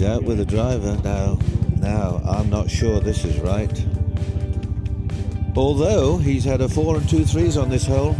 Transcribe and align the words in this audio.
He's 0.00 0.08
out 0.08 0.22
with 0.22 0.38
the 0.38 0.46
driver 0.46 0.98
now. 1.04 1.38
Now, 1.76 2.22
I'm 2.24 2.48
not 2.48 2.70
sure 2.70 3.00
this 3.00 3.22
is 3.26 3.38
right. 3.40 3.84
Although 5.54 6.16
he's 6.16 6.42
had 6.42 6.62
a 6.62 6.70
four 6.70 6.96
and 6.96 7.06
two 7.06 7.26
threes 7.26 7.58
on 7.58 7.68
this 7.68 7.86
hole, 7.86 8.16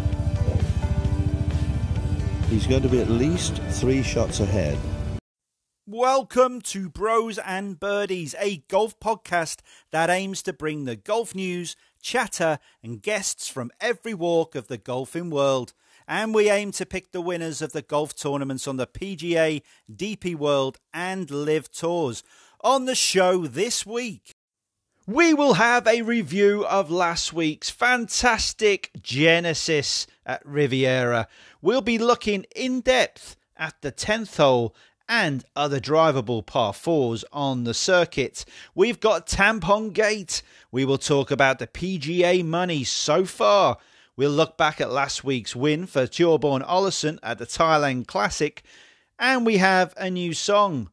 he's 2.51 2.67
going 2.67 2.83
to 2.83 2.89
be 2.91 3.01
at 3.01 3.09
least 3.09 3.63
three 3.71 4.03
shots 4.03 4.41
ahead. 4.41 4.77
Welcome 5.87 6.61
to 6.61 6.91
Bros 6.91 7.39
and 7.39 7.81
Birdies, 7.81 8.35
a 8.39 8.59
golf 8.69 9.01
podcast 9.01 9.61
that 9.91 10.11
aims 10.11 10.43
to 10.43 10.53
bring 10.53 10.85
the 10.85 10.97
golf 10.97 11.35
news, 11.35 11.77
chatter, 12.03 12.59
and 12.83 13.01
guests 13.01 13.49
from 13.49 13.71
every 13.81 14.13
walk 14.13 14.55
of 14.55 14.69
the 14.69 14.77
golfing 14.77 15.31
world. 15.31 15.73
And 16.11 16.35
we 16.35 16.51
aim 16.51 16.73
to 16.73 16.85
pick 16.85 17.13
the 17.13 17.21
winners 17.21 17.63
of 17.63 17.71
the 17.71 17.83
golf 17.83 18.17
tournaments 18.17 18.67
on 18.67 18.79
the 18.79 18.87
PGA, 18.89 19.63
DP 19.89 20.35
World, 20.35 20.81
and 20.93 21.31
LIV 21.31 21.71
Tours. 21.71 22.25
On 22.63 22.87
the 22.87 22.97
show 22.97 23.47
this 23.47 23.87
week, 23.87 24.35
we 25.07 25.33
will 25.33 25.55
have 25.55 25.87
a 25.87 26.03
review 26.03 26.67
of 26.67 26.91
last 26.91 27.33
week's 27.33 27.71
fantastic 27.71 28.91
Genesis 29.01 30.09
at 30.27 30.45
Riviera. 30.45 31.29
We'll 31.63 31.81
be 31.81 31.97
looking 31.97 32.45
in 32.57 32.81
depth 32.81 33.37
at 33.57 33.81
the 33.81 33.93
10th 33.93 34.37
hole 34.37 34.75
and 35.09 35.45
other 35.55 35.79
drivable 35.79 36.45
par 36.45 36.73
4s 36.73 37.23
on 37.33 37.63
the 37.63 37.75
circuit. 37.75 38.45
We've 38.75 38.99
got 38.99 39.29
Tampon 39.29 39.93
Gate. 39.93 40.43
We 40.73 40.85
will 40.85 40.99
talk 40.99 41.31
about 41.31 41.61
the 41.61 41.69
PGA 41.69 42.45
money 42.45 42.83
so 42.83 43.25
far. 43.25 43.79
We'll 44.21 44.33
look 44.33 44.59
back 44.59 44.83
at 44.83 44.93
last 44.93 45.25
week's 45.25 45.57
win 45.57 45.87
for 45.87 46.03
Thorbjørn 46.03 46.63
Olesen 46.69 47.19
at 47.23 47.39
the 47.39 47.47
Thailand 47.47 48.07
Classic. 48.07 48.63
And 49.19 49.47
we 49.47 49.57
have 49.57 49.95
a 49.97 50.11
new 50.11 50.35
song 50.35 50.91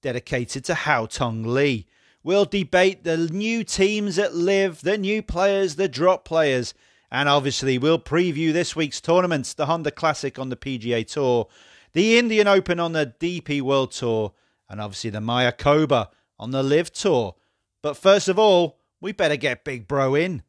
dedicated 0.00 0.64
to 0.66 0.74
Haotong 0.74 1.44
Li. 1.44 1.88
We'll 2.22 2.44
debate 2.44 3.02
the 3.02 3.16
new 3.16 3.64
teams 3.64 4.16
at 4.16 4.32
LIV, 4.32 4.82
the 4.82 4.96
new 4.96 5.22
players, 5.24 5.74
the 5.74 5.88
drop 5.88 6.24
players, 6.24 6.72
and 7.10 7.28
obviously 7.28 7.78
we'll 7.78 7.98
preview 7.98 8.52
this 8.52 8.76
week's 8.76 9.00
tournaments, 9.00 9.54
the 9.54 9.66
Honda 9.66 9.90
Classic 9.90 10.38
on 10.38 10.48
the 10.48 10.56
PGA 10.56 11.04
Tour, 11.04 11.48
the 11.94 12.16
Indian 12.16 12.46
Open 12.46 12.78
on 12.78 12.92
the 12.92 13.12
DP 13.18 13.60
World 13.60 13.90
Tour, 13.90 14.34
and 14.70 14.80
obviously 14.80 15.10
the 15.10 15.20
Maya 15.20 15.52
Mayakoba 15.52 16.10
on 16.38 16.52
the 16.52 16.62
LIV 16.62 16.92
Tour. 16.92 17.34
But 17.82 17.96
first 17.96 18.28
of 18.28 18.38
all, 18.38 18.78
we 19.00 19.10
better 19.10 19.34
get 19.34 19.64
Big 19.64 19.88
Bro 19.88 20.14
in. 20.14 20.44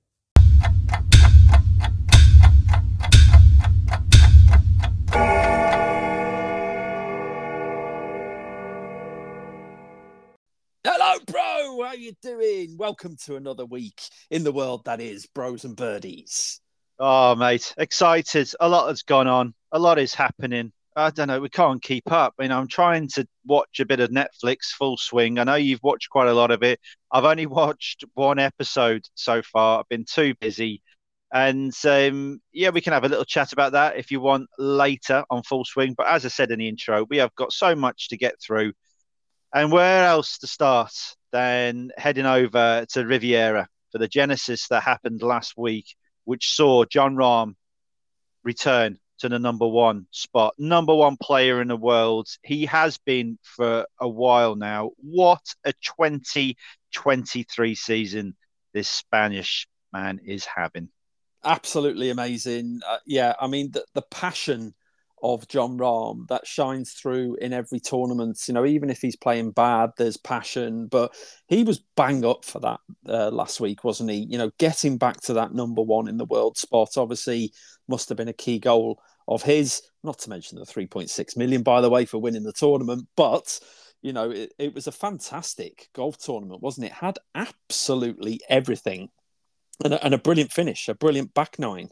How 11.89 11.95
you 11.95 12.13
doing? 12.21 12.77
Welcome 12.77 13.17
to 13.25 13.35
another 13.35 13.65
week 13.65 13.99
in 14.29 14.43
the 14.43 14.51
world 14.51 14.85
that 14.85 15.01
is 15.01 15.25
bros 15.25 15.65
and 15.65 15.75
birdies. 15.75 16.61
Oh, 16.99 17.33
mate, 17.33 17.73
excited. 17.79 18.51
A 18.59 18.69
lot 18.69 18.89
has 18.89 19.01
gone 19.01 19.25
on. 19.25 19.55
A 19.71 19.79
lot 19.79 19.97
is 19.97 20.13
happening. 20.13 20.71
I 20.95 21.09
don't 21.09 21.29
know. 21.29 21.39
We 21.39 21.49
can't 21.49 21.81
keep 21.81 22.11
up. 22.11 22.35
You 22.39 22.49
know, 22.49 22.59
I'm 22.59 22.67
trying 22.67 23.07
to 23.15 23.27
watch 23.43 23.79
a 23.79 23.87
bit 23.87 24.01
of 24.01 24.11
Netflix 24.11 24.65
full 24.77 24.97
swing. 24.97 25.39
I 25.39 25.45
know 25.45 25.55
you've 25.55 25.81
watched 25.81 26.11
quite 26.11 26.27
a 26.27 26.33
lot 26.35 26.51
of 26.51 26.61
it. 26.61 26.79
I've 27.11 27.25
only 27.25 27.45
watched 27.47 28.03
one 28.13 28.37
episode 28.37 29.07
so 29.15 29.41
far. 29.41 29.79
I've 29.79 29.89
been 29.89 30.05
too 30.05 30.35
busy. 30.39 30.83
And 31.33 31.73
um, 31.85 32.39
yeah, 32.53 32.69
we 32.69 32.81
can 32.81 32.93
have 32.93 33.03
a 33.03 33.09
little 33.09 33.25
chat 33.25 33.51
about 33.51 33.71
that 33.71 33.97
if 33.97 34.11
you 34.11 34.19
want 34.19 34.47
later 34.59 35.23
on 35.31 35.41
full 35.41 35.65
swing. 35.65 35.95
But 35.97 36.05
as 36.05 36.23
I 36.23 36.27
said 36.27 36.51
in 36.51 36.59
the 36.59 36.69
intro, 36.69 37.07
we 37.09 37.17
have 37.17 37.33
got 37.33 37.51
so 37.51 37.73
much 37.73 38.09
to 38.09 38.17
get 38.17 38.35
through. 38.39 38.73
And 39.55 39.71
where 39.71 40.05
else 40.05 40.37
to 40.37 40.45
start 40.45 40.91
than 41.31 41.91
heading 41.97 42.25
over 42.25 42.85
to 42.89 43.05
Riviera 43.05 43.67
for 43.91 43.97
the 43.97 44.07
Genesis 44.07 44.67
that 44.67 44.83
happened 44.83 45.21
last 45.21 45.53
week, 45.57 45.95
which 46.25 46.51
saw 46.51 46.85
Jon 46.85 47.15
Rahm 47.15 47.55
return 48.43 48.99
to 49.19 49.29
the 49.29 49.39
number 49.39 49.67
one 49.67 50.07
spot, 50.11 50.53
number 50.57 50.95
one 50.95 51.17
player 51.17 51.61
in 51.61 51.67
the 51.67 51.75
world. 51.75 52.29
He 52.43 52.65
has 52.67 52.97
been 52.97 53.37
for 53.43 53.85
a 53.99 54.07
while 54.07 54.55
now. 54.55 54.91
What 54.97 55.43
a 55.63 55.73
2023 55.73 57.75
season 57.75 58.35
this 58.73 58.89
Spanish 58.89 59.67
man 59.91 60.19
is 60.25 60.45
having. 60.45 60.89
Absolutely 61.43 62.09
amazing. 62.09 62.79
Uh, 62.85 62.99
yeah, 63.05 63.33
I 63.39 63.47
mean, 63.47 63.71
the, 63.71 63.85
the 63.93 64.01
passion 64.03 64.73
of 65.23 65.47
Jon 65.47 65.77
Rahm 65.77 66.27
that 66.27 66.47
shines 66.47 66.93
through 66.93 67.35
in 67.35 67.53
every 67.53 67.79
tournament. 67.79 68.39
You 68.47 68.53
know, 68.53 68.65
even 68.65 68.89
if 68.89 69.01
he's 69.01 69.15
playing 69.15 69.51
bad, 69.51 69.91
there's 69.97 70.17
passion. 70.17 70.87
But 70.87 71.13
he 71.47 71.63
was 71.63 71.83
bang 71.95 72.25
up 72.25 72.45
for 72.45 72.59
that 72.59 72.79
uh, 73.07 73.29
last 73.31 73.59
week, 73.59 73.83
wasn't 73.83 74.11
he? 74.11 74.25
You 74.29 74.37
know, 74.37 74.51
getting 74.59 74.97
back 74.97 75.21
to 75.21 75.33
that 75.33 75.53
number 75.53 75.81
one 75.81 76.07
in 76.07 76.17
the 76.17 76.25
world 76.25 76.57
spot 76.57 76.97
obviously 76.97 77.53
must 77.87 78.09
have 78.09 78.17
been 78.17 78.27
a 78.27 78.33
key 78.33 78.59
goal 78.59 79.01
of 79.27 79.43
his. 79.43 79.81
Not 80.03 80.19
to 80.19 80.29
mention 80.29 80.57
the 80.57 80.65
3.6 80.65 81.37
million, 81.37 81.63
by 81.63 81.81
the 81.81 81.89
way, 81.89 82.05
for 82.05 82.19
winning 82.19 82.43
the 82.43 82.53
tournament. 82.53 83.07
But 83.15 83.59
you 84.01 84.13
know, 84.13 84.31
it, 84.31 84.53
it 84.57 84.73
was 84.73 84.87
a 84.87 84.91
fantastic 84.91 85.89
golf 85.93 86.17
tournament, 86.17 86.61
wasn't 86.61 86.87
it? 86.87 86.93
Had 86.93 87.19
absolutely 87.35 88.39
everything, 88.49 89.09
and 89.83 89.93
a, 89.93 90.03
and 90.05 90.13
a 90.13 90.17
brilliant 90.17 90.51
finish, 90.51 90.87
a 90.87 90.95
brilliant 90.95 91.33
back 91.33 91.59
nine. 91.59 91.89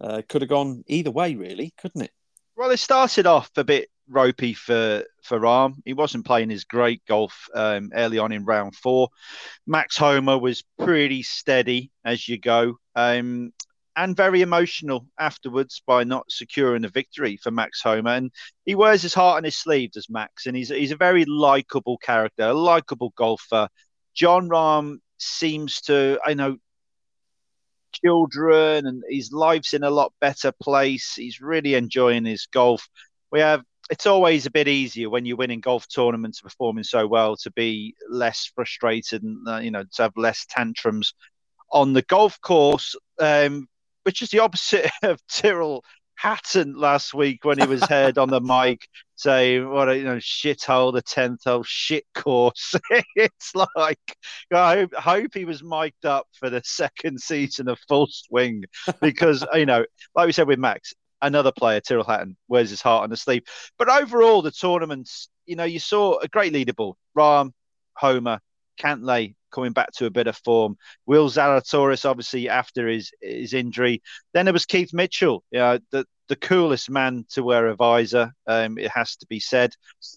Uh, 0.00 0.22
could 0.28 0.42
have 0.42 0.48
gone 0.48 0.82
either 0.86 1.10
way, 1.10 1.34
really, 1.34 1.74
couldn't 1.76 2.02
it? 2.02 2.12
Well, 2.60 2.72
it 2.72 2.76
started 2.76 3.24
off 3.24 3.50
a 3.56 3.64
bit 3.64 3.88
ropey 4.06 4.52
for 4.52 5.02
for 5.22 5.40
Rahm. 5.40 5.76
He 5.86 5.94
wasn't 5.94 6.26
playing 6.26 6.50
his 6.50 6.64
great 6.64 7.02
golf 7.06 7.48
um, 7.54 7.90
early 7.94 8.18
on 8.18 8.32
in 8.32 8.44
round 8.44 8.76
four. 8.76 9.08
Max 9.66 9.96
Homa 9.96 10.36
was 10.36 10.62
pretty 10.78 11.22
steady 11.22 11.90
as 12.04 12.28
you 12.28 12.36
go, 12.38 12.76
um, 12.94 13.54
and 13.96 14.14
very 14.14 14.42
emotional 14.42 15.06
afterwards 15.18 15.80
by 15.86 16.04
not 16.04 16.30
securing 16.30 16.84
a 16.84 16.90
victory 16.90 17.38
for 17.38 17.50
Max 17.50 17.80
Homa. 17.80 18.10
And 18.10 18.30
he 18.66 18.74
wears 18.74 19.00
his 19.00 19.14
heart 19.14 19.38
on 19.38 19.44
his 19.44 19.56
sleeve, 19.56 19.92
does 19.92 20.10
Max, 20.10 20.44
and 20.44 20.54
he's 20.54 20.68
he's 20.68 20.92
a 20.92 20.96
very 20.96 21.24
likable 21.24 21.96
character, 21.96 22.42
a 22.42 22.52
likable 22.52 23.14
golfer. 23.16 23.68
Jon 24.12 24.50
Rahm 24.50 24.98
seems 25.16 25.80
to, 25.82 26.20
I 26.26 26.34
know, 26.34 26.58
children 27.92 28.86
and 28.86 29.02
his 29.08 29.32
life's 29.32 29.74
in 29.74 29.82
a 29.82 29.90
lot 29.90 30.12
better 30.20 30.52
place. 30.62 31.14
He's 31.14 31.40
really 31.40 31.74
enjoying 31.74 32.24
his 32.24 32.46
golf. 32.46 32.88
We 33.30 33.40
have 33.40 33.62
it's 33.90 34.06
always 34.06 34.46
a 34.46 34.50
bit 34.50 34.68
easier 34.68 35.10
when 35.10 35.26
you're 35.26 35.36
winning 35.36 35.60
golf 35.60 35.86
tournaments 35.88 36.40
performing 36.40 36.84
so 36.84 37.06
well 37.06 37.36
to 37.36 37.50
be 37.50 37.94
less 38.08 38.50
frustrated 38.54 39.22
and 39.22 39.46
uh, 39.48 39.58
you 39.58 39.70
know 39.70 39.84
to 39.92 40.02
have 40.02 40.16
less 40.16 40.46
tantrums 40.48 41.12
on 41.72 41.92
the 41.92 42.02
golf 42.02 42.40
course 42.40 42.94
um, 43.18 43.68
which 44.04 44.22
is 44.22 44.30
the 44.30 44.38
opposite 44.38 44.90
of 45.02 45.20
Tyrrell 45.28 45.84
Hatton 46.20 46.74
last 46.74 47.14
week 47.14 47.46
when 47.46 47.58
he 47.58 47.66
was 47.66 47.82
heard 47.82 48.18
on 48.18 48.28
the 48.28 48.40
mic 48.42 48.86
saying, 49.16 49.66
"What 49.66 49.88
a 49.88 49.96
you 49.96 50.04
know 50.04 50.16
shithole, 50.16 50.92
the 50.92 51.00
tenth 51.00 51.44
hole 51.44 51.62
shit 51.62 52.04
course." 52.14 52.74
it's 53.16 53.54
like 53.54 54.16
I 54.52 54.76
hope, 54.76 54.92
I 54.98 55.00
hope 55.00 55.32
he 55.32 55.46
was 55.46 55.62
mic'd 55.62 56.04
up 56.04 56.26
for 56.38 56.50
the 56.50 56.60
second 56.62 57.22
season 57.22 57.68
of 57.68 57.78
Full 57.88 58.06
Swing 58.10 58.64
because 59.00 59.46
you 59.54 59.64
know, 59.64 59.86
like 60.14 60.26
we 60.26 60.32
said 60.32 60.46
with 60.46 60.58
Max, 60.58 60.92
another 61.22 61.52
player, 61.52 61.80
Tyrrell 61.80 62.04
Hatton, 62.04 62.36
wears 62.48 62.68
his 62.68 62.82
heart 62.82 63.04
on 63.04 63.10
his 63.10 63.22
sleeve. 63.22 63.44
But 63.78 63.88
overall, 63.88 64.42
the 64.42 64.50
tournaments, 64.50 65.30
you 65.46 65.56
know, 65.56 65.64
you 65.64 65.78
saw 65.80 66.18
a 66.18 66.28
great 66.28 66.52
leaderboard: 66.52 66.96
Rahm, 67.16 67.52
Homa, 67.94 68.42
Cantlay, 68.78 69.36
coming 69.50 69.72
back 69.72 69.92
to 69.92 70.06
a 70.06 70.10
bit 70.10 70.26
of 70.26 70.36
form. 70.38 70.76
Will 71.06 71.28
Zalatoris, 71.28 72.08
obviously, 72.08 72.48
after 72.48 72.88
his 72.88 73.12
his 73.20 73.54
injury. 73.54 74.02
Then 74.32 74.46
there 74.46 74.52
was 74.52 74.66
Keith 74.66 74.92
Mitchell, 74.92 75.44
you 75.50 75.58
know, 75.58 75.78
the, 75.90 76.06
the 76.28 76.36
coolest 76.36 76.88
man 76.88 77.24
to 77.30 77.42
wear 77.42 77.66
a 77.66 77.76
visor, 77.76 78.32
um, 78.46 78.78
it 78.78 78.90
has 78.90 79.16
to 79.16 79.26
be 79.26 79.40
said. 79.40 79.74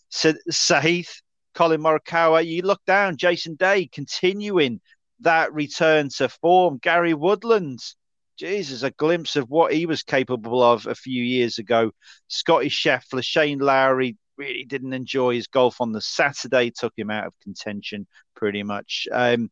Sa- 0.10 0.34
Sahith, 0.52 1.22
Collin 1.56 1.82
Morikawa, 1.82 2.46
you 2.46 2.62
look 2.62 2.82
down, 2.86 3.18
Jason 3.18 3.56
Day 3.56 3.88
continuing 3.88 4.80
that 5.22 5.54
return 5.54 6.10
to 6.10 6.30
form. 6.30 6.78
Gary 6.78 7.14
Woodlands, 7.14 7.96
Jesus, 8.38 8.84
a 8.84 8.92
glimpse 8.92 9.36
of 9.36 9.50
what 9.50 9.74
he 9.74 9.86
was 9.86 10.04
capable 10.04 10.62
of 10.62 10.86
a 10.86 10.96
few 10.96 11.24
years 11.24 11.60
ago. 11.60 11.92
Scotty 12.28 12.70
Scheffler, 12.70 13.24
Shane 13.24 13.60
Lowry, 13.60 14.18
really 14.38 14.64
didn't 14.64 14.94
enjoy 14.94 15.36
his 15.36 15.48
golf 15.48 15.82
on 15.82 15.92
the 15.92 16.02
Saturday, 16.02 16.72
took 16.72 16.94
him 16.98 17.10
out 17.10 17.28
of 17.28 17.34
contention 17.42 18.08
pretty 18.36 18.64
much. 18.64 19.08
Um, 19.12 19.50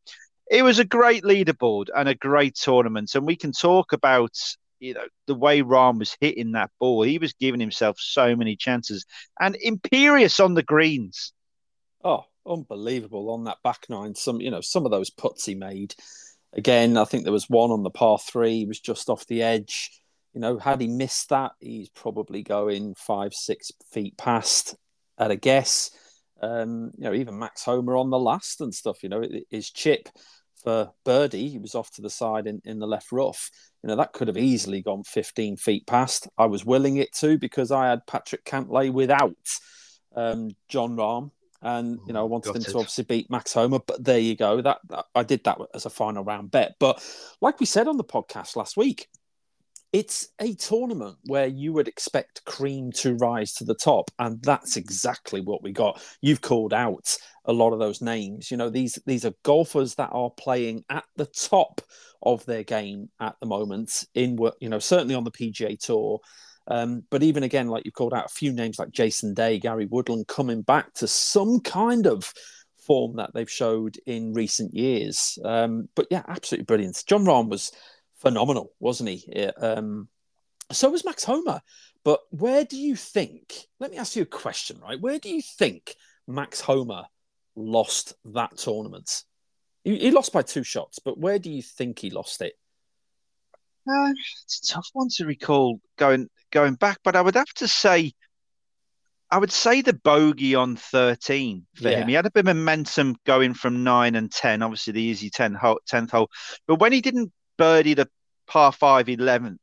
it 0.50 0.64
was 0.64 0.80
a 0.80 0.86
great 0.86 1.24
leaderboard 1.24 1.88
and 1.96 2.10
a 2.10 2.16
great 2.16 2.56
tournament, 2.56 3.16
and 3.16 3.26
we 3.26 3.36
can 3.36 3.52
talk 3.52 3.94
about 3.94 4.36
you 4.80 4.94
know 4.94 5.06
the 5.28 5.36
way 5.36 5.62
Rahm 5.62 6.00
was 6.00 6.18
hitting 6.20 6.54
that 6.54 6.72
ball. 6.80 7.04
He 7.04 7.20
was 7.20 7.34
giving 7.34 7.62
himself 7.62 7.98
so 8.00 8.36
many 8.36 8.56
chances 8.56 9.06
and 9.40 9.56
imperious 9.62 10.40
on 10.40 10.56
the 10.56 10.64
greens. 10.64 11.32
Oh, 12.04 12.26
unbelievable 12.46 13.30
on 13.30 13.46
that 13.46 13.60
back 13.64 13.86
nine. 13.90 14.16
Some 14.16 14.42
you 14.42 14.52
know 14.52 14.62
some 14.62 14.86
of 14.86 14.92
those 14.92 15.10
putts 15.10 15.46
he 15.46 15.56
made. 15.56 15.96
Again, 16.54 16.98
I 16.98 17.06
think 17.06 17.24
there 17.24 17.32
was 17.32 17.50
one 17.50 17.72
on 17.72 17.84
the 17.84 17.90
par 17.90 18.20
three. 18.20 18.60
He 18.60 18.66
was 18.66 18.82
just 18.82 19.10
off 19.10 19.26
the 19.28 19.44
edge. 19.44 20.01
You 20.34 20.42
know, 20.42 20.58
had 20.58 20.82
he 20.82 20.88
missed 20.88 21.30
that, 21.30 21.52
he's 21.60 21.90
probably 21.90 22.42
going 22.44 22.96
five, 22.96 23.34
six 23.34 23.72
feet 23.92 24.18
past 24.18 24.76
at 25.18 25.32
a 25.32 25.36
guess. 25.36 25.92
Um, 26.42 26.92
you 26.98 27.04
know, 27.04 27.14
even 27.14 27.38
Max 27.38 27.64
Homa 27.64 28.00
on 28.00 28.10
the 28.10 28.20
last 28.20 28.62
and 28.62 28.74
stuff. 28.74 29.04
You 29.04 29.10
know, 29.10 29.24
his 29.50 29.70
chip 29.70 30.10
for 30.64 30.92
birdie, 31.04 31.50
he 31.50 31.58
was 31.58 31.76
off 31.76 31.92
to 31.92 32.02
the 32.02 32.10
side 32.10 32.48
in, 32.48 32.62
in 32.66 32.80
the 32.80 32.88
left 32.88 33.12
rough. 33.12 33.50
You 33.84 33.90
know, 33.90 33.96
that 33.98 34.14
could 34.14 34.28
have 34.28 34.38
easily 34.38 34.82
gone 34.82 35.04
15 35.04 35.58
feet 35.58 35.86
past. 35.88 36.28
I 36.38 36.46
was 36.46 36.66
willing 36.66 36.98
it 36.98 37.14
to 37.16 37.38
because 37.38 37.72
I 37.72 37.90
had 37.90 38.06
Patrick 38.08 38.46
Cantlay 38.46 38.92
without 38.92 39.36
um, 40.16 40.52
Jon 40.68 40.96
Rahm. 40.96 41.32
And 41.64 42.00
you 42.08 42.14
know, 42.14 42.22
I 42.22 42.24
wanted 42.24 42.56
him 42.56 42.64
to 42.64 42.78
obviously 42.78 43.04
beat 43.04 43.30
Max 43.30 43.54
Homa, 43.54 43.80
but 43.86 44.04
there 44.04 44.18
you 44.18 44.36
go. 44.36 44.62
That, 44.62 44.80
that 44.90 45.06
I 45.14 45.22
did 45.22 45.44
that 45.44 45.60
as 45.76 45.86
a 45.86 45.92
final 45.92 46.24
round 46.24 46.50
bet. 46.50 46.74
But 46.80 47.06
like 47.40 47.60
we 47.60 47.68
said 47.68 47.88
on 47.88 47.98
the 47.98 48.04
podcast 48.04 48.56
last 48.56 48.78
week, 48.78 49.08
it's 49.94 50.30
a 50.40 50.54
tournament 50.56 51.18
where 51.26 51.48
you 51.48 51.74
would 51.74 51.88
expect 51.88 52.46
cream 52.46 52.92
to 52.94 53.16
rise 53.16 53.54
to 53.54 53.66
the 53.66 53.76
top 53.76 54.10
and 54.20 54.42
that's 54.42 54.78
exactly 54.78 55.42
what 55.42 55.62
we 55.62 55.72
got. 55.72 56.02
You've 56.22 56.42
called 56.42 56.74
out 56.74 57.18
a 57.46 57.52
lot 57.52 57.74
of 57.74 57.80
those 57.80 58.02
names. 58.02 58.52
You 58.52 58.58
know 58.58 58.70
these 58.70 58.98
these 59.06 59.26
are 59.26 59.34
golfers 59.44 59.96
that 59.96 60.10
are 60.14 60.30
playing 60.30 60.86
at 60.90 61.04
the 61.18 61.26
top 61.26 61.82
of 62.22 62.46
their 62.46 62.64
game 62.64 63.10
at 63.20 63.36
the 63.42 63.48
moment 63.48 64.06
in 64.14 64.36
work 64.36 64.56
you 64.62 64.70
know 64.70 64.80
certainly 64.80 65.16
on 65.16 65.24
the 65.24 65.32
pga 65.32 65.78
tour. 65.78 66.20
Um, 66.68 67.04
but 67.10 67.24
even 67.24 67.44
again 67.44 67.68
like 67.68 67.84
you've 67.84 67.96
called 67.96 68.14
out 68.14 68.26
a 68.26 68.34
few 68.34 68.54
names 68.54 68.78
like 68.78 68.92
jason 68.92 69.34
day 69.34 69.58
gary 69.58 69.88
woodland 69.88 70.28
coming 70.28 70.62
back 70.62 70.94
to 70.94 71.08
some 71.08 71.60
kind 71.60 72.06
of 72.06 72.32
form 72.86 73.16
that 73.16 73.32
they've 73.34 73.50
showed 73.50 73.98
in 74.06 74.34
recent 74.34 74.74
years. 74.74 75.38
Um, 75.44 75.88
but 75.96 76.08
yeah 76.12 76.24
absolutely 76.28 76.66
brilliant. 76.66 77.04
Jon 77.08 77.26
rahm 77.26 77.50
was 77.50 77.72
phenomenal, 78.22 78.72
wasn't 78.80 79.10
he? 79.10 79.46
Um, 79.58 80.08
so 80.72 80.90
was 80.90 81.04
Max 81.04 81.24
Homa. 81.24 81.62
But 82.04 82.20
where 82.32 82.64
do 82.64 82.78
you 82.78 82.96
think? 82.96 83.54
Let 83.80 83.92
me 83.92 83.98
ask 83.98 84.16
you 84.16 84.24
a 84.24 84.28
question, 84.28 84.80
right? 84.82 85.00
Where 85.00 85.20
do 85.20 85.30
you 85.30 85.42
think 85.42 85.96
Max 86.28 86.62
Homa 86.62 87.08
lost 87.56 88.14
that 88.26 88.58
tournament? 88.58 89.24
He, 89.84 89.98
he 89.98 90.12
lost 90.12 90.34
by 90.34 90.42
two 90.42 90.64
shots, 90.64 91.00
but 91.00 91.18
where 91.18 91.40
do 91.40 91.52
you 91.52 91.62
think 91.62 92.00
he 92.00 92.10
lost 92.10 92.42
it? 92.42 92.54
Uh, 93.88 94.14
it's 94.46 94.70
a 94.70 94.74
tough 94.74 94.88
one 94.94 95.10
to 95.10 95.26
recall 95.26 95.80
going 95.98 96.30
going 96.52 96.76
back, 96.76 97.00
but 97.04 97.16
I 97.16 97.22
would 97.22 97.36
have 97.36 97.52
to 97.56 97.68
say, 97.68 98.14
I 99.32 99.40
would 99.40 99.52
say 99.52 99.82
the 99.82 99.94
bogey 99.94 100.54
on 100.54 100.76
thirteen 100.76 101.66
for 101.74 101.90
yeah. 101.90 102.02
him. 102.02 102.08
He 102.08 102.14
had 102.14 102.28
a 102.28 102.32
bit 102.32 102.42
of 102.42 102.46
momentum 102.46 103.16
going 103.26 103.56
from 103.56 103.84
nine 103.84 104.16
and 104.16 104.32
ten, 104.32 104.62
obviously 104.62 104.94
the 104.94 105.02
easy 105.02 105.32
10 105.32 105.56
hole, 105.56 105.80
10th 105.92 106.12
hole, 106.12 106.30
but 106.68 106.76
when 106.76 106.92
he 106.92 107.02
didn't 107.02 107.32
birdie 107.58 107.94
the 107.94 108.10
par 108.48 108.72
five 108.72 109.08
11th, 109.08 109.58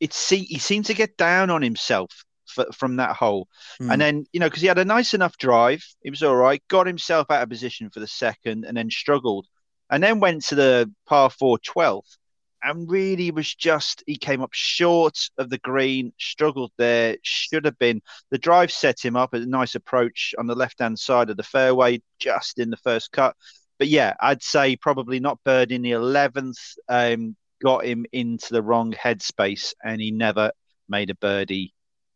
it 0.00 0.12
see, 0.12 0.38
he 0.44 0.58
seemed 0.58 0.86
to 0.86 0.94
get 0.94 1.16
down 1.16 1.50
on 1.50 1.62
himself 1.62 2.24
for, 2.46 2.66
from 2.72 2.96
that 2.96 3.16
hole. 3.16 3.48
Mm. 3.80 3.92
And 3.92 4.00
then, 4.00 4.26
you 4.32 4.40
know, 4.40 4.46
because 4.46 4.62
he 4.62 4.68
had 4.68 4.78
a 4.78 4.84
nice 4.84 5.14
enough 5.14 5.36
drive, 5.38 5.84
he 6.02 6.10
was 6.10 6.22
all 6.22 6.36
right, 6.36 6.62
got 6.68 6.86
himself 6.86 7.30
out 7.30 7.42
of 7.42 7.48
position 7.48 7.90
for 7.90 8.00
the 8.00 8.06
second 8.06 8.64
and 8.64 8.76
then 8.76 8.90
struggled. 8.90 9.46
And 9.90 10.02
then 10.02 10.20
went 10.20 10.44
to 10.46 10.54
the 10.54 10.92
par 11.06 11.30
four 11.30 11.58
12th 11.58 12.16
and 12.62 12.90
really 12.90 13.30
was 13.30 13.54
just, 13.54 14.02
he 14.06 14.16
came 14.16 14.42
up 14.42 14.52
short 14.52 15.18
of 15.38 15.48
the 15.48 15.58
green, 15.58 16.12
struggled 16.18 16.72
there, 16.76 17.16
should 17.22 17.64
have 17.64 17.78
been. 17.78 18.02
The 18.30 18.38
drive 18.38 18.70
set 18.72 19.04
him 19.04 19.16
up 19.16 19.32
a 19.32 19.40
nice 19.40 19.74
approach 19.74 20.34
on 20.38 20.46
the 20.46 20.56
left 20.56 20.80
hand 20.80 20.98
side 20.98 21.30
of 21.30 21.36
the 21.36 21.42
fairway, 21.42 22.02
just 22.18 22.58
in 22.58 22.70
the 22.70 22.76
first 22.76 23.12
cut 23.12 23.36
but 23.78 23.88
yeah, 23.88 24.14
I'd 24.20 24.42
say 24.42 24.76
probably 24.76 25.20
not 25.20 25.42
Bird 25.44 25.72
in 25.72 25.82
the 25.82 25.92
11th 25.92 26.76
um, 26.88 27.36
got 27.62 27.84
him 27.84 28.06
into 28.12 28.52
the 28.52 28.62
wrong 28.62 28.92
headspace 28.92 29.74
and 29.82 30.00
he 30.00 30.10
never 30.10 30.52
made 30.88 31.10
a 31.10 31.14
birdie 31.14 31.74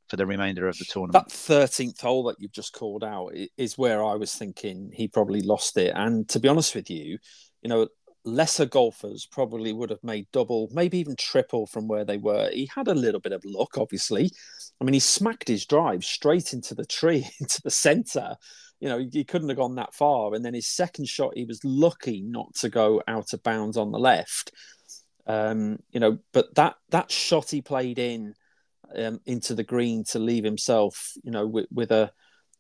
for 0.09 0.17
the 0.17 0.27
remainder 0.27 0.69
of 0.69 0.77
the 0.79 0.85
tournament. 0.85 1.13
That 1.13 1.35
13th 1.35 2.01
hole 2.01 2.25
that 2.25 2.37
you've 2.39 2.53
just 2.53 2.73
called 2.75 3.05
out 3.05 3.33
is 3.57 3.79
where 3.79 4.05
I 4.05 4.15
was 4.15 4.35
thinking 4.35 4.91
he 4.93 5.09
probably 5.09 5.41
lost 5.41 5.77
it. 5.77 5.93
And 5.95 6.29
to 6.31 6.41
be 6.41 6.49
honest 6.49 6.75
with 6.75 6.91
you, 6.91 7.19
you 7.63 7.69
know, 7.69 7.89
lesser 8.25 8.67
golfers 8.67 9.27
probably 9.27 9.73
would 9.73 9.91
have 9.91 10.03
made 10.05 10.27
double, 10.33 10.69
maybe 10.73 10.99
even 10.99 11.17
triple 11.17 11.67
from 11.67 11.89
where 11.89 12.05
they 12.05 12.19
were. 12.19 12.51
He 12.51 12.71
had 12.75 12.89
a 12.89 12.95
little 12.95 13.21
bit 13.21 13.33
of 13.33 13.45
luck, 13.45 13.79
obviously. 13.79 14.31
I 14.81 14.85
mean, 14.85 14.95
he 14.95 15.01
smacked 15.01 15.49
his 15.49 15.67
drive 15.67 16.05
straight 16.05 16.53
into 16.53 16.75
the 16.75 16.87
tree, 16.87 17.29
into 17.41 17.61
the 17.63 17.71
center 17.71 18.37
you 18.83 18.89
know, 18.89 18.99
he 18.99 19.23
couldn't 19.23 19.49
have 19.49 19.59
gone 19.59 19.77
that 19.77 19.95
far. 19.95 20.35
And 20.35 20.45
then 20.45 20.55
his 20.55 20.67
second 20.67 21.09
shot, 21.09 21.37
he 21.37 21.45
was 21.45 21.65
lucky 21.65 22.21
not 22.21 22.53
to 22.57 22.69
go 22.69 23.01
out 23.07 23.33
of 23.33 23.41
bounds 23.45 23.77
on 23.77 23.93
the 23.93 23.99
left. 23.99 24.51
Um, 25.25 25.79
you 25.93 26.01
know, 26.01 26.19
but 26.33 26.53
that 26.57 26.75
that 26.91 27.09
shot 27.09 27.51
he 27.51 27.63
played 27.63 28.01
in 28.01 28.35
um, 28.97 29.21
into 29.25 29.55
the 29.55 29.63
green 29.63 30.03
to 30.07 30.19
leave 30.19 30.43
himself, 30.43 31.13
you 31.23 31.31
know, 31.31 31.47
with, 31.47 31.67
with 31.71 31.93
a, 31.93 32.11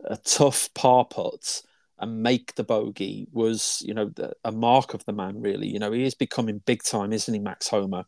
a 0.04 0.16
tough 0.16 0.72
par 0.74 1.06
putt 1.10 1.62
and 1.98 2.22
make 2.22 2.54
the 2.54 2.62
bogey 2.62 3.26
was, 3.32 3.82
you 3.84 3.92
know, 3.92 4.08
a 4.44 4.52
mark 4.52 4.94
of 4.94 5.04
the 5.06 5.12
man. 5.12 5.42
Really, 5.42 5.66
you 5.66 5.80
know, 5.80 5.90
he 5.90 6.04
is 6.04 6.14
becoming 6.14 6.62
big 6.64 6.84
time, 6.84 7.12
isn't 7.12 7.34
he, 7.34 7.40
Max 7.40 7.66
Homa? 7.66 8.06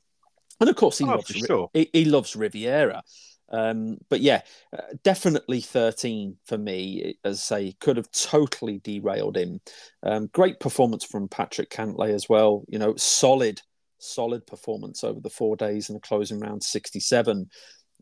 And 0.61 0.71
of 0.71 0.77
course, 0.77 0.99
he 0.99 1.05
oh, 1.05 1.09
loves 1.09 1.27
sure. 1.27 1.69
he, 1.73 1.91
he 1.93 2.05
loves 2.05 2.37
Riviera. 2.37 3.03
Um, 3.51 3.99
but 4.09 4.21
yeah, 4.21 4.43
uh, 4.77 4.83
definitely 5.03 5.61
13 5.61 6.37
for 6.47 6.59
me. 6.59 7.17
As 7.25 7.39
I 7.39 7.41
say, 7.41 7.77
could 7.81 7.97
have 7.97 8.11
totally 8.11 8.79
derailed 8.79 9.37
him. 9.37 9.61
Um, 10.03 10.29
great 10.33 10.61
performance 10.61 11.05
from 11.05 11.29
Patrick 11.29 11.71
Cantlay 11.71 12.11
as 12.15 12.29
well. 12.29 12.65
You 12.69 12.79
know, 12.79 12.95
solid, 12.97 13.61
solid 13.99 14.47
performance 14.47 15.05
over 15.05 15.21
the 15.21 15.31
four 15.31 15.57
days 15.57 15.89
and 15.89 15.97
the 15.97 16.01
closing 16.01 16.41
round 16.41 16.63
67. 16.63 17.49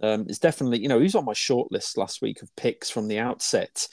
Um, 0.02 0.26
it's 0.28 0.38
definitely, 0.38 0.80
you 0.80 0.88
know, 0.88 1.00
he's 1.00 1.14
on 1.14 1.24
my 1.24 1.34
short 1.34 1.70
list 1.70 1.98
last 1.98 2.22
week 2.22 2.42
of 2.42 2.54
picks 2.56 2.90
from 2.90 3.08
the 3.08 3.18
outset. 3.18 3.88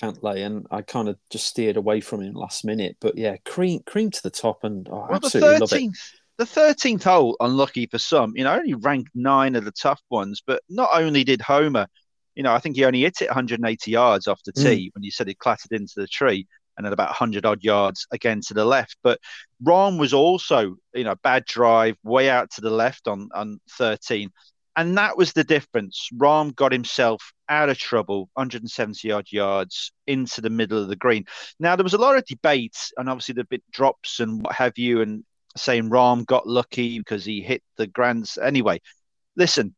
Cantlay, 0.00 0.44
and 0.44 0.66
I 0.70 0.82
kind 0.82 1.08
of 1.08 1.16
just 1.30 1.46
steered 1.46 1.78
away 1.78 2.02
from 2.02 2.20
him 2.20 2.34
last 2.34 2.66
minute. 2.66 2.98
But 3.00 3.16
yeah, 3.16 3.36
cream, 3.46 3.80
cream 3.86 4.10
to 4.10 4.22
the 4.22 4.28
top, 4.28 4.62
and 4.62 4.86
oh, 4.90 5.06
well, 5.08 5.14
absolutely 5.14 5.58
love 5.58 5.72
it 5.72 5.90
the 6.38 6.44
13th 6.44 7.04
hole, 7.04 7.36
unlucky 7.40 7.86
for 7.86 7.98
some, 7.98 8.32
you 8.36 8.44
know, 8.44 8.54
only 8.54 8.74
ranked 8.74 9.10
nine 9.14 9.56
of 9.56 9.64
the 9.64 9.72
tough 9.72 10.02
ones. 10.10 10.42
But 10.46 10.62
not 10.68 10.90
only 10.92 11.24
did 11.24 11.40
Homa, 11.40 11.88
you 12.34 12.42
know, 12.42 12.52
I 12.52 12.58
think 12.58 12.76
he 12.76 12.84
only 12.84 13.02
hit 13.02 13.22
it 13.22 13.28
180 13.28 13.90
yards 13.90 14.26
off 14.28 14.42
the 14.44 14.52
mm. 14.52 14.62
tee 14.62 14.88
mm. 14.88 14.94
when 14.94 15.02
you 15.02 15.10
said 15.10 15.28
it 15.28 15.38
clattered 15.38 15.72
into 15.72 15.94
the 15.96 16.06
tree 16.06 16.46
and 16.76 16.84
then 16.84 16.92
about 16.92 17.08
100 17.08 17.46
odd 17.46 17.64
yards 17.64 18.06
again 18.10 18.40
to 18.46 18.54
the 18.54 18.64
left. 18.64 18.96
But 19.02 19.18
Rahm 19.64 19.98
was 19.98 20.12
also, 20.12 20.76
you 20.94 21.04
know, 21.04 21.14
bad 21.22 21.46
drive 21.46 21.96
way 22.04 22.28
out 22.28 22.50
to 22.52 22.60
the 22.60 22.70
left 22.70 23.08
on, 23.08 23.30
on 23.34 23.60
13. 23.70 24.30
And 24.78 24.98
that 24.98 25.16
was 25.16 25.32
the 25.32 25.44
difference. 25.44 26.10
Rahm 26.14 26.54
got 26.54 26.70
himself 26.70 27.32
out 27.48 27.70
of 27.70 27.78
trouble, 27.78 28.28
170 28.34 29.10
odd 29.10 29.26
yards 29.30 29.90
into 30.06 30.42
the 30.42 30.50
middle 30.50 30.82
of 30.82 30.88
the 30.88 30.96
green. 30.96 31.24
Now, 31.58 31.76
there 31.76 31.84
was 31.84 31.94
a 31.94 31.98
lot 31.98 32.18
of 32.18 32.26
debate, 32.26 32.76
and 32.98 33.08
obviously 33.08 33.32
the 33.32 33.44
bit 33.44 33.62
drops 33.72 34.20
and 34.20 34.42
what 34.42 34.54
have 34.54 34.76
you, 34.76 35.00
and 35.00 35.24
saying 35.56 35.90
Rahm 35.90 36.26
got 36.26 36.46
lucky 36.46 36.98
because 36.98 37.24
he 37.24 37.42
hit 37.42 37.62
the 37.76 37.86
grants. 37.86 38.38
Anyway, 38.38 38.80
listen, 39.36 39.74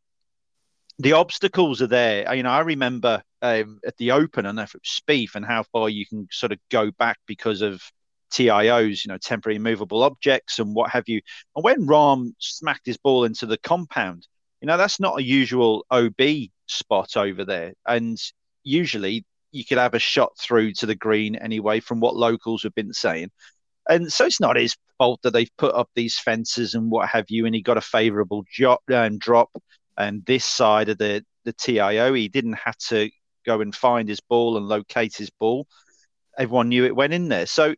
the 0.99 1.13
obstacles 1.13 1.81
are 1.83 1.87
there. 1.87 2.35
You 2.35 2.43
know, 2.43 2.51
I 2.51 2.61
remember 2.61 3.23
um, 3.43 3.79
at 3.87 3.97
the 3.97 4.13
Open, 4.13 4.45
know 4.45 4.63
if 4.63 4.75
it 4.75 4.83
was 4.83 5.01
Spieth, 5.01 5.35
and 5.35 5.45
how 5.45 5.63
far 5.63 5.89
you 5.89 6.07
can 6.07 6.29
sort 6.31 6.53
of 6.53 6.59
go 6.71 6.91
back 6.91 7.19
because 7.27 7.63
of 7.63 7.83
TIOs, 8.33 9.05
you 9.05 9.13
know, 9.13 9.19
temporary 9.19 9.59
movable 9.59 10.03
objects 10.03 10.59
and 10.59 10.75
what 10.75 10.91
have 10.91 11.09
you. 11.09 11.21
And 11.55 11.65
when 11.65 11.87
Rahm 11.87 12.33
smacked 12.39 12.87
his 12.87 12.99
ball 12.99 13.25
into 13.25 13.47
the 13.47 13.59
compound, 13.59 14.27
you 14.61 14.67
know, 14.67 14.77
that's 14.77 15.01
not 15.01 15.19
a 15.19 15.23
usual 15.23 15.87
OB 15.91 16.21
spot 16.67 17.17
over 17.17 17.45
there. 17.45 17.75
And 17.87 18.19
usually 18.65 19.25
you 19.53 19.65
could 19.65 19.79
have 19.79 19.95
a 19.95 19.99
shot 19.99 20.33
through 20.39 20.73
to 20.75 20.87
the 20.87 20.95
green 20.95 21.37
anyway, 21.37 21.81
from 21.81 22.01
what 22.01 22.17
locals 22.17 22.65
have 22.65 22.75
been 22.75 22.93
saying. 22.93 23.31
And 23.89 24.13
so 24.13 24.27
it's 24.27 24.41
not 24.41 24.57
his 24.57 24.77
fault 24.99 25.21
that 25.23 25.33
they've 25.33 25.57
put 25.57 25.75
up 25.75 25.89
these 25.95 26.19
fences 26.19 26.75
and 26.75 26.91
what 26.91 27.09
have 27.09 27.27
you, 27.29 27.47
and 27.47 27.55
he 27.55 27.63
got 27.63 27.79
a 27.79 27.83
favourable 27.83 28.45
drop 28.53 28.83
and 28.89 29.19
drop. 29.21 29.51
And 29.97 30.25
this 30.27 30.45
side 30.45 30.89
of 30.89 30.99
the 30.99 31.25
the 31.45 31.53
TIO, 31.53 32.13
he 32.13 32.29
didn't 32.29 32.59
have 32.65 32.77
to 32.89 33.11
go 33.47 33.61
and 33.61 33.75
find 33.75 34.09
his 34.09 34.21
ball 34.21 34.57
and 34.57 34.67
locate 34.67 35.17
his 35.17 35.31
ball. 35.31 35.67
Everyone 36.37 36.69
knew 36.69 36.85
it 36.85 36.95
went 36.95 37.15
in 37.15 37.29
there. 37.29 37.47
So 37.47 37.75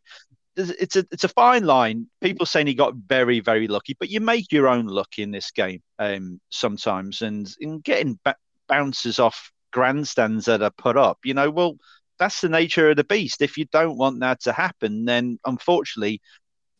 it's 0.57 0.95
a 0.95 1.05
it's 1.11 1.23
a 1.23 1.29
fine 1.29 1.65
line. 1.65 2.07
People 2.21 2.45
saying 2.45 2.67
he 2.67 2.73
got 2.73 2.95
very 2.95 3.39
very 3.39 3.67
lucky, 3.67 3.95
but 3.99 4.09
you 4.09 4.19
make 4.19 4.51
your 4.51 4.67
own 4.67 4.87
luck 4.87 5.17
in 5.17 5.31
this 5.31 5.51
game 5.51 5.81
um, 5.99 6.39
sometimes, 6.49 7.21
and 7.21 7.49
in 7.59 7.79
getting 7.79 8.19
bounces 8.67 9.19
off 9.19 9.51
grandstands 9.71 10.45
that 10.45 10.61
are 10.61 10.71
put 10.71 10.97
up. 10.97 11.19
You 11.23 11.33
know, 11.33 11.49
well, 11.49 11.77
that's 12.19 12.41
the 12.41 12.49
nature 12.49 12.89
of 12.89 12.97
the 12.97 13.03
beast. 13.03 13.41
If 13.41 13.57
you 13.57 13.65
don't 13.71 13.97
want 13.97 14.19
that 14.19 14.41
to 14.41 14.51
happen, 14.51 15.05
then 15.05 15.39
unfortunately, 15.45 16.21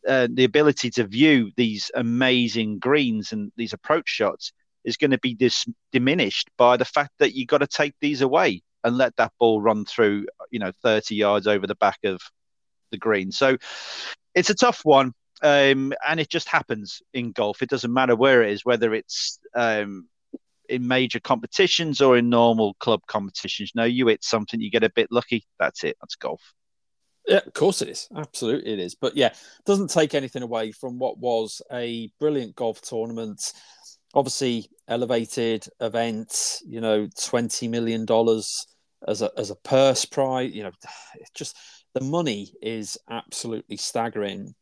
uh, 0.07 0.27
the 0.31 0.43
ability 0.43 0.89
to 0.91 1.05
view 1.05 1.51
these 1.57 1.91
amazing 1.95 2.79
greens 2.79 3.31
and 3.31 3.51
these 3.55 3.73
approach 3.73 4.09
shots 4.09 4.51
is 4.83 4.97
going 4.97 5.11
to 5.11 5.19
be 5.19 5.33
dis- 5.33 5.67
diminished 5.91 6.49
by 6.57 6.77
the 6.77 6.85
fact 6.85 7.11
that 7.19 7.35
you've 7.35 7.47
got 7.47 7.59
to 7.59 7.67
take 7.67 7.93
these 8.01 8.21
away 8.21 8.61
and 8.83 8.97
let 8.97 9.15
that 9.17 9.31
ball 9.39 9.61
run 9.61 9.85
through, 9.85 10.25
you 10.49 10.59
know, 10.59 10.71
30 10.83 11.15
yards 11.15 11.47
over 11.47 11.67
the 11.67 11.75
back 11.75 11.99
of 12.03 12.19
the 12.91 12.97
green. 12.97 13.31
So 13.31 13.57
it's 14.33 14.49
a 14.49 14.55
tough 14.55 14.81
one. 14.83 15.13
Um, 15.43 15.91
and 16.07 16.19
it 16.19 16.29
just 16.29 16.47
happens 16.47 17.01
in 17.13 17.31
golf. 17.31 17.63
It 17.63 17.69
doesn't 17.69 17.93
matter 17.93 18.15
where 18.15 18.43
it 18.43 18.51
is, 18.51 18.63
whether 18.63 18.93
it's 18.93 19.39
um, 19.55 20.07
in 20.69 20.87
major 20.87 21.19
competitions 21.19 21.99
or 21.99 22.17
in 22.17 22.29
normal 22.29 22.75
club 22.75 23.01
competitions. 23.07 23.71
No, 23.73 23.83
you 23.83 24.07
hit 24.07 24.23
something, 24.23 24.61
you 24.61 24.69
get 24.69 24.83
a 24.83 24.91
bit 24.91 25.11
lucky. 25.11 25.43
That's 25.59 25.83
it. 25.83 25.97
That's 25.99 26.15
golf. 26.15 26.41
Yeah, 27.27 27.41
of 27.45 27.53
course 27.53 27.81
it 27.81 27.89
is. 27.89 28.07
Absolutely 28.15 28.73
it 28.73 28.79
is. 28.79 28.95
But 28.95 29.15
yeah, 29.15 29.33
doesn't 29.65 29.89
take 29.89 30.15
anything 30.15 30.43
away 30.43 30.71
from 30.71 30.97
what 30.99 31.17
was 31.17 31.61
a 31.71 32.11
brilliant 32.19 32.55
golf 32.55 32.81
tournament. 32.81 33.53
Obviously, 34.13 34.69
elevated 34.87 35.65
event, 35.79 36.59
you 36.65 36.81
know, 36.81 37.07
$20 37.07 37.69
million 37.69 38.05
as 39.07 39.21
a, 39.21 39.31
as 39.37 39.49
a 39.49 39.55
purse 39.55 40.05
prize. 40.05 40.53
You 40.53 40.63
know, 40.63 40.71
it's 41.15 41.31
just 41.31 41.57
the 41.93 42.03
money 42.03 42.53
is 42.61 42.97
absolutely 43.09 43.77
staggering. 43.77 44.53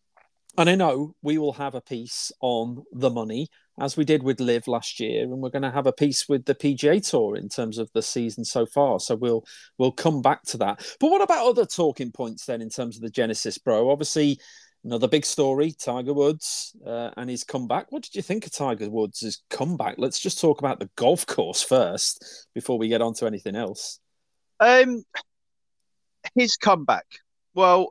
And 0.58 0.70
I 0.70 0.76
know 0.76 1.16
we 1.22 1.38
will 1.38 1.54
have 1.54 1.76
a 1.76 1.82
piece 1.82 2.32
on 2.42 2.84
the 2.92 3.10
money 3.10 3.48
as 3.80 3.96
we 3.96 4.06
did 4.06 4.24
with 4.24 4.40
LIV 4.40 4.68
last 4.68 5.00
year, 5.00 5.24
and 5.24 5.40
we're 5.40 5.50
going 5.50 5.64
to 5.64 5.72
have 5.72 5.88
a 5.88 5.94
piece 5.94 6.28
with 6.28 6.46
the 6.46 6.56
PGA 6.56 7.08
Tour 7.08 7.36
in 7.36 7.50
terms 7.50 7.78
of 7.78 7.90
the 7.94 8.02
season 8.02 8.44
so 8.44 8.66
far. 8.66 9.00
So 9.00 9.16
we'll 9.16 9.46
we'll 9.78 9.92
come 9.92 10.22
back 10.22 10.44
to 10.48 10.58
that. 10.58 10.86
But 11.00 11.12
what 11.12 11.22
about 11.22 11.48
other 11.48 11.66
talking 11.66 12.12
points 12.12 12.46
then 12.46 12.62
in 12.62 12.70
terms 12.70 12.96
of 12.96 13.02
the 13.02 13.10
Genesis, 13.10 13.58
bro? 13.58 13.90
Obviously, 13.90 14.40
another 14.84 15.08
big 15.08 15.26
story: 15.26 15.72
Tiger 15.72 16.14
Woods 16.14 16.76
uh, 16.86 17.12
and 17.18 17.30
his 17.30 17.44
comeback. 17.44 17.92
What 17.92 18.04
did 18.04 18.16
you 18.16 18.22
think 18.22 18.46
of 18.46 18.52
Tiger 18.52 18.90
Woods' 18.90 19.44
comeback? 19.50 19.96
Let's 19.98 20.20
just 20.20 20.42
talk 20.42 20.60
about 20.60 20.80
the 20.80 20.90
golf 20.96 21.26
course 21.26 21.64
first 21.64 22.48
before 22.54 22.78
we 22.78 22.90
get 22.90 23.02
on 23.02 23.14
to 23.16 23.26
anything 23.26 23.56
else. 23.56 24.00
Um, 24.60 25.04
his 26.36 26.58
comeback. 26.58 27.06
Well, 27.54 27.90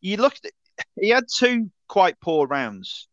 you 0.00 0.18
looked. 0.18 0.50
He 0.98 1.10
had 1.10 1.24
two 1.34 1.70
quite 1.88 2.20
poor 2.20 2.46
rounds 2.46 3.08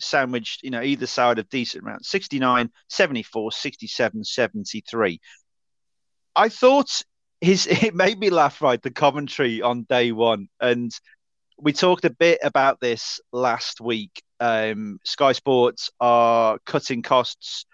sandwiched, 0.00 0.62
you 0.62 0.70
know, 0.70 0.82
either 0.82 1.06
side 1.06 1.38
of 1.38 1.48
decent 1.48 1.84
rounds 1.84 2.08
69, 2.08 2.70
74, 2.88 3.52
67, 3.52 4.24
73. 4.24 5.20
I 6.36 6.48
thought 6.48 7.02
his, 7.40 7.66
it 7.70 7.94
made 7.94 8.18
me 8.18 8.30
laugh, 8.30 8.62
right? 8.62 8.80
The 8.80 8.90
commentary 8.90 9.62
on 9.62 9.84
day 9.88 10.12
one. 10.12 10.48
And 10.60 10.92
we 11.60 11.72
talked 11.72 12.04
a 12.04 12.10
bit 12.10 12.38
about 12.42 12.80
this 12.80 13.20
last 13.32 13.80
week. 13.80 14.22
Um, 14.40 15.00
Sky 15.04 15.32
Sports 15.32 15.90
are 16.00 16.58
cutting 16.64 17.02
costs, 17.02 17.66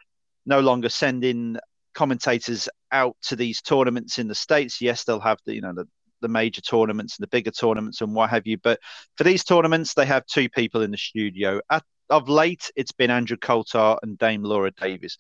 no 0.46 0.60
longer 0.60 0.88
sending 0.88 1.58
commentators 1.94 2.68
out 2.90 3.16
to 3.22 3.36
these 3.36 3.60
tournaments 3.60 4.18
in 4.18 4.28
the 4.28 4.34
States. 4.34 4.80
Yes, 4.80 5.04
they'll 5.04 5.20
have 5.20 5.38
the, 5.44 5.54
you 5.54 5.60
know, 5.60 5.74
the, 5.74 5.86
the 6.22 6.28
major 6.28 6.62
tournaments 6.62 7.18
and 7.18 7.24
the 7.24 7.28
bigger 7.28 7.50
tournaments 7.50 8.00
and 8.00 8.14
what 8.14 8.30
have 8.30 8.46
you. 8.46 8.56
But 8.56 8.80
for 9.16 9.24
these 9.24 9.44
tournaments, 9.44 9.92
they 9.92 10.06
have 10.06 10.24
two 10.26 10.48
people 10.48 10.80
in 10.80 10.90
the 10.90 10.96
studio. 10.96 11.60
At 11.70 11.84
of 12.10 12.28
late, 12.28 12.70
it's 12.76 12.92
been 12.92 13.10
Andrew 13.10 13.36
Coltart 13.36 13.98
and 14.02 14.18
Dame 14.18 14.42
Laura 14.42 14.70
Davies. 14.70 15.16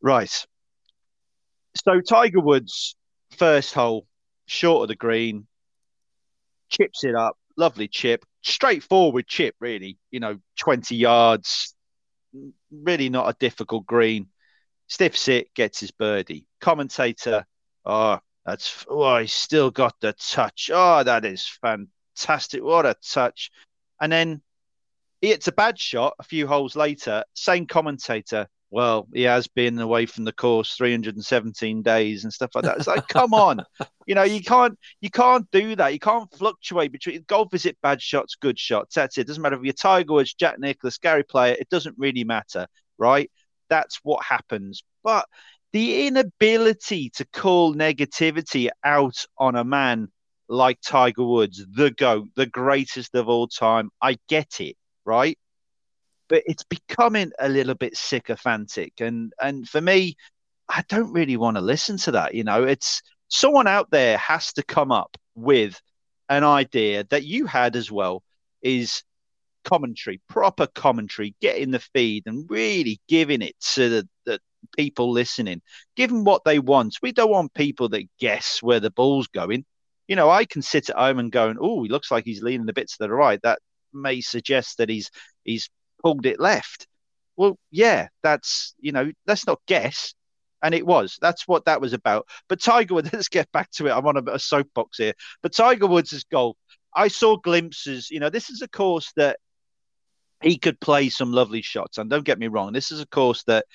Right. 0.00 0.46
So 1.84 2.00
Tiger 2.00 2.40
Woods, 2.40 2.96
first 3.36 3.74
hole, 3.74 4.06
short 4.46 4.82
of 4.82 4.88
the 4.88 4.96
green, 4.96 5.46
chips 6.68 7.04
it 7.04 7.14
up. 7.14 7.36
Lovely 7.56 7.88
chip. 7.88 8.24
Straightforward 8.42 9.26
chip, 9.26 9.54
really. 9.60 9.98
You 10.10 10.20
know, 10.20 10.38
20 10.58 10.96
yards. 10.96 11.74
Really 12.70 13.08
not 13.08 13.28
a 13.28 13.36
difficult 13.38 13.86
green. 13.86 14.28
Stiffs 14.88 15.28
it, 15.28 15.54
gets 15.54 15.80
his 15.80 15.92
birdie. 15.92 16.46
Commentator, 16.60 17.46
oh, 17.84 18.18
that's, 18.44 18.84
oh, 18.88 19.18
he's 19.18 19.32
still 19.32 19.70
got 19.70 19.94
the 20.00 20.12
touch. 20.14 20.70
Oh, 20.72 21.02
that 21.02 21.24
is 21.24 21.46
fantastic. 21.62 22.62
What 22.62 22.86
a 22.86 22.96
touch. 23.02 23.50
And 24.00 24.12
then 24.12 24.42
it's 25.30 25.48
a 25.48 25.52
bad 25.52 25.78
shot 25.78 26.14
a 26.18 26.22
few 26.22 26.46
holes 26.46 26.76
later. 26.76 27.24
Same 27.34 27.66
commentator. 27.66 28.48
Well, 28.70 29.06
he 29.14 29.22
has 29.22 29.46
been 29.46 29.78
away 29.78 30.06
from 30.06 30.24
the 30.24 30.32
course 30.32 30.74
317 30.74 31.82
days 31.82 32.24
and 32.24 32.32
stuff 32.32 32.50
like 32.54 32.64
that. 32.64 32.76
It's 32.78 32.88
like, 32.88 33.06
come 33.06 33.32
on, 33.32 33.64
you 34.06 34.16
know, 34.16 34.24
you 34.24 34.42
can't 34.42 34.76
you 35.00 35.10
can't 35.10 35.48
do 35.52 35.76
that. 35.76 35.92
You 35.92 36.00
can't 36.00 36.28
fluctuate 36.36 36.90
between 36.90 37.24
golf. 37.28 37.54
Is 37.54 37.66
it 37.66 37.78
bad 37.82 38.02
shots, 38.02 38.34
good 38.34 38.58
shots? 38.58 38.96
That's 38.96 39.16
it. 39.16 39.22
it 39.22 39.26
doesn't 39.28 39.42
matter 39.42 39.56
if 39.56 39.62
you're 39.62 39.74
Tiger 39.74 40.14
Woods, 40.14 40.34
Jack 40.34 40.58
Nicklaus, 40.58 40.98
Gary 40.98 41.22
Player. 41.22 41.56
It 41.58 41.68
doesn't 41.68 41.96
really 41.98 42.24
matter, 42.24 42.66
right? 42.98 43.30
That's 43.68 44.00
what 44.02 44.24
happens. 44.24 44.82
But 45.04 45.26
the 45.72 46.06
inability 46.08 47.10
to 47.10 47.24
call 47.26 47.74
negativity 47.74 48.70
out 48.82 49.24
on 49.38 49.54
a 49.54 49.64
man 49.64 50.08
like 50.48 50.80
Tiger 50.80 51.24
Woods, 51.24 51.64
the 51.70 51.90
GOAT, 51.90 52.28
the 52.34 52.46
greatest 52.46 53.14
of 53.14 53.28
all 53.28 53.46
time, 53.46 53.90
I 54.02 54.18
get 54.28 54.60
it 54.60 54.76
right? 55.04 55.38
But 56.28 56.42
it's 56.46 56.64
becoming 56.64 57.32
a 57.38 57.48
little 57.48 57.74
bit 57.74 57.96
sycophantic, 57.96 59.00
and 59.00 59.32
and 59.40 59.68
for 59.68 59.80
me, 59.80 60.16
I 60.68 60.84
don't 60.88 61.12
really 61.12 61.36
want 61.36 61.56
to 61.56 61.62
listen 61.62 61.98
to 61.98 62.12
that. 62.12 62.34
You 62.34 62.44
know, 62.44 62.64
it's 62.64 63.02
someone 63.28 63.66
out 63.66 63.90
there 63.90 64.16
has 64.18 64.52
to 64.54 64.62
come 64.62 64.92
up 64.92 65.16
with 65.34 65.80
an 66.28 66.44
idea 66.44 67.04
that 67.10 67.24
you 67.24 67.46
had 67.46 67.76
as 67.76 67.90
well 67.90 68.22
is 68.62 69.02
commentary, 69.64 70.20
proper 70.28 70.66
commentary, 70.66 71.34
getting 71.40 71.70
the 71.70 71.80
feed 71.80 72.24
and 72.26 72.48
really 72.50 73.00
giving 73.08 73.42
it 73.42 73.54
to 73.74 73.88
the, 73.88 74.08
the 74.26 74.40
people 74.76 75.10
listening, 75.10 75.60
them 75.96 76.24
what 76.24 76.44
they 76.44 76.58
want. 76.58 76.96
We 77.02 77.12
don't 77.12 77.30
want 77.30 77.54
people 77.54 77.88
that 77.90 78.08
guess 78.18 78.62
where 78.62 78.80
the 78.80 78.90
ball's 78.90 79.26
going. 79.28 79.64
You 80.08 80.16
know, 80.16 80.30
I 80.30 80.44
can 80.44 80.62
sit 80.62 80.90
at 80.90 80.96
home 80.96 81.18
and 81.18 81.32
going, 81.32 81.56
oh, 81.60 81.82
he 81.82 81.88
looks 81.88 82.10
like 82.10 82.24
he's 82.24 82.42
leaning 82.42 82.68
a 82.68 82.74
bit 82.74 82.88
to 82.88 82.96
the 82.98 83.10
right. 83.10 83.40
That 83.42 83.58
may 83.94 84.20
suggest 84.20 84.78
that 84.78 84.88
he's 84.88 85.10
he's 85.44 85.70
pulled 86.02 86.26
it 86.26 86.40
left. 86.40 86.86
Well, 87.36 87.58
yeah, 87.70 88.08
that's 88.22 88.74
you 88.78 88.92
know, 88.92 89.10
let's 89.26 89.46
not 89.46 89.60
guess. 89.66 90.14
And 90.62 90.74
it 90.74 90.86
was. 90.86 91.18
That's 91.20 91.46
what 91.46 91.66
that 91.66 91.82
was 91.82 91.92
about. 91.92 92.26
But 92.48 92.60
Tiger 92.60 92.94
Woods, 92.94 93.10
let's 93.12 93.28
get 93.28 93.52
back 93.52 93.70
to 93.72 93.86
it. 93.86 93.92
I'm 93.92 94.06
on 94.06 94.16
a, 94.16 94.32
a 94.32 94.38
soapbox 94.38 94.96
here. 94.96 95.12
But 95.42 95.52
Tiger 95.52 95.86
Woods' 95.86 96.24
golf, 96.24 96.56
I 96.94 97.08
saw 97.08 97.36
glimpses. 97.36 98.10
You 98.10 98.20
know, 98.20 98.30
this 98.30 98.48
is 98.48 98.62
a 98.62 98.68
course 98.68 99.12
that 99.16 99.38
he 100.42 100.58
could 100.58 100.80
play 100.80 101.08
some 101.08 101.32
lovely 101.32 101.62
shots. 101.62 101.98
And 101.98 102.08
don't 102.08 102.24
get 102.24 102.38
me 102.38 102.48
wrong, 102.48 102.72
this 102.72 102.92
is 102.92 103.00
a 103.00 103.06
course 103.06 103.42
that 103.44 103.66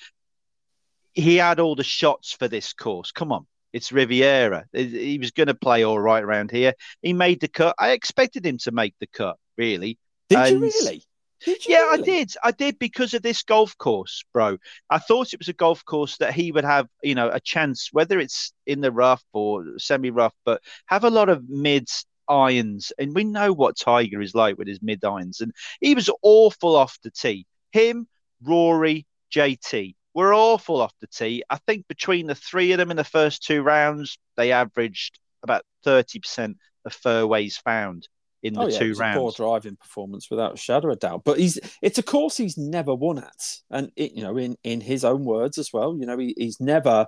he 1.12 1.36
had 1.36 1.60
all 1.60 1.74
the 1.74 1.84
shots 1.84 2.32
for 2.32 2.48
this 2.48 2.72
course. 2.72 3.12
Come 3.12 3.32
on, 3.32 3.46
it's 3.72 3.92
Riviera. 3.92 4.66
He 4.72 5.18
was 5.18 5.32
going 5.32 5.48
to 5.48 5.54
play 5.54 5.84
all 5.84 5.98
right 5.98 6.22
around 6.22 6.50
here. 6.50 6.74
He 7.02 7.12
made 7.12 7.40
the 7.40 7.48
cut. 7.48 7.74
I 7.78 7.90
expected 7.90 8.46
him 8.46 8.58
to 8.58 8.72
make 8.72 8.94
the 9.00 9.06
cut, 9.06 9.36
really. 9.56 9.98
Did 10.30 10.38
and, 10.38 10.50
you 10.52 10.60
really? 10.60 11.04
Did 11.44 11.66
you 11.66 11.74
yeah, 11.74 11.80
really? 11.80 12.02
I 12.02 12.04
did. 12.04 12.34
I 12.44 12.50
did 12.52 12.78
because 12.78 13.14
of 13.14 13.22
this 13.22 13.42
golf 13.42 13.76
course, 13.76 14.24
bro. 14.32 14.58
I 14.88 14.98
thought 14.98 15.32
it 15.32 15.40
was 15.40 15.48
a 15.48 15.54
golf 15.54 15.84
course 15.84 16.16
that 16.18 16.32
he 16.32 16.52
would 16.52 16.64
have, 16.64 16.86
you 17.02 17.14
know, 17.14 17.28
a 17.28 17.40
chance, 17.40 17.88
whether 17.92 18.18
it's 18.18 18.52
in 18.66 18.80
the 18.80 18.92
rough 18.92 19.24
or 19.32 19.64
semi 19.78 20.10
rough, 20.10 20.34
but 20.44 20.62
have 20.86 21.04
a 21.04 21.10
lot 21.10 21.28
of 21.28 21.48
mids 21.48 22.06
irons. 22.28 22.92
And 22.98 23.14
we 23.14 23.24
know 23.24 23.52
what 23.52 23.76
Tiger 23.76 24.22
is 24.22 24.34
like 24.34 24.56
with 24.56 24.68
his 24.68 24.80
mid 24.80 25.04
irons. 25.04 25.40
And 25.40 25.52
he 25.80 25.94
was 25.94 26.08
awful 26.22 26.76
off 26.76 26.98
the 27.02 27.10
tee. 27.10 27.46
Him, 27.72 28.06
Rory, 28.42 29.06
JT 29.34 29.94
were 30.14 30.34
awful 30.34 30.80
off 30.80 30.94
the 31.00 31.06
tee. 31.06 31.42
I 31.50 31.58
think 31.66 31.86
between 31.88 32.26
the 32.26 32.34
three 32.34 32.72
of 32.72 32.78
them 32.78 32.90
in 32.90 32.96
the 32.96 33.04
first 33.04 33.42
two 33.42 33.62
rounds, 33.62 34.18
they 34.36 34.52
averaged 34.52 35.18
about 35.42 35.62
30% 35.84 36.54
of 36.84 36.92
fairways 36.92 37.56
found 37.56 38.08
in 38.42 38.54
the 38.54 38.60
oh, 38.60 38.66
yeah, 38.68 38.78
two 38.78 38.94
rounds. 38.94 39.18
poor 39.18 39.32
driving 39.32 39.76
performance 39.76 40.30
without 40.30 40.54
a 40.54 40.56
shadow 40.56 40.90
of 40.90 40.98
doubt. 40.98 41.22
But 41.24 41.38
he's 41.38 41.58
it's 41.82 41.98
a 41.98 42.02
course 42.02 42.36
he's 42.36 42.56
never 42.56 42.94
won 42.94 43.18
at, 43.18 43.58
and 43.70 43.90
it, 43.96 44.12
you 44.12 44.22
know, 44.22 44.36
in 44.36 44.56
in 44.64 44.80
his 44.80 45.04
own 45.04 45.24
words 45.24 45.58
as 45.58 45.72
well, 45.72 45.96
you 45.98 46.06
know, 46.06 46.18
he, 46.18 46.34
he's 46.36 46.60
never. 46.60 47.06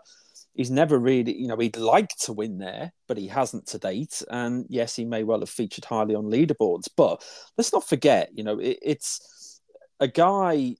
He's 0.54 0.70
never 0.70 0.98
really, 0.98 1.34
you 1.34 1.48
know, 1.48 1.56
he'd 1.56 1.78
like 1.78 2.10
to 2.24 2.34
win 2.34 2.58
there, 2.58 2.92
but 3.08 3.16
he 3.16 3.26
hasn't 3.26 3.68
to 3.68 3.78
date. 3.78 4.22
And 4.30 4.66
yes, 4.68 4.94
he 4.94 5.06
may 5.06 5.22
well 5.22 5.40
have 5.40 5.48
featured 5.48 5.86
highly 5.86 6.14
on 6.14 6.24
leaderboards. 6.24 6.90
But 6.94 7.24
let's 7.56 7.72
not 7.72 7.88
forget, 7.88 8.28
you 8.34 8.44
know, 8.44 8.58
it, 8.58 8.78
it's 8.82 9.60
a 9.98 10.08
guy 10.08 10.76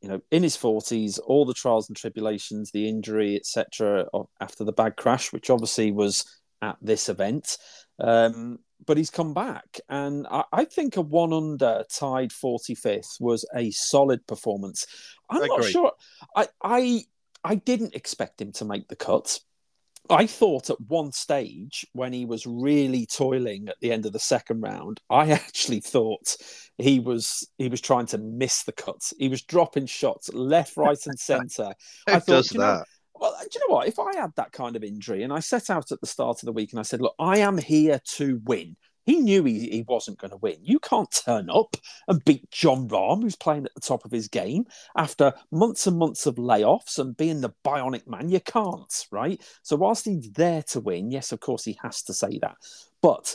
you 0.00 0.08
know 0.08 0.20
in 0.30 0.42
his 0.42 0.56
40s 0.56 1.20
all 1.24 1.44
the 1.44 1.54
trials 1.54 1.88
and 1.88 1.96
tribulations 1.96 2.70
the 2.72 2.88
injury 2.88 3.36
etc 3.36 4.06
after 4.40 4.64
the 4.64 4.72
bad 4.72 4.96
crash 4.96 5.32
which 5.32 5.50
obviously 5.50 5.92
was 5.92 6.24
at 6.62 6.76
this 6.82 7.08
event 7.08 7.56
um, 8.00 8.58
but 8.86 8.96
he's 8.96 9.10
come 9.10 9.34
back, 9.34 9.80
and 9.88 10.26
I, 10.30 10.44
I, 10.52 10.64
think 10.64 10.96
a 10.96 11.00
one 11.00 11.32
under 11.32 11.84
tied 11.92 12.30
45th 12.30 13.20
was 13.20 13.44
a 13.54 13.70
solid 13.70 14.26
performance. 14.26 14.86
I'm 15.28 15.46
not 15.46 15.64
sure. 15.64 15.92
I, 16.34 16.48
I 16.62 17.04
I 17.44 17.54
didn't 17.54 17.94
expect 17.94 18.40
him 18.40 18.52
to 18.52 18.64
make 18.64 18.88
the 18.88 18.96
cut. 18.96 19.38
I 20.08 20.26
thought 20.26 20.70
at 20.70 20.80
one 20.80 21.12
stage 21.12 21.86
when 21.92 22.12
he 22.12 22.24
was 22.24 22.46
really 22.46 23.06
toiling 23.06 23.68
at 23.68 23.76
the 23.80 23.92
end 23.92 24.06
of 24.06 24.12
the 24.12 24.18
second 24.18 24.60
round, 24.60 25.00
I 25.08 25.30
actually 25.30 25.80
thought 25.80 26.36
he 26.78 27.00
was 27.00 27.48
he 27.58 27.68
was 27.68 27.80
trying 27.80 28.06
to 28.06 28.18
miss 28.18 28.64
the 28.64 28.72
cut. 28.72 29.12
He 29.18 29.28
was 29.28 29.42
dropping 29.42 29.86
shots 29.86 30.32
left, 30.32 30.76
right, 30.76 30.98
and 31.06 31.18
centre. 31.18 31.74
I 32.06 32.18
thought, 32.18 32.26
does 32.26 32.48
that? 32.50 32.58
Know, 32.58 32.84
well, 33.20 33.36
uh, 33.38 33.42
do 33.42 33.48
you 33.54 33.68
know 33.68 33.74
what? 33.76 33.86
If 33.86 33.98
I 33.98 34.16
had 34.16 34.34
that 34.36 34.52
kind 34.52 34.74
of 34.76 34.82
injury 34.82 35.22
and 35.22 35.32
I 35.32 35.40
set 35.40 35.70
out 35.70 35.92
at 35.92 36.00
the 36.00 36.06
start 36.06 36.42
of 36.42 36.46
the 36.46 36.52
week 36.52 36.72
and 36.72 36.80
I 36.80 36.84
said, 36.84 37.00
look, 37.02 37.14
I 37.18 37.38
am 37.38 37.58
here 37.58 38.00
to 38.16 38.40
win, 38.44 38.76
He 39.06 39.16
knew 39.16 39.44
he, 39.44 39.68
he 39.70 39.84
wasn't 39.88 40.18
going 40.18 40.30
to 40.30 40.36
win. 40.36 40.58
You 40.62 40.78
can't 40.78 41.10
turn 41.10 41.50
up 41.50 41.76
and 42.06 42.24
beat 42.24 42.50
Jon 42.50 42.88
Rahm, 42.88 43.22
who's 43.22 43.36
playing 43.36 43.64
at 43.64 43.74
the 43.74 43.80
top 43.80 44.04
of 44.04 44.10
his 44.10 44.28
game, 44.28 44.66
after 44.96 45.32
months 45.50 45.86
and 45.86 45.98
months 45.98 46.26
of 46.26 46.36
layoffs 46.36 46.98
and 46.98 47.16
being 47.16 47.40
the 47.40 47.52
bionic 47.64 48.06
man. 48.06 48.28
You 48.28 48.40
can't, 48.40 49.06
right? 49.10 49.42
So, 49.62 49.76
whilst 49.76 50.04
he's 50.04 50.30
there 50.32 50.62
to 50.68 50.80
win, 50.80 51.10
yes, 51.10 51.32
of 51.32 51.40
course, 51.40 51.64
he 51.64 51.78
has 51.82 52.02
to 52.04 52.14
say 52.14 52.38
that. 52.42 52.56
But 53.02 53.34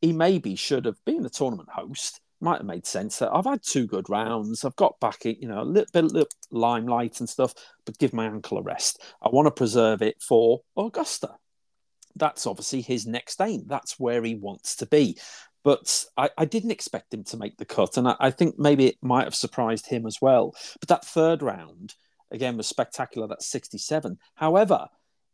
he 0.00 0.12
maybe 0.12 0.54
should 0.54 0.84
have 0.84 1.02
been 1.04 1.22
the 1.22 1.30
tournament 1.30 1.70
host. 1.70 2.20
Might 2.40 2.58
have 2.58 2.66
made 2.66 2.86
sense 2.86 3.18
that 3.18 3.32
I've 3.32 3.46
had 3.46 3.60
two 3.62 3.86
good 3.86 4.08
rounds. 4.08 4.64
I've 4.64 4.76
got 4.76 5.00
back, 5.00 5.24
you 5.24 5.48
know, 5.48 5.60
a 5.60 5.64
little 5.64 5.90
bit 5.92 6.14
of 6.14 6.26
limelight 6.50 7.18
and 7.18 7.28
stuff, 7.28 7.52
but 7.84 7.98
give 7.98 8.12
my 8.12 8.26
ankle 8.26 8.58
a 8.58 8.62
rest. 8.62 9.02
I 9.20 9.28
want 9.30 9.46
to 9.46 9.50
preserve 9.50 10.02
it 10.02 10.22
for 10.22 10.60
Augusta 10.76 11.30
that's 12.18 12.46
obviously 12.46 12.80
his 12.80 13.06
next 13.06 13.40
aim. 13.40 13.64
That's 13.66 13.98
where 13.98 14.22
he 14.22 14.34
wants 14.34 14.76
to 14.76 14.86
be. 14.86 15.18
But 15.64 16.04
I, 16.16 16.30
I 16.38 16.44
didn't 16.44 16.70
expect 16.70 17.12
him 17.12 17.24
to 17.24 17.36
make 17.36 17.56
the 17.56 17.64
cut. 17.64 17.96
And 17.96 18.08
I, 18.08 18.16
I, 18.20 18.30
think 18.30 18.58
maybe 18.58 18.86
it 18.86 18.96
might 19.02 19.24
have 19.24 19.34
surprised 19.34 19.86
him 19.86 20.06
as 20.06 20.18
well. 20.20 20.54
But 20.80 20.88
that 20.88 21.04
third 21.04 21.42
round, 21.42 21.94
again, 22.30 22.56
was 22.56 22.66
spectacular. 22.66 23.26
That's 23.26 23.46
67. 23.46 24.18
However, 24.34 24.86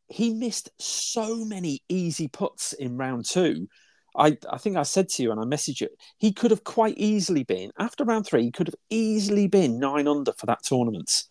he 0.09 0.33
missed 0.33 0.71
so 0.79 1.45
many 1.45 1.83
easy 1.89 2.29
puts 2.29 2.73
in 2.73 2.97
round 2.97 3.27
two. 3.27 3.69
I, 4.17 4.37
I 4.51 4.59
think 4.59 4.77
I 4.77 4.83
said 4.85 5.09
to 5.11 5.23
you 5.23 5.33
and 5.33 5.41
I 5.41 5.45
messaged 5.45 5.81
you, 5.81 5.89
he 6.19 6.33
could 6.33 6.51
have 6.51 6.65
quite 6.65 6.97
easily 6.97 7.45
been, 7.45 7.73
after 7.79 8.05
round 8.05 8.27
three, 8.27 8.43
he 8.43 8.51
could 8.51 8.69
have 8.69 8.77
easily 8.91 9.49
been 9.49 9.79
nine 9.79 10.07
under 10.07 10.33
for 10.33 10.47
that 10.47 10.63
tournament. 10.63 11.25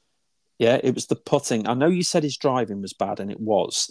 Yeah, 0.60 0.80
it 0.84 0.94
was 0.94 1.08
the 1.08 1.16
putting. 1.16 1.68
I 1.68 1.74
know 1.74 1.88
you 1.88 2.04
said 2.04 2.24
his 2.24 2.38
driving 2.38 2.82
was 2.82 2.94
bad, 2.94 3.20
and 3.20 3.32
it 3.32 3.40
was 3.40 3.90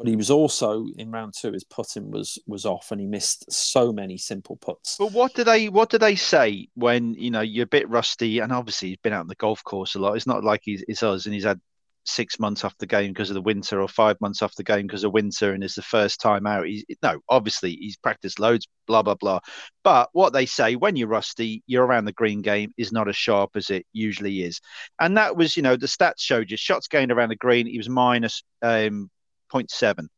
but 0.00 0.08
he 0.08 0.16
was 0.16 0.30
also 0.30 0.86
in 0.96 1.10
round 1.10 1.34
two. 1.38 1.52
His 1.52 1.62
putting 1.62 2.10
was 2.10 2.38
was 2.46 2.64
off, 2.64 2.90
and 2.90 2.98
he 2.98 3.06
missed 3.06 3.52
so 3.52 3.92
many 3.92 4.16
simple 4.16 4.56
puts. 4.56 4.96
But 4.98 5.12
what 5.12 5.34
do 5.34 5.44
they 5.44 5.68
what 5.68 5.90
do 5.90 5.98
they 5.98 6.16
say 6.16 6.68
when 6.72 7.12
you 7.12 7.30
know 7.30 7.42
you're 7.42 7.64
a 7.64 7.66
bit 7.66 7.86
rusty? 7.90 8.38
And 8.38 8.50
obviously 8.50 8.88
he's 8.88 8.96
been 8.96 9.12
out 9.12 9.20
on 9.20 9.26
the 9.26 9.34
golf 9.34 9.62
course 9.62 9.94
a 9.94 9.98
lot. 9.98 10.16
It's 10.16 10.26
not 10.26 10.42
like 10.42 10.62
he's 10.64 10.82
it's 10.88 11.02
us, 11.02 11.26
and 11.26 11.34
he's 11.34 11.44
had 11.44 11.60
six 12.04 12.38
months 12.38 12.64
off 12.64 12.76
the 12.78 12.86
game 12.86 13.12
because 13.12 13.30
of 13.30 13.34
the 13.34 13.42
winter, 13.42 13.80
or 13.80 13.88
five 13.88 14.20
months 14.20 14.42
off 14.42 14.54
the 14.54 14.64
game 14.64 14.86
because 14.86 15.04
of 15.04 15.12
winter, 15.12 15.52
and 15.52 15.62
it's 15.62 15.74
the 15.74 15.82
first 15.82 16.20
time 16.20 16.46
out. 16.46 16.66
He's 16.66 16.84
no, 17.02 17.20
obviously 17.28 17.72
he's 17.72 17.96
practiced 17.96 18.38
loads, 18.38 18.66
blah 18.86 19.02
blah 19.02 19.14
blah. 19.14 19.40
But 19.84 20.10
what 20.12 20.32
they 20.32 20.46
say 20.46 20.76
when 20.76 20.96
you're 20.96 21.08
rusty, 21.08 21.62
you're 21.66 21.84
around 21.84 22.04
the 22.04 22.12
green 22.12 22.42
game 22.42 22.72
is 22.76 22.92
not 22.92 23.08
as 23.08 23.16
sharp 23.16 23.50
as 23.54 23.70
it 23.70 23.86
usually 23.92 24.42
is, 24.42 24.60
and 25.00 25.16
that 25.16 25.36
was 25.36 25.56
you 25.56 25.62
know 25.62 25.76
the 25.76 25.86
stats 25.86 26.20
showed 26.20 26.50
you 26.50 26.56
shots 26.56 26.88
gained 26.88 27.12
around 27.12 27.30
the 27.30 27.36
green. 27.36 27.66
He 27.66 27.78
was 27.78 27.88
minus 27.88 28.42
um, 28.62 29.10
0.7, 29.52 30.08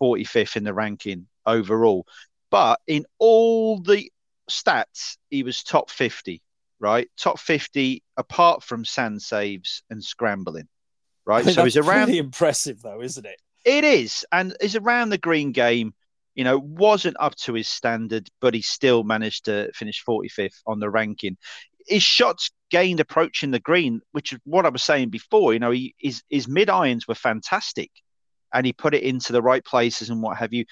45th 0.00 0.56
in 0.56 0.64
the 0.64 0.74
ranking 0.74 1.26
overall. 1.46 2.06
But 2.50 2.80
in 2.86 3.04
all 3.18 3.80
the 3.80 4.10
stats, 4.50 5.16
he 5.30 5.42
was 5.42 5.62
top 5.62 5.90
50, 5.90 6.42
right? 6.80 7.08
Top 7.16 7.38
50 7.38 8.02
apart 8.16 8.62
from 8.62 8.84
sand 8.84 9.22
saves 9.22 9.82
and 9.90 10.02
scrambling, 10.02 10.68
right? 11.28 11.44
I 11.44 11.46
mean, 11.46 11.54
so 11.54 11.64
he's 11.64 11.76
around. 11.76 12.06
Pretty 12.06 12.18
impressive, 12.18 12.82
though, 12.82 13.00
isn't 13.00 13.24
it? 13.24 13.40
It 13.64 13.84
is, 13.84 14.24
and 14.32 14.56
he's 14.60 14.76
around 14.76 15.10
the 15.10 15.18
green 15.18 15.52
game. 15.52 15.94
You 16.34 16.44
know, 16.44 16.58
wasn't 16.58 17.16
up 17.20 17.34
to 17.36 17.54
his 17.54 17.68
standard, 17.68 18.28
but 18.40 18.54
he 18.54 18.62
still 18.62 19.02
managed 19.04 19.44
to 19.46 19.70
finish 19.74 20.04
45th 20.04 20.62
on 20.66 20.78
the 20.78 20.88
ranking. 20.88 21.36
His 21.86 22.02
shots 22.02 22.50
gained 22.70 23.00
approaching 23.00 23.50
the 23.50 23.58
green, 23.58 24.00
which 24.12 24.32
is 24.32 24.38
what 24.44 24.64
I 24.64 24.68
was 24.68 24.82
saying 24.82 25.10
before. 25.10 25.52
You 25.52 25.58
know, 25.58 25.70
he, 25.70 25.94
his 25.98 26.22
his 26.30 26.48
mid 26.48 26.70
irons 26.70 27.06
were 27.06 27.14
fantastic 27.14 27.90
and 28.52 28.64
he 28.64 28.72
put 28.72 28.94
it 28.94 29.02
into 29.02 29.32
the 29.32 29.42
right 29.42 29.64
places 29.64 30.10
and 30.10 30.22
what 30.22 30.38
have 30.38 30.52
you. 30.52 30.64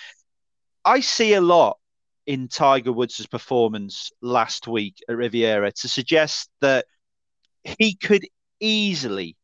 I 0.84 1.00
see 1.00 1.34
a 1.34 1.40
lot 1.40 1.78
in 2.26 2.48
Tiger 2.48 2.92
Woods' 2.92 3.26
performance 3.26 4.10
last 4.20 4.66
week 4.66 4.96
at 5.08 5.16
Riviera 5.16 5.72
to 5.72 5.88
suggest 5.88 6.48
that 6.60 6.86
he 7.78 7.94
could 7.94 8.26
easily, 8.60 9.36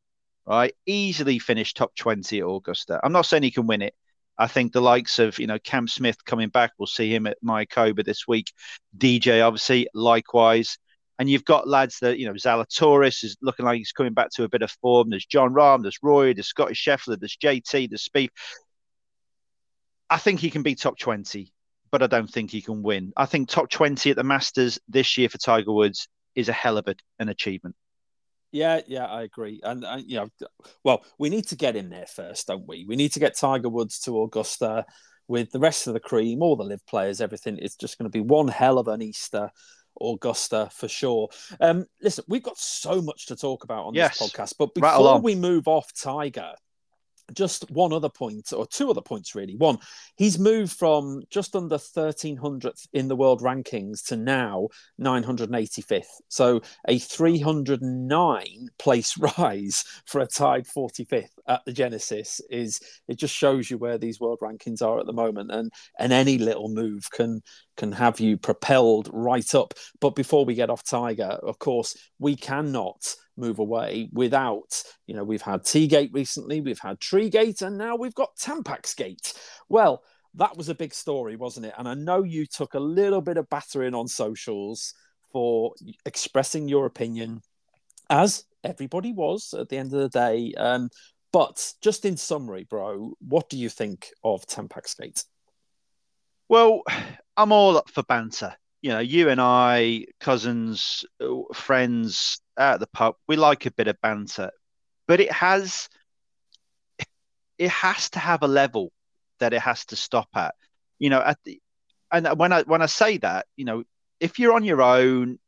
right, 0.46 0.74
easily 0.86 1.38
finish 1.38 1.74
top 1.74 1.94
20 1.96 2.40
at 2.40 2.46
Augusta. 2.46 3.00
I'm 3.02 3.12
not 3.12 3.26
saying 3.26 3.42
he 3.42 3.50
can 3.50 3.66
win 3.66 3.82
it. 3.82 3.94
I 4.38 4.46
think 4.46 4.72
the 4.72 4.80
likes 4.80 5.18
of, 5.18 5.38
you 5.38 5.46
know, 5.46 5.58
Cam 5.58 5.86
Smith 5.86 6.24
coming 6.24 6.48
back, 6.48 6.72
we'll 6.78 6.86
see 6.86 7.14
him 7.14 7.26
at 7.26 7.38
Mayakoba 7.44 8.04
this 8.04 8.26
week. 8.26 8.52
DJ, 8.96 9.46
obviously, 9.46 9.88
likewise. 9.94 10.78
And 11.18 11.30
you've 11.30 11.44
got 11.44 11.68
lads 11.68 11.98
that, 12.00 12.18
you 12.18 12.26
know, 12.26 12.32
Zalatoris 12.32 13.22
is 13.22 13.36
looking 13.42 13.66
like 13.66 13.78
he's 13.78 13.92
coming 13.92 14.14
back 14.14 14.30
to 14.30 14.44
a 14.44 14.48
bit 14.48 14.62
of 14.62 14.70
form. 14.82 15.10
There's 15.10 15.26
Jon 15.26 15.52
Rahm, 15.52 15.82
there's 15.82 15.98
Roy, 16.02 16.34
there's 16.34 16.48
Scottish 16.48 16.84
Scheffler, 16.84 17.18
there's 17.20 17.36
JT, 17.36 17.90
there's 17.90 18.02
Speed. 18.02 18.30
I 20.10 20.18
think 20.18 20.40
he 20.40 20.50
can 20.50 20.62
be 20.62 20.74
top 20.74 20.98
20, 20.98 21.52
but 21.90 22.02
I 22.02 22.06
don't 22.06 22.30
think 22.30 22.50
he 22.50 22.62
can 22.62 22.82
win. 22.82 23.12
I 23.16 23.26
think 23.26 23.48
top 23.48 23.70
20 23.70 24.10
at 24.10 24.16
the 24.16 24.24
Masters 24.24 24.80
this 24.88 25.16
year 25.16 25.28
for 25.28 25.38
Tiger 25.38 25.72
Woods 25.72 26.08
is 26.34 26.48
a 26.48 26.52
hell 26.52 26.78
of 26.78 26.88
an 27.18 27.28
achievement. 27.28 27.76
Yeah, 28.52 28.82
yeah, 28.86 29.06
I 29.06 29.22
agree. 29.22 29.60
And, 29.62 29.82
and, 29.84 30.08
you 30.08 30.16
know, 30.16 30.28
well, 30.84 31.04
we 31.18 31.30
need 31.30 31.48
to 31.48 31.56
get 31.56 31.74
in 31.74 31.88
there 31.88 32.06
first, 32.06 32.46
don't 32.46 32.68
we? 32.68 32.84
We 32.86 32.96
need 32.96 33.12
to 33.14 33.20
get 33.20 33.36
Tiger 33.36 33.70
Woods 33.70 33.98
to 34.00 34.22
Augusta 34.22 34.84
with 35.26 35.50
the 35.50 35.58
rest 35.58 35.86
of 35.86 35.94
the 35.94 36.00
cream, 36.00 36.42
all 36.42 36.56
the 36.56 36.64
LIV 36.64 36.86
players, 36.86 37.20
everything. 37.20 37.58
It's 37.58 37.76
just 37.76 37.98
going 37.98 38.10
to 38.10 38.16
be 38.16 38.20
one 38.20 38.48
hell 38.48 38.78
of 38.78 38.88
an 38.88 39.02
Easter. 39.02 39.50
Augusta 40.00 40.70
for 40.72 40.88
sure. 40.88 41.28
Um, 41.60 41.84
listen, 42.00 42.24
we've 42.26 42.42
got 42.42 42.58
so 42.58 43.02
much 43.02 43.26
to 43.26 43.36
talk 43.36 43.64
about 43.64 43.84
on 43.84 43.94
yes. 43.94 44.18
this 44.18 44.30
podcast, 44.30 44.54
but 44.58 44.74
before 44.74 45.20
we 45.20 45.34
move 45.34 45.68
off 45.68 45.92
Tiger, 45.94 46.52
just 47.32 47.70
one 47.70 47.92
other 47.92 48.08
point, 48.08 48.52
or 48.52 48.66
two 48.66 48.90
other 48.90 49.00
points 49.00 49.34
really. 49.34 49.56
One, 49.56 49.78
he's 50.16 50.38
moved 50.38 50.72
from 50.72 51.22
just 51.30 51.56
under 51.56 51.76
1300th 51.76 52.86
in 52.92 53.08
the 53.08 53.16
world 53.16 53.40
rankings 53.40 54.04
to 54.06 54.16
now 54.16 54.68
985th. 55.00 56.04
So 56.28 56.60
a 56.88 56.98
309 56.98 58.68
place 58.78 59.16
rise 59.38 59.84
for 60.06 60.20
a 60.20 60.26
tied 60.26 60.66
45th 60.66 61.28
at 61.46 61.62
the 61.64 61.72
Genesis 61.72 62.40
is 62.50 62.80
it 63.08 63.18
just 63.18 63.34
shows 63.34 63.70
you 63.70 63.78
where 63.78 63.98
these 63.98 64.20
world 64.20 64.38
rankings 64.42 64.82
are 64.82 65.00
at 65.00 65.06
the 65.06 65.12
moment, 65.12 65.50
and 65.50 65.72
and 65.98 66.12
any 66.12 66.38
little 66.38 66.68
move 66.68 67.10
can 67.10 67.42
can 67.76 67.92
have 67.92 68.20
you 68.20 68.36
propelled 68.36 69.08
right 69.12 69.54
up. 69.54 69.74
But 70.00 70.14
before 70.14 70.44
we 70.44 70.54
get 70.54 70.70
off 70.70 70.84
Tiger, 70.84 71.38
of 71.42 71.58
course, 71.58 71.96
we 72.18 72.36
cannot 72.36 73.14
move 73.36 73.58
away 73.58 74.08
without, 74.12 74.82
you 75.06 75.14
know, 75.14 75.24
we've 75.24 75.42
had 75.42 75.62
Teagate 75.62 76.12
recently, 76.12 76.60
we've 76.60 76.78
had 76.78 77.00
Treegate, 77.00 77.62
and 77.62 77.78
now 77.78 77.96
we've 77.96 78.14
got 78.14 78.36
Tampax 78.36 78.96
Gate. 78.96 79.34
Well, 79.68 80.02
that 80.34 80.56
was 80.56 80.68
a 80.68 80.74
big 80.74 80.94
story, 80.94 81.36
wasn't 81.36 81.66
it? 81.66 81.74
And 81.76 81.88
I 81.88 81.94
know 81.94 82.22
you 82.22 82.46
took 82.46 82.74
a 82.74 82.80
little 82.80 83.20
bit 83.20 83.36
of 83.36 83.48
battering 83.50 83.94
on 83.94 84.08
socials 84.08 84.94
for 85.32 85.74
expressing 86.04 86.68
your 86.68 86.86
opinion, 86.86 87.40
as 88.10 88.44
everybody 88.64 89.12
was 89.12 89.54
at 89.58 89.68
the 89.68 89.78
end 89.78 89.92
of 89.92 90.00
the 90.00 90.08
day. 90.08 90.52
Um, 90.56 90.90
but 91.32 91.72
just 91.82 92.04
in 92.04 92.16
summary, 92.16 92.66
bro, 92.68 93.14
what 93.20 93.48
do 93.48 93.56
you 93.56 93.68
think 93.68 94.10
of 94.22 94.46
Tampax 94.46 94.98
Gate? 94.98 95.24
Well, 96.48 96.82
I'm 97.36 97.52
all 97.52 97.78
up 97.78 97.88
for 97.90 98.02
banter. 98.02 98.54
You 98.82 98.90
know, 98.90 98.98
you 98.98 99.28
and 99.28 99.40
I, 99.40 100.06
cousins, 100.20 101.04
friends 101.54 102.40
at 102.58 102.80
the 102.80 102.88
pub, 102.88 103.14
we 103.28 103.36
like 103.36 103.64
a 103.66 103.70
bit 103.70 103.88
of 103.88 104.00
banter, 104.00 104.50
but 105.06 105.20
it 105.20 105.32
has 105.32 105.88
it 107.58 107.70
has 107.70 108.10
to 108.10 108.18
have 108.18 108.42
a 108.42 108.48
level 108.48 108.92
that 109.38 109.52
it 109.52 109.60
has 109.60 109.84
to 109.86 109.96
stop 109.96 110.28
at. 110.34 110.54
You 110.98 111.10
know, 111.10 111.20
at 111.20 111.38
the 111.44 111.60
and 112.10 112.26
when 112.38 112.52
I 112.52 112.62
when 112.62 112.82
I 112.82 112.86
say 112.86 113.18
that, 113.18 113.46
you 113.56 113.64
know, 113.64 113.84
if 114.20 114.38
you're 114.38 114.54
on 114.54 114.64
your 114.64 114.82
own 114.82 115.38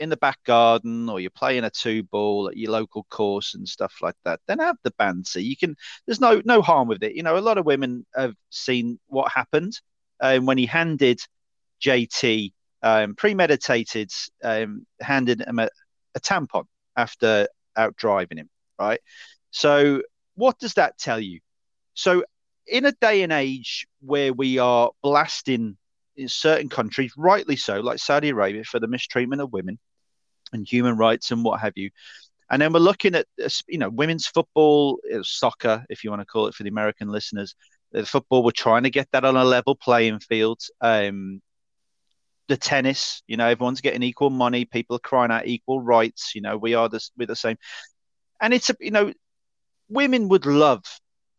in 0.00 0.08
the 0.10 0.16
back 0.16 0.42
garden 0.44 1.08
or 1.08 1.20
you're 1.20 1.30
playing 1.30 1.64
a 1.64 1.70
two 1.70 2.02
ball 2.04 2.48
at 2.48 2.56
your 2.56 2.70
local 2.72 3.04
course 3.10 3.54
and 3.54 3.68
stuff 3.68 3.96
like 4.00 4.14
that, 4.24 4.40
then 4.46 4.60
have 4.60 4.76
the 4.82 4.92
banter. 4.98 5.40
You 5.40 5.56
can. 5.56 5.76
There's 6.06 6.20
no 6.20 6.42
no 6.44 6.62
harm 6.62 6.88
with 6.88 7.02
it. 7.02 7.14
You 7.14 7.22
know, 7.22 7.36
a 7.36 7.40
lot 7.40 7.58
of 7.58 7.66
women 7.66 8.06
have 8.14 8.34
seen 8.50 8.98
what 9.08 9.30
happened 9.32 9.80
um, 10.20 10.46
when 10.46 10.58
he 10.58 10.66
handed 10.66 11.20
JT 11.82 12.52
um, 12.82 13.14
premeditated, 13.14 14.10
um, 14.42 14.86
handed 15.00 15.40
him 15.40 15.58
a, 15.58 15.68
a 16.14 16.20
tampon 16.20 16.64
after 16.96 17.48
out 17.76 17.96
driving 17.96 18.38
him, 18.38 18.50
right? 18.78 19.00
So, 19.50 20.02
what 20.34 20.58
does 20.58 20.74
that 20.74 20.98
tell 20.98 21.20
you? 21.20 21.40
So, 21.94 22.24
in 22.66 22.84
a 22.84 22.92
day 22.92 23.22
and 23.22 23.32
age 23.32 23.86
where 24.00 24.32
we 24.32 24.58
are 24.58 24.90
blasting 25.02 25.76
in 26.16 26.28
certain 26.28 26.68
countries, 26.68 27.12
rightly 27.16 27.56
so, 27.56 27.80
like 27.80 27.98
Saudi 27.98 28.30
Arabia, 28.30 28.64
for 28.64 28.78
the 28.78 28.88
mistreatment 28.88 29.42
of 29.42 29.52
women 29.52 29.78
and 30.52 30.66
human 30.66 30.96
rights 30.96 31.30
and 31.30 31.44
what 31.44 31.60
have 31.60 31.72
you, 31.76 31.90
and 32.50 32.62
then 32.62 32.72
we're 32.72 32.80
looking 32.80 33.14
at 33.14 33.26
you 33.66 33.78
know 33.78 33.90
women's 33.90 34.26
football, 34.26 34.98
uh, 35.14 35.20
soccer, 35.22 35.84
if 35.88 36.04
you 36.04 36.10
want 36.10 36.22
to 36.22 36.26
call 36.26 36.46
it 36.46 36.54
for 36.54 36.62
the 36.62 36.70
American 36.70 37.08
listeners, 37.08 37.54
the 37.92 38.04
football, 38.04 38.42
we're 38.42 38.50
trying 38.50 38.82
to 38.82 38.90
get 38.90 39.08
that 39.12 39.24
on 39.24 39.36
a 39.36 39.44
level 39.44 39.74
playing 39.74 40.20
field. 40.20 40.60
Um, 40.80 41.40
the 42.48 42.56
tennis, 42.56 43.22
you 43.26 43.36
know, 43.36 43.46
everyone's 43.46 43.80
getting 43.80 44.02
equal 44.02 44.30
money. 44.30 44.64
People 44.64 44.96
are 44.96 45.00
crying 45.00 45.30
out 45.30 45.46
equal 45.46 45.80
rights. 45.80 46.34
You 46.34 46.40
know, 46.40 46.56
we 46.56 46.74
are 46.74 46.88
the, 46.88 47.00
we're 47.16 47.26
the 47.26 47.36
same. 47.36 47.56
And 48.40 48.54
it's 48.54 48.70
a, 48.70 48.76
you 48.80 48.90
know, 48.90 49.12
women 49.88 50.28
would 50.28 50.46
love 50.46 50.84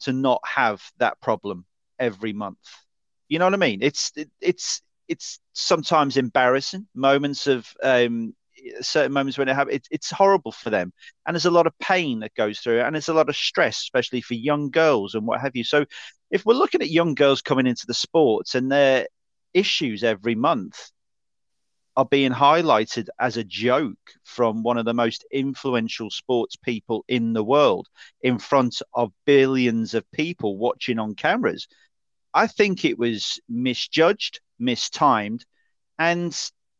to 0.01 0.13
not 0.13 0.41
have 0.45 0.81
that 0.97 1.19
problem 1.19 1.65
every 1.97 2.33
month. 2.33 2.59
You 3.27 3.39
know 3.39 3.45
what 3.45 3.53
I 3.53 3.57
mean? 3.57 3.81
It's, 3.81 4.11
it, 4.15 4.29
it's, 4.39 4.81
it's 5.07 5.39
sometimes 5.53 6.17
embarrassing 6.17 6.87
moments 6.93 7.47
of 7.47 7.67
um, 7.83 8.33
certain 8.81 9.11
moments 9.11 9.37
when 9.37 9.49
it 9.49 9.55
happens. 9.55 9.77
It, 9.77 9.87
it's 9.91 10.11
horrible 10.11 10.51
for 10.51 10.69
them, 10.69 10.93
and 11.25 11.35
there's 11.35 11.45
a 11.45 11.51
lot 11.51 11.67
of 11.67 11.77
pain 11.79 12.19
that 12.19 12.35
goes 12.35 12.59
through, 12.59 12.79
it, 12.79 12.83
and 12.83 12.95
there's 12.95 13.09
a 13.09 13.13
lot 13.13 13.29
of 13.29 13.35
stress, 13.35 13.77
especially 13.77 14.21
for 14.21 14.35
young 14.35 14.69
girls 14.69 15.15
and 15.15 15.25
what 15.25 15.41
have 15.41 15.55
you. 15.55 15.63
So, 15.63 15.85
if 16.31 16.45
we're 16.45 16.53
looking 16.53 16.81
at 16.81 16.89
young 16.89 17.15
girls 17.15 17.41
coming 17.41 17.67
into 17.67 17.87
the 17.87 17.93
sports 17.93 18.55
and 18.55 18.71
their 18.71 19.07
issues 19.53 20.03
every 20.03 20.35
month 20.35 20.91
are 21.99 22.05
being 22.05 22.31
highlighted 22.31 23.09
as 23.19 23.35
a 23.35 23.43
joke 23.43 24.13
from 24.23 24.63
one 24.63 24.77
of 24.77 24.85
the 24.85 24.93
most 24.93 25.25
influential 25.33 26.09
sports 26.09 26.55
people 26.55 27.03
in 27.09 27.33
the 27.33 27.43
world 27.43 27.89
in 28.21 28.39
front 28.39 28.81
of 28.93 29.11
billions 29.25 29.93
of 29.93 30.09
people 30.13 30.57
watching 30.57 30.97
on 30.97 31.13
cameras. 31.13 31.67
I 32.33 32.47
think 32.47 32.85
it 32.85 32.97
was 32.97 33.41
misjudged, 33.49 34.39
mistimed, 34.57 35.43
and 35.97 36.33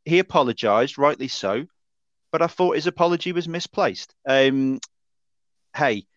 he 0.05 0.19
apologized, 0.19 0.97
rightly 0.97 1.27
so, 1.27 1.65
but 2.31 2.41
I 2.41 2.47
thought 2.47 2.77
his 2.77 2.87
apology 2.87 3.33
was 3.33 3.45
misplaced. 3.45 4.15
Um, 4.25 4.79
hey, 5.75 6.07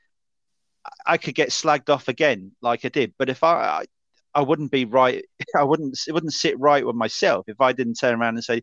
I 1.05 1.17
could 1.17 1.35
get 1.35 1.49
slagged 1.49 1.91
off 1.91 2.07
again, 2.07 2.53
like 2.63 2.85
I 2.85 2.89
did, 2.89 3.15
but 3.19 3.29
if 3.29 3.43
I, 3.43 3.81
I, 3.81 3.85
I 4.33 4.43
wouldn't 4.43 4.71
be 4.71 4.85
right. 4.85 5.25
I 5.57 5.65
wouldn't. 5.65 5.99
It 6.07 6.13
wouldn't 6.13 6.33
sit 6.33 6.59
right 6.61 6.87
with 6.87 6.95
myself 6.95 7.49
if 7.49 7.61
I 7.61 7.73
didn't 7.73 7.95
turn 7.95 8.21
around 8.21 8.37
and 8.37 8.45
say, 8.45 8.63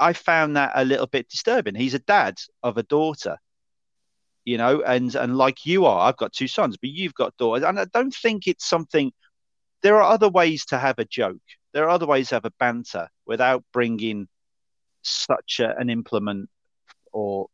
I 0.00 0.12
found 0.12 0.56
that 0.56 0.72
a 0.74 0.84
little 0.84 1.06
bit 1.06 1.28
disturbing. 1.28 1.74
He's 1.74 1.94
a 1.94 2.00
dad 2.00 2.36
of 2.62 2.78
a 2.78 2.82
daughter, 2.82 3.38
you 4.44 4.58
know, 4.58 4.82
and 4.82 5.14
and 5.14 5.36
like 5.36 5.66
you 5.66 5.86
are, 5.86 6.08
I've 6.08 6.16
got 6.16 6.32
two 6.32 6.48
sons, 6.48 6.76
but 6.76 6.90
you've 6.90 7.14
got 7.14 7.36
daughters, 7.36 7.64
and 7.64 7.78
I 7.78 7.86
don't 7.92 8.14
think 8.14 8.46
it's 8.46 8.68
something. 8.68 9.12
There 9.82 9.96
are 9.96 10.12
other 10.12 10.28
ways 10.28 10.64
to 10.66 10.78
have 10.78 10.98
a 10.98 11.04
joke. 11.04 11.40
There 11.72 11.84
are 11.84 11.90
other 11.90 12.06
ways 12.06 12.28
to 12.30 12.36
have 12.36 12.44
a 12.44 12.52
banter 12.58 13.08
without 13.26 13.64
bringing 13.72 14.26
such 15.02 15.60
a, 15.60 15.76
an 15.76 15.90
implement 15.90 16.48
or 17.12 17.48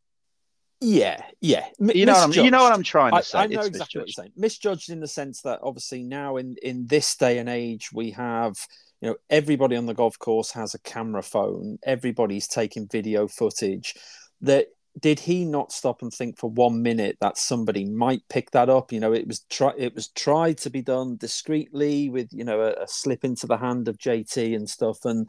yeah, 0.81 1.23
yeah. 1.41 1.67
M- 1.81 1.93
you 1.95 2.05
know, 2.05 2.13
what 2.13 2.37
I'm, 2.37 2.45
you 2.45 2.51
know 2.51 2.63
what 2.63 2.73
I'm 2.73 2.83
trying 2.83 3.13
to 3.13 3.23
say. 3.23 3.39
I, 3.39 3.45
I 3.45 3.47
know 3.47 3.61
it's 3.61 3.69
exactly 3.69 3.79
misjudged. 3.79 3.97
what 3.97 4.07
you're 4.07 4.25
saying. 4.25 4.33
Misjudged 4.37 4.91
in 4.91 5.01
the 5.01 5.09
sense 5.09 5.41
that 5.43 5.61
obviously 5.63 6.03
now 6.03 6.37
in 6.37 6.57
in 6.63 6.87
this 6.87 7.17
day 7.17 7.39
and 7.39 7.49
age 7.49 7.91
we 7.93 8.11
have 8.11 8.57
you 9.05 9.11
know 9.11 9.17
everybody 9.29 9.77
on 9.77 9.85
the 9.85 9.93
golf 9.93 10.19
course 10.19 10.51
has 10.53 10.73
a 10.73 10.79
camera 10.79 11.23
phone. 11.23 11.79
Everybody's 11.85 12.49
taking 12.49 12.89
video 12.89 13.29
footage. 13.29 13.95
That 14.41 14.69
did 14.99 15.21
he 15.21 15.45
not 15.45 15.73
stop 15.73 16.01
and 16.01 16.11
think 16.11 16.39
for 16.39 16.49
one 16.49 16.81
minute 16.81 17.19
that 17.21 17.37
somebody 17.37 17.85
might 17.85 18.23
pick 18.31 18.53
that 18.53 18.71
up? 18.71 18.93
You 18.93 19.01
know, 19.01 19.13
it 19.13 19.27
was 19.29 19.41
try 19.51 19.75
it 19.77 19.95
was 19.95 20.09
tried 20.09 20.57
to 20.59 20.71
be 20.71 20.81
done 20.81 21.19
discreetly 21.19 22.09
with 22.09 22.31
you 22.33 22.45
know 22.45 22.63
a, 22.63 22.85
a 22.85 22.89
slip 22.89 23.25
into 23.25 23.47
the 23.47 23.59
hand 23.59 23.89
of 23.89 23.99
JT 23.99 24.57
and 24.57 24.71
stuff 24.71 25.05
and 25.05 25.29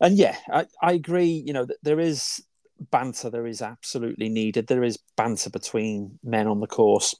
and 0.00 0.18
yeah, 0.18 0.36
I, 0.52 0.66
I 0.82 0.92
agree. 0.92 1.44
You 1.46 1.52
know, 1.52 1.64
that 1.64 1.78
there 1.84 2.00
is 2.00 2.42
banter. 2.90 3.30
There 3.30 3.46
is 3.46 3.62
absolutely 3.62 4.28
needed. 4.28 4.66
There 4.66 4.82
is 4.82 4.98
banter 5.16 5.50
between 5.50 6.18
men 6.24 6.48
on 6.48 6.58
the 6.58 6.66
course, 6.66 7.14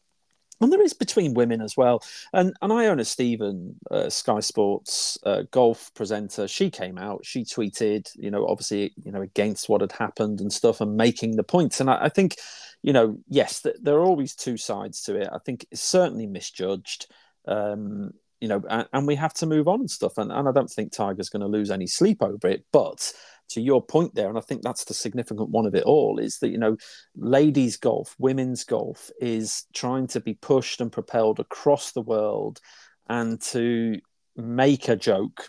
and 0.60 0.72
there 0.72 0.82
is 0.82 0.92
between 0.92 1.34
women 1.34 1.60
as 1.60 1.76
well. 1.76 2.02
And 2.32 2.54
and 2.62 2.72
Iona 2.72 3.04
Stephen, 3.04 3.76
uh, 3.90 4.08
Sky 4.08 4.40
Sports 4.40 5.18
uh, 5.24 5.42
golf 5.50 5.92
presenter, 5.94 6.48
she 6.48 6.70
came 6.70 6.98
out. 6.98 7.24
She 7.24 7.44
tweeted, 7.44 8.10
you 8.16 8.30
know, 8.30 8.46
obviously, 8.46 8.92
you 9.04 9.12
know, 9.12 9.22
against 9.22 9.68
what 9.68 9.80
had 9.80 9.92
happened 9.92 10.40
and 10.40 10.52
stuff, 10.52 10.80
and 10.80 10.96
making 10.96 11.36
the 11.36 11.44
points. 11.44 11.80
And 11.80 11.90
I, 11.90 12.04
I 12.04 12.08
think, 12.08 12.36
you 12.82 12.92
know, 12.92 13.18
yes, 13.28 13.62
th- 13.62 13.76
there 13.80 13.96
are 13.96 14.04
always 14.04 14.34
two 14.34 14.56
sides 14.56 15.02
to 15.02 15.16
it. 15.16 15.28
I 15.32 15.38
think 15.38 15.66
it's 15.70 15.82
certainly 15.82 16.26
misjudged. 16.26 17.06
Um, 17.46 18.12
you 18.40 18.48
know, 18.48 18.62
and, 18.68 18.86
and, 18.92 19.06
we 19.06 19.14
have 19.14 19.32
to 19.34 19.46
move 19.46 19.66
on 19.66 19.80
and 19.80 19.90
stuff. 19.90 20.18
And, 20.18 20.30
and 20.30 20.46
I 20.48 20.52
don't 20.52 20.70
think 20.70 20.92
Tiger's 20.92 21.30
going 21.30 21.40
to 21.40 21.46
lose 21.46 21.70
any 21.70 21.86
sleep 21.86 22.22
over 22.22 22.48
it. 22.48 22.64
But 22.70 23.12
to 23.50 23.61
your 23.61 23.82
point 23.82 24.14
there, 24.14 24.28
and 24.28 24.38
I 24.38 24.40
think 24.40 24.62
that's 24.62 24.85
the 24.85 24.94
significant 24.94 25.50
one 25.50 25.66
of 25.66 25.74
it 25.74 25.85
all, 25.85 26.18
is 26.18 26.38
that, 26.38 26.48
you 26.48 26.59
know, 26.59 26.76
ladies' 27.16 27.76
golf, 27.76 28.14
women's 28.18 28.64
golf 28.64 29.11
is 29.20 29.64
trying 29.74 30.06
to 30.09 30.20
be 30.20 30.35
pushed 30.35 30.80
and 30.80 30.90
propelled 30.90 31.40
across 31.40 31.92
the 31.92 32.02
world 32.02 32.61
and 33.09 33.40
to 33.40 34.00
make 34.37 34.88
a 34.88 34.96
joke 34.96 35.48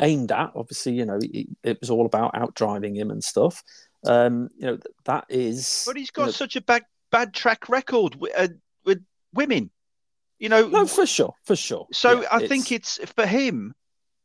aimed 0.00 0.30
at, 0.30 0.52
obviously, 0.54 0.92
you 0.92 1.06
know, 1.06 1.18
it, 1.22 1.46
it 1.62 1.78
was 1.80 1.90
all 1.90 2.06
about 2.06 2.36
out 2.36 2.54
driving 2.54 2.94
him 2.94 3.10
and 3.10 3.24
stuff. 3.24 3.62
Um, 4.04 4.50
you 4.58 4.66
know, 4.66 4.78
that 5.06 5.24
is. 5.28 5.84
But 5.86 5.96
he's 5.96 6.10
got 6.10 6.22
you 6.22 6.26
know, 6.26 6.32
such 6.32 6.56
a 6.56 6.60
bad, 6.60 6.82
bad 7.10 7.32
track 7.32 7.68
record 7.68 8.14
with, 8.14 8.32
uh, 8.36 8.48
with 8.84 9.02
women. 9.32 9.70
You 10.38 10.50
know, 10.50 10.68
no, 10.68 10.86
for 10.86 11.06
sure, 11.06 11.32
for 11.44 11.56
sure. 11.56 11.86
So 11.94 12.20
yeah, 12.20 12.28
I 12.30 12.40
it's... 12.40 12.48
think 12.48 12.70
it's 12.70 12.98
for 13.16 13.24
him, 13.24 13.74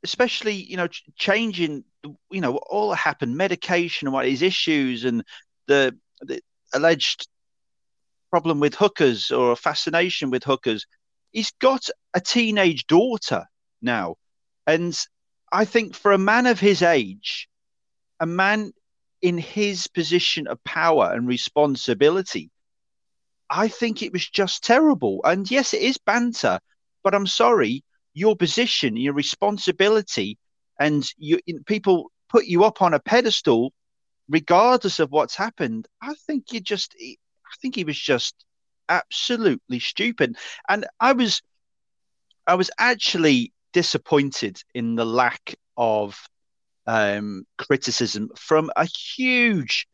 especially 0.04 0.54
you 0.54 0.78
know, 0.78 0.88
changing. 1.16 1.84
You 2.32 2.42
know, 2.42 2.58
all 2.58 2.90
that 2.90 2.96
happened, 2.96 3.38
medication 3.38 4.08
and 4.08 4.14
what 4.14 4.26
his 4.26 4.42
issues 4.42 5.06
and 5.06 5.24
the, 5.68 5.96
the 6.22 6.42
alleged 6.74 7.28
problem 8.32 8.60
with 8.60 8.74
hookers 8.74 9.30
or 9.30 9.52
a 9.52 9.56
fascination 9.56 10.32
with 10.32 10.44
hookers. 10.44 10.86
He's 11.32 11.52
got 11.60 11.88
a 12.14 12.20
teenage 12.20 12.88
daughter 12.88 13.46
now, 13.82 14.16
and 14.66 14.98
I 15.52 15.66
think 15.66 15.94
for 15.96 16.12
a 16.12 16.18
man 16.18 16.48
of 16.48 16.60
his 16.60 16.82
age, 16.82 17.48
a 18.20 18.26
man 18.26 18.72
in 19.22 19.38
his 19.38 19.88
position 19.88 20.48
of 20.48 20.64
power 20.64 21.12
and 21.14 21.28
responsibility 21.28 22.50
I 23.52 23.68
think 23.68 24.02
it 24.02 24.14
was 24.14 24.28
just 24.28 24.64
terrible. 24.64 25.20
And 25.26 25.50
yes, 25.52 25.74
it 25.74 25.82
is 25.82 25.98
banter, 25.98 26.60
but 27.04 27.14
I'm 27.14 27.28
sorry, 27.28 27.84
your 28.14 28.36
position, 28.36 28.98
your 28.98 29.14
responsibility, 29.14 30.38
and 30.80 31.08
you 31.18 31.40
people 31.66 32.12
put 32.30 32.46
you 32.46 32.64
up 32.64 32.82
on 32.82 32.94
a 32.94 33.00
pedestal, 33.00 33.74
regardless 34.30 35.00
of 35.00 35.12
what's 35.12 35.36
happened. 35.36 35.88
I 36.02 36.14
think 36.26 36.52
you 36.52 36.60
just, 36.60 36.96
I 37.00 37.16
think 37.62 37.76
he 37.76 37.84
was 37.84 38.00
just 38.00 38.36
absolutely 38.90 39.80
stupid. 39.80 40.38
And 40.68 40.86
I 41.00 41.14
was, 41.14 41.42
I 42.48 42.56
was 42.56 42.72
actually 42.78 43.54
disappointed 43.74 44.62
in 44.74 44.96
the 44.96 45.06
lack 45.06 45.56
of 45.78 46.18
um, 46.88 47.46
criticism 47.58 48.30
from 48.36 48.72
a 48.76 48.86
huge 48.86 49.88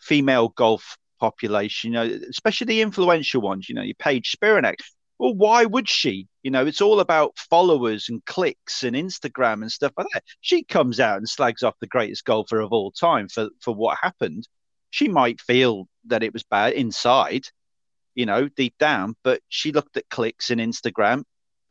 female 0.00 0.48
golf 0.48 0.96
population, 1.20 1.92
you 1.92 1.94
know, 1.94 2.18
especially 2.28 2.66
the 2.66 2.82
influential 2.82 3.40
ones, 3.40 3.68
you 3.68 3.74
know, 3.74 3.82
your 3.82 3.94
Paige 3.98 4.34
Spiranac. 4.36 4.76
Well, 5.18 5.34
why 5.34 5.64
would 5.64 5.88
she? 5.88 6.28
You 6.42 6.50
know, 6.50 6.66
it's 6.66 6.80
all 6.80 7.00
about 7.00 7.38
followers 7.38 8.08
and 8.08 8.24
clicks 8.24 8.82
and 8.82 8.96
Instagram 8.96 9.62
and 9.62 9.70
stuff 9.70 9.92
like 9.96 10.08
that. 10.12 10.24
She 10.40 10.64
comes 10.64 11.00
out 11.00 11.18
and 11.18 11.28
slags 11.28 11.62
off 11.62 11.78
the 11.80 11.86
greatest 11.86 12.24
golfer 12.24 12.60
of 12.60 12.72
all 12.72 12.90
time 12.90 13.28
for, 13.28 13.48
for 13.60 13.74
what 13.74 13.98
happened. 14.00 14.48
She 14.90 15.08
might 15.08 15.40
feel 15.40 15.88
that 16.06 16.22
it 16.22 16.32
was 16.32 16.42
bad 16.42 16.74
inside, 16.74 17.46
you 18.14 18.26
know, 18.26 18.48
deep 18.48 18.76
down, 18.78 19.16
but 19.24 19.40
she 19.48 19.72
looked 19.72 19.96
at 19.96 20.08
clicks 20.08 20.50
and 20.50 20.60
Instagram. 20.60 21.24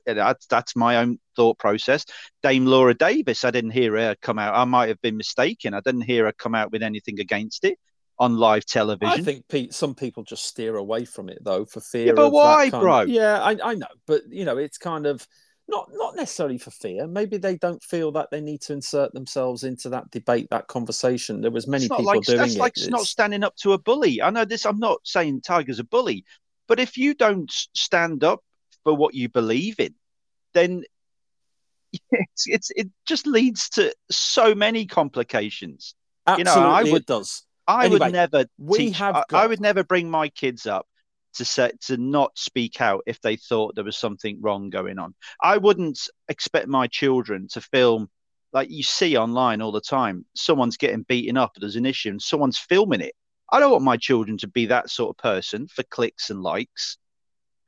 That's 0.05 0.47
that's 0.47 0.75
my 0.75 0.97
own 0.97 1.19
thought 1.35 1.57
process. 1.57 2.05
Dame 2.41 2.65
Laura 2.65 2.93
Davies, 2.93 3.45
I 3.45 3.51
didn't 3.51 3.71
hear 3.71 3.95
her 3.95 4.15
come 4.21 4.39
out. 4.39 4.55
I 4.55 4.65
might 4.65 4.89
have 4.89 5.01
been 5.01 5.15
mistaken. 5.15 5.73
I 5.73 5.79
didn't 5.79 6.01
hear 6.01 6.25
her 6.25 6.33
come 6.33 6.55
out 6.55 6.71
with 6.71 6.83
anything 6.83 7.21
against 7.21 7.63
it 7.63 7.79
on 8.19 8.37
live 8.37 8.65
television. 8.65 9.19
I 9.19 9.23
think 9.23 9.47
pe- 9.47 9.69
some 9.69 9.95
people 9.95 10.23
just 10.23 10.45
steer 10.45 10.75
away 10.75 11.05
from 11.05 11.29
it 11.29 11.39
though 11.41 11.65
for 11.65 11.81
fear. 11.81 12.07
Yeah, 12.07 12.13
but 12.13 12.31
why, 12.31 12.69
bro? 12.69 13.01
Of, 13.01 13.09
yeah, 13.09 13.41
I, 13.41 13.57
I 13.63 13.75
know, 13.75 13.87
but 14.05 14.21
you 14.29 14.45
know, 14.45 14.57
it's 14.57 14.77
kind 14.77 15.05
of 15.05 15.27
not 15.67 15.89
not 15.93 16.15
necessarily 16.15 16.57
for 16.57 16.71
fear. 16.71 17.07
Maybe 17.07 17.37
they 17.37 17.57
don't 17.57 17.81
feel 17.83 18.11
that 18.13 18.29
they 18.31 18.41
need 18.41 18.61
to 18.61 18.73
insert 18.73 19.13
themselves 19.13 19.63
into 19.63 19.89
that 19.89 20.09
debate, 20.11 20.47
that 20.51 20.67
conversation. 20.67 21.41
There 21.41 21.51
was 21.51 21.67
many 21.67 21.85
people 21.87 22.03
like, 22.03 22.21
doing 22.21 22.37
that's 22.37 22.55
it. 22.55 22.59
like 22.59 22.73
it's... 22.77 22.89
not 22.89 23.05
standing 23.05 23.43
up 23.43 23.55
to 23.57 23.73
a 23.73 23.77
bully. 23.77 24.21
I 24.21 24.29
know 24.29 24.45
this. 24.45 24.65
I'm 24.65 24.79
not 24.79 24.99
saying 25.03 25.41
Tiger's 25.41 25.79
a 25.79 25.83
bully, 25.83 26.25
but 26.67 26.79
if 26.79 26.97
you 26.97 27.13
don't 27.13 27.51
stand 27.51 28.23
up 28.23 28.43
for 28.83 28.95
what 28.95 29.13
you 29.13 29.29
believe 29.29 29.79
in, 29.79 29.95
then 30.53 30.83
it's, 32.11 32.47
it's 32.47 32.71
it 32.75 32.89
just 33.05 33.25
leads 33.25 33.69
to 33.69 33.93
so 34.11 34.53
many 34.53 34.85
complications. 34.85 35.95
Absolutely, 36.25 36.51
you 36.51 36.67
know, 36.67 36.71
I 36.71 36.83
would, 36.83 37.01
it 37.01 37.05
does. 37.05 37.43
I 37.67 37.85
anyway, 37.85 37.99
would 38.07 38.13
never 38.13 38.45
we 38.57 38.77
teach, 38.77 38.97
have 38.97 39.15
I, 39.15 39.23
got... 39.29 39.43
I 39.43 39.47
would 39.47 39.61
never 39.61 39.83
bring 39.83 40.09
my 40.09 40.29
kids 40.29 40.65
up 40.65 40.87
to 41.35 41.45
set 41.45 41.81
to 41.81 41.97
not 41.97 42.37
speak 42.37 42.79
out 42.81 43.03
if 43.07 43.19
they 43.21 43.35
thought 43.35 43.75
there 43.75 43.83
was 43.83 43.97
something 43.97 44.39
wrong 44.41 44.69
going 44.69 44.99
on. 44.99 45.15
I 45.41 45.57
wouldn't 45.57 45.99
expect 46.29 46.67
my 46.67 46.87
children 46.87 47.47
to 47.53 47.61
film 47.61 48.09
like 48.51 48.69
you 48.69 48.83
see 48.83 49.17
online 49.17 49.61
all 49.61 49.71
the 49.71 49.81
time. 49.81 50.25
Someone's 50.35 50.77
getting 50.77 51.03
beaten 51.03 51.37
up, 51.37 51.53
there's 51.55 51.75
an 51.75 51.85
issue, 51.85 52.09
and 52.09 52.21
someone's 52.21 52.59
filming 52.59 53.01
it. 53.01 53.15
I 53.51 53.59
don't 53.59 53.71
want 53.71 53.83
my 53.83 53.97
children 53.97 54.37
to 54.39 54.47
be 54.47 54.67
that 54.67 54.89
sort 54.89 55.11
of 55.11 55.17
person 55.17 55.67
for 55.67 55.83
clicks 55.83 56.29
and 56.29 56.41
likes. 56.41 56.97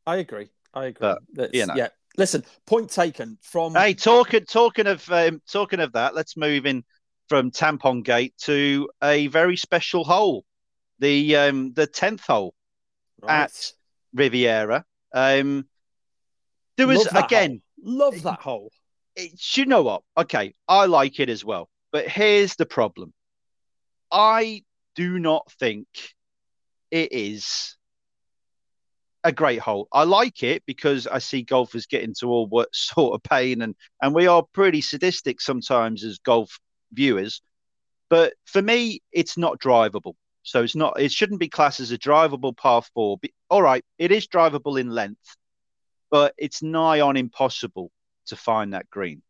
I 0.05 0.17
agree. 0.17 0.49
I 0.73 0.85
agree. 0.85 1.15
But, 1.33 1.55
you 1.55 1.65
know. 1.65 1.75
Yeah. 1.75 1.87
Listen, 2.17 2.45
point 2.65 2.89
taken 2.89 3.37
from. 3.41 3.75
Hey, 3.75 3.93
talking 3.93 4.45
talking 4.45 4.87
of 4.87 5.11
um, 5.11 5.41
talking 5.51 5.81
of 5.81 5.91
that, 5.93 6.15
let's 6.15 6.37
move 6.37 6.65
in 6.65 6.83
from 7.27 7.51
Tampon 7.51 8.03
Gate 8.03 8.33
to 8.43 8.89
a 9.03 9.27
very 9.27 9.57
special 9.57 10.03
hole, 10.03 10.45
the 10.99 11.35
um, 11.35 11.73
the 11.73 11.87
tenth 11.87 12.25
hole 12.25 12.53
right. 13.21 13.43
at 13.43 13.71
Riviera. 14.13 14.85
Um, 15.13 15.67
there 16.77 16.87
was 16.87 17.07
again. 17.07 17.61
Hole. 17.83 17.97
Love 17.97 18.23
that 18.23 18.39
hole. 18.41 18.71
It, 19.15 19.31
you 19.55 19.65
know 19.65 19.83
what? 19.83 20.03
Okay, 20.17 20.55
I 20.67 20.85
like 20.85 21.19
it 21.19 21.29
as 21.29 21.45
well. 21.45 21.69
But 21.91 22.07
here's 22.07 22.55
the 22.55 22.65
problem. 22.65 23.13
I 24.11 24.63
do 24.95 25.19
not 25.19 25.51
think 25.59 25.87
it 26.91 27.11
is 27.11 27.77
a 29.23 29.31
great 29.31 29.59
hole. 29.59 29.87
I 29.91 30.03
like 30.03 30.43
it 30.43 30.63
because 30.65 31.07
I 31.07 31.17
see 31.19 31.41
golfers 31.41 31.87
get 31.87 32.03
into 32.03 32.27
all 32.27 32.47
what 32.47 32.69
sort 32.73 33.15
of 33.15 33.23
pain 33.23 33.61
and 33.61 33.75
and 34.01 34.13
we 34.13 34.27
are 34.27 34.43
pretty 34.53 34.81
sadistic 34.81 35.41
sometimes 35.41 36.03
as 36.03 36.19
golf 36.19 36.59
viewers. 36.95 37.41
But 38.09 38.33
for 38.45 38.61
me, 38.61 39.01
it's 39.11 39.37
not 39.37 39.59
drivable. 39.59 40.13
So 40.43 40.63
it's 40.63 40.75
not. 40.75 40.99
It 40.99 41.11
shouldn't 41.11 41.39
be 41.39 41.49
classed 41.49 41.79
as 41.79 41.91
a 41.91 41.97
drivable 41.97 42.55
par 42.55 42.83
four. 42.93 43.17
All 43.49 43.63
right, 43.63 43.83
it 43.97 44.11
is 44.11 44.27
drivable 44.27 44.79
in 44.79 44.89
length, 44.89 45.35
but 46.11 46.35
it's 46.37 46.61
nigh 46.61 47.01
on 47.01 47.17
impossible 47.17 47.91
to 48.27 48.35
find 48.35 48.73
that 48.73 48.89
green. 48.91 49.23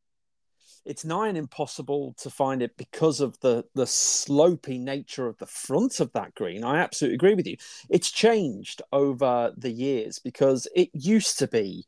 It's 0.83 1.05
nigh 1.05 1.29
on 1.29 1.37
impossible 1.37 2.15
to 2.19 2.29
find 2.29 2.61
it 2.61 2.75
because 2.77 3.21
of 3.21 3.39
the 3.39 3.63
the 3.75 3.87
slopy 3.87 4.77
nature 4.77 5.27
of 5.27 5.37
the 5.37 5.47
front 5.47 6.01
of 6.01 6.11
that 6.13 6.35
green. 6.35 6.65
I 6.65 6.79
absolutely 6.79 7.15
agree 7.15 7.33
with 7.33 7.47
you. 7.47 7.55
It's 7.89 8.11
changed 8.11 8.81
over 8.91 9.53
the 9.57 9.71
years 9.71 10.19
because 10.19 10.67
it 10.75 10.89
used 10.93 11.39
to 11.39 11.47
be 11.47 11.85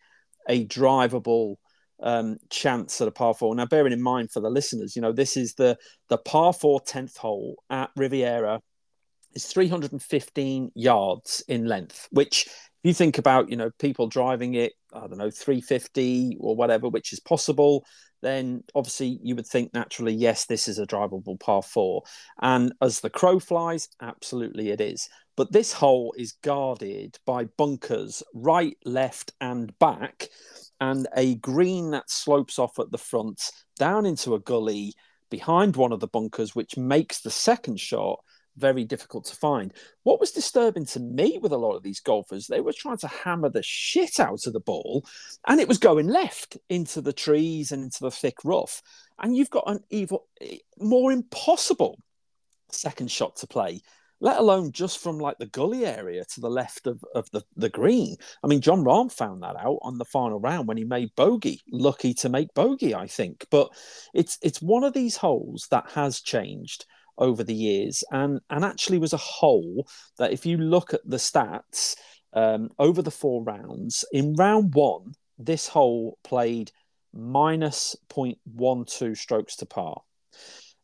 a 0.47 0.65
drivable 0.65 1.57
um, 2.01 2.37
chance 2.49 3.01
at 3.01 3.07
a 3.07 3.11
par 3.11 3.33
four. 3.33 3.55
Now, 3.55 3.65
bearing 3.65 3.93
in 3.93 4.01
mind 4.01 4.31
for 4.31 4.39
the 4.39 4.49
listeners, 4.49 4.95
you 4.95 5.01
know 5.01 5.11
this 5.11 5.37
is 5.37 5.53
the 5.55 5.77
the 6.09 6.17
par 6.17 6.53
four 6.53 6.79
tenth 6.81 7.17
hole 7.17 7.63
at 7.69 7.89
Riviera 7.95 8.61
is 9.33 9.45
315 9.45 10.71
yards 10.75 11.43
in 11.47 11.65
length, 11.65 12.07
which 12.11 12.47
if 12.47 12.89
you 12.89 12.93
think 12.93 13.17
about, 13.17 13.49
you 13.49 13.55
know, 13.55 13.69
people 13.79 14.07
driving 14.07 14.55
it, 14.55 14.73
I 14.93 15.01
don't 15.01 15.17
know, 15.17 15.29
350 15.29 16.37
or 16.39 16.55
whatever, 16.55 16.89
which 16.89 17.13
is 17.13 17.19
possible, 17.19 17.85
then 18.21 18.63
obviously 18.73 19.19
you 19.21 19.35
would 19.35 19.45
think 19.45 19.73
naturally, 19.73 20.13
yes, 20.13 20.45
this 20.45 20.67
is 20.67 20.79
a 20.79 20.87
drivable 20.87 21.39
par 21.39 21.61
four. 21.61 22.03
And 22.41 22.73
as 22.81 22.99
the 22.99 23.09
crow 23.09 23.39
flies, 23.39 23.89
absolutely 24.01 24.69
it 24.69 24.81
is. 24.81 25.07
But 25.35 25.51
this 25.51 25.71
hole 25.71 26.15
is 26.17 26.37
guarded 26.43 27.17
by 27.25 27.45
bunkers 27.57 28.23
right, 28.33 28.75
left, 28.85 29.33
and 29.39 29.77
back, 29.77 30.29
and 30.79 31.07
a 31.15 31.35
green 31.35 31.91
that 31.91 32.09
slopes 32.09 32.59
off 32.59 32.79
at 32.79 32.91
the 32.91 32.97
front 32.97 33.51
down 33.77 34.05
into 34.05 34.35
a 34.35 34.39
gully 34.39 34.93
behind 35.29 35.75
one 35.75 35.91
of 35.91 35.99
the 35.99 36.07
bunkers, 36.07 36.55
which 36.55 36.77
makes 36.77 37.21
the 37.21 37.31
second 37.31 37.79
shot 37.79 38.19
very 38.57 38.83
difficult 38.83 39.25
to 39.25 39.35
find. 39.35 39.73
What 40.03 40.19
was 40.19 40.31
disturbing 40.31 40.85
to 40.87 40.99
me 40.99 41.37
with 41.41 41.51
a 41.51 41.57
lot 41.57 41.75
of 41.75 41.83
these 41.83 41.99
golfers, 41.99 42.47
they 42.47 42.61
were 42.61 42.73
trying 42.73 42.97
to 42.97 43.07
hammer 43.07 43.49
the 43.49 43.63
shit 43.63 44.19
out 44.19 44.47
of 44.47 44.53
the 44.53 44.59
ball 44.59 45.05
and 45.47 45.59
it 45.59 45.67
was 45.67 45.77
going 45.77 46.07
left 46.07 46.57
into 46.67 47.01
the 47.01 47.13
trees 47.13 47.71
and 47.71 47.83
into 47.83 47.99
the 48.01 48.11
thick 48.11 48.37
rough. 48.43 48.81
And 49.19 49.35
you've 49.35 49.51
got 49.51 49.65
an 49.67 49.79
even 49.89 50.17
eh, 50.41 50.57
more 50.79 51.11
impossible 51.11 51.99
second 52.71 53.11
shot 53.11 53.37
to 53.37 53.47
play, 53.47 53.81
let 54.19 54.37
alone 54.39 54.71
just 54.71 54.99
from 54.99 55.19
like 55.19 55.37
the 55.37 55.45
gully 55.45 55.85
area 55.85 56.25
to 56.25 56.41
the 56.41 56.49
left 56.49 56.87
of, 56.87 57.03
of 57.13 57.29
the, 57.31 57.43
the 57.55 57.69
green. 57.69 58.15
I 58.43 58.47
mean, 58.47 58.61
Jon 58.61 58.83
Rahm 58.83 59.11
found 59.11 59.43
that 59.43 59.55
out 59.55 59.79
on 59.81 59.97
the 59.97 60.05
final 60.05 60.39
round 60.39 60.67
when 60.67 60.77
he 60.77 60.85
made 60.85 61.15
bogey. 61.15 61.61
Lucky 61.71 62.13
to 62.15 62.29
make 62.29 62.53
bogey, 62.53 62.95
I 62.95 63.07
think. 63.07 63.45
But 63.51 63.69
it's 64.13 64.37
it's 64.41 64.61
one 64.61 64.83
of 64.83 64.93
these 64.93 65.17
holes 65.17 65.67
that 65.71 65.89
has 65.91 66.21
changed 66.21 66.85
over 67.17 67.43
the 67.43 67.53
years, 67.53 68.03
and 68.11 68.39
and 68.49 68.65
actually 68.65 68.97
was 68.97 69.13
a 69.13 69.17
hole 69.17 69.87
that 70.17 70.31
if 70.31 70.45
you 70.45 70.57
look 70.57 70.93
at 70.93 71.01
the 71.05 71.17
stats 71.17 71.95
um, 72.33 72.69
over 72.79 73.01
the 73.01 73.11
four 73.11 73.43
rounds, 73.43 74.03
in 74.11 74.33
round 74.33 74.73
one, 74.73 75.13
this 75.37 75.67
hole 75.67 76.17
played 76.23 76.71
minus 77.13 77.95
0.12 78.09 79.17
strokes 79.17 79.55
to 79.57 79.65
par, 79.65 80.01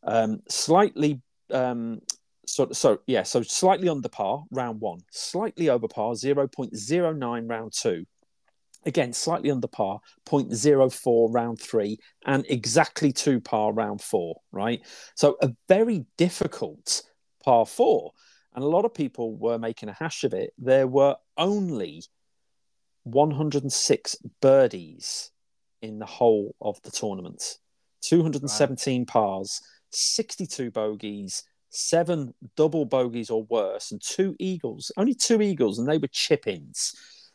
um, 0.04 0.40
slightly. 0.48 1.20
Um, 1.50 2.00
so, 2.46 2.68
so 2.72 3.00
yeah, 3.06 3.22
so 3.22 3.42
slightly 3.42 3.88
under 3.88 4.08
par 4.08 4.44
round 4.50 4.80
one, 4.80 5.00
slightly 5.10 5.68
over 5.68 5.88
par 5.88 6.12
0.09 6.12 7.50
round 7.50 7.72
two, 7.72 8.04
again 8.86 9.12
slightly 9.12 9.50
under 9.50 9.66
par 9.66 10.00
0.04 10.26 11.34
round 11.34 11.60
three 11.60 11.98
and 12.26 12.44
exactly 12.48 13.12
two 13.12 13.40
par 13.40 13.72
round 13.72 14.00
four 14.00 14.36
right? 14.52 14.80
So 15.14 15.36
a 15.42 15.50
very 15.68 16.04
difficult 16.16 17.02
par 17.44 17.66
four. 17.66 18.12
And 18.54 18.62
a 18.62 18.68
lot 18.68 18.84
of 18.84 18.94
people 18.94 19.34
were 19.36 19.58
making 19.58 19.88
a 19.88 19.92
hash 19.92 20.22
of 20.22 20.32
it. 20.32 20.52
There 20.58 20.86
were 20.86 21.16
only 21.36 22.04
106 23.02 24.16
birdies 24.40 25.30
in 25.82 25.98
the 25.98 26.06
whole 26.06 26.54
of 26.60 26.80
the 26.82 26.90
tournament. 26.90 27.58
217 28.02 29.00
right. 29.00 29.08
pars 29.08 29.60
62 29.90 30.70
bogeys 30.70 31.42
seven 31.74 32.32
double 32.56 32.84
bogeys 32.84 33.30
or 33.30 33.44
worse 33.44 33.90
and 33.90 34.00
two 34.00 34.36
eagles 34.38 34.92
only 34.96 35.14
two 35.14 35.42
eagles 35.42 35.78
and 35.78 35.88
they 35.88 35.98
were 35.98 36.08
chip 36.08 36.46
ins 36.46 36.94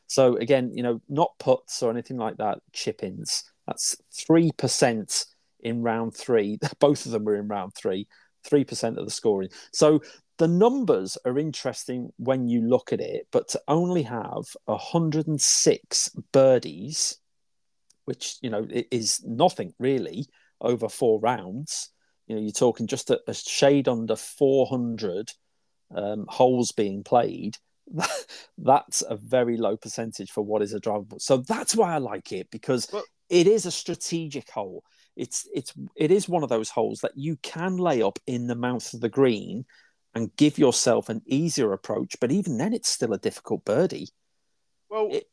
so 0.09 0.37
again, 0.37 0.71
you 0.73 0.81
know, 0.81 0.99
not 1.07 1.37
puts 1.37 1.83
or 1.83 1.91
anything 1.91 2.17
like 2.17 2.37
that, 2.37 2.59
chip 2.73 3.03
ins. 3.03 3.43
That's 3.67 3.95
3% 4.27 5.25
in 5.59 5.83
round 5.83 6.15
three. 6.15 6.57
Both 6.79 7.05
of 7.05 7.11
them 7.11 7.23
were 7.23 7.35
in 7.35 7.47
round 7.47 7.75
three, 7.75 8.07
3% 8.51 8.97
of 8.97 9.05
the 9.05 9.11
scoring. 9.11 9.49
So 9.71 10.01
the 10.39 10.47
numbers 10.47 11.15
are 11.25 11.37
interesting 11.37 12.11
when 12.17 12.47
you 12.47 12.61
look 12.61 12.91
at 12.91 12.99
it, 12.99 13.27
but 13.31 13.49
to 13.49 13.61
only 13.67 14.01
have 14.03 14.45
106 14.65 16.09
birdies, 16.31 17.17
which, 18.05 18.37
you 18.41 18.49
know, 18.49 18.67
is 18.69 19.23
nothing 19.23 19.75
really 19.77 20.25
over 20.59 20.89
four 20.89 21.19
rounds. 21.19 21.91
You 22.29 22.35
know, 22.35 22.41
you're 22.41 22.51
talking 22.51 22.87
just 22.87 23.09
a, 23.09 23.19
a 23.27 23.33
shade 23.33 23.89
under 23.89 24.15
400 24.15 25.31
um, 25.93 26.25
holes 26.29 26.71
being 26.71 27.03
played 27.03 27.57
that's 28.57 29.03
a 29.07 29.15
very 29.15 29.57
low 29.57 29.77
percentage 29.77 30.31
for 30.31 30.41
what 30.43 30.61
is 30.61 30.73
a 30.73 30.79
drivable. 30.79 31.21
So 31.21 31.37
that's 31.37 31.75
why 31.75 31.93
I 31.93 31.97
like 31.97 32.31
it 32.31 32.49
because 32.51 32.87
it 33.29 33.47
is 33.47 33.65
a 33.65 33.71
strategic 33.71 34.49
hole. 34.49 34.83
It's 35.15 35.47
it's 35.53 35.73
it 35.95 36.11
is 36.11 36.29
one 36.29 36.43
of 36.43 36.49
those 36.49 36.69
holes 36.69 36.99
that 37.01 37.17
you 37.17 37.37
can 37.37 37.77
lay 37.77 38.01
up 38.01 38.19
in 38.27 38.47
the 38.47 38.55
mouth 38.55 38.93
of 38.93 39.01
the 39.01 39.09
green 39.09 39.65
and 40.15 40.35
give 40.37 40.57
yourself 40.57 41.09
an 41.09 41.21
easier 41.25 41.73
approach. 41.73 42.15
But 42.19 42.31
even 42.31 42.57
then, 42.57 42.73
it's 42.73 42.89
still 42.89 43.13
a 43.13 43.19
difficult 43.19 43.65
birdie. 43.65 44.09
Well, 44.89 45.09
it, 45.11 45.25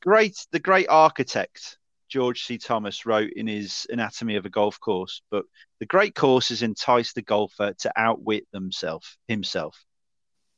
great. 0.00 0.36
The 0.52 0.60
great 0.60 0.86
architect 0.88 1.77
George 2.08 2.44
C. 2.44 2.58
Thomas 2.58 3.06
wrote 3.06 3.30
in 3.36 3.46
his 3.46 3.86
Anatomy 3.90 4.36
of 4.36 4.46
a 4.46 4.50
Golf 4.50 4.80
Course 4.80 5.22
book, 5.30 5.46
the 5.78 5.86
great 5.86 6.14
courses 6.14 6.62
entice 6.62 7.12
the 7.12 7.22
golfer 7.22 7.74
to 7.80 7.92
outwit 7.96 8.46
themself 8.52 9.16
himself. 9.28 9.84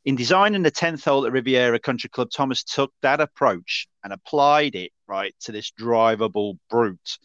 In 0.04 0.16
designing 0.16 0.62
the 0.62 0.70
10th 0.70 1.04
hole 1.04 1.26
at 1.26 1.32
Riviera 1.32 1.78
Country 1.78 2.08
Club, 2.08 2.30
Thomas 2.30 2.64
took 2.64 2.92
that 3.02 3.20
approach 3.20 3.86
and 4.02 4.12
applied 4.12 4.74
it 4.74 4.92
right 5.06 5.34
to 5.40 5.52
this 5.52 5.72
drivable 5.78 6.58
brute. 6.70 7.18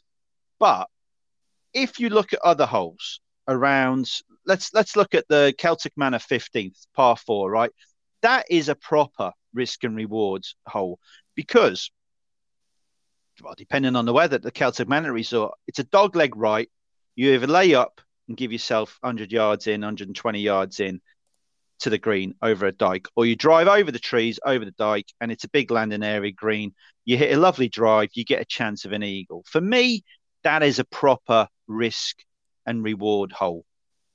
But 0.59 0.89
if 1.73 1.99
you 1.99 2.09
look 2.09 2.33
at 2.33 2.39
other 2.43 2.65
holes 2.65 3.21
around, 3.47 4.09
let's 4.45 4.73
let's 4.73 4.95
look 4.95 5.13
at 5.13 5.27
the 5.29 5.53
Celtic 5.57 5.93
Manor 5.95 6.19
15th 6.19 6.87
par 6.93 7.15
four, 7.15 7.49
right? 7.49 7.71
That 8.21 8.45
is 8.49 8.67
a 8.67 8.75
proper 8.75 9.31
risk 9.53 9.83
and 9.83 9.95
rewards 9.95 10.55
hole 10.67 10.99
because, 11.35 11.91
well, 13.41 13.55
depending 13.57 13.95
on 13.95 14.05
the 14.05 14.13
weather, 14.13 14.37
the 14.37 14.51
Celtic 14.51 14.87
Manor 14.87 15.13
Resort, 15.13 15.53
it's 15.67 15.79
a 15.79 15.83
dog 15.83 16.15
leg 16.15 16.35
right. 16.35 16.69
You 17.15 17.33
either 17.33 17.47
lay 17.47 17.73
up 17.75 18.01
and 18.27 18.37
give 18.37 18.51
yourself 18.51 18.97
100 19.01 19.31
yards 19.31 19.67
in, 19.67 19.81
120 19.81 20.39
yards 20.39 20.79
in, 20.79 21.01
to 21.79 21.89
the 21.89 21.97
green 21.97 22.35
over 22.41 22.65
a 22.65 22.71
dike, 22.71 23.07
or 23.15 23.25
you 23.25 23.35
drive 23.35 23.67
over 23.67 23.91
the 23.91 23.99
trees 23.99 24.39
over 24.45 24.63
the 24.63 24.71
dike, 24.71 25.07
and 25.19 25.31
it's 25.31 25.43
a 25.43 25.49
big 25.49 25.71
landing 25.71 26.03
area 26.03 26.31
green. 26.31 26.73
You 27.03 27.17
hit 27.17 27.35
a 27.35 27.39
lovely 27.39 27.69
drive, 27.69 28.09
you 28.13 28.23
get 28.23 28.41
a 28.41 28.45
chance 28.45 28.85
of 28.85 28.91
an 28.91 29.03
eagle. 29.03 29.43
For 29.47 29.61
me, 29.61 30.03
that 30.43 30.63
is 30.63 30.79
a 30.79 30.85
proper 30.85 31.47
risk 31.67 32.17
and 32.65 32.83
reward 32.83 33.31
hole. 33.31 33.65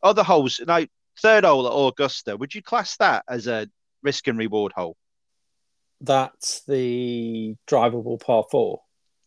Other 0.02 0.22
holes, 0.22 0.60
now 0.66 0.84
third 1.20 1.44
hole 1.44 1.66
at 1.66 1.92
Augusta, 1.92 2.36
would 2.36 2.54
you 2.54 2.62
class 2.62 2.96
that 2.96 3.24
as 3.28 3.46
a 3.46 3.68
risk 4.02 4.26
and 4.28 4.38
reward 4.38 4.72
hole? 4.72 4.96
That's 6.00 6.64
the 6.64 7.56
drivable 7.68 8.20
par 8.20 8.44
four. 8.50 8.80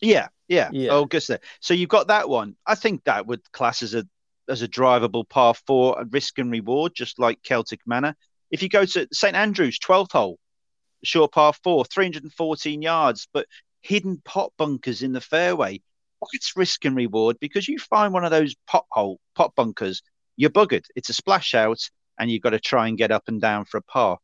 Yeah, 0.03 0.27
yeah, 0.47 0.69
yeah. 0.73 0.91
Oh, 0.91 1.03
Augusta. 1.03 1.39
So 1.61 1.73
you've 1.73 1.89
got 1.89 2.07
that 2.07 2.27
one. 2.27 2.55
I 2.67 2.75
think 2.75 3.03
that 3.05 3.25
would 3.25 3.49
class 3.51 3.81
as 3.81 3.93
a 3.93 4.05
as 4.49 4.61
a 4.61 4.67
drivable 4.67 5.27
par 5.27 5.53
four, 5.53 5.99
a 5.99 6.05
risk 6.05 6.37
and 6.37 6.51
reward, 6.51 6.93
just 6.93 7.19
like 7.19 7.41
Celtic 7.43 7.79
Manor. 7.85 8.15
If 8.51 8.61
you 8.61 8.69
go 8.69 8.85
to 8.85 9.07
St 9.11 9.35
Andrews, 9.35 9.79
12th 9.79 10.11
hole, 10.11 10.37
short 11.03 11.31
par 11.31 11.53
four, 11.63 11.85
314 11.85 12.81
yards, 12.81 13.27
but 13.33 13.47
hidden 13.81 14.21
pot 14.25 14.51
bunkers 14.57 15.01
in 15.01 15.13
the 15.13 15.21
fairway. 15.21 15.81
It's 16.31 16.55
risk 16.55 16.85
and 16.85 16.95
reward 16.95 17.37
because 17.39 17.67
you 17.67 17.77
find 17.79 18.13
one 18.13 18.23
of 18.23 18.31
those 18.31 18.55
pot 18.67 18.85
hole 18.91 19.19
pot 19.35 19.53
bunkers, 19.55 20.01
you're 20.37 20.49
buggered. 20.49 20.85
It's 20.95 21.09
a 21.09 21.13
splash 21.13 21.53
out, 21.53 21.79
and 22.17 22.29
you've 22.31 22.41
got 22.41 22.51
to 22.51 22.59
try 22.59 22.87
and 22.87 22.97
get 22.97 23.11
up 23.11 23.23
and 23.27 23.41
down 23.41 23.65
for 23.65 23.77
a 23.77 23.81
par. 23.81 24.19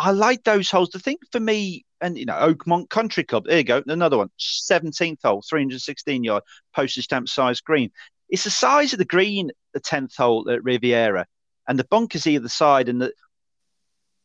I 0.00 0.12
like 0.12 0.44
those 0.44 0.70
holes. 0.70 0.88
The 0.88 0.98
thing 0.98 1.18
for 1.30 1.40
me, 1.40 1.84
and 2.00 2.16
you 2.16 2.24
know, 2.24 2.32
Oakmont 2.32 2.88
Country 2.88 3.22
Club, 3.22 3.44
there 3.44 3.58
you 3.58 3.64
go, 3.64 3.82
another 3.86 4.16
one, 4.16 4.30
17th 4.38 5.18
hole, 5.22 5.42
316 5.46 6.24
yard, 6.24 6.42
postage 6.74 7.04
stamp 7.04 7.28
size 7.28 7.60
green. 7.60 7.90
It's 8.30 8.44
the 8.44 8.50
size 8.50 8.94
of 8.94 8.98
the 8.98 9.04
green, 9.04 9.50
the 9.74 9.80
10th 9.80 10.16
hole 10.16 10.48
at 10.48 10.64
Riviera, 10.64 11.26
and 11.68 11.78
the 11.78 11.84
bunkers 11.84 12.26
either 12.26 12.48
side. 12.48 12.88
And 12.88 13.02
the, 13.02 13.12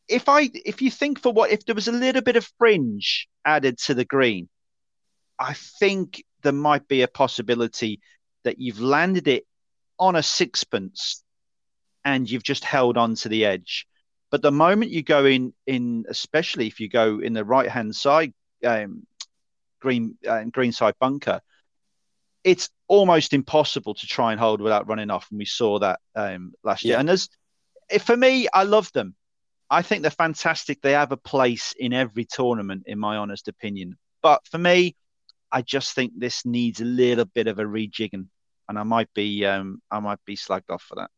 if 0.08 0.30
I, 0.30 0.48
if 0.64 0.80
you 0.80 0.90
think 0.90 1.20
for 1.20 1.30
what, 1.30 1.50
if 1.50 1.66
there 1.66 1.74
was 1.74 1.88
a 1.88 1.92
little 1.92 2.22
bit 2.22 2.36
of 2.36 2.50
fringe 2.56 3.28
added 3.44 3.76
to 3.80 3.92
the 3.92 4.06
green, 4.06 4.48
I 5.38 5.52
think 5.52 6.24
there 6.42 6.52
might 6.52 6.88
be 6.88 7.02
a 7.02 7.08
possibility 7.08 8.00
that 8.44 8.58
you've 8.58 8.80
landed 8.80 9.28
it 9.28 9.44
on 9.98 10.16
a 10.16 10.22
sixpence 10.22 11.22
and 12.02 12.30
you've 12.30 12.44
just 12.44 12.64
held 12.64 12.96
on 12.96 13.16
to 13.16 13.28
the 13.28 13.44
edge. 13.44 13.86
But 14.30 14.42
the 14.42 14.52
moment 14.52 14.90
you 14.90 15.02
go 15.02 15.24
in, 15.24 15.54
in 15.66 16.04
especially 16.08 16.66
if 16.66 16.80
you 16.80 16.88
go 16.88 17.20
in 17.20 17.32
the 17.32 17.44
right 17.44 17.68
hand 17.68 17.94
side 17.94 18.32
um, 18.64 19.06
green 19.80 20.16
uh, 20.26 20.44
green 20.44 20.72
side 20.72 20.94
bunker, 21.00 21.40
it's 22.42 22.68
almost 22.88 23.32
impossible 23.32 23.94
to 23.94 24.06
try 24.06 24.32
and 24.32 24.40
hold 24.40 24.60
without 24.60 24.88
running 24.88 25.10
off. 25.10 25.28
And 25.30 25.38
we 25.38 25.44
saw 25.44 25.78
that 25.80 26.00
um, 26.14 26.52
last 26.62 26.84
yeah. 26.84 26.90
year. 26.90 26.98
And 27.00 27.10
as 27.10 27.28
for 28.00 28.16
me, 28.16 28.48
I 28.52 28.64
love 28.64 28.90
them. 28.92 29.14
I 29.68 29.82
think 29.82 30.02
they're 30.02 30.10
fantastic. 30.10 30.80
They 30.80 30.92
have 30.92 31.12
a 31.12 31.16
place 31.16 31.74
in 31.78 31.92
every 31.92 32.24
tournament, 32.24 32.84
in 32.86 32.98
my 32.98 33.16
honest 33.16 33.48
opinion. 33.48 33.96
But 34.22 34.46
for 34.46 34.58
me, 34.58 34.94
I 35.50 35.62
just 35.62 35.94
think 35.94 36.12
this 36.16 36.44
needs 36.44 36.80
a 36.80 36.84
little 36.84 37.24
bit 37.24 37.46
of 37.46 37.58
a 37.58 37.64
rejigging, 37.64 38.26
and 38.68 38.78
I 38.78 38.82
might 38.82 39.12
be 39.14 39.44
um, 39.44 39.80
I 39.90 40.00
might 40.00 40.18
be 40.24 40.36
slagged 40.36 40.70
off 40.70 40.82
for 40.82 40.96
that. 40.96 41.10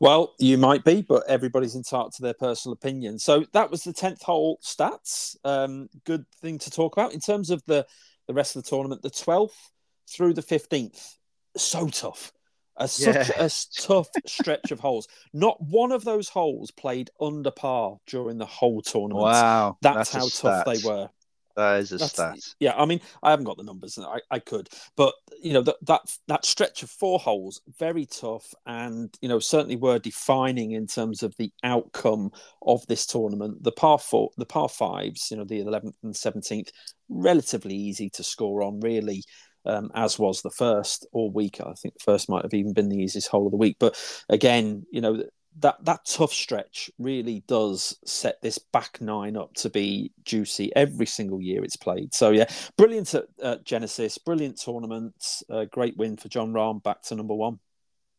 Well, 0.00 0.34
you 0.38 0.58
might 0.58 0.84
be, 0.84 1.02
but 1.02 1.24
everybody's 1.28 1.76
entitled 1.76 2.14
to 2.14 2.22
their 2.22 2.34
personal 2.34 2.72
opinion. 2.72 3.18
So 3.18 3.44
that 3.52 3.70
was 3.70 3.84
the 3.84 3.92
tenth 3.92 4.22
hole 4.22 4.58
stats. 4.62 5.36
Um, 5.44 5.88
good 6.04 6.24
thing 6.40 6.58
to 6.60 6.70
talk 6.70 6.96
about 6.96 7.12
in 7.12 7.20
terms 7.20 7.50
of 7.50 7.64
the 7.66 7.86
the 8.26 8.34
rest 8.34 8.56
of 8.56 8.64
the 8.64 8.70
tournament. 8.70 9.02
The 9.02 9.10
twelfth 9.10 9.70
through 10.08 10.34
the 10.34 10.42
fifteenth, 10.42 11.18
so 11.56 11.88
tough. 11.88 12.32
A, 12.80 12.86
such 12.86 13.30
yeah. 13.30 13.44
a 13.44 13.50
tough 13.82 14.08
stretch 14.24 14.70
of 14.70 14.78
holes. 14.78 15.08
Not 15.32 15.60
one 15.60 15.90
of 15.90 16.04
those 16.04 16.28
holes 16.28 16.70
played 16.70 17.10
under 17.20 17.50
par 17.50 17.98
during 18.06 18.38
the 18.38 18.46
whole 18.46 18.82
tournament. 18.82 19.24
Wow, 19.24 19.78
that's, 19.82 20.12
that's 20.12 20.42
how 20.42 20.62
tough 20.62 20.64
they 20.64 20.88
were. 20.88 21.10
That 21.58 21.80
is 21.80 21.90
a 21.90 21.96
That's, 21.96 22.12
stat. 22.12 22.38
Yeah, 22.60 22.74
I 22.76 22.84
mean, 22.84 23.00
I 23.20 23.30
haven't 23.30 23.46
got 23.46 23.56
the 23.56 23.64
numbers. 23.64 23.98
I, 23.98 24.20
I 24.30 24.38
could, 24.38 24.68
but 24.96 25.12
you 25.42 25.52
know 25.52 25.62
that 25.62 25.74
that 25.82 26.02
that 26.28 26.44
stretch 26.44 26.84
of 26.84 26.90
four 26.90 27.18
holes, 27.18 27.60
very 27.80 28.06
tough, 28.06 28.54
and 28.64 29.12
you 29.20 29.28
know 29.28 29.40
certainly 29.40 29.74
were 29.74 29.98
defining 29.98 30.70
in 30.70 30.86
terms 30.86 31.24
of 31.24 31.34
the 31.36 31.50
outcome 31.64 32.30
of 32.62 32.86
this 32.86 33.06
tournament. 33.06 33.64
The 33.64 33.72
par 33.72 33.98
four, 33.98 34.30
the 34.36 34.46
par 34.46 34.68
fives, 34.68 35.32
you 35.32 35.36
know, 35.36 35.42
the 35.42 35.58
eleventh 35.58 35.96
and 36.04 36.14
seventeenth, 36.14 36.70
relatively 37.08 37.74
easy 37.74 38.08
to 38.10 38.22
score 38.22 38.62
on, 38.62 38.78
really. 38.78 39.24
Um, 39.66 39.90
as 39.96 40.16
was 40.16 40.40
the 40.40 40.50
first 40.50 41.08
all 41.12 41.32
week. 41.32 41.60
I 41.60 41.72
think 41.72 41.94
the 41.94 42.04
first 42.04 42.30
might 42.30 42.44
have 42.44 42.54
even 42.54 42.72
been 42.72 42.88
the 42.88 43.02
easiest 43.02 43.26
hole 43.28 43.46
of 43.46 43.50
the 43.50 43.58
week. 43.58 43.78
But 43.80 44.00
again, 44.28 44.86
you 44.92 45.00
know, 45.00 45.24
that 45.60 45.84
that 45.84 46.04
tough 46.04 46.32
stretch 46.32 46.90
really 46.98 47.42
does 47.46 47.98
set 48.04 48.40
this 48.42 48.58
back 48.58 49.00
nine 49.00 49.36
up 49.36 49.54
to 49.54 49.70
be 49.70 50.12
juicy 50.24 50.74
every 50.76 51.06
single 51.06 51.40
year 51.40 51.64
it's 51.64 51.76
played. 51.76 52.14
So 52.14 52.30
yeah, 52.30 52.46
brilliant 52.76 53.14
at, 53.14 53.26
at 53.42 53.64
Genesis, 53.64 54.18
brilliant 54.18 54.58
tournament, 54.58 55.14
uh, 55.50 55.64
great 55.66 55.96
win 55.96 56.16
for 56.16 56.28
Jon 56.28 56.52
Rahm, 56.52 56.82
back 56.82 57.02
to 57.02 57.14
number 57.14 57.34
one. 57.34 57.58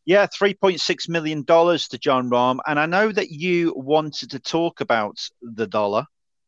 Yeah, 0.06 0.28
three 0.28 0.54
point 0.54 0.82
six 0.82 1.08
million 1.08 1.44
dollars 1.44 1.88
to 1.90 1.98
Jon 1.98 2.30
Rahm, 2.30 2.60
and 2.66 2.80
I 2.80 2.86
know 2.86 3.12
that 3.12 3.30
you 3.30 3.74
wanted 3.76 4.32
to 4.32 4.40
talk 4.40 4.82
about 4.82 5.20
the 5.42 5.68
dollar 5.68 6.06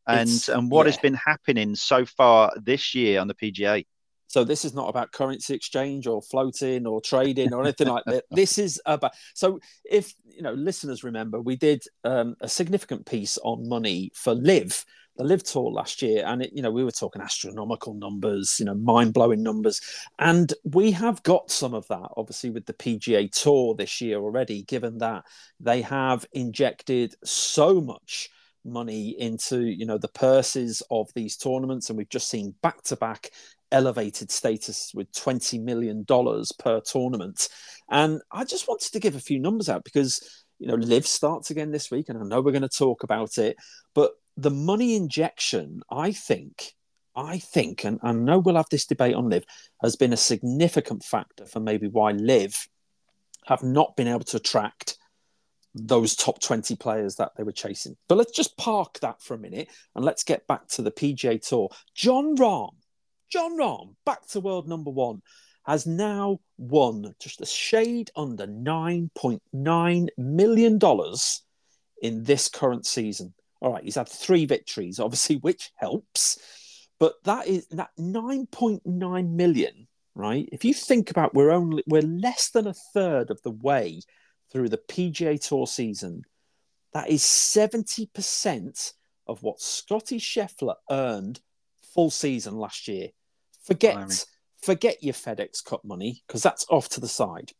and 0.08 0.30
it's, 0.30 0.50
and 0.50 0.72
what 0.72 0.86
yeah. 0.86 0.92
has 0.92 0.98
been 0.98 1.14
happening 1.14 1.76
so 1.76 2.06
far 2.06 2.52
this 2.62 2.96
year 2.96 3.20
on 3.20 3.28
the 3.28 3.36
PGA. 3.36 3.86
So 4.32 4.46
this 4.46 4.64
is 4.64 4.74
not 4.74 4.88
about 4.88 5.12
currency 5.12 5.54
exchange 5.54 6.08
or 6.08 6.22
floating 6.22 6.88
or 6.88 7.02
trading 7.02 7.54
or 7.54 7.64
anything 7.64 7.88
like 7.88 8.06
that. 8.06 8.24
This 8.32 8.58
is 8.58 8.82
about 8.86 9.12
so 9.34 9.60
if 9.84 10.14
you 10.26 10.42
know 10.42 10.54
listeners 10.54 11.04
remember, 11.04 11.42
we 11.42 11.58
did 11.58 11.84
um, 12.06 12.36
a 12.40 12.48
significant 12.48 13.06
piece 13.06 13.38
on 13.44 13.68
money 13.68 14.12
for 14.16 14.34
LIV 14.34 14.86
the 15.18 15.26
LIV 15.26 15.44
tour 15.44 15.70
last 15.70 16.02
year, 16.02 16.24
and 16.26 16.44
it, 16.44 16.54
you 16.54 16.62
know 16.62 16.72
we 16.72 16.86
were 16.86 16.92
talking 16.92 17.22
astronomical 17.22 17.94
numbers, 17.94 18.58
you 18.58 18.66
know 18.66 18.74
mind 18.74 19.14
blowing 19.14 19.44
numbers, 19.44 19.82
and 20.18 20.54
we 20.64 20.92
have 20.92 21.22
got 21.24 21.52
some 21.52 21.74
of 21.74 21.86
that 21.90 22.10
obviously 22.16 22.50
with 22.50 22.66
the 22.66 22.74
PGA 22.74 23.30
Tour 23.30 23.76
this 23.76 24.00
year 24.00 24.18
already, 24.18 24.64
given 24.64 25.00
that 25.00 25.26
they 25.60 25.82
have 25.82 26.26
injected 26.32 27.16
so 27.26 27.82
much 27.82 28.30
money 28.64 29.10
into 29.20 29.66
you 29.66 29.86
know 29.86 29.98
the 29.98 30.08
purses 30.08 30.82
of 30.90 31.10
these 31.16 31.36
tournaments. 31.36 31.90
And 31.90 31.98
we've 31.98 32.08
just 32.08 32.30
seen 32.30 32.56
back 32.62 32.82
to 32.84 32.96
back 32.96 33.32
elevated 33.72 34.32
status 34.32 34.92
with 34.94 35.12
$20 35.14 35.62
million 35.62 36.06
per 36.60 36.82
tournament. 36.82 37.50
And 37.90 38.22
I 38.32 38.44
just 38.44 38.68
wanted 38.68 38.92
to 38.94 39.00
give 39.00 39.16
a 39.16 39.20
few 39.20 39.40
numbers 39.40 39.70
out 39.70 39.84
because, 39.84 40.44
you 40.60 40.68
know, 40.68 40.76
LIV 40.76 41.08
starts 41.08 41.50
again 41.50 41.72
this 41.72 41.92
week, 41.92 42.10
and 42.10 42.18
I 42.18 42.24
know 42.24 42.42
we're 42.42 42.52
going 42.52 42.62
to 42.62 42.70
talk 42.70 43.04
about 43.04 43.38
it. 43.38 43.58
But 43.94 44.12
the 44.38 44.52
money 44.52 44.96
injection, 44.96 45.82
I 45.92 46.12
think, 46.12 46.74
I 47.16 47.40
think, 47.40 47.84
and 47.84 48.00
I 48.04 48.14
know 48.14 48.40
we'll 48.40 48.56
have 48.56 48.70
this 48.72 48.86
debate 48.86 49.16
on 49.16 49.30
LIV, 49.30 49.44
has 49.82 49.96
been 49.96 50.14
a 50.14 50.18
significant 50.18 51.04
factor 51.04 51.46
for 51.46 51.60
maybe 51.60 51.88
why 51.88 52.12
LIV 52.12 52.68
have 53.46 53.64
not 53.64 53.96
been 53.96 54.08
able 54.08 54.24
to 54.24 54.38
attract 54.38 54.98
those 55.74 56.16
top 56.16 56.42
20 56.42 56.76
players 56.76 57.16
that 57.16 57.32
they 57.36 57.44
were 57.44 57.52
chasing. 57.52 57.96
But 58.08 58.18
let's 58.18 58.32
just 58.32 58.58
park 58.58 59.00
that 59.00 59.22
for 59.22 59.34
a 59.34 59.40
minute 59.40 59.70
and 59.96 60.04
let's 60.04 60.24
get 60.24 60.48
back 60.48 60.68
to 60.70 60.82
the 60.82 60.92
PGA 60.92 61.46
Tour. 61.46 61.70
Jon 61.96 62.36
Rahm 62.36 62.72
Jon 63.32 63.58
Rahm, 63.58 63.96
back 64.06 64.28
to 64.28 64.40
world 64.40 64.68
number 64.68 64.92
one, 64.92 65.22
has 65.64 65.86
now 65.86 66.40
won 66.58 67.14
just 67.20 67.42
a 67.42 67.46
shade 67.46 68.12
under 68.16 68.46
$9.9 68.48 70.08
million 70.18 70.80
in 72.02 72.24
this 72.24 72.50
current 72.50 72.86
season. 72.86 73.34
All 73.62 73.74
right, 73.74 73.84
he's 73.84 73.96
had 73.96 74.10
three 74.10 74.46
victories, 74.46 75.00
obviously, 75.00 75.38
which 75.38 75.72
helps. 75.76 76.40
But 77.00 77.24
that 77.24 77.48
is 77.48 77.68
that 77.70 77.90
9.9 77.98 79.30
million, 79.32 79.88
right? 80.14 80.48
If 80.52 80.66
you 80.66 80.74
think 80.74 81.10
about 81.10 81.34
we're 81.34 81.52
only 81.52 81.84
we're 81.88 82.02
less 82.02 82.52
than 82.52 82.68
a 82.68 82.76
third 82.94 83.32
of 83.32 83.42
the 83.42 83.52
way 83.52 84.02
through 84.52 84.70
the 84.70 84.78
PGA 84.78 85.40
Tour 85.40 85.66
season. 85.66 86.24
That 86.94 87.10
is 87.10 87.24
70% 87.24 88.94
of 89.28 89.42
what 89.44 89.62
Scotty 89.62 90.20
Scheffler 90.20 90.76
earned 90.90 91.40
full 91.94 92.10
season 92.10 92.58
last 92.58 92.88
year. 92.88 93.10
Forget 93.66 94.26
forget 94.64 95.02
your 95.02 95.14
FedEx 95.14 95.64
Cup 95.64 95.84
money 95.84 96.22
because 96.28 96.44
that's 96.44 96.66
off 96.70 96.90
to 96.90 97.00
the 97.00 97.08
side. 97.08 97.52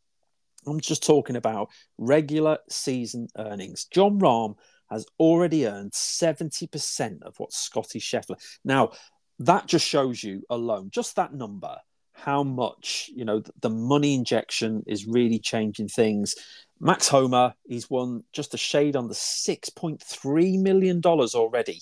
I'm 0.66 0.80
just 0.80 1.04
talking 1.04 1.36
about 1.36 1.70
regular 1.98 2.58
season 2.70 3.28
earnings. 3.36 3.86
Jon 3.86 4.20
Rahm 4.20 4.54
has 4.90 5.06
already 5.18 5.66
earned 5.66 5.92
70% 5.92 7.22
of 7.22 7.34
what 7.38 7.52
Scotty 7.52 7.98
Scheffler. 7.98 8.36
Now, 8.64 8.92
that 9.40 9.66
just 9.66 9.86
shows 9.86 10.22
you 10.22 10.42
alone, 10.50 10.90
just 10.92 11.16
that 11.16 11.34
number, 11.34 11.76
how 12.12 12.44
much, 12.44 13.10
you 13.14 13.24
know, 13.24 13.42
the 13.60 13.70
money 13.70 14.14
injection 14.14 14.84
is 14.86 15.06
really 15.06 15.38
changing 15.38 15.88
things. 15.88 16.36
Max 16.78 17.08
Homa, 17.08 17.56
he's 17.66 17.90
won 17.90 18.22
just 18.32 18.54
a 18.54 18.58
shade 18.58 18.94
on 18.94 19.08
the 19.08 19.14
$6.3 19.14 20.60
million 20.60 21.00
already 21.04 21.80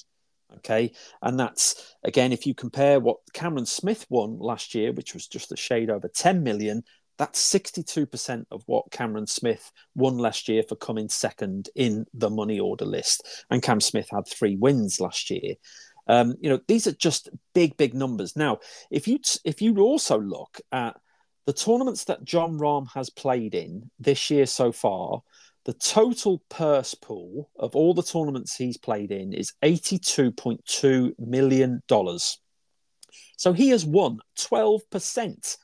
Okay. 0.56 0.92
And 1.22 1.38
that's, 1.38 1.94
again, 2.04 2.32
if 2.32 2.46
you 2.46 2.54
compare 2.54 3.00
what 3.00 3.18
Cameron 3.32 3.66
Smith 3.66 4.06
won 4.08 4.38
last 4.38 4.74
year, 4.74 4.92
which 4.92 5.14
was 5.14 5.26
just 5.26 5.52
a 5.52 5.56
shade 5.56 5.90
over 5.90 6.08
10 6.08 6.42
million, 6.42 6.82
that's 7.18 7.52
62% 7.52 8.46
of 8.50 8.62
what 8.64 8.90
Cameron 8.90 9.26
Smith 9.26 9.70
won 9.94 10.16
last 10.16 10.48
year 10.48 10.62
for 10.62 10.74
coming 10.74 11.08
second 11.08 11.68
in 11.74 12.06
the 12.14 12.30
money 12.30 12.58
order 12.58 12.86
list. 12.86 13.44
And 13.50 13.62
Cam 13.62 13.80
Smith 13.80 14.08
had 14.10 14.26
three 14.26 14.56
wins 14.56 15.00
last 15.00 15.30
year. 15.30 15.56
Um, 16.06 16.34
you 16.40 16.48
know, 16.48 16.58
these 16.66 16.86
are 16.86 16.92
just 16.92 17.28
big, 17.54 17.76
big 17.76 17.92
numbers. 17.94 18.36
Now, 18.36 18.58
if 18.90 19.06
you 19.06 19.18
if 19.44 19.60
you 19.60 19.78
also 19.80 20.18
look 20.18 20.60
at 20.72 20.96
the 21.46 21.52
tournaments 21.52 22.04
that 22.04 22.24
Jon 22.24 22.58
Rahm 22.58 22.88
has 22.94 23.10
played 23.10 23.54
in 23.54 23.90
this 23.98 24.30
year 24.30 24.46
so 24.46 24.72
far, 24.72 25.22
the 25.70 25.78
total 25.78 26.42
purse 26.48 26.96
pool 26.96 27.48
of 27.56 27.76
all 27.76 27.94
the 27.94 28.02
tournaments 28.02 28.56
he's 28.56 28.76
played 28.76 29.12
in 29.12 29.32
is 29.32 29.52
$82.2 29.62 31.12
million. 31.20 31.80
So 33.36 33.52
he 33.52 33.68
has 33.68 33.86
won 33.86 34.18
12% 34.36 35.56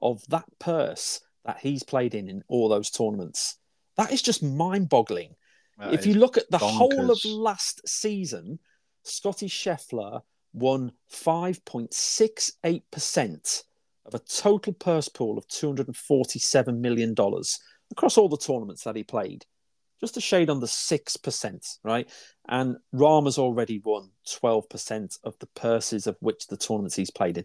of 0.00 0.22
that 0.30 0.46
purse 0.58 1.20
that 1.44 1.58
he's 1.60 1.82
played 1.82 2.14
in 2.14 2.30
in 2.30 2.42
all 2.48 2.70
those 2.70 2.88
tournaments. 2.88 3.58
That 3.98 4.12
is 4.12 4.22
just 4.22 4.42
mind 4.42 4.88
boggling. 4.88 5.34
If 5.78 6.06
you 6.06 6.14
look 6.14 6.38
at 6.38 6.50
the 6.50 6.56
bonkers. 6.56 6.78
whole 6.78 7.10
of 7.10 7.22
last 7.26 7.86
season, 7.86 8.60
Scotty 9.02 9.48
Scheffler 9.48 10.22
won 10.54 10.92
5.68% 11.12 13.62
of 14.06 14.14
a 14.14 14.20
total 14.20 14.72
purse 14.72 15.10
pool 15.10 15.36
of 15.36 15.46
$247 15.48 16.78
million 16.78 17.14
across 17.90 18.16
all 18.16 18.28
the 18.28 18.38
tournaments 18.38 18.84
that 18.84 18.96
he 18.96 19.02
played. 19.02 19.44
Just 20.00 20.16
a 20.16 20.20
shade 20.20 20.50
under 20.50 20.66
6%, 20.66 21.78
right? 21.84 22.08
And 22.48 22.76
Rahm's 22.92 23.38
already 23.38 23.80
won 23.84 24.10
12% 24.26 25.18
of 25.24 25.38
the 25.38 25.46
purses 25.48 26.06
of 26.06 26.16
which 26.20 26.46
the 26.46 26.56
tournaments 26.56 26.96
he's 26.96 27.10
played 27.10 27.38
in. 27.38 27.44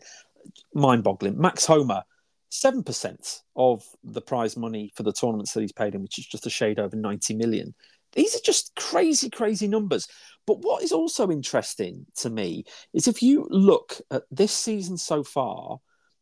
Mind 0.74 1.04
boggling. 1.04 1.38
Max 1.38 1.66
Homa, 1.66 2.06
7% 2.52 3.42
of 3.56 3.84
the 4.04 4.22
prize 4.22 4.56
money 4.56 4.92
for 4.96 5.04
the 5.04 5.12
tournaments 5.12 5.54
that 5.54 5.62
he's 5.62 5.74
played 5.74 5.96
in, 5.96 6.02
which 6.02 6.18
is 6.18 6.26
just 6.26 6.46
a 6.46 6.50
shade 6.50 6.80
over 6.80 6.96
90 6.96 7.36
million. 7.36 7.74
These 8.14 8.36
are 8.36 8.44
just 8.44 8.74
crazy, 8.76 9.30
crazy 9.30 9.68
numbers. 9.68 10.08
But 10.48 10.60
what 10.60 10.84
is 10.84 10.92
also 10.92 11.30
interesting 11.30 12.06
to 12.18 12.30
me 12.30 12.64
is 12.94 13.08
if 13.08 13.22
you 13.22 13.48
look 13.50 14.00
at 14.12 14.24
this 14.32 14.54
season 14.54 14.98
so 14.98 15.24
far 15.24 15.80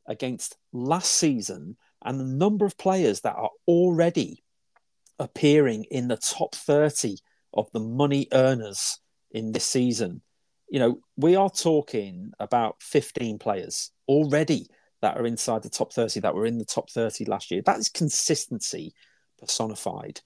against 0.07 0.57
last 0.71 1.13
season 1.13 1.77
and 2.03 2.19
the 2.19 2.25
number 2.25 2.65
of 2.65 2.77
players 2.77 3.21
that 3.21 3.35
are 3.35 3.51
already 3.67 4.42
appearing 5.19 5.85
in 5.85 6.07
the 6.07 6.17
top 6.17 6.55
30 6.55 7.17
of 7.53 7.71
the 7.71 7.79
money 7.79 8.27
earners 8.31 8.99
in 9.31 9.51
this 9.51 9.65
season. 9.65 10.21
You 10.69 10.79
know, 10.79 10.99
we 11.17 11.35
are 11.35 11.49
talking 11.49 12.31
about 12.39 12.77
15 12.81 13.37
players 13.39 13.91
already 14.07 14.67
that 15.01 15.17
are 15.17 15.25
inside 15.25 15.63
the 15.63 15.69
top 15.69 15.93
30 15.93 16.21
that 16.21 16.33
were 16.33 16.45
in 16.45 16.57
the 16.57 16.65
top 16.65 16.89
30 16.89 17.25
last 17.25 17.51
year. 17.51 17.61
That 17.65 17.77
is 17.77 17.89
consistency 17.89 18.93
personified. 19.39 20.21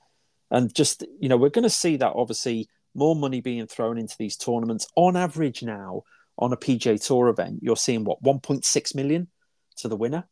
And 0.51 0.73
just, 0.73 1.03
you 1.19 1.27
know, 1.27 1.37
we're 1.37 1.49
going 1.49 1.63
to 1.63 1.69
see 1.69 1.97
that 1.97 2.13
obviously 2.15 2.69
more 2.95 3.15
money 3.15 3.41
being 3.41 3.67
thrown 3.67 3.97
into 3.97 4.15
these 4.17 4.37
tournaments. 4.37 4.87
On 4.95 5.15
average 5.15 5.63
now, 5.63 6.03
on 6.37 6.53
a 6.53 6.57
PGA 6.57 7.03
Tour 7.03 7.27
event, 7.29 7.59
you're 7.61 7.75
seeing 7.75 8.03
what, 8.03 8.21
1.6 8.23 8.95
million 8.95 9.27
to 9.77 9.87
the 9.87 9.97
winner? 9.97 10.27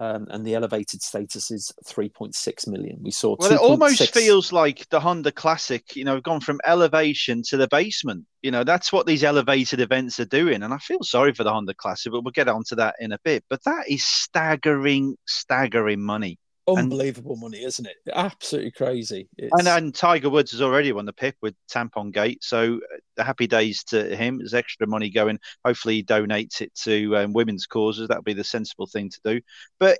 Um, 0.00 0.26
and 0.30 0.46
the 0.46 0.54
elevated 0.54 1.02
status 1.02 1.50
is 1.50 1.70
3.6 1.84 2.66
million. 2.66 2.98
We 3.02 3.10
saw. 3.10 3.36
Well, 3.38 3.50
2. 3.50 3.54
it 3.54 3.60
almost 3.60 3.98
6... 3.98 4.10
feels 4.10 4.50
like 4.50 4.88
the 4.88 4.98
Honda 4.98 5.30
Classic. 5.30 5.94
You 5.94 6.04
know, 6.04 6.20
gone 6.20 6.40
from 6.40 6.58
elevation 6.64 7.42
to 7.48 7.58
the 7.58 7.68
basement. 7.68 8.24
You 8.42 8.50
know, 8.50 8.64
that's 8.64 8.92
what 8.92 9.06
these 9.06 9.22
elevated 9.22 9.78
events 9.78 10.18
are 10.18 10.24
doing, 10.24 10.62
and 10.62 10.72
I 10.72 10.78
feel 10.78 11.02
sorry 11.02 11.34
for 11.34 11.44
the 11.44 11.52
Honda 11.52 11.74
Classic, 11.74 12.10
but 12.10 12.24
we'll 12.24 12.32
get 12.32 12.48
onto 12.48 12.74
that 12.76 12.96
in 12.98 13.12
a 13.12 13.18
bit. 13.22 13.44
But 13.50 13.62
that 13.64 13.88
is 13.88 14.04
staggering, 14.04 15.16
staggering 15.26 16.00
money. 16.00 16.38
Unbelievable 16.78 17.32
and, 17.32 17.40
money, 17.40 17.62
isn't 17.62 17.86
it? 17.86 17.96
Absolutely 18.12 18.70
crazy. 18.72 19.28
It's... 19.36 19.52
And, 19.58 19.68
and 19.68 19.94
Tiger 19.94 20.30
Woods 20.30 20.52
has 20.52 20.62
already 20.62 20.92
won 20.92 21.06
the 21.06 21.12
pick 21.12 21.36
with 21.42 21.54
Tampon 21.70 22.12
Gate, 22.12 22.42
so 22.42 22.76
uh, 22.76 22.96
the 23.16 23.24
happy 23.24 23.46
days 23.46 23.84
to 23.84 24.14
him. 24.14 24.38
There's 24.38 24.54
extra 24.54 24.86
money 24.86 25.10
going. 25.10 25.38
Hopefully, 25.64 25.96
he 25.96 26.04
donates 26.04 26.60
it 26.60 26.74
to 26.82 27.16
um, 27.16 27.32
women's 27.32 27.66
causes. 27.66 28.08
That 28.08 28.18
would 28.18 28.24
be 28.24 28.34
the 28.34 28.44
sensible 28.44 28.86
thing 28.86 29.10
to 29.10 29.20
do. 29.24 29.40
But 29.78 29.98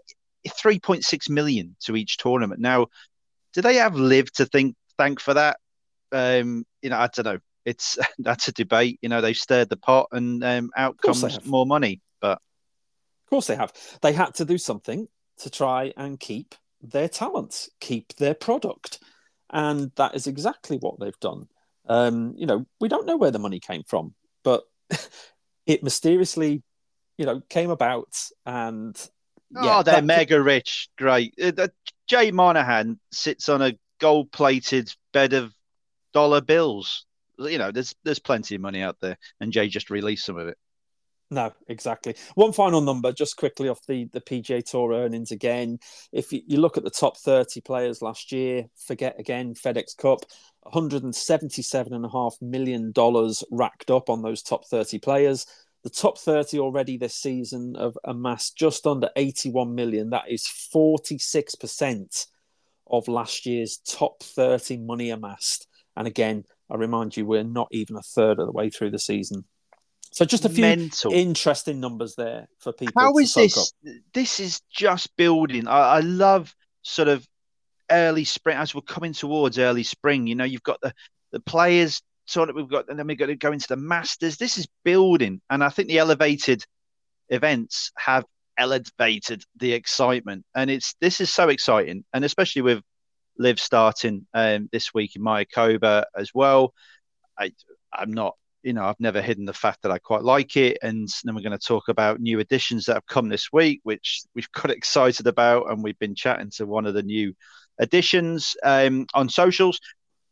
3.6 0.49 1.31
million 1.31 1.77
to 1.81 1.97
each 1.97 2.17
tournament. 2.17 2.61
Now, 2.61 2.87
do 3.53 3.63
they 3.63 3.77
have 3.77 3.97
LIV 3.97 4.33
to 4.33 4.47
think 4.47 4.77
thank 4.97 5.21
for 5.21 5.35
that? 5.35 5.59
Um, 6.13 6.65
you 6.83 6.91
know, 6.91 6.99
I 6.99 7.09
don't 7.09 7.25
know. 7.25 7.39
It's 7.65 7.99
that's 8.19 8.49
a 8.49 8.53
debate. 8.53 8.99
You 9.03 9.09
know, 9.09 9.21
they've 9.21 9.37
stirred 9.37 9.69
the 9.69 9.77
pot, 9.77 10.09
and 10.13 10.43
um, 10.45 10.71
out 10.77 10.99
comes 10.99 11.45
more 11.45 11.67
money. 11.67 12.01
But 12.21 12.39
of 12.39 13.31
course, 13.31 13.47
they 13.47 13.57
have. 13.57 13.73
They 14.03 14.13
had 14.13 14.35
to 14.37 14.45
do 14.45 14.59
something 14.59 15.09
to 15.39 15.51
try 15.51 15.93
and 15.97 16.21
keep 16.21 16.55
their 16.83 17.09
talents, 17.09 17.71
keep 17.81 18.15
their 18.17 18.35
product. 18.35 19.01
And 19.51 19.91
that 19.97 20.15
is 20.15 20.27
exactly 20.27 20.79
what 20.79 20.99
they've 21.01 21.21
done. 21.21 21.49
Um, 21.89 22.35
you 22.37 22.47
know, 22.47 22.67
we 22.81 22.89
don't 22.89 23.07
know 23.07 23.17
where 23.17 23.31
the 23.31 23.39
money 23.39 23.59
came 23.59 23.83
from, 23.87 24.15
but 24.45 24.63
it 25.67 25.83
mysteriously, 25.83 26.63
you 27.19 27.27
know, 27.27 27.41
came 27.49 27.71
about 27.71 28.17
and 28.47 28.97
yeah, 29.51 29.79
oh, 29.79 29.83
they're 29.83 29.97
that... 29.97 30.05
mega 30.05 30.41
rich. 30.41 30.89
Great. 30.97 31.35
Uh, 31.43 31.69
Jay 32.07 32.31
Monahan 32.31 32.99
sits 33.11 33.49
on 33.49 33.63
a 33.63 33.77
gold 33.99 34.31
plated 34.31 34.93
bed 35.13 35.33
of 35.33 35.53
dollar 36.13 36.41
bills. 36.41 37.07
You 37.39 37.59
know, 37.59 37.73
there's 37.73 37.95
there's 38.05 38.19
plenty 38.19 38.55
of 38.55 38.61
money 38.61 38.83
out 38.83 38.99
there, 39.01 39.19
and 39.41 39.53
Jay 39.53 39.69
just 39.69 39.91
released 39.91 40.27
some 40.27 40.39
of 40.39 40.49
it. 40.49 40.59
No, 41.33 41.53
exactly. 41.69 42.17
One 42.35 42.53
final 42.53 42.81
number, 42.81 43.13
just 43.13 43.37
quickly 43.37 43.69
off 43.69 43.87
the, 43.87 44.09
the 44.13 44.21
PGA 44.21 44.65
Tour 44.65 44.93
earnings 44.93 45.31
again. 45.31 45.79
If 46.13 46.33
you, 46.33 46.41
you 46.45 46.59
look 46.59 46.77
at 46.77 46.83
the 46.83 46.91
top 46.91 47.17
30 47.19 47.61
players 47.61 48.03
last 48.03 48.33
year, 48.33 48.67
forget 48.87 49.15
again 49.21 49.55
FedEx 49.55 49.97
Cup, 49.97 50.25
$177.5 50.67 52.43
million 52.43 52.93
racked 53.53 53.91
up 53.93 54.11
on 54.11 54.23
those 54.23 54.43
top 54.43 54.67
30 54.67 54.99
players. 54.99 55.47
The 55.85 55.91
top 55.91 56.19
30 56.19 56.59
already 56.59 56.99
this 56.99 57.15
season 57.15 57.77
have 57.79 57.97
amassed 58.05 58.57
just 58.57 58.85
under 58.87 59.09
81 59.15 59.73
million. 59.73 60.11
That 60.11 60.29
is 60.29 60.43
46% 60.43 62.27
of 62.89 63.07
last 63.07 63.47
year's 63.47 63.79
top 63.87 64.23
30 64.25 64.79
money 64.79 65.11
amassed. 65.11 65.69
And 65.97 66.09
again, 66.09 66.45
I 66.69 66.75
remind 66.75 67.17
you, 67.17 67.25
we're 67.25 67.45
not 67.45 67.69
even 67.71 67.97
a 67.97 68.03
third 68.03 68.41
of 68.41 68.47
the 68.47 68.53
way 68.53 68.69
through 68.69 68.91
the 68.91 68.99
season. 68.99 69.45
So 70.13 70.25
just 70.25 70.45
a 70.45 70.49
few 70.49 70.63
Mental. 70.63 71.13
interesting 71.13 71.79
numbers 71.79 72.15
there 72.17 72.49
for 72.59 72.73
people. 72.73 73.01
How 73.01 73.17
is 73.19 73.35
this? 73.35 73.57
Up. 73.57 73.95
This 74.13 74.41
is 74.41 74.61
just 74.71 75.15
building. 75.17 75.69
I, 75.69 75.79
I, 75.79 76.01
love 76.01 76.55
sort 76.83 77.09
of 77.09 77.27
early 77.91 78.25
spring 78.25 78.57
as 78.57 78.75
we're 78.75 78.81
coming 78.81 79.13
towards 79.13 79.59
early 79.59 79.85
spring. 79.85 80.27
You 80.27 80.35
know, 80.35 80.45
you've 80.45 80.65
got 80.65 80.81
the 80.81 80.93
the 81.31 81.41
players 81.41 82.03
sort 82.27 82.51
of 82.51 82.57
we've 82.57 82.69
got, 82.69 82.89
and 82.89 82.99
then 82.99 83.07
we've 83.07 83.19
got 83.19 83.27
to 83.27 83.37
go 83.37 83.53
into 83.53 83.69
the 83.69 83.77
Masters. 83.77 84.37
This 84.37 84.59
is 84.59 84.67
building, 84.85 85.41
and 85.49 85.63
I 85.63 85.69
think 85.69 85.89
the 85.89 85.99
elevated 85.99 86.65
events 87.29 87.93
have 87.97 88.25
elevated 88.59 89.45
the 89.57 89.73
excitement, 89.73 90.45
and 90.55 90.71
it's 90.71 90.95
this 91.01 91.21
is 91.21 91.33
so 91.33 91.49
exciting, 91.49 92.05
and 92.13 92.25
especially 92.25 92.63
with 92.63 92.83
LIV 93.39 93.61
starting 93.61 94.27
um, 94.35 94.69
this 94.73 94.93
week 94.93 95.15
in 95.15 95.23
Mayakoba 95.23 96.05
as 96.17 96.33
well. 96.35 96.75
I, 97.39 97.53
I'm 97.93 98.13
not 98.13 98.37
you 98.63 98.73
know, 98.73 98.85
I've 98.85 99.01
never 99.01 99.23
hidden 99.23 99.45
the 99.45 99.53
fact 99.53 99.83
that 99.83 99.93
I 99.93 99.99
quite 99.99 100.23
like 100.23 100.57
it. 100.57 100.79
And 100.83 101.09
then 101.25 101.35
we're 101.35 101.43
going 101.43 101.59
to 101.59 101.67
talk 101.67 101.89
about 101.89 102.21
new 102.21 102.41
additions 102.41 102.85
that 102.87 102.95
have 102.95 103.07
come 103.07 103.29
this 103.29 103.53
week, 103.53 103.81
which 103.83 104.23
we've 104.35 104.51
got 104.53 104.71
excited 104.71 105.27
about. 105.27 105.71
And 105.71 105.83
we've 105.83 105.99
been 105.99 106.15
chatting 106.15 106.51
to 106.57 106.67
one 106.67 106.87
of 106.87 106.95
the 106.95 107.03
new 107.03 107.35
additions 107.79 108.57
um, 108.63 109.07
on 109.15 109.29
socials. 109.29 109.81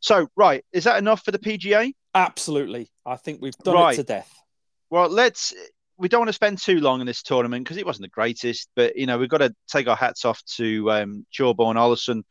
So, 0.00 0.28
right, 0.36 0.64
is 0.72 0.84
that 0.84 0.98
enough 0.98 1.24
for 1.24 1.32
the 1.32 1.38
PGA? 1.38 1.92
Absolutely. 2.14 2.90
I 3.04 3.16
think 3.16 3.40
we've 3.40 3.56
done 3.58 3.74
right. 3.74 3.94
it 3.94 3.96
to 3.96 4.02
death. 4.04 4.32
Well, 4.90 5.08
let's. 5.08 5.54
We 5.96 6.08
don't 6.08 6.20
want 6.20 6.28
to 6.28 6.34
spend 6.34 6.58
too 6.58 6.78
long 6.78 7.00
in 7.00 7.08
this 7.08 7.24
tournament 7.24 7.64
because 7.64 7.76
it 7.76 7.84
wasn't 7.84 8.04
the 8.04 8.10
greatest, 8.10 8.68
but 8.76 8.96
you 8.96 9.06
know 9.06 9.18
we've 9.18 9.28
got 9.28 9.38
to 9.38 9.52
take 9.66 9.88
our 9.88 9.96
hats 9.96 10.24
off 10.24 10.40
to 10.56 10.88
um, 10.92 11.26
Thorbjørn 11.36 11.74
Olesen, 11.74 12.22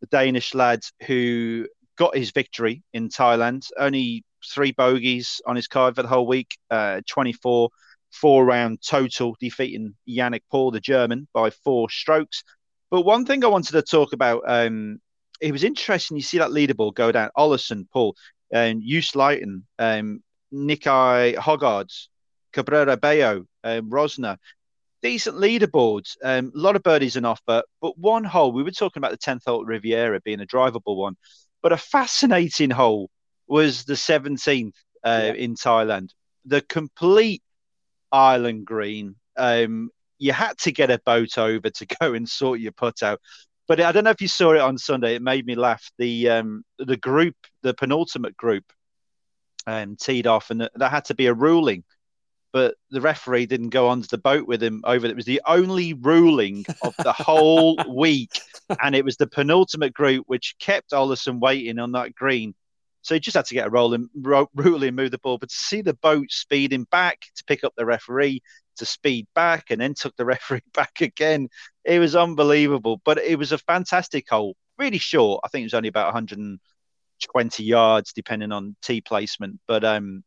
the 0.00 0.06
Danish 0.06 0.54
lad 0.54 0.80
who 1.06 1.66
got 2.00 2.16
his 2.16 2.30
victory 2.30 2.82
in 2.94 3.10
Thailand. 3.10 3.66
Only 3.78 4.24
three 4.54 4.72
bogeys 4.72 5.42
on 5.46 5.54
his 5.54 5.68
card 5.68 5.94
for 5.94 6.02
the 6.02 6.08
whole 6.08 6.26
week, 6.26 6.56
uh, 6.70 7.02
24 7.06 7.68
four 8.10 8.44
round 8.44 8.80
total, 8.82 9.36
defeating 9.38 9.94
Yannik 10.08 10.40
Paul, 10.50 10.70
the 10.70 10.80
German, 10.80 11.28
by 11.34 11.50
four 11.50 11.90
strokes. 11.90 12.42
But 12.90 13.02
one 13.02 13.26
thing 13.26 13.44
I 13.44 13.48
wanted 13.48 13.72
to 13.72 13.82
talk 13.82 14.14
about, 14.14 14.42
um, 14.46 14.98
it 15.42 15.52
was 15.52 15.62
interesting. 15.62 16.16
You 16.16 16.22
see 16.22 16.38
that 16.38 16.50
leaderboard 16.50 16.94
go 16.94 17.12
down: 17.12 17.28
Olesen, 17.36 17.86
Paul, 17.92 18.16
and 18.50 18.82
Joost 18.82 19.14
Luiten, 19.14 19.64
um, 19.78 20.22
Nicky 20.50 21.34
Hojgaard, 21.36 21.92
Cabrera 22.52 22.96
Bello, 22.96 23.44
um, 23.62 23.90
Rozner. 23.90 24.38
Decent 25.02 25.36
leaderboards, 25.36 26.16
um, 26.22 26.52
a 26.54 26.58
lot 26.58 26.76
of 26.76 26.82
birdies 26.82 27.16
on 27.16 27.24
offer, 27.24 27.62
but 27.80 27.96
one 27.96 28.24
hole. 28.24 28.52
We 28.52 28.62
were 28.62 28.70
talking 28.70 29.00
about 29.00 29.12
the 29.12 29.16
10th 29.16 29.44
hole 29.46 29.62
at 29.62 29.66
Riviera 29.66 30.20
being 30.20 30.40
a 30.40 30.46
drivable 30.46 30.96
one, 30.96 31.16
but 31.62 31.72
a 31.72 31.76
fascinating 31.76 32.70
hole 32.70 33.10
was 33.46 33.84
the 33.84 33.94
17th 33.94 34.72
uh, 35.04 35.22
yeah. 35.24 35.32
in 35.32 35.54
Thailand. 35.54 36.10
The 36.44 36.60
complete 36.62 37.42
island 38.12 38.64
green. 38.64 39.16
Um, 39.36 39.90
you 40.18 40.32
had 40.32 40.58
to 40.58 40.72
get 40.72 40.90
a 40.90 41.00
boat 41.04 41.38
over 41.38 41.70
to 41.70 41.86
go 42.00 42.14
and 42.14 42.28
sort 42.28 42.60
your 42.60 42.72
putt 42.72 43.02
out. 43.02 43.20
But 43.68 43.80
I 43.80 43.92
don't 43.92 44.04
know 44.04 44.10
if 44.10 44.20
you 44.20 44.28
saw 44.28 44.52
it 44.52 44.60
on 44.60 44.78
Sunday. 44.78 45.14
It 45.14 45.22
made 45.22 45.46
me 45.46 45.54
laugh. 45.54 45.90
The 45.96 46.28
um, 46.28 46.64
the 46.78 46.96
group, 46.96 47.36
the 47.62 47.72
penultimate 47.72 48.36
group, 48.36 48.64
um, 49.66 49.96
teed 49.96 50.26
off, 50.26 50.50
and 50.50 50.68
there 50.74 50.88
had 50.88 51.04
to 51.06 51.14
be 51.14 51.26
a 51.26 51.34
ruling. 51.34 51.84
But 52.52 52.74
the 52.90 53.00
referee 53.00 53.46
didn't 53.46 53.70
go 53.70 53.88
onto 53.88 54.08
the 54.08 54.18
boat 54.18 54.46
with 54.46 54.62
him 54.62 54.82
over. 54.84 55.06
It 55.06 55.16
was 55.16 55.24
the 55.24 55.42
only 55.46 55.92
ruling 55.94 56.64
of 56.82 56.94
the 56.98 57.12
whole 57.12 57.76
week, 57.88 58.40
and 58.82 58.94
it 58.94 59.04
was 59.04 59.16
the 59.16 59.28
penultimate 59.28 59.94
group 59.94 60.24
which 60.26 60.56
kept 60.58 60.90
Olesen 60.90 61.38
waiting 61.40 61.78
on 61.78 61.92
that 61.92 62.14
green 62.14 62.54
so 63.02 63.14
he 63.14 63.20
just 63.20 63.36
had 63.36 63.46
to 63.46 63.54
get 63.54 63.66
a 63.66 63.70
rolling, 63.70 64.08
ro- 64.14 64.50
ruling, 64.54 64.94
move 64.94 65.10
the 65.10 65.18
ball. 65.18 65.38
But 65.38 65.50
to 65.50 65.54
see 65.56 65.82
the 65.82 65.94
boat 65.94 66.30
speeding 66.30 66.84
back 66.90 67.20
to 67.36 67.44
pick 67.44 67.64
up 67.64 67.72
the 67.76 67.86
referee, 67.86 68.42
to 68.76 68.86
speed 68.86 69.26
back, 69.34 69.70
and 69.70 69.80
then 69.80 69.94
took 69.94 70.16
the 70.16 70.24
referee 70.26 70.62
back 70.74 71.00
again, 71.00 71.48
it 71.84 71.98
was 71.98 72.14
unbelievable. 72.14 73.00
But 73.04 73.18
it 73.18 73.38
was 73.38 73.52
a 73.52 73.58
fantastic 73.58 74.28
hole, 74.28 74.56
really 74.78 74.98
short. 74.98 75.40
I 75.44 75.48
think 75.48 75.62
it 75.62 75.66
was 75.66 75.74
only 75.74 75.88
about 75.88 76.08
120 76.08 77.64
yards, 77.64 78.12
depending 78.12 78.52
on 78.52 78.76
tee 78.82 79.00
placement. 79.00 79.60
But 79.66 79.84
um, 79.84 80.22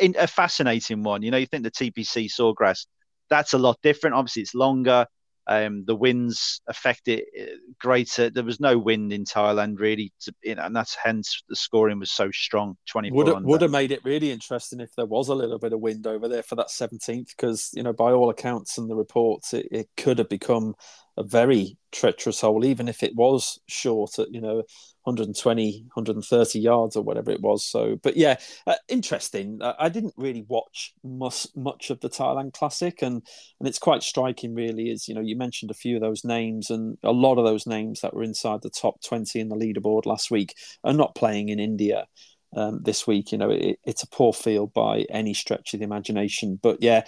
in, 0.00 0.14
a 0.18 0.26
fascinating 0.26 1.02
one. 1.02 1.22
You 1.22 1.30
know, 1.30 1.36
you 1.36 1.46
think 1.46 1.64
the 1.64 1.70
TPC 1.70 2.30
Sawgrass, 2.30 2.86
that's 3.28 3.52
a 3.52 3.58
lot 3.58 3.78
different. 3.82 4.16
Obviously, 4.16 4.42
it's 4.42 4.54
longer. 4.54 5.06
Um, 5.48 5.84
the 5.86 5.94
winds 5.94 6.60
affected 6.66 7.22
uh, 7.40 7.44
greater. 7.80 8.30
There 8.30 8.42
was 8.42 8.58
no 8.58 8.78
wind 8.78 9.12
in 9.12 9.24
Thailand 9.24 9.78
really, 9.78 10.12
to, 10.22 10.34
you 10.42 10.56
know, 10.56 10.62
and 10.62 10.74
that's 10.74 10.96
hence 10.96 11.44
the 11.48 11.54
scoring 11.54 12.00
was 12.00 12.10
so 12.10 12.30
strong. 12.32 12.76
Twenty 12.90 13.12
would 13.12 13.28
have, 13.28 13.44
would 13.44 13.62
have 13.62 13.70
made 13.70 13.92
it 13.92 14.04
really 14.04 14.32
interesting 14.32 14.80
if 14.80 14.90
there 14.96 15.06
was 15.06 15.28
a 15.28 15.34
little 15.36 15.60
bit 15.60 15.72
of 15.72 15.78
wind 15.78 16.06
over 16.06 16.26
there 16.26 16.42
for 16.42 16.56
that 16.56 16.70
seventeenth, 16.70 17.28
because 17.36 17.70
you 17.74 17.84
know 17.84 17.92
by 17.92 18.10
all 18.10 18.28
accounts 18.28 18.76
and 18.76 18.90
the 18.90 18.96
reports, 18.96 19.54
it, 19.54 19.68
it 19.70 19.88
could 19.96 20.18
have 20.18 20.28
become 20.28 20.74
a 21.16 21.22
very 21.22 21.76
treacherous 21.92 22.40
hole, 22.40 22.64
even 22.64 22.88
if 22.88 23.02
it 23.02 23.14
was 23.14 23.58
short 23.66 24.18
at 24.18 24.30
you 24.30 24.40
know 24.40 24.62
120, 25.06 25.84
130 25.94 26.58
yards 26.58 26.96
or 26.96 27.02
whatever 27.02 27.30
it 27.30 27.40
was. 27.40 27.64
So, 27.64 27.96
but 28.02 28.16
yeah, 28.16 28.38
uh, 28.66 28.74
interesting. 28.88 29.58
Uh, 29.62 29.74
I 29.78 29.88
didn't 29.88 30.14
really 30.16 30.44
watch 30.48 30.92
much 31.04 31.46
much 31.54 31.90
of 31.90 32.00
the 32.00 32.10
Thailand 32.10 32.52
Classic, 32.52 33.00
and 33.02 33.22
and 33.60 33.68
it's 33.68 33.78
quite 33.78 34.02
striking. 34.02 34.54
Really, 34.54 34.90
is 34.90 35.08
you 35.08 35.14
know 35.14 35.20
you 35.20 35.36
mentioned 35.36 35.70
a 35.70 35.74
few 35.74 35.96
of 35.96 36.02
those 36.02 36.24
names, 36.24 36.70
and 36.70 36.98
a 37.02 37.12
lot 37.12 37.38
of 37.38 37.44
those 37.44 37.66
names 37.66 38.00
that 38.00 38.14
were 38.14 38.24
inside 38.24 38.62
the 38.62 38.70
top 38.70 39.02
20 39.02 39.38
in 39.40 39.48
the 39.48 39.56
leaderboard 39.56 40.06
last 40.06 40.30
week 40.30 40.54
are 40.84 40.92
not 40.92 41.14
playing 41.14 41.48
in 41.48 41.60
India. 41.60 42.06
Um, 42.54 42.80
this 42.84 43.06
week, 43.06 43.32
you 43.32 43.38
know, 43.38 43.50
it, 43.50 43.78
it's 43.84 44.02
a 44.02 44.08
poor 44.08 44.32
field 44.32 44.72
by 44.72 45.04
any 45.10 45.34
stretch 45.34 45.74
of 45.74 45.80
the 45.80 45.84
imagination. 45.84 46.58
But 46.62 46.78
yeah, 46.80 47.04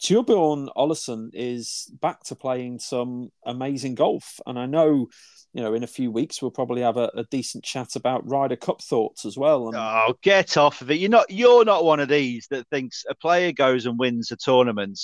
Thorbjorn 0.00 0.68
Olesen 0.76 1.30
is 1.32 1.90
back 2.00 2.24
to 2.24 2.34
playing 2.34 2.78
some 2.78 3.30
amazing 3.44 3.94
golf, 3.94 4.40
and 4.46 4.58
I 4.58 4.66
know, 4.66 5.08
you 5.52 5.62
know, 5.62 5.74
in 5.74 5.82
a 5.82 5.88
few 5.88 6.10
weeks 6.10 6.40
we'll 6.40 6.50
probably 6.50 6.82
have 6.82 6.96
a, 6.96 7.10
a 7.14 7.24
decent 7.24 7.64
chat 7.64 7.96
about 7.96 8.28
Ryder 8.28 8.56
Cup 8.56 8.82
thoughts 8.82 9.24
as 9.24 9.36
well. 9.36 9.68
And... 9.68 9.76
Oh, 9.76 10.14
get 10.22 10.56
off 10.56 10.80
of 10.80 10.90
it! 10.90 11.00
You're 11.00 11.10
not 11.10 11.30
you're 11.30 11.64
not 11.64 11.84
one 11.84 12.00
of 12.00 12.08
these 12.08 12.46
that 12.50 12.68
thinks 12.68 13.04
a 13.08 13.14
player 13.14 13.52
goes 13.52 13.86
and 13.86 13.98
wins 13.98 14.30
a 14.30 14.36
tournament, 14.36 14.98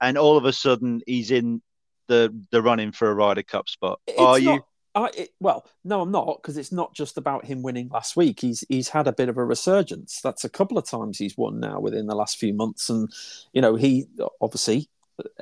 and 0.00 0.18
all 0.18 0.36
of 0.36 0.44
a 0.44 0.52
sudden 0.52 1.00
he's 1.06 1.30
in 1.30 1.62
the 2.08 2.34
the 2.50 2.60
running 2.60 2.92
for 2.92 3.10
a 3.10 3.14
Ryder 3.14 3.44
Cup 3.44 3.68
spot. 3.68 4.00
It's 4.06 4.18
Are 4.18 4.38
not, 4.38 4.42
you? 4.42 4.60
I, 4.94 5.10
it, 5.16 5.30
well, 5.38 5.66
no, 5.84 6.00
I'm 6.00 6.10
not 6.10 6.40
because 6.42 6.56
it's 6.56 6.72
not 6.72 6.94
just 6.94 7.16
about 7.16 7.44
him 7.44 7.62
winning 7.62 7.88
last 7.88 8.16
week. 8.16 8.40
He's 8.40 8.64
he's 8.68 8.88
had 8.88 9.06
a 9.06 9.12
bit 9.12 9.28
of 9.28 9.36
a 9.36 9.44
resurgence. 9.44 10.20
That's 10.20 10.44
a 10.44 10.48
couple 10.48 10.78
of 10.78 10.86
times 10.86 11.18
he's 11.18 11.36
won 11.36 11.60
now 11.60 11.80
within 11.80 12.06
the 12.06 12.16
last 12.16 12.38
few 12.38 12.52
months, 12.52 12.90
and 12.90 13.08
you 13.52 13.62
know 13.62 13.76
he 13.76 14.06
obviously 14.40 14.88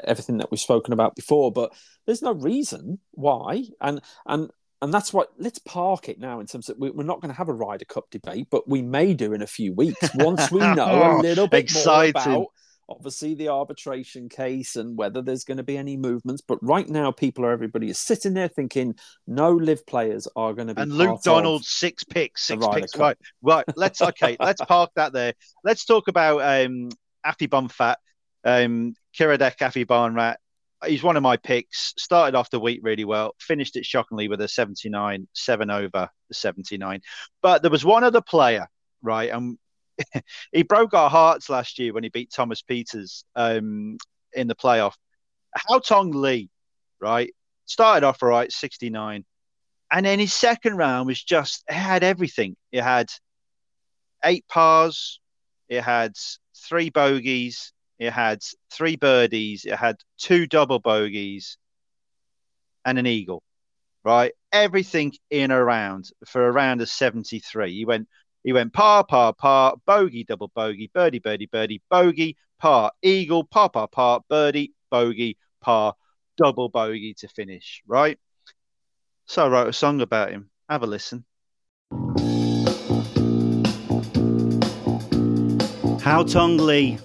everything 0.05 0.38
that 0.38 0.51
we've 0.51 0.61
spoken 0.61 0.92
about 0.92 1.16
before. 1.16 1.51
But 1.51 1.72
there's 2.07 2.22
no 2.22 2.32
reason 2.32 2.99
why, 3.12 3.64
and 3.80 4.03
and 4.26 4.51
and 4.82 4.92
that's 4.92 5.12
what 5.12 5.32
let's 5.38 5.59
park 5.59 6.09
it 6.09 6.20
now 6.20 6.40
in 6.40 6.46
terms 6.46 6.68
of 6.68 6.78
we, 6.78 6.90
are 6.90 7.05
not 7.05 7.20
going 7.20 7.32
to 7.32 7.38
have 7.38 7.49
a 7.49 7.55
Ryder 7.55 7.86
Cup 7.86 8.11
debate, 8.11 8.49
but 8.51 8.68
we 8.68 8.82
may 8.82 9.14
do 9.14 9.32
in 9.32 9.42
a 9.42 9.46
few 9.46 9.72
weeks 9.72 10.11
once 10.14 10.51
we 10.51 10.61
know 10.74 11.18
a 11.18 11.22
little 11.22 11.49
bit 11.49 11.64
Exciting. 11.64 12.32
more 12.32 12.36
about 12.36 12.49
obviously 12.89 13.34
the 13.34 13.49
arbitration 13.49 14.28
case 14.28 14.76
and 14.76 14.97
whether 14.97 15.20
there's 15.20 15.45
going 15.45 15.59
to 15.59 15.62
be 15.62 15.76
any 15.76 15.97
movements. 15.97 16.43
But 16.47 16.59
right 16.62 16.89
now, 16.89 17.11
people 17.11 17.45
are 17.45 17.53
everybody 17.53 17.91
is 17.91 17.99
sitting 17.99 18.34
there 18.34 18.49
thinking 18.49 18.95
no 19.26 19.53
LIV 19.53 19.86
players 19.86 20.28
are 20.34 20.55
going 20.55 20.68
to 20.68 20.74
be. 20.74 20.82
And 20.82 20.93
Luke 20.93 21.22
Donald 21.22 21.64
six 21.64 22.05
picks, 22.05 22.45
six 22.45 22.66
picks. 22.68 22.93
Cup. 22.93 23.01
Right, 23.01 23.18
right. 23.43 23.64
Let's 23.76 24.01
okay. 24.01 24.36
let's 24.41 24.61
park 24.62 24.91
that 24.97 25.12
there. 25.12 25.34
Let's 25.64 25.84
talk 25.84 26.09
about 26.09 26.41
um, 26.41 26.91
Afi 27.24 27.49
Bonfat, 27.49 27.97
um, 28.45 28.95
Kiradech 29.18 29.59
Aphibarnrat. 29.59 30.36
He's 30.86 31.03
one 31.03 31.16
of 31.16 31.22
my 31.24 31.36
picks. 31.36 31.93
Started 31.99 32.36
off 32.36 32.51
the 32.51 32.61
week 32.61 32.80
really 32.82 33.05
well. 33.05 33.34
Finished 33.41 33.76
it 33.76 33.84
shockingly 33.84 34.28
with 34.28 34.41
a 34.41 34.49
79, 34.49 35.26
seven 35.32 35.70
over 35.70 36.09
the 36.28 36.34
79. 36.34 37.01
But 37.43 37.62
there 37.62 37.70
was 37.70 37.84
one 37.84 38.05
other 38.05 38.20
player, 38.20 38.68
right? 39.03 39.30
And 39.32 39.59
he 40.53 40.62
broke 40.62 40.94
our 40.94 41.11
hearts 41.11 41.49
last 41.49 41.78
year 41.78 41.92
when 41.92 42.03
he 42.03 42.09
beat 42.09 42.30
Thomas 42.30 42.62
Pieters 42.62 43.24
um, 43.34 43.99
in 44.32 44.46
the 44.46 44.55
playoff. 44.55 44.94
Haotong 45.57 46.14
Li, 46.14 46.51
right, 47.01 47.30
started 47.66 48.07
off 48.07 48.22
all 48.22 48.28
right, 48.28 48.51
69. 48.51 49.24
And 49.90 50.07
then 50.07 50.18
his 50.18 50.34
second 50.34 50.76
round 50.76 51.07
was 51.07 51.22
just, 51.22 51.64
it 51.68 51.74
had 51.74 52.05
everything. 52.05 52.57
It 52.72 52.82
had 52.82 53.11
eight 54.24 54.44
pars, 54.49 55.20
it 55.68 55.82
had 55.82 56.14
three 56.57 56.90
bogeys, 56.90 57.72
it 57.99 58.12
had 58.12 58.40
three 58.72 58.96
birdies, 58.96 59.64
it 59.64 59.76
had 59.76 59.96
two 60.18 60.46
double 60.46 60.78
bogeys, 60.78 61.57
and 62.84 62.99
an 62.99 63.07
eagle, 63.07 63.42
right? 64.05 64.32
Everything 64.53 65.12
in 65.30 65.51
a 65.51 65.62
round 65.62 66.11
for 66.26 66.46
a 66.46 66.53
round 66.53 66.80
of 66.80 66.88
73. 66.88 67.74
He 67.74 67.84
went 67.84 68.09
he 68.45 68.53
went 68.53 68.72
par, 68.72 69.05
par, 69.05 69.34
par, 69.34 69.76
bogey, 69.86 70.24
double 70.24 70.51
bogey, 70.55 70.91
birdie, 70.93 71.18
birdie, 71.18 71.47
birdie, 71.47 71.82
bogey, 71.91 72.36
par, 72.59 72.93
eagle, 73.03 73.45
par, 73.45 73.70
par, 73.70 73.89
par, 73.89 74.24
birdie, 74.28 74.72
bogey, 74.91 75.36
par, 75.61 75.95
double 76.36 76.68
bogey 76.68 77.14
to 77.14 77.28
finish, 77.28 77.82
right? 77.86 78.18
So 79.26 79.47
I 79.47 79.49
wrote 79.49 79.68
a 79.68 79.72
song 79.72 80.01
about 80.01 80.30
him. 80.30 80.51
Have 80.68 80.82
a 80.82 80.86
listen. 80.86 81.24
Haotong 86.01 86.59
Li, 86.61 86.97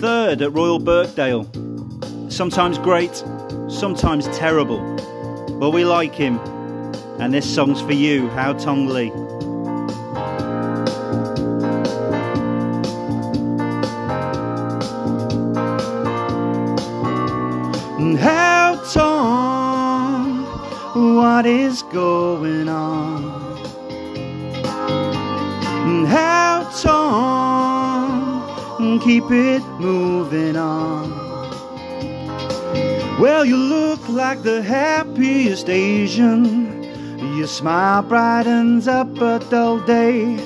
third 0.00 0.42
at 0.42 0.52
Royal 0.52 0.80
Birkdale. 0.80 1.46
Sometimes 2.32 2.78
great, 2.78 3.22
sometimes 3.68 4.26
terrible, 4.36 4.80
but 5.60 5.70
we 5.70 5.84
like 5.84 6.14
him. 6.14 6.38
And 7.20 7.32
this 7.32 7.52
song's 7.52 7.80
for 7.80 7.92
you, 7.92 8.28
How 8.30 8.52
Tong 8.54 8.88
Haotong, 8.88 9.12
is 21.68 21.82
going 21.82 22.68
on? 22.68 23.22
Haotong, 26.06 27.12
keep 29.02 29.30
it 29.30 29.62
moving 29.78 30.56
on. 30.56 31.10
Well, 33.20 33.44
you 33.44 33.58
look 33.58 34.00
like 34.08 34.42
the 34.42 34.62
happiest 34.62 35.68
Asian. 35.68 36.42
Your 37.36 37.48
smile 37.48 38.02
brightens 38.02 38.88
up 38.88 39.20
a 39.20 39.38
dull 39.50 39.80
day. 39.80 40.36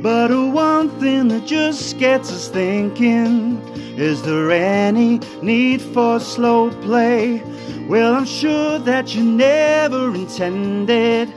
But 0.00 0.30
one 0.30 0.90
thing 1.00 1.26
that 1.28 1.44
just 1.44 1.98
gets 1.98 2.30
us 2.30 2.48
thinking 2.48 3.60
is 3.96 4.22
there 4.22 4.50
any 4.52 5.20
need 5.42 5.82
for 5.82 6.20
slow 6.20 6.70
play? 6.82 7.42
Well, 7.88 8.14
I'm 8.14 8.24
sure 8.24 8.78
that 8.78 9.14
you 9.14 9.22
never 9.24 10.14
intended 10.14 11.28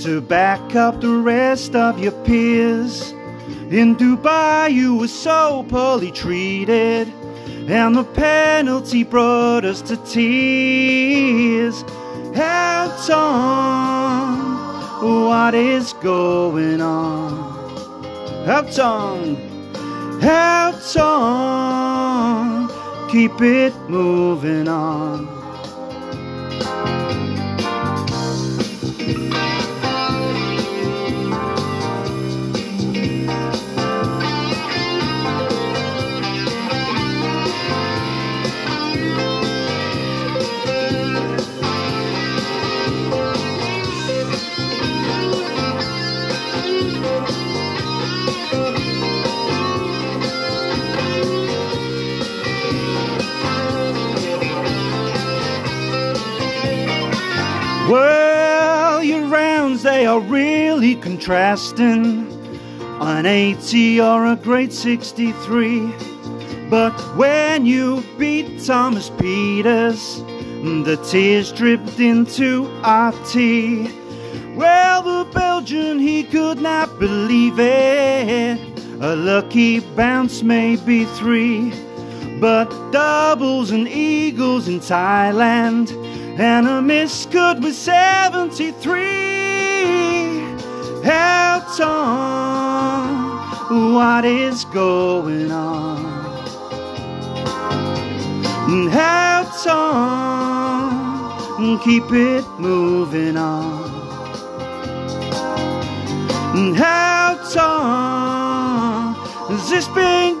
to 0.00 0.20
back 0.20 0.76
up 0.76 1.00
the 1.00 1.08
rest 1.08 1.74
of 1.74 1.98
your 1.98 2.12
peers. 2.24 3.12
In 3.70 3.96
Dubai, 3.96 4.70
you 4.72 4.96
were 4.96 5.08
so 5.08 5.64
poorly 5.68 6.10
treated, 6.10 7.08
and 7.68 7.96
the 7.96 8.04
penalty 8.04 9.04
brought 9.04 9.64
us 9.64 9.80
to 9.82 9.96
tears. 9.98 11.84
Haotong, 12.34 13.16
what 15.28 15.54
is 15.54 15.92
going 15.94 16.80
on? 16.80 17.32
Haotong. 18.46 19.36
Haotong, 20.20 21.08
keep 23.10 23.40
it 23.40 23.74
moving 23.88 24.68
on. 24.68 25.37
Well, 57.88 59.02
your 59.02 59.24
rounds, 59.28 59.82
they 59.82 60.04
are 60.04 60.20
really 60.20 60.94
contrasting. 60.96 62.30
An 63.00 63.24
80 63.24 64.00
or 64.02 64.26
a 64.26 64.36
great 64.36 64.74
63. 64.74 65.90
But 66.68 66.92
when 67.16 67.64
you 67.64 68.04
beat 68.18 68.62
Thomas 68.62 69.08
Pieters, 69.08 70.18
the 70.84 70.96
tears 70.96 71.50
dripped 71.50 71.98
into 71.98 72.68
our 72.82 73.12
tea. 73.26 73.88
Well, 74.54 75.02
the 75.02 75.30
Belgian, 75.32 75.98
he 75.98 76.24
could 76.24 76.60
not 76.60 76.98
believe 76.98 77.58
it. 77.58 78.58
A 79.00 79.16
lucky 79.16 79.80
bounce, 79.80 80.42
maybe 80.42 81.06
three. 81.06 81.72
but 82.40 82.68
doubles 82.92 83.70
and 83.72 83.88
eagles 83.88 84.68
in 84.68 84.78
Thailand, 84.78 85.88
and 86.38 86.68
a 86.68 86.80
miss 86.80 87.26
good 87.26 87.62
with 87.62 87.74
73. 87.74 89.02
Elton, 91.04 91.88
what 93.94 94.24
is 94.24 94.64
going 94.66 95.50
on? 95.50 96.04
Mm, 98.68 98.92
Elton, 98.94 99.74
mm, 101.58 101.82
keep 101.82 102.04
it 102.12 102.44
moving 102.60 103.36
on. 103.36 103.88
Mm, 106.54 106.76
How 106.76 107.18
long 107.56 109.14
has 109.48 109.70
this 109.70 109.88
been 109.88 110.37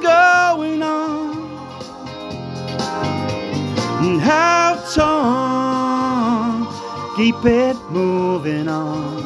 Keep 7.38 7.46
it 7.52 7.76
moving 7.90 8.66
on. 8.66 9.22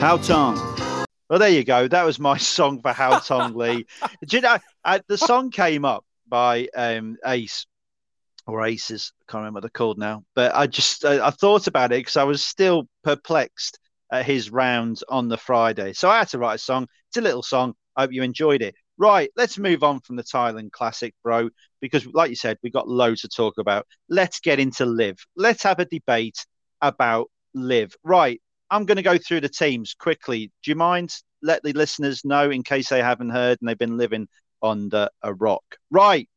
Haotong? 0.00 1.06
Well, 1.30 1.38
there 1.38 1.48
you 1.48 1.64
go. 1.64 1.88
That 1.88 2.04
was 2.04 2.18
my 2.18 2.36
song 2.56 2.82
for 2.82 2.92
Haotong 2.92 3.54
Li. 3.54 3.86
Do 4.26 4.36
you 4.36 4.42
know, 4.42 4.58
uh, 4.84 4.98
the 5.08 5.16
song 5.16 5.50
came 5.50 5.86
up 5.86 6.04
by 6.28 6.68
um, 6.76 7.16
Ace 7.24 7.64
or 8.46 8.66
Aces. 8.66 9.14
I 9.22 9.32
can't 9.32 9.40
remember 9.40 9.56
what 9.56 9.62
they're 9.62 9.70
called 9.70 9.96
now. 9.96 10.24
But 10.34 10.54
I 10.54 10.66
just 10.66 11.06
I, 11.06 11.28
I 11.28 11.30
thought 11.30 11.68
about 11.68 11.90
it 11.90 12.00
because 12.00 12.18
I 12.18 12.24
was 12.24 12.44
still 12.44 12.86
perplexed 13.02 13.78
at 14.12 14.26
his 14.26 14.50
rounds 14.50 15.02
on 15.08 15.28
the 15.28 15.38
Friday. 15.38 15.94
So 15.94 16.10
I 16.10 16.18
had 16.18 16.28
to 16.28 16.38
write 16.38 16.56
a 16.56 16.58
song. 16.58 16.86
It's 17.08 17.16
a 17.16 17.22
little 17.22 17.42
song. 17.42 17.72
I 17.96 18.02
hope 18.02 18.12
you 18.12 18.22
enjoyed 18.22 18.60
it. 18.60 18.74
Right, 18.96 19.30
let's 19.36 19.58
move 19.58 19.82
on 19.82 20.00
from 20.00 20.16
the 20.16 20.22
Thailand 20.22 20.70
Classic, 20.70 21.14
bro, 21.24 21.50
because 21.80 22.06
like 22.06 22.30
you 22.30 22.36
said, 22.36 22.58
we've 22.62 22.72
got 22.72 22.88
loads 22.88 23.22
to 23.22 23.28
talk 23.28 23.58
about. 23.58 23.86
Let's 24.08 24.40
get 24.40 24.60
into 24.60 24.86
LIV. 24.86 25.18
Let's 25.36 25.64
have 25.64 25.80
a 25.80 25.84
debate 25.84 26.46
about 26.80 27.30
LIV. 27.54 27.96
Right, 28.04 28.40
I'm 28.70 28.84
going 28.84 28.96
to 28.96 29.02
go 29.02 29.18
through 29.18 29.40
the 29.40 29.48
teams 29.48 29.94
quickly. 29.94 30.52
Do 30.62 30.70
you 30.70 30.76
mind? 30.76 31.14
Let 31.42 31.62
the 31.62 31.72
listeners 31.72 32.24
know 32.24 32.50
in 32.50 32.62
case 32.62 32.88
they 32.88 33.02
haven't 33.02 33.30
heard 33.30 33.58
and 33.60 33.68
they've 33.68 33.76
been 33.76 33.98
living 33.98 34.28
under 34.62 35.08
a 35.22 35.34
rock. 35.34 35.64
Right, 35.90 36.28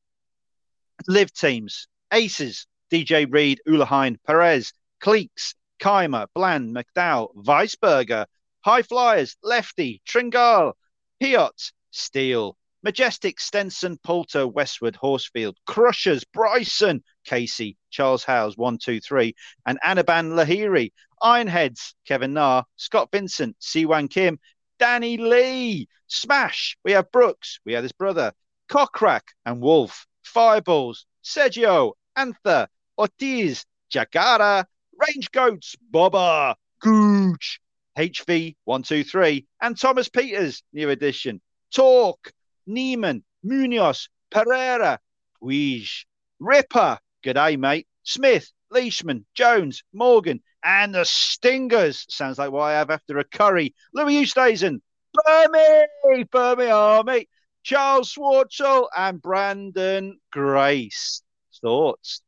LIV 1.08 1.34
teams. 1.34 1.88
Aces, 2.12 2.68
DJ 2.92 3.28
Reed, 3.30 3.62
Uihlein, 3.68 4.18
Perez, 4.26 4.72
Cleeks, 5.02 5.56
Kaymer, 5.80 6.28
Bland, 6.34 6.76
McDowell, 6.76 7.36
Wiesberger, 7.36 8.26
High 8.62 8.82
Flyers, 8.82 9.36
Lefty, 9.44 10.02
Tringale, 10.08 10.74
Piot, 11.22 11.72
Steele, 11.98 12.58
Majestic, 12.84 13.40
Stenson, 13.40 13.98
Poulter, 13.98 14.48
Westwood, 14.48 14.96
Horsfield, 14.96 15.56
Crushers, 15.66 16.24
Bryson, 16.24 17.04
Casey, 17.26 17.76
Charles 17.90 18.24
Howes, 18.24 18.56
one, 18.56 18.78
two, 18.78 19.00
three, 19.00 19.36
and 19.66 19.80
Anirban 19.84 20.34
Lahiri, 20.34 20.92
Ironheads, 21.22 21.94
Kevin 22.06 22.34
Na, 22.34 22.64
Scott 22.76 23.10
Vincent, 23.12 23.58
Sihwan 23.60 24.10
Kim, 24.10 24.40
Danny 24.80 25.18
Lee, 25.18 25.88
Smash, 26.08 26.78
we 26.84 26.92
have 26.92 27.12
Brooks, 27.12 27.60
we 27.66 27.74
have 27.74 27.84
his 27.84 27.92
brother, 27.92 28.32
Kokrak 28.70 29.24
and 29.46 29.60
Wolf, 29.60 30.06
Fireballs, 30.24 31.06
Sergio, 31.24 31.94
Ancer, 32.16 32.68
Ortiz, 32.98 33.66
Jagara, 33.92 34.66
Range 34.98 35.32
Goats, 35.32 35.76
Bubba, 35.92 36.56
Gooch, 36.80 37.60
HV123, 37.98 39.46
and 39.62 39.78
Thomas 39.78 40.10
Pieters, 40.10 40.62
new 40.74 40.90
edition. 40.90 41.42
Talk, 41.74 42.32
Niemann, 42.66 43.24
Munoz, 43.44 44.10
Pereira, 44.30 45.00
Puig, 45.42 46.06
Ripper, 46.40 47.00
g'day, 47.24 47.58
mate. 47.58 47.88
Smith, 48.04 48.52
Leishman, 48.70 49.26
Jones, 49.34 49.84
Morgan, 49.92 50.42
and 50.64 50.96
the 50.96 51.04
Stingers. 51.04 52.06
Sounds 52.10 52.38
like 52.38 52.52
what 52.52 52.64
I 52.64 52.72
have 52.74 52.90
after 52.90 53.20
a 53.20 53.24
curry. 53.24 53.76
Louis 53.94 54.24
Oosthuizen, 54.24 54.82
Burmy, 55.16 55.88
Burmy 56.30 56.74
Army, 56.74 57.28
Charles 57.64 58.14
Schwartzel, 58.14 58.88
and 58.96 59.22
Branden 59.22 60.14
Grace. 60.32 61.22
Thoughts? 61.62 62.22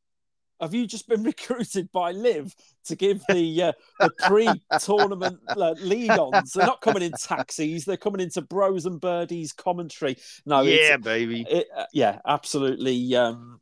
Have 0.61 0.73
you 0.73 0.85
just 0.87 1.07
been 1.07 1.23
recruited 1.39 1.91
by 1.91 2.11
LIV 2.11 2.53
to 2.85 2.95
give 2.95 3.21
the 3.29 3.63
uh, 3.63 3.71
the 3.99 4.11
pre-tournament 4.27 5.39
uh, 5.47 5.75
lead-ons? 5.79 6.53
They're 6.53 6.65
not 6.65 6.81
coming 6.81 7.03
in 7.03 7.11
taxis; 7.13 7.85
they're 7.85 7.97
coming 7.97 8.21
into 8.21 8.41
Bros 8.41 8.85
and 8.85 8.99
Birdies 8.99 9.53
commentary. 9.53 10.17
No, 10.45 10.61
yeah, 10.61 10.97
baby, 10.97 11.45
it, 11.49 11.67
uh, 11.75 11.85
yeah, 11.93 12.19
absolutely. 12.25 13.15
Um, 13.15 13.59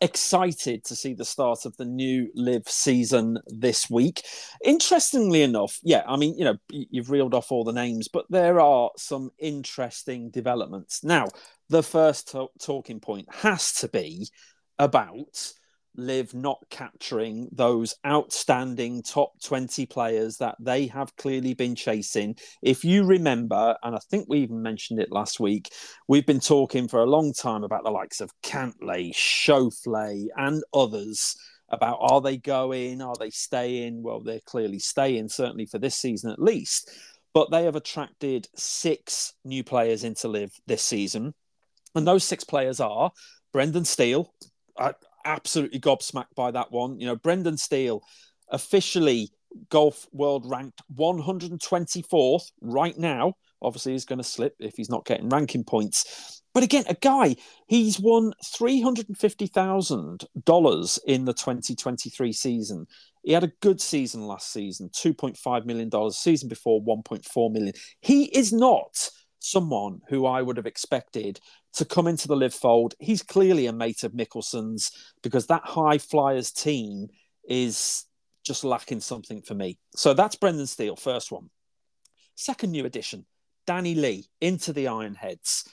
excited 0.00 0.84
to 0.84 0.94
see 0.94 1.14
the 1.14 1.24
start 1.24 1.64
of 1.64 1.76
the 1.76 1.84
new 1.84 2.30
LIV 2.34 2.68
season 2.68 3.38
this 3.46 3.88
week. 3.88 4.22
Interestingly 4.62 5.42
enough, 5.42 5.78
yeah, 5.82 6.02
I 6.06 6.16
mean, 6.16 6.36
you 6.36 6.44
know, 6.44 6.56
you've 6.68 7.10
reeled 7.10 7.32
off 7.32 7.50
all 7.50 7.64
the 7.64 7.72
names, 7.72 8.08
but 8.08 8.26
there 8.28 8.60
are 8.60 8.90
some 8.98 9.30
interesting 9.38 10.30
developments. 10.30 11.02
Now, 11.04 11.28
the 11.70 11.82
first 11.82 12.32
to- 12.32 12.50
talking 12.60 13.00
point 13.00 13.32
has 13.34 13.72
to 13.74 13.88
be 13.88 14.28
about 14.78 15.52
LIV 15.96 16.34
not 16.34 16.58
capturing 16.70 17.48
those 17.52 17.94
outstanding 18.06 19.02
top 19.02 19.32
20 19.42 19.86
players 19.86 20.38
that 20.38 20.56
they 20.60 20.86
have 20.88 21.14
clearly 21.16 21.54
been 21.54 21.74
chasing. 21.74 22.36
If 22.62 22.84
you 22.84 23.04
remember, 23.04 23.76
and 23.82 23.94
I 23.94 24.00
think 24.10 24.26
we 24.28 24.40
even 24.40 24.62
mentioned 24.62 25.00
it 25.00 25.12
last 25.12 25.40
week, 25.40 25.70
we've 26.08 26.26
been 26.26 26.40
talking 26.40 26.88
for 26.88 27.00
a 27.00 27.06
long 27.10 27.32
time 27.32 27.64
about 27.64 27.84
the 27.84 27.90
likes 27.90 28.20
of 28.20 28.30
Cantlay, 28.42 29.14
Schauffele, 29.14 30.26
and 30.36 30.62
others 30.72 31.36
about 31.70 31.98
are 32.00 32.20
they 32.20 32.36
going, 32.36 33.00
are 33.02 33.16
they 33.18 33.30
staying? 33.30 34.02
Well, 34.02 34.20
they're 34.20 34.40
clearly 34.44 34.78
staying, 34.78 35.28
certainly 35.28 35.66
for 35.66 35.78
this 35.78 35.96
season 35.96 36.30
at 36.30 36.38
least. 36.38 36.90
But 37.32 37.50
they 37.50 37.64
have 37.64 37.76
attracted 37.76 38.48
six 38.54 39.32
new 39.44 39.64
players 39.64 40.04
into 40.04 40.28
LIV 40.28 40.52
this 40.66 40.82
season. 40.82 41.34
And 41.94 42.06
those 42.06 42.24
six 42.24 42.44
players 42.44 42.80
are 42.80 43.10
Brendan 43.52 43.84
Steele. 43.84 44.32
Absolutely 45.24 45.80
gobsmacked 45.80 46.34
by 46.36 46.50
that 46.50 46.72
one. 46.72 47.00
You 47.00 47.06
know, 47.06 47.16
Brendan 47.16 47.56
Steele 47.56 48.02
officially 48.50 49.30
golf 49.68 50.06
world 50.12 50.44
ranked 50.46 50.82
124th 50.94 52.50
right 52.60 52.98
now. 52.98 53.34
Obviously, 53.62 53.92
he's 53.92 54.04
going 54.04 54.18
to 54.18 54.24
slip 54.24 54.54
if 54.58 54.74
he's 54.76 54.90
not 54.90 55.06
getting 55.06 55.28
ranking 55.28 55.64
points. 55.64 56.42
But 56.52 56.62
again, 56.62 56.84
a 56.86 56.94
guy, 56.94 57.34
he's 57.66 57.98
won 57.98 58.34
$350,000 58.44 60.98
in 61.06 61.24
the 61.24 61.32
2023 61.32 62.32
season. 62.32 62.86
He 63.24 63.32
had 63.32 63.42
a 63.42 63.52
good 63.60 63.80
season 63.80 64.26
last 64.26 64.52
season, 64.52 64.90
$2.5 64.90 65.64
million. 65.64 65.90
Season 66.12 66.48
before, 66.48 66.80
1.4 66.82 67.52
million. 67.52 67.74
He 68.00 68.26
is 68.26 68.52
not 68.52 69.10
someone 69.44 70.00
who 70.08 70.26
I 70.26 70.40
would 70.40 70.56
have 70.56 70.66
expected 70.66 71.38
to 71.74 71.84
come 71.84 72.06
into 72.06 72.28
the 72.28 72.36
LIV 72.36 72.54
fold. 72.54 72.94
He's 72.98 73.22
clearly 73.22 73.66
a 73.66 73.72
mate 73.72 74.02
of 74.02 74.12
Mickelson's 74.12 74.90
because 75.22 75.46
that 75.46 75.64
high 75.64 75.98
flyers 75.98 76.50
team 76.50 77.08
is 77.48 78.06
just 78.42 78.64
lacking 78.64 79.00
something 79.00 79.42
for 79.42 79.54
me. 79.54 79.78
So 79.94 80.14
that's 80.14 80.36
Brendan 80.36 80.66
Steele, 80.66 80.96
first 80.96 81.30
one. 81.30 81.50
Second 82.36 82.72
new 82.72 82.86
addition, 82.86 83.26
Danny 83.66 83.94
Lee 83.94 84.26
into 84.40 84.72
the 84.72 84.86
Ironheads. 84.86 85.68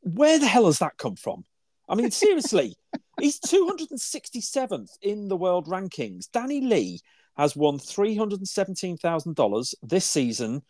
Where 0.00 0.38
the 0.38 0.46
hell 0.46 0.66
has 0.66 0.78
that 0.78 0.96
come 0.96 1.16
from? 1.16 1.44
I 1.88 1.96
mean, 1.96 2.10
seriously, 2.10 2.76
he's 3.20 3.40
267th 3.40 4.90
in 5.02 5.28
the 5.28 5.36
world 5.36 5.66
rankings. 5.66 6.30
Danny 6.32 6.60
Lee 6.60 7.00
has 7.36 7.56
won 7.56 7.78
$317,000 7.78 9.74
this 9.82 10.04
season 10.04 10.62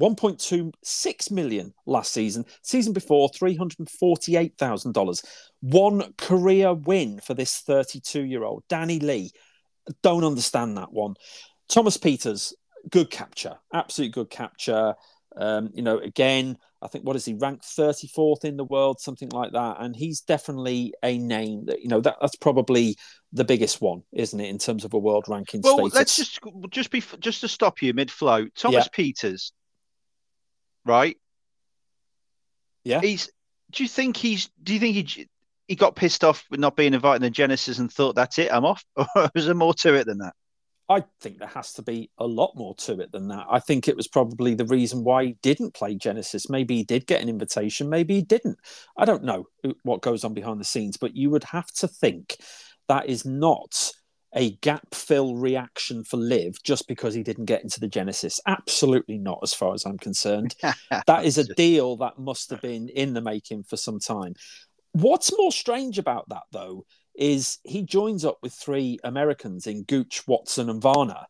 1.26 0.00 1.30
million 1.30 1.72
last 1.86 2.12
season. 2.12 2.44
Season 2.62 2.92
before, 2.92 3.30
$348,000. 3.30 5.24
One 5.60 6.12
career 6.18 6.74
win 6.74 7.20
for 7.20 7.34
this 7.34 7.58
32 7.58 8.24
year 8.24 8.44
old. 8.44 8.64
Danny 8.68 8.98
Lee. 8.98 9.30
Don't 10.02 10.24
understand 10.24 10.76
that 10.76 10.92
one. 10.92 11.14
Thomas 11.68 11.96
Pieters, 11.96 12.52
good 12.90 13.10
capture. 13.10 13.56
Absolute 13.72 14.12
good 14.12 14.30
capture. 14.30 14.94
Um, 15.36 15.70
you 15.74 15.82
know, 15.82 15.98
again, 15.98 16.58
I 16.82 16.88
think 16.88 17.04
what 17.04 17.16
is 17.16 17.24
he 17.24 17.34
ranked 17.34 17.64
34th 17.64 18.44
in 18.44 18.56
the 18.56 18.64
world, 18.64 19.00
something 19.00 19.28
like 19.30 19.52
that. 19.52 19.76
And 19.80 19.94
he's 19.94 20.20
definitely 20.20 20.92
a 21.02 21.18
name 21.18 21.66
that, 21.66 21.82
you 21.82 21.88
know, 21.88 22.00
that, 22.00 22.16
that's 22.20 22.36
probably 22.36 22.96
the 23.32 23.44
biggest 23.44 23.80
one, 23.80 24.02
isn't 24.12 24.38
it, 24.38 24.48
in 24.48 24.58
terms 24.58 24.84
of 24.84 24.94
a 24.94 24.98
world 24.98 25.26
ranking 25.28 25.60
well, 25.62 25.76
status? 25.76 25.94
let's 25.94 26.16
just 26.16 26.40
just 26.70 26.90
be 26.90 27.02
just 27.20 27.40
to 27.40 27.48
stop 27.48 27.82
you 27.82 27.92
mid 27.94 28.10
flow. 28.10 28.46
Thomas 28.56 28.88
yeah. 28.96 29.04
Pieters 29.04 29.52
right? 30.86 31.16
Yeah. 32.84 33.00
He's. 33.00 33.30
Do 33.72 33.82
you 33.82 33.88
think 33.88 34.16
he's? 34.16 34.48
Do 34.62 34.72
you 34.72 34.80
think 34.80 34.94
he? 34.94 35.28
He 35.68 35.74
got 35.74 35.96
pissed 35.96 36.22
off 36.22 36.44
with 36.50 36.60
not 36.60 36.76
being 36.76 36.94
invited 36.94 37.22
to 37.22 37.30
Genesis 37.30 37.78
and 37.78 37.92
thought 37.92 38.14
that's 38.14 38.38
it, 38.38 38.52
I'm 38.52 38.64
off, 38.64 38.84
or 38.96 39.06
is 39.34 39.46
there 39.46 39.54
more 39.54 39.74
to 39.74 39.94
it 39.94 40.06
than 40.06 40.18
that? 40.18 40.32
I 40.88 41.02
think 41.20 41.38
there 41.38 41.48
has 41.48 41.72
to 41.74 41.82
be 41.82 42.10
a 42.18 42.26
lot 42.26 42.52
more 42.54 42.74
to 42.76 43.00
it 43.00 43.10
than 43.10 43.26
that. 43.28 43.46
I 43.50 43.58
think 43.58 43.88
it 43.88 43.96
was 43.96 44.06
probably 44.06 44.54
the 44.54 44.64
reason 44.64 45.02
why 45.02 45.24
he 45.24 45.36
didn't 45.42 45.74
play 45.74 45.96
Genesis. 45.96 46.48
Maybe 46.48 46.76
he 46.76 46.84
did 46.84 47.08
get 47.08 47.20
an 47.20 47.28
invitation, 47.28 47.90
maybe 47.90 48.14
he 48.14 48.22
didn't. 48.22 48.58
I 48.96 49.04
don't 49.04 49.24
know 49.24 49.46
what 49.82 50.02
goes 50.02 50.24
on 50.24 50.34
behind 50.34 50.60
the 50.60 50.64
scenes, 50.64 50.96
but 50.96 51.16
you 51.16 51.30
would 51.30 51.44
have 51.44 51.66
to 51.78 51.88
think 51.88 52.36
that 52.88 53.08
is 53.08 53.24
not 53.24 53.92
a 54.34 54.50
gap 54.56 54.94
fill 54.94 55.36
reaction 55.36 56.04
for 56.04 56.16
LIV 56.16 56.62
just 56.62 56.88
because 56.88 57.14
he 57.14 57.22
didn't 57.22 57.46
get 57.46 57.62
into 57.62 57.80
the 57.80 57.88
Genesis. 57.88 58.40
Absolutely 58.46 59.18
not, 59.18 59.38
as 59.42 59.54
far 59.54 59.74
as 59.74 59.86
I'm 59.86 59.98
concerned. 59.98 60.54
that 61.06 61.24
is 61.24 61.38
a 61.38 61.54
deal 61.54 61.96
that 61.98 62.18
must 62.18 62.50
have 62.50 62.60
been 62.60 62.88
in 62.88 63.14
the 63.14 63.20
making 63.20 63.64
for 63.64 63.76
some 63.76 63.98
time. 63.98 64.34
What's 64.92 65.36
more 65.36 65.52
strange 65.52 65.98
about 65.98 66.28
that, 66.30 66.44
though, 66.52 66.84
is 67.14 67.58
he 67.64 67.82
joins 67.82 68.24
up 68.24 68.38
with 68.42 68.52
three 68.52 68.98
Americans 69.04 69.66
in 69.66 69.84
Gooch, 69.84 70.26
Watson, 70.26 70.68
and 70.68 70.82
Varner. 70.82 71.24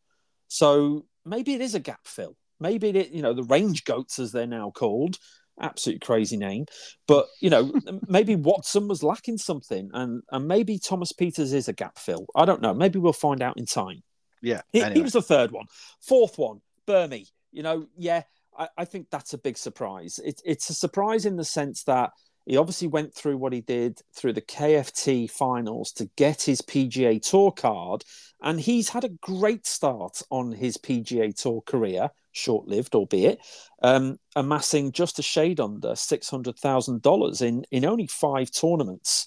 So 0.49 1.07
maybe 1.25 1.55
it 1.55 1.61
is 1.61 1.75
a 1.75 1.81
gap 1.81 2.07
fill. 2.07 2.37
Maybe 2.59 2.89
it, 2.91 3.11
you 3.11 3.23
know, 3.23 3.35
the 3.35 3.45
range 3.45 3.85
goats, 3.85 4.19
as 4.19 4.33
they're 4.33 4.47
now 4.47 4.71
called, 4.71 5.19
absolutely 5.61 6.01
crazy 6.01 6.37
name. 6.37 6.67
But 7.07 7.27
you 7.41 7.51
know, 7.51 7.73
maybe 8.09 8.37
Watson 8.37 8.89
was 8.89 9.03
lacking 9.03 9.39
something, 9.39 9.91
and 9.93 10.23
and 10.31 10.49
maybe 10.49 10.79
Thomas 10.79 11.13
Pieters 11.13 11.53
is 11.53 11.69
a 11.69 11.73
gap 11.73 11.99
fill. 11.99 12.27
I 12.35 12.45
don't 12.45 12.63
know. 12.63 12.75
Maybe 12.75 12.99
we'll 12.99 13.13
find 13.13 13.43
out 13.43 13.59
in 13.59 13.67
time. 13.67 14.03
Yeah, 14.43 14.63
he, 14.73 14.83
anyway. 14.83 14.97
he 14.97 15.03
was 15.03 15.15
the 15.15 15.23
third 15.23 15.51
one, 15.51 15.67
fourth 16.01 16.39
one, 16.39 16.61
Burmy. 16.87 17.27
You 17.53 17.63
know, 17.63 17.87
yeah, 17.97 18.23
I, 18.57 18.69
I 18.77 18.85
think 18.85 19.09
that's 19.11 19.33
a 19.33 19.39
big 19.39 19.57
surprise. 19.57 20.21
It, 20.25 20.41
it's 20.45 20.71
a 20.71 20.75
surprise 20.75 21.27
in 21.27 21.37
the 21.37 21.45
sense 21.45 21.85
that 21.85 22.11
he 22.45 22.57
obviously 22.57 22.87
went 22.87 23.13
through 23.13 23.39
what 23.39 23.53
he 23.53 23.61
did 23.61 24.01
through 24.15 24.35
the 24.35 24.41
KFT 24.41 25.29
finals 25.29 25.91
to 25.93 26.09
get 26.17 26.43
his 26.43 26.63
PGA 26.63 27.21
Tour 27.21 27.51
card, 27.51 28.05
and 28.41 28.61
he's 28.61 28.91
had 28.91 29.05
a 29.05 29.09
great 29.09 29.67
start 29.67 30.23
on 30.31 30.53
his 30.53 30.77
PGA 30.77 31.35
Tour 31.35 31.63
career, 31.63 32.11
short 32.37 32.69
lived, 32.69 32.95
albeit, 32.95 33.41
um, 33.83 34.19
amassing 34.35 34.93
just 34.93 35.19
a 35.19 35.23
shade 35.23 35.61
under 35.61 35.91
$600,000 35.91 37.43
in, 37.43 37.65
in 37.71 37.85
only 37.85 38.07
five 38.07 38.51
tournaments. 38.51 39.27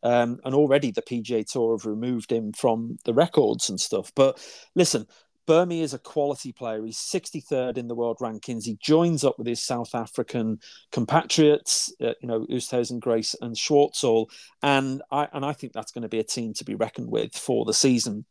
Um, 0.00 0.38
and 0.44 0.54
already 0.54 0.92
the 0.92 1.02
PGA 1.02 1.44
Tour 1.44 1.76
have 1.76 1.84
removed 1.84 2.30
him 2.30 2.52
from 2.52 2.98
the 3.04 3.12
records 3.12 3.68
and 3.68 3.80
stuff. 3.80 4.12
But 4.14 4.38
listen, 4.76 5.08
Burmy 5.48 5.80
is 5.80 5.94
a 5.94 5.98
quality 5.98 6.52
player. 6.52 6.84
He's 6.84 6.98
63rd 6.98 7.78
in 7.78 7.88
the 7.88 7.94
world 7.94 8.18
rankings. 8.20 8.64
He 8.64 8.76
joins 8.80 9.24
up 9.24 9.38
with 9.38 9.46
his 9.46 9.62
South 9.62 9.94
African 9.94 10.60
compatriots, 10.92 11.92
uh, 12.02 12.12
you 12.20 12.28
know, 12.28 12.46
Oosthuizen, 12.46 13.00
Grace, 13.00 13.34
and 13.40 13.56
Schwartzel, 13.56 14.26
and 14.62 15.02
I 15.10 15.26
and 15.32 15.46
I 15.46 15.54
think 15.54 15.72
that's 15.72 15.90
going 15.90 16.02
to 16.02 16.08
be 16.08 16.18
a 16.18 16.24
team 16.24 16.52
to 16.54 16.64
be 16.64 16.74
reckoned 16.74 17.10
with 17.10 17.34
for 17.34 17.64
the 17.64 17.72
season. 17.72 18.26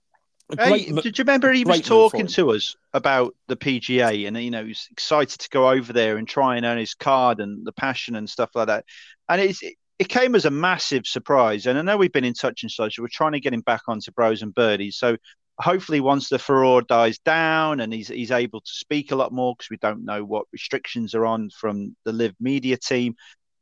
Hey, 0.57 0.91
did 0.91 1.17
you 1.17 1.23
remember 1.23 1.51
he 1.51 1.65
was 1.65 1.81
talking 1.81 2.27
to 2.27 2.51
us 2.51 2.75
about 2.93 3.35
the 3.47 3.57
PGA 3.57 4.27
and 4.27 4.37
you 4.37 4.51
know 4.51 4.65
he's 4.65 4.87
excited 4.91 5.39
to 5.39 5.49
go 5.49 5.69
over 5.69 5.91
there 5.91 6.17
and 6.17 6.27
try 6.27 6.55
and 6.55 6.65
earn 6.65 6.77
his 6.77 6.93
card 6.93 7.39
and 7.39 7.65
the 7.65 7.73
passion 7.73 8.15
and 8.15 8.29
stuff 8.29 8.51
like 8.55 8.67
that, 8.67 8.85
and 9.29 9.41
it's. 9.41 9.61
It 9.99 10.09
came 10.09 10.35
as 10.35 10.45
a 10.45 10.51
massive 10.51 11.07
surprise, 11.07 11.65
and 11.65 11.75
I 11.75 11.81
know 11.81 11.97
we've 11.97 12.13
been 12.13 12.23
in 12.23 12.35
touch 12.35 12.61
and 12.61 12.71
such. 12.71 12.99
We're 12.99 13.07
trying 13.11 13.31
to 13.31 13.39
get 13.39 13.51
him 13.51 13.61
back 13.61 13.81
onto 13.87 14.11
Bros 14.11 14.43
and 14.43 14.53
Birdies, 14.53 14.95
so 14.95 15.17
hopefully 15.59 15.99
once 15.99 16.29
the 16.29 16.37
furore 16.37 16.83
dies 16.83 17.17
down 17.19 17.79
and 17.79 17.91
he's 17.91 18.07
he's 18.07 18.29
able 18.31 18.61
to 18.61 18.71
speak 18.71 19.11
a 19.11 19.15
lot 19.15 19.31
more 19.31 19.55
because 19.55 19.71
we 19.71 19.77
don't 19.77 20.05
know 20.05 20.23
what 20.23 20.45
restrictions 20.53 21.15
are 21.15 21.25
on 21.25 21.49
from 21.49 21.95
the 22.05 22.13
LIV 22.13 22.35
media 22.39 22.77
team 22.77 23.15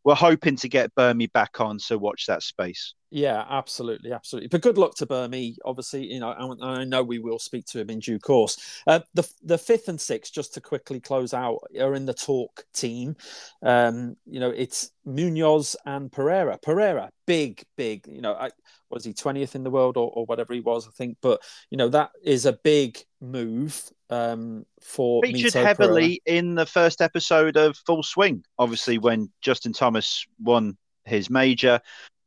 we're 0.05 0.15
hoping 0.15 0.55
to 0.55 0.69
get 0.69 0.95
Burmy 0.95 1.31
back 1.33 1.59
on 1.59 1.79
so 1.79 1.97
watch 1.97 2.25
that 2.27 2.43
space 2.43 2.93
yeah, 3.15 3.45
absolutely, 3.49 4.11
absolutely. 4.11 4.49
But 4.49 4.59
good 4.59 4.77
luck 4.77 4.95
to 4.95 5.05
Burmy. 5.05 5.55
Obviously, 5.63 6.11
you 6.11 6.19
know, 6.19 6.31
I, 6.31 6.79
I 6.79 6.83
know 6.83 7.01
we 7.01 7.19
will 7.19 7.39
speak 7.39 7.65
to 7.67 7.79
him 7.79 7.89
in 7.89 7.99
due 7.99 8.19
course. 8.19 8.81
Uh, 8.87 8.99
the 9.13 9.25
the 9.41 9.57
fifth 9.57 9.87
and 9.87 10.01
sixth, 10.01 10.33
just 10.33 10.53
to 10.55 10.59
quickly 10.59 10.99
close 10.99 11.33
out, 11.33 11.59
are 11.79 11.95
in 11.95 12.05
the 12.05 12.13
talk 12.13 12.65
team. 12.73 13.15
Um, 13.63 14.17
you 14.25 14.41
know, 14.41 14.49
it's 14.49 14.91
Munoz 15.05 15.75
and 15.85 16.11
Pereira. 16.11 16.57
Pereira, 16.61 17.09
big, 17.27 17.63
big. 17.77 18.07
You 18.07 18.21
know, 18.21 18.33
I, 18.33 18.49
was 18.89 19.03
he 19.03 19.13
twentieth 19.13 19.55
in 19.55 19.63
the 19.63 19.71
world 19.71 19.97
or, 19.97 20.11
or 20.13 20.25
whatever 20.25 20.53
he 20.53 20.61
was, 20.61 20.87
I 20.87 20.91
think. 20.91 21.17
But 21.21 21.41
you 21.69 21.77
know, 21.77 21.89
that 21.89 22.11
is 22.23 22.45
a 22.45 22.53
big 22.63 22.97
move 23.21 23.81
um, 24.09 24.65
for 24.81 25.21
featured 25.23 25.53
Mito 25.53 25.63
heavily 25.63 26.21
Pereira. 26.25 26.39
in 26.39 26.55
the 26.55 26.65
first 26.65 27.01
episode 27.01 27.57
of 27.57 27.77
Full 27.85 28.03
Swing. 28.03 28.43
Obviously, 28.57 28.97
when 28.97 29.31
Justin 29.41 29.73
Thomas 29.73 30.25
won 30.39 30.77
his 31.05 31.29
major 31.29 31.79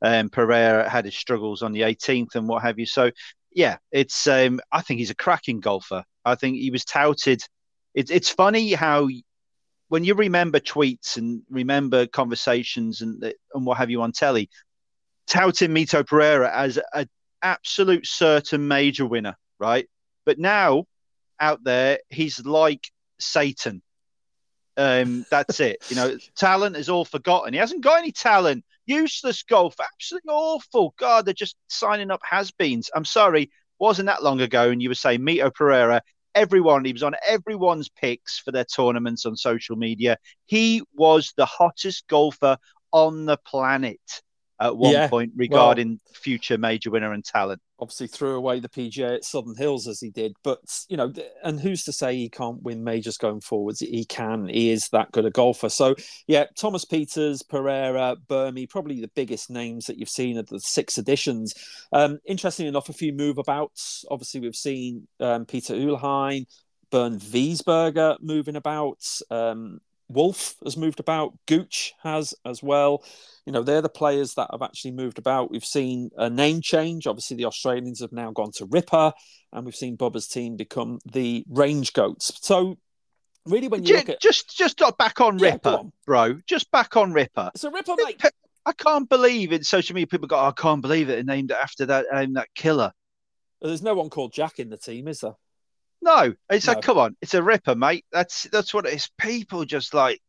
um, 0.03 0.31
Pereira 0.31 0.89
had 0.89 1.05
his 1.05 1.17
struggles 1.17 1.63
on 1.63 1.73
the 1.73 1.83
18th 1.83 2.35
and 2.35 2.49
what 2.49 2.63
have 2.63 2.79
you. 2.79 2.87
So, 2.87 3.11
yeah, 3.53 3.79
it's. 3.91 4.27
Um, 4.27 4.61
I 4.71 4.83
think 4.83 4.99
he's 4.99 5.11
a 5.11 5.17
cracking 5.17 5.61
golfer. 5.61 6.05
I 6.25 6.35
think 6.35 6.57
he 6.57 6.71
was 6.71 6.85
touted. 6.85 7.43
It's 7.95 8.11
it's 8.11 8.31
funny 8.31 8.73
how 8.73 9.09
when 9.89 10.05
you 10.05 10.15
remember 10.15 10.61
tweets 10.61 11.17
and 11.17 11.43
remember 11.51 12.07
conversations 12.07 13.01
and 13.01 13.23
and 13.55 13.67
what 13.67 13.79
have 13.79 13.91
you 13.91 14.03
on 14.03 14.13
telly, 14.13 14.51
touting 15.27 15.71
Mito 15.71 16.07
Pereira 16.07 16.51
as 16.55 16.79
an 16.93 17.09
absolute 17.43 18.07
certain 18.07 18.69
major 18.69 19.07
winner, 19.07 19.37
right? 19.59 19.89
But 20.25 20.39
now 20.39 20.85
out 21.41 21.63
there, 21.65 21.99
he's 22.11 22.45
like 22.45 22.91
Satan. 23.19 23.83
Um, 24.77 25.27
that's 25.31 25.61
it. 25.61 25.79
You 25.89 25.97
know, 25.97 26.19
talent 26.37 26.77
is 26.77 26.89
all 26.89 27.05
forgotten. 27.05 27.53
He 27.53 27.59
hasn't 27.59 27.83
got 27.83 27.99
any 27.99 28.13
talent. 28.13 28.65
Useless 28.87 29.43
golf, 29.43 29.75
absolutely 29.81 30.31
awful. 30.31 30.95
God, 30.99 31.27
they're 31.27 31.35
just 31.35 31.57
signing 31.69 32.11
up 32.11 32.21
has-beens. 32.23 32.91
I'm 32.95 33.05
sorry, 33.05 33.51
wasn't 33.79 34.07
that 34.07 34.23
long 34.23 34.41
ago, 34.41 34.71
and 34.71 34.83
you 34.83 34.89
were 34.89 34.95
saying 34.95 35.21
Mito 35.21 35.53
Pereira. 35.53 36.03
Everyone, 36.39 36.85
he 36.85 36.93
was 36.93 37.03
on 37.03 37.17
everyone's 37.27 37.89
picks 37.89 38.39
for 38.39 38.53
their 38.53 38.65
tournaments 38.65 39.27
on 39.27 39.37
social 39.37 39.75
media. 39.75 40.17
He 40.47 40.83
was 40.95 41.33
the 41.37 41.47
hottest 41.47 42.07
golfer 42.07 42.59
on 42.93 43.27
the 43.27 43.39
planet 43.45 44.01
at 44.61 44.77
one 44.77 44.93
yeah, 44.93 45.09
point 45.09 45.33
regarding 45.37 45.89
well, 45.89 46.15
future 46.15 46.59
major 46.59 46.91
winner 46.91 47.13
and 47.13 47.25
talent. 47.25 47.61
Obviously, 47.81 48.09
threw 48.09 48.35
away 48.35 48.59
the 48.59 48.69
PGA 48.69 49.17
at 49.17 49.25
Southern 49.25 49.55
Hills 49.55 49.87
as 49.87 50.01
he 50.01 50.11
did, 50.11 50.35
but 50.43 50.59
you 50.89 50.97
know, 50.97 51.13
and 51.45 51.61
who's 51.61 51.85
to 51.85 51.93
say 51.93 52.17
he 52.17 52.29
can't 52.29 52.63
win 52.63 52.83
majors 52.83 53.17
going 53.17 53.41
forwards? 53.41 53.81
He 53.81 54.05
can. 54.05 54.49
He 54.49 54.71
is 54.71 54.89
that 54.89 55.13
good 55.13 55.27
a 55.27 55.31
golfer. 55.31 55.69
So, 55.69 55.95
yeah, 56.27 56.47
Thomas 56.57 56.85
Pieters, 56.85 57.49
Pereira, 57.49 58.17
Burmy, 58.29 58.69
probably 58.69 59.01
the 59.01 59.11
biggest 59.15 59.49
names 59.49 59.87
that 59.87 59.97
you've 59.97 60.09
seen 60.09 60.39
of 60.39 60.49
the 60.49 60.59
six 60.59 60.99
editions. 60.99 61.55
Um, 61.93 62.19
interesting 62.27 62.67
enough, 62.67 62.89
a 62.89 62.93
few 62.93 63.13
move 63.13 63.39
abouts. 63.39 64.05
Obviously, 64.11 64.41
we've 64.41 64.57
seen 64.57 65.07
um, 65.21 65.47
Peter 65.47 65.75
Uihlein, 65.75 66.47
Bern 66.91 67.19
Wiesberger 67.21 68.17
moving 68.21 68.57
about. 68.57 69.05
Um, 69.31 69.81
Wolff 70.09 70.57
has 70.65 70.77
moved 70.77 71.01
about. 71.01 71.35
Gooch 71.47 71.93
has 72.03 72.35
as 72.45 72.63
well. 72.63 73.05
You 73.47 73.53
know, 73.53 73.63
they're 73.63 73.83
the 73.83 73.89
players 73.89 74.35
that 74.35 74.49
have 74.51 74.63
actually 74.63 74.93
moved 74.93 75.19
about. 75.19 75.51
We've 75.51 75.65
seen 75.65 76.11
a 76.17 76.31
name 76.31 76.61
change. 76.61 77.07
Obviously, 77.07 77.37
the 77.37 77.47
Australians 77.47 78.01
have 78.01 78.13
now 78.13 78.31
gone 78.31 78.53
to 78.53 78.67
Ripper, 78.67 79.13
and 79.53 79.65
we've 79.65 79.77
seen 79.77 79.97
Bubba's 79.97 80.29
team 80.29 80.57
become 80.57 80.99
the 81.05 81.45
Range 81.49 81.93
Goats. 81.93 82.33
So, 82.43 82.79
really, 83.47 83.69
when 83.69 83.83
you 83.83 83.89
just, 83.89 84.07
look 84.07 84.15
at 84.17 84.21
just 84.21 84.57
just 84.57 84.83
back 84.99 85.21
on 85.21 85.39
yeah, 85.39 85.53
Ripper, 85.53 85.71
on. 85.71 85.93
bro, 86.07 86.41
just 86.47 86.71
back 86.71 86.97
on 86.97 87.13
Ripper. 87.13 87.51
So 87.57 87.71
Ripper, 87.71 87.95
mate. 87.99 88.21
I 88.67 88.73
can't 88.73 89.09
believe 89.09 89.53
in 89.53 89.65
social 89.65 89.95
media 89.95 90.07
people 90.07 90.29
go, 90.29 90.37
oh, 90.37 90.49
I 90.49 90.53
can't 90.53 90.83
believe 90.83 91.09
it, 91.09 91.19
and 91.19 91.27
named 91.27 91.51
it 91.51 91.57
after 91.63 91.87
that 91.87 92.07
um, 92.13 92.35
that 92.35 92.49
killer. 92.55 92.93
There's 93.61 93.83
no 93.83 93.95
one 93.95 94.11
called 94.11 94.33
Jack 94.33 94.59
in 94.59 94.69
the 94.69 94.77
team, 94.77 95.09
is 95.09 95.21
there? 95.21 95.35
No, 96.01 96.35
it's 96.51 96.67
no. 96.67 96.75
like, 96.75 96.83
come 96.83 96.99
on, 96.99 97.17
it's 97.21 97.35
a 97.35 97.43
ripper, 97.43 97.75
mate. 97.75 98.05
That's 98.13 98.45
that's 98.53 98.73
what 98.73 98.87
it 98.87 98.95
is. 98.95 99.11
People 99.19 99.65
just 99.65 99.95
like 99.95 100.21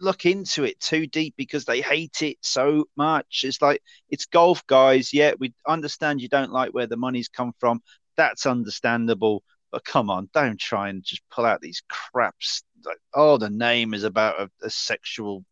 look 0.00 0.26
into 0.26 0.64
it 0.64 0.78
too 0.80 1.06
deep 1.06 1.34
because 1.36 1.64
they 1.64 1.80
hate 1.80 2.22
it 2.22 2.38
so 2.40 2.84
much. 2.96 3.42
It's 3.44 3.60
like 3.60 3.82
it's 4.10 4.26
golf, 4.26 4.66
guys. 4.66 5.12
Yeah, 5.12 5.32
we 5.38 5.54
understand 5.66 6.20
you 6.20 6.28
don't 6.28 6.52
like 6.52 6.72
where 6.72 6.86
the 6.86 6.96
money's 6.96 7.28
come 7.28 7.52
from. 7.58 7.80
That's 8.16 8.46
understandable. 8.46 9.42
But 9.70 9.84
come 9.84 10.08
on, 10.08 10.30
don't 10.32 10.58
try 10.58 10.88
and 10.88 11.02
just 11.02 11.22
pull 11.30 11.44
out 11.44 11.60
these 11.60 11.82
craps. 11.90 12.62
Like, 12.86 12.98
oh, 13.14 13.36
the 13.36 13.50
name 13.50 13.92
is 13.92 14.04
about 14.04 14.40
a, 14.40 14.50
a 14.66 14.70
sexual 14.70 15.44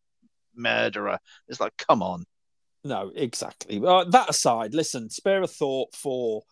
murderer. 0.54 1.18
It's 1.48 1.60
like, 1.60 1.76
come 1.76 2.02
on. 2.02 2.24
No, 2.82 3.12
exactly. 3.14 3.82
Uh, 3.84 4.04
that 4.04 4.30
aside, 4.30 4.72
listen, 4.72 5.10
spare 5.10 5.42
a 5.42 5.46
thought 5.46 5.94
for 5.94 6.42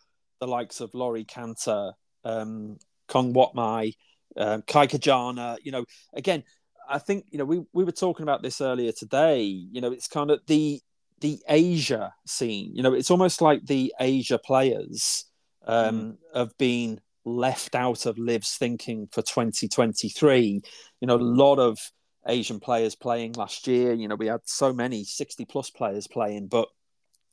the 0.41 0.47
likes 0.47 0.81
of 0.81 0.93
Laurie 0.93 1.25
Canter, 1.25 1.93
um, 2.25 2.77
Khongwatmai, 3.09 3.93
um, 4.37 4.63
Kai 4.63 4.87
Kajana. 4.87 5.57
You 5.63 5.73
know, 5.73 5.85
again, 6.13 6.45
I 6.89 6.99
think 6.99 7.27
you 7.31 7.39
know 7.39 7.45
we 7.45 7.63
we 7.73 7.85
were 7.85 7.93
talking 7.93 8.25
about 8.25 8.43
this 8.43 8.61
earlier 8.61 8.93
today. 8.93 9.43
You 9.43 9.81
know, 9.81 9.93
it's 9.93 10.09
kind 10.09 10.31
of 10.31 10.41
the 10.47 10.81
the 11.21 11.41
Asia 11.49 12.15
scene. 12.27 12.75
You 12.75 12.83
know, 12.83 12.93
it's 12.93 13.11
almost 13.11 13.41
like 13.41 13.65
the 13.67 13.95
Asia 13.99 14.39
players 14.39 15.25
um, 15.67 16.19
mm. 16.35 16.39
have 16.39 16.57
been 16.59 17.01
left 17.25 17.75
out 17.75 18.07
of 18.07 18.19
LIV's 18.19 18.57
thinking 18.57 19.09
for 19.11 19.23
2023. 19.23 20.61
You 21.01 21.07
know, 21.07 21.17
a 21.17 21.19
lot 21.19 21.59
of 21.59 21.79
Asian 22.27 22.61
players 22.61 22.95
playing 22.95 23.33
last 23.33 23.67
year. 23.67 23.93
You 23.93 24.09
know, 24.09 24.17
we 24.17 24.27
had 24.27 24.41
so 24.45 24.73
many 24.73 25.05
60 25.05 25.45
plus 25.47 25.71
players 25.71 26.07
playing, 26.07 26.49
but 26.49 26.69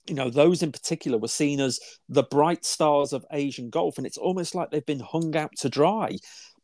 you 0.07 0.15
know, 0.15 0.29
those 0.29 0.63
in 0.63 0.71
particular 0.71 1.17
were 1.17 1.27
seen 1.27 1.59
as 1.59 1.79
the 2.09 2.23
bright 2.23 2.65
stars 2.65 3.13
of 3.13 3.25
Asian 3.31 3.69
golf, 3.69 3.97
and 3.97 4.07
it's 4.07 4.17
almost 4.17 4.55
like 4.55 4.71
they've 4.71 4.85
been 4.85 4.99
hung 4.99 5.35
out 5.35 5.51
to 5.57 5.69
dry. 5.69 6.17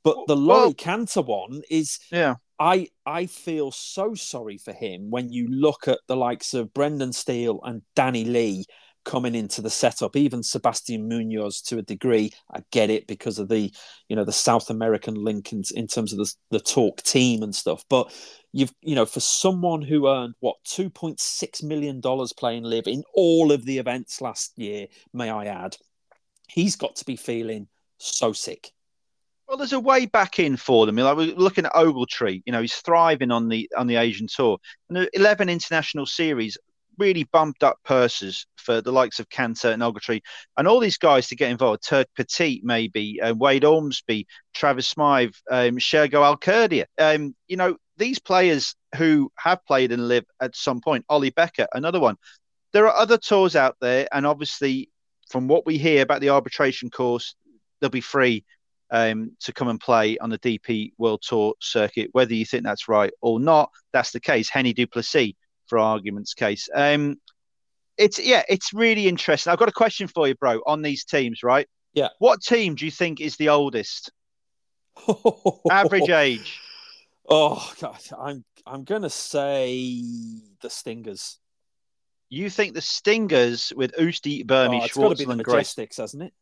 But 0.03 0.17
the 0.27 0.35
Laurie 0.35 0.61
well, 0.61 0.73
Canter 0.73 1.21
one 1.21 1.61
is, 1.69 1.99
yeah, 2.11 2.35
I 2.59 2.87
I 3.05 3.25
feel 3.25 3.71
so 3.71 4.13
sorry 4.15 4.57
for 4.57 4.73
him 4.73 5.09
when 5.09 5.31
you 5.31 5.47
look 5.47 5.87
at 5.87 5.99
the 6.07 6.15
likes 6.15 6.53
of 6.53 6.73
Brendan 6.73 7.13
Steele 7.13 7.59
and 7.63 7.81
Danny 7.95 8.23
Lee 8.23 8.65
coming 9.07 9.35
into 9.35 9.61
the 9.61 9.69
setup, 9.69 10.17
even 10.17 10.43
Sebastian 10.43 11.07
Munoz 11.07 11.61
to 11.61 11.77
a 11.77 11.81
degree. 11.81 12.33
I 12.53 12.61
get 12.71 12.89
it 12.89 13.07
because 13.07 13.39
of 13.39 13.47
the, 13.47 13.71
you 14.09 14.15
know, 14.17 14.25
the 14.25 14.33
South 14.33 14.69
American 14.69 15.15
link 15.15 15.53
in, 15.53 15.63
in 15.73 15.87
terms 15.87 16.11
of 16.11 16.19
the, 16.19 16.33
the 16.51 16.59
talk 16.59 17.01
team 17.03 17.41
and 17.41 17.55
stuff. 17.55 17.85
But 17.89 18.13
you've, 18.51 18.73
you 18.81 18.95
know, 18.95 19.05
for 19.05 19.21
someone 19.21 19.81
who 19.81 20.09
earned 20.09 20.35
what 20.41 20.57
two 20.65 20.89
point 20.89 21.21
six 21.21 21.63
million 21.63 22.01
dollars 22.01 22.33
playing 22.33 22.63
LIV 22.63 22.87
in 22.87 23.03
all 23.15 23.53
of 23.53 23.65
the 23.65 23.77
events 23.77 24.19
last 24.19 24.51
year, 24.59 24.87
may 25.13 25.29
I 25.29 25.45
add, 25.45 25.77
he's 26.49 26.75
got 26.75 26.97
to 26.97 27.05
be 27.05 27.15
feeling 27.15 27.69
so 27.97 28.33
sick. 28.33 28.71
Well, 29.47 29.57
there's 29.57 29.71
a 29.71 29.79
way 29.79 30.05
back 30.05 30.39
in 30.39 30.57
for 30.57 30.85
them. 30.85 30.97
Like 30.97 31.15
we're 31.15 31.33
looking 31.33 31.65
at 31.65 31.71
Ogletree, 31.71 32.43
you 32.45 32.51
know, 32.51 32.59
he's 32.59 32.75
thriving 32.75 33.31
on 33.31 33.47
the 33.47 33.69
on 33.77 33.87
the 33.87 33.95
Asian 33.95 34.27
tour. 34.27 34.57
And 34.89 34.97
the 34.97 35.09
11 35.13 35.47
international 35.47 36.05
series 36.05 36.57
really 36.97 37.23
bumped 37.25 37.63
up 37.63 37.77
purses 37.83 38.45
for 38.57 38.81
the 38.81 38.91
likes 38.91 39.19
of 39.19 39.29
Canter 39.29 39.71
and 39.71 39.81
Ogletree 39.81 40.21
and 40.57 40.67
all 40.67 40.79
these 40.79 40.97
guys 40.97 41.27
to 41.27 41.35
get 41.35 41.51
involved. 41.51 41.83
Turk 41.87 42.07
Pettit, 42.15 42.61
maybe, 42.63 43.21
uh, 43.21 43.33
Wade 43.33 43.63
Ormsby, 43.63 44.27
Travis 44.53 44.87
Smyth, 44.87 45.41
um, 45.49 45.77
Shergo 45.77 46.23
Al 46.23 46.37
Kurdi. 46.37 46.83
Um, 46.97 47.35
you 47.47 47.57
know, 47.57 47.77
these 47.97 48.19
players 48.19 48.75
who 48.95 49.31
have 49.37 49.65
played 49.65 49.91
and 49.91 50.07
LIV 50.07 50.25
at 50.41 50.55
some 50.55 50.81
point, 50.81 51.05
Ollie 51.09 51.31
Becker, 51.31 51.67
another 51.73 51.99
one. 51.99 52.15
There 52.73 52.87
are 52.87 52.95
other 52.95 53.17
tours 53.17 53.55
out 53.55 53.77
there, 53.79 54.07
and 54.11 54.25
obviously, 54.25 54.89
from 55.29 55.47
what 55.47 55.65
we 55.65 55.77
hear 55.77 56.03
about 56.03 56.21
the 56.21 56.29
arbitration 56.29 56.89
course, 56.89 57.35
they'll 57.79 57.89
be 57.89 58.01
free 58.01 58.43
um, 58.91 59.35
to 59.41 59.53
come 59.53 59.67
and 59.67 59.79
play 59.79 60.17
on 60.17 60.29
the 60.29 60.39
DP 60.39 60.91
World 60.97 61.21
Tour 61.21 61.53
circuit. 61.59 62.09
Whether 62.11 62.33
you 62.33 62.45
think 62.45 62.63
that's 62.63 62.87
right 62.87 63.11
or 63.21 63.39
not, 63.39 63.71
that's 63.93 64.11
the 64.11 64.19
case. 64.19 64.49
Hennie 64.49 64.73
du 64.73 64.87
Plessis 64.87 65.33
for 65.67 65.79
argument's 65.79 66.33
case. 66.33 66.69
Um, 66.73 67.17
it's 67.97 68.19
yeah, 68.19 68.43
it's 68.47 68.73
really 68.73 69.07
interesting. 69.07 69.51
I've 69.51 69.59
got 69.59 69.69
a 69.69 69.73
question 69.73 70.07
for 70.07 70.27
you, 70.27 70.35
bro, 70.35 70.61
on 70.65 70.81
these 70.81 71.03
teams, 71.03 71.43
right? 71.43 71.67
Yeah. 71.93 72.09
What 72.19 72.41
team 72.41 72.75
do 72.75 72.85
you 72.85 72.91
think 72.91 73.19
is 73.19 73.37
the 73.37 73.49
oldest? 73.49 74.11
Average 75.69 76.09
age. 76.09 76.59
Oh 77.27 77.73
God, 77.81 77.99
I'm 78.17 78.45
I'm 78.65 78.83
gonna 78.83 79.09
say 79.09 80.01
the 80.61 80.69
Stingers. 80.69 81.39
You 82.29 82.49
think 82.49 82.73
the 82.73 82.81
Stingers 82.81 83.71
with 83.75 83.93
Usti, 83.95 84.45
Bernie, 84.45 84.81
oh, 84.81 84.85
it's 84.85 84.97
got 84.97 85.17
to 85.17 85.25
be 85.27 85.33
the 85.33 85.43
Majestics, 85.43 85.97
hasn't 85.97 86.23
it? 86.23 86.33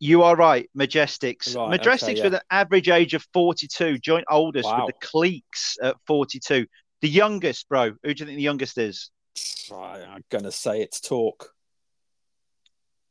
You 0.00 0.22
are 0.22 0.34
right, 0.34 0.68
Majestics. 0.76 1.54
Right, 1.54 1.80
Majestics 1.80 2.02
okay, 2.02 2.16
yeah. 2.16 2.24
with 2.24 2.34
an 2.34 2.40
average 2.50 2.88
age 2.88 3.14
of 3.14 3.24
42, 3.32 3.98
joint 3.98 4.24
oldest 4.28 4.66
wow. 4.66 4.86
with 4.86 4.94
the 4.94 5.06
Cleeks 5.06 5.76
at 5.82 5.96
42. 6.06 6.66
The 7.00 7.08
youngest, 7.08 7.68
bro. 7.68 7.92
Who 8.02 8.14
do 8.14 8.20
you 8.22 8.26
think 8.26 8.36
the 8.36 8.42
youngest 8.42 8.78
is? 8.78 9.10
I'm 9.72 10.24
going 10.30 10.44
to 10.44 10.52
say 10.52 10.82
it's 10.82 11.00
talk. 11.00 11.52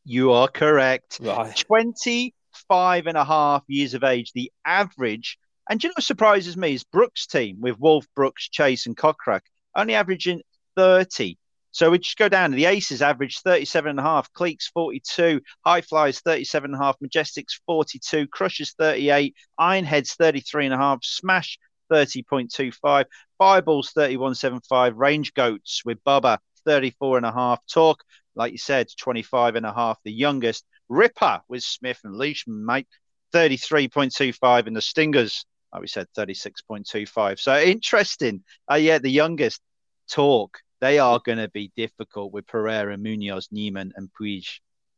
You 0.06 0.32
are 0.32 0.48
correct. 0.48 1.20
Right. 1.22 1.56
25 1.56 3.08
and 3.08 3.18
a 3.18 3.26
half 3.26 3.64
years 3.68 3.94
of 3.94 4.04
age, 4.04 4.32
the 4.34 4.52
average. 4.66 5.38
And 5.70 5.80
do 5.80 5.88
you 5.88 5.90
know 5.90 5.94
what 5.98 6.04
surprises 6.04 6.58
me 6.58 6.74
is 6.74 6.84
Brooks' 6.84 7.28
team 7.28 7.58
with 7.62 7.80
Wolf, 7.80 8.06
Brooks, 8.16 8.50
Chase, 8.50 8.86
and 8.86 8.98
Kokrak 8.98 9.42
only 9.76 9.96
averaging 9.96 10.42
30. 10.76 11.38
So 11.72 11.92
we 11.92 12.00
just 12.00 12.18
go 12.18 12.30
down. 12.30 12.52
The 12.52 12.66
Aces 12.66 13.02
average 13.02 13.40
37 13.40 13.92
and 13.92 14.00
a 14.00 14.04
half, 14.04 14.34
Cleeks 14.34 14.66
42, 14.74 15.42
High 15.66 15.82
Flyers 15.82 16.20
37 16.22 16.74
and 16.74 16.82
a 16.82 16.84
half, 16.84 16.98
Majestics 17.00 17.60
42, 17.68 18.28
Crushers 18.28 18.74
38, 18.78 19.36
Ironheads 19.60 20.16
33 20.16 20.66
and 20.66 20.74
a 20.74 20.78
half, 20.78 21.04
Smash 21.04 21.60
30.25. 21.92 23.06
Fireballs 23.38 23.92
31.75. 23.96 24.94
Range 24.96 25.34
Goats 25.34 25.84
with 25.86 26.04
Bubba 26.04 26.38
34 26.66 27.18
and 27.18 27.26
a 27.26 27.32
half. 27.32 27.60
Talk, 27.68 28.04
like 28.36 28.52
you 28.52 28.58
said, 28.58 28.88
25 28.98 29.56
and 29.56 29.66
a 29.66 29.74
half. 29.74 29.98
The 30.04 30.12
youngest. 30.12 30.66
Ripper 30.90 31.42
with 31.48 31.64
Smith 31.64 32.00
and 32.04 32.16
Leishman, 32.16 32.66
mate, 32.66 32.88
33.25. 33.34 34.68
And 34.68 34.76
the 34.76 34.82
Stingers, 34.82 35.46
like 35.72 35.82
we 35.82 35.88
said, 35.88 36.08
36.25. 36.18 37.40
So 37.40 37.60
interesting. 37.60 38.44
Uh, 38.70 38.76
yeah, 38.76 38.98
the 39.00 39.12
youngest. 39.12 39.62
Talk. 40.10 40.58
They 40.82 40.98
are 40.98 41.20
going 41.24 41.38
to 41.38 41.50
be 41.50 41.72
difficult 41.76 42.34
with 42.34 42.48
Pereira, 42.48 42.98
Munoz, 42.98 43.50
Niemann, 43.52 43.92
and 43.96 44.10
Puig. 44.20 44.48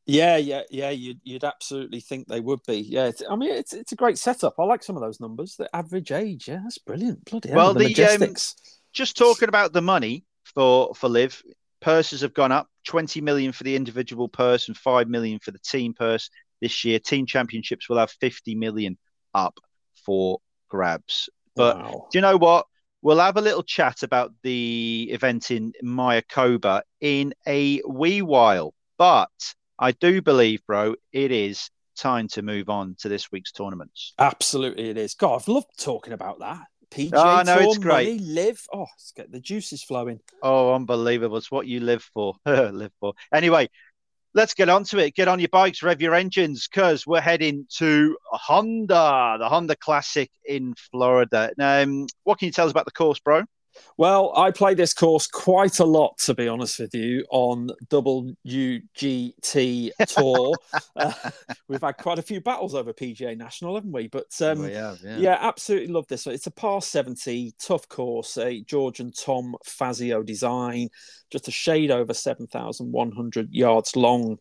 Yeah, 0.06 0.38
yeah, 0.38 0.62
yeah. 0.70 0.90
You'd, 0.90 1.20
you'd 1.24 1.44
absolutely 1.44 2.00
think 2.00 2.28
they 2.28 2.40
would 2.40 2.62
be. 2.68 2.78
Yeah, 2.78 3.12
I 3.30 3.36
mean, 3.36 3.52
it's 3.52 3.74
it's 3.74 3.92
a 3.92 3.96
great 3.96 4.18
setup. 4.18 4.56
I 4.58 4.64
like 4.64 4.84
some 4.84 4.96
of 4.96 5.02
those 5.02 5.20
numbers. 5.20 5.56
The 5.56 5.74
average 5.76 6.12
age, 6.12 6.48
yeah, 6.48 6.60
that's 6.64 6.80
brilliant. 6.80 7.26
Bloody 7.26 7.50
hell, 7.50 7.58
well, 7.58 7.74
the, 7.74 7.94
the 7.94 8.26
um, 8.26 8.36
just 8.94 9.18
talking 9.18 9.48
about 9.48 9.74
the 9.74 9.82
money 9.82 10.26
for 10.44 10.94
for 10.96 11.08
LIV 11.08 11.44
purses 11.82 12.22
have 12.22 12.34
gone 12.34 12.52
up. 12.52 12.68
Twenty 12.86 13.22
million 13.22 13.52
for 13.52 13.64
the 13.64 13.76
individual 13.76 14.28
purse 14.28 14.68
and 14.68 14.76
five 14.76 15.08
million 15.08 15.40
for 15.40 15.52
the 15.52 15.60
team 15.60 15.94
purse 15.94 16.30
this 16.62 16.84
year. 16.84 16.98
Team 17.00 17.26
championships 17.28 17.88
will 17.88 17.98
have 17.98 18.12
fifty 18.12 18.56
million 18.56 18.98
up 19.36 19.60
for 20.04 20.40
grabs. 20.68 21.30
But 21.56 21.78
wow. 21.78 22.08
do 22.12 22.18
you 22.18 22.22
know 22.22 22.38
what? 22.38 22.66
We'll 23.04 23.20
have 23.20 23.38
a 23.38 23.42
little 23.42 23.64
chat 23.64 24.04
about 24.04 24.32
the 24.44 25.10
event 25.12 25.52
in 25.52 25.74
Mayakoba 25.84 26.82
in 27.00 27.34
a 27.48 27.82
wee 27.88 28.22
while. 28.22 28.74
But 28.98 29.30
I 29.82 29.94
do 29.94 30.22
believe, 30.22 30.62
bro, 30.68 30.94
it 31.12 31.32
is 31.32 31.72
time 31.98 32.28
to 32.30 32.44
move 32.44 32.70
on 32.70 32.96
to 33.00 33.10
this 33.10 33.32
week's 33.32 33.52
tournaments. 33.52 34.14
Absolutely, 34.20 34.90
it 34.92 34.98
is. 34.98 35.16
God, 35.16 35.42
I've 35.42 35.48
loved 35.48 35.68
talking 35.80 36.14
about 36.14 36.40
that. 36.40 36.68
PJ 36.92 37.12
oh, 37.14 37.42
no, 37.44 37.56
Tour, 37.56 37.64
it's 37.64 37.78
great. 37.80 38.20
Money, 38.20 38.20
LIV. 38.20 38.66
Oh, 38.74 38.86
it's 38.96 39.12
get 39.16 39.32
the 39.32 39.40
juices 39.40 39.82
flowing. 39.82 40.20
Oh, 40.44 40.76
unbelievable! 40.76 41.38
It's 41.38 41.50
what 41.50 41.66
you 41.66 41.80
live 41.80 42.04
for. 42.14 42.36
live 42.46 42.92
for. 43.00 43.14
Anyway, 43.34 43.70
let's 44.36 44.54
get 44.54 44.70
on 44.70 44.84
to 44.86 45.00
it. 45.00 45.16
Get 45.16 45.28
on 45.28 45.40
your 45.40 45.50
bikes, 45.50 45.82
rev 45.82 46.02
your 46.02 46.14
engines, 46.14 46.68
because 46.68 47.08
we're 47.08 47.22
heading 47.22 47.66
to 47.78 48.18
Honda, 48.26 49.38
the 49.40 49.50
Honda 49.50 49.76
Classic 49.78 50.30
in 50.46 50.76
Florida. 50.92 51.52
Um, 51.60 52.06
what 52.24 52.38
can 52.38 52.48
you 52.48 52.52
tell 52.52 52.66
us 52.66 52.72
about 52.72 52.86
the 52.86 52.92
course, 52.92 53.20
bro? 53.20 53.46
Well, 53.98 54.34
I 54.36 54.52
play 54.52 54.74
this 54.74 54.94
course 54.94 55.28
quite 55.28 55.80
a 55.80 55.86
lot, 55.86 56.18
to 56.20 56.34
be 56.34 56.48
honest 56.48 56.80
with 56.80 56.94
you, 56.94 57.26
on 57.30 57.70
WGT 57.90 58.32
Tour. 60.08 60.56
uh, 60.96 61.14
we've 61.68 61.82
had 61.82 61.98
quite 61.98 62.20
a 62.20 62.24
few 62.24 62.42
battles 62.42 62.76
over 62.76 62.94
PGA 62.94 63.38
National, 63.38 63.76
haven't 63.76 63.92
we? 63.92 64.08
But 64.08 64.30
um, 64.42 64.60
we 64.60 64.74
have, 64.74 65.00
yeah. 65.04 65.18
yeah. 65.18 65.38
absolutely 65.40 65.94
love 65.94 66.08
this. 66.08 66.28
It's 66.28 66.48
a 66.48 66.52
par 66.52 66.82
70, 66.82 67.54
tough 67.60 67.88
course, 67.88 68.38
a 68.38 68.62
George 68.62 69.00
and 69.00 69.16
Tom 69.16 69.56
Fazio 69.66 70.24
design, 70.24 70.90
just 71.30 71.48
a 71.48 71.52
shade 71.52 71.92
over 71.92 72.14
7,100 72.14 73.54
yards 73.54 73.96
long. 73.96 74.38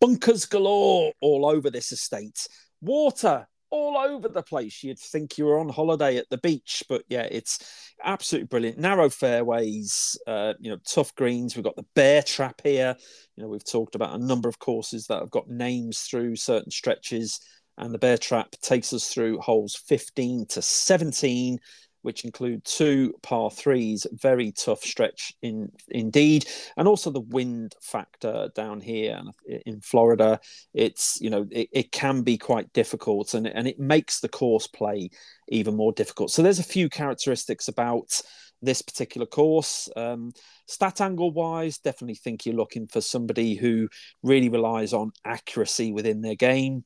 Bunkers 0.00 0.46
galore 0.46 1.12
all 1.20 1.46
over 1.46 1.70
this 1.70 1.92
estate. 1.92 2.48
Water 2.80 3.46
all 3.72 3.96
over 3.96 4.28
the 4.28 4.42
place. 4.42 4.84
You'd 4.84 4.98
think 4.98 5.38
you 5.38 5.46
were 5.46 5.58
on 5.58 5.70
holiday 5.70 6.18
at 6.18 6.28
the 6.28 6.36
beach, 6.38 6.84
but 6.88 7.02
yeah, 7.08 7.22
it's 7.22 7.94
absolutely 8.04 8.46
brilliant. 8.46 8.78
Narrow 8.78 9.08
fairways, 9.08 10.16
uh, 10.26 10.52
you 10.60 10.70
know, 10.70 10.76
tough 10.86 11.14
greens. 11.14 11.56
We've 11.56 11.64
got 11.64 11.76
the 11.76 11.86
bear 11.94 12.22
trap 12.22 12.60
here. 12.62 12.94
You 13.34 13.42
know, 13.42 13.48
we've 13.48 13.64
talked 13.64 13.94
about 13.94 14.14
a 14.14 14.24
number 14.24 14.48
of 14.48 14.58
courses 14.58 15.06
that 15.06 15.20
have 15.20 15.30
got 15.30 15.48
names 15.48 16.00
through 16.00 16.36
certain 16.36 16.70
stretches, 16.70 17.40
and 17.78 17.94
the 17.94 17.98
bear 17.98 18.18
trap 18.18 18.50
takes 18.60 18.92
us 18.92 19.08
through 19.08 19.38
holes 19.38 19.74
15 19.88 20.46
to 20.50 20.60
17 20.60 21.58
which 22.02 22.24
include 22.24 22.64
two 22.64 23.14
par 23.22 23.50
threes, 23.50 24.06
very 24.12 24.52
tough 24.52 24.82
stretch 24.82 25.32
in 25.42 25.70
indeed, 25.88 26.46
and 26.76 26.86
also 26.86 27.10
the 27.10 27.20
wind 27.20 27.74
factor 27.80 28.50
down 28.54 28.80
here 28.80 29.20
in 29.66 29.80
Florida. 29.80 30.38
It's 30.74 31.18
you 31.20 31.30
know 31.30 31.46
it, 31.50 31.68
it 31.72 31.92
can 31.92 32.22
be 32.22 32.38
quite 32.38 32.72
difficult, 32.72 33.34
and 33.34 33.46
and 33.46 33.66
it 33.66 33.78
makes 33.78 34.20
the 34.20 34.28
course 34.28 34.66
play 34.66 35.10
even 35.48 35.76
more 35.76 35.92
difficult. 35.92 36.30
So 36.30 36.42
there's 36.42 36.58
a 36.58 36.64
few 36.64 36.88
characteristics 36.88 37.68
about 37.68 38.20
this 38.62 38.80
particular 38.80 39.26
course. 39.26 39.88
Um, 39.96 40.32
stat 40.66 41.00
angle 41.00 41.32
wise, 41.32 41.78
definitely 41.78 42.14
think 42.14 42.46
you're 42.46 42.54
looking 42.54 42.86
for 42.86 43.00
somebody 43.00 43.54
who 43.54 43.88
really 44.22 44.48
relies 44.48 44.92
on 44.92 45.12
accuracy 45.24 45.92
within 45.92 46.22
their 46.22 46.36
game 46.36 46.84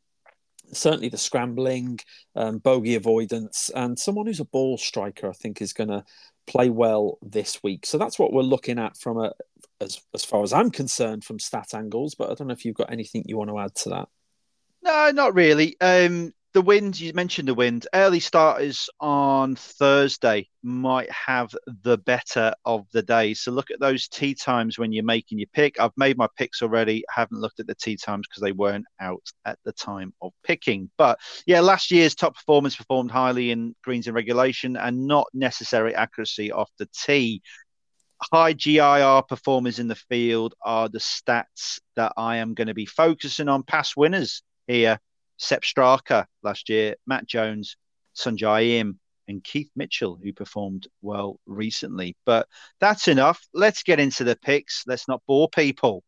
certainly 0.72 1.08
the 1.08 1.18
scrambling, 1.18 1.98
um, 2.34 2.58
bogey 2.58 2.94
avoidance, 2.94 3.70
and 3.74 3.98
someone 3.98 4.26
who's 4.26 4.40
a 4.40 4.44
ball 4.44 4.78
striker, 4.78 5.28
I 5.28 5.32
think, 5.32 5.60
is 5.60 5.72
going 5.72 5.90
to 5.90 6.04
play 6.46 6.70
well 6.70 7.18
this 7.22 7.62
week. 7.62 7.86
So 7.86 7.98
that's 7.98 8.18
what 8.18 8.32
we're 8.32 8.42
looking 8.42 8.78
at 8.78 8.96
from 8.96 9.18
a, 9.18 9.32
as 9.80 10.00
as 10.14 10.24
far 10.24 10.42
as 10.42 10.52
I'm 10.52 10.70
concerned, 10.70 11.24
from 11.24 11.38
stat 11.38 11.74
angles. 11.74 12.14
But 12.14 12.30
I 12.30 12.34
don't 12.34 12.48
know 12.48 12.54
if 12.54 12.64
you've 12.64 12.74
got 12.74 12.92
anything 12.92 13.24
you 13.26 13.36
want 13.36 13.50
to 13.50 13.58
add 13.58 13.74
to 13.76 13.88
that. 13.90 14.08
No, 14.82 15.10
not 15.10 15.34
really. 15.34 15.76
Um, 15.80 16.32
the 16.56 16.62
wind, 16.62 16.98
you 16.98 17.12
mentioned 17.12 17.48
the 17.48 17.52
wind. 17.52 17.86
Early 17.92 18.18
starters 18.18 18.88
on 18.98 19.56
Thursday 19.56 20.48
might 20.62 21.10
have 21.12 21.54
the 21.84 21.98
better 21.98 22.54
of 22.64 22.86
the 22.94 23.02
day. 23.02 23.34
So 23.34 23.52
look 23.52 23.70
at 23.70 23.78
those 23.78 24.08
tee 24.08 24.34
times 24.34 24.78
when 24.78 24.90
you're 24.90 25.04
making 25.04 25.38
your 25.38 25.50
pick. 25.52 25.78
I've 25.78 25.92
made 25.98 26.16
my 26.16 26.28
picks 26.38 26.62
already. 26.62 27.04
Haven't 27.10 27.42
looked 27.42 27.60
at 27.60 27.66
the 27.66 27.74
tee 27.74 27.98
times 27.98 28.26
because 28.26 28.40
they 28.40 28.52
weren't 28.52 28.86
out 28.98 29.20
at 29.44 29.58
the 29.66 29.72
time 29.72 30.14
of 30.22 30.32
picking. 30.44 30.90
But 30.96 31.18
yeah, 31.46 31.60
last 31.60 31.90
year's 31.90 32.14
top 32.14 32.34
performance 32.34 32.74
performed 32.74 33.10
highly 33.10 33.50
in 33.50 33.74
greens 33.84 34.06
and 34.06 34.16
regulation 34.16 34.78
and 34.78 35.06
not 35.06 35.26
necessary 35.34 35.94
accuracy 35.94 36.52
off 36.52 36.70
the 36.78 36.88
tee. 37.04 37.42
High 38.32 38.54
GIR 38.54 39.24
performers 39.28 39.78
in 39.78 39.88
the 39.88 39.94
field 39.94 40.54
are 40.64 40.88
the 40.88 41.00
stats 41.00 41.80
that 41.96 42.14
I 42.16 42.36
am 42.36 42.54
going 42.54 42.68
to 42.68 42.74
be 42.74 42.86
focusing 42.86 43.50
on. 43.50 43.62
Past 43.62 43.94
winners 43.94 44.42
here 44.66 44.98
Sepp 45.36 45.62
Straka 45.62 46.26
last 46.42 46.68
year, 46.68 46.96
Matt 47.06 47.26
Jones, 47.26 47.76
Sungjae 48.16 48.78
Im, 48.78 48.98
and 49.28 49.42
Keith 49.42 49.70
Mitchell, 49.76 50.18
who 50.22 50.32
performed 50.32 50.88
well 51.02 51.40
recently. 51.46 52.16
But 52.24 52.48
that's 52.80 53.08
enough. 53.08 53.44
Let's 53.52 53.82
get 53.82 54.00
into 54.00 54.24
the 54.24 54.36
picks. 54.36 54.84
Let's 54.86 55.08
not 55.08 55.22
bore 55.26 55.48
people. 55.48 56.04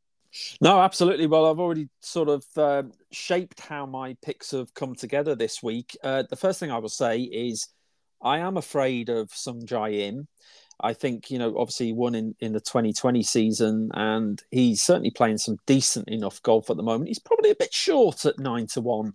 No, 0.60 0.80
absolutely. 0.80 1.26
Well, 1.26 1.46
I've 1.46 1.58
already 1.58 1.88
sort 2.00 2.28
of 2.28 2.44
uh, 2.56 2.82
shaped 3.10 3.60
how 3.60 3.86
my 3.86 4.16
picks 4.22 4.50
have 4.50 4.72
come 4.74 4.94
together 4.94 5.34
this 5.34 5.62
week. 5.62 5.96
Uh, 6.02 6.24
the 6.28 6.36
first 6.36 6.60
thing 6.60 6.70
I 6.70 6.78
will 6.78 6.88
say 6.88 7.20
is 7.20 7.68
I 8.22 8.38
am 8.38 8.56
afraid 8.56 9.08
of 9.08 9.28
Sungjae 9.30 10.00
Im. 10.00 10.28
I 10.80 10.92
think, 10.92 11.30
you 11.30 11.38
know, 11.38 11.56
obviously 11.58 11.92
won 11.92 12.14
in, 12.14 12.34
in 12.40 12.52
the 12.52 12.60
2020 12.60 13.22
season 13.22 13.90
and 13.94 14.42
he's 14.50 14.82
certainly 14.82 15.10
playing 15.10 15.38
some 15.38 15.58
decent 15.66 16.08
enough 16.08 16.40
golf 16.42 16.70
at 16.70 16.76
the 16.76 16.82
moment. 16.82 17.08
He's 17.08 17.18
probably 17.18 17.50
a 17.50 17.56
bit 17.56 17.74
short 17.74 18.24
at 18.24 18.38
nine 18.38 18.66
to 18.68 18.80
one, 18.80 19.12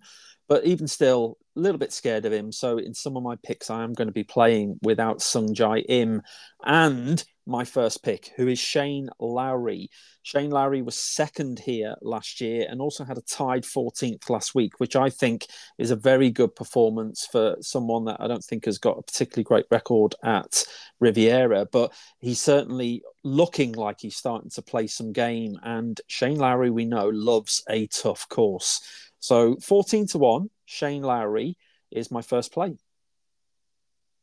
but 0.48 0.64
even 0.64 0.86
still, 0.86 1.38
a 1.56 1.60
little 1.60 1.78
bit 1.78 1.92
scared 1.92 2.24
of 2.24 2.32
him. 2.32 2.52
So 2.52 2.78
in 2.78 2.94
some 2.94 3.16
of 3.16 3.22
my 3.22 3.36
picks, 3.36 3.70
I 3.70 3.82
am 3.82 3.92
going 3.92 4.08
to 4.08 4.12
be 4.12 4.24
playing 4.24 4.78
without 4.82 5.20
Sungjae 5.20 5.84
Im. 5.88 6.22
And 6.64 7.24
my 7.46 7.64
first 7.64 8.02
pick, 8.02 8.30
who 8.36 8.48
is 8.48 8.58
Shane 8.58 9.10
Lowry. 9.18 9.90
Shane 10.22 10.50
Lowry 10.50 10.82
was 10.82 10.96
second 10.96 11.58
here 11.58 11.94
last 12.00 12.40
year 12.40 12.66
and 12.68 12.80
also 12.80 13.04
had 13.04 13.18
a 13.18 13.22
tied 13.22 13.64
14th 13.64 14.30
last 14.30 14.54
week, 14.54 14.80
which 14.80 14.96
I 14.96 15.10
think 15.10 15.46
is 15.78 15.90
a 15.90 15.96
very 15.96 16.30
good 16.30 16.54
performance 16.56 17.28
for 17.30 17.56
someone 17.60 18.06
that 18.06 18.20
I 18.20 18.26
don't 18.26 18.44
think 18.44 18.64
has 18.64 18.78
got 18.78 18.98
a 18.98 19.02
particularly 19.02 19.44
great 19.44 19.66
record 19.70 20.14
at 20.24 20.64
Riviera. 21.00 21.66
But 21.70 21.92
he's 22.18 22.40
certainly 22.40 23.02
looking 23.22 23.72
like 23.72 24.00
he's 24.00 24.16
starting 24.16 24.50
to 24.50 24.62
play 24.62 24.86
some 24.86 25.12
game. 25.12 25.58
And 25.62 26.00
Shane 26.08 26.38
Lowry, 26.38 26.70
we 26.70 26.86
know, 26.86 27.08
loves 27.08 27.62
a 27.68 27.86
tough 27.88 28.28
course. 28.28 28.80
So 29.18 29.56
14 29.56 30.06
to 30.08 30.18
1, 30.18 30.50
Shane 30.64 31.02
Lowry 31.02 31.56
is 31.90 32.10
my 32.10 32.22
first 32.22 32.52
play. 32.52 32.76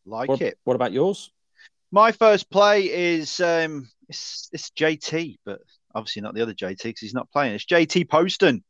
Like 0.05 0.30
what, 0.30 0.41
it. 0.41 0.57
What 0.63 0.76
about 0.76 0.91
yours? 0.91 1.32
My 1.94 2.14
first 2.14 2.50
play 2.50 2.84
is 2.84 3.42
um, 3.42 3.89
it's, 4.08 4.50
it's 4.54 4.72
JT, 4.72 5.39
but 5.46 5.60
obviously 5.94 6.22
not 6.22 6.34
the 6.34 6.42
other 6.42 6.54
JT 6.54 6.82
because 6.84 7.02
he's 7.02 7.14
not 7.14 7.30
playing. 7.32 7.54
It's 7.54 7.66
JT 7.66 8.10
Poston, 8.10 8.64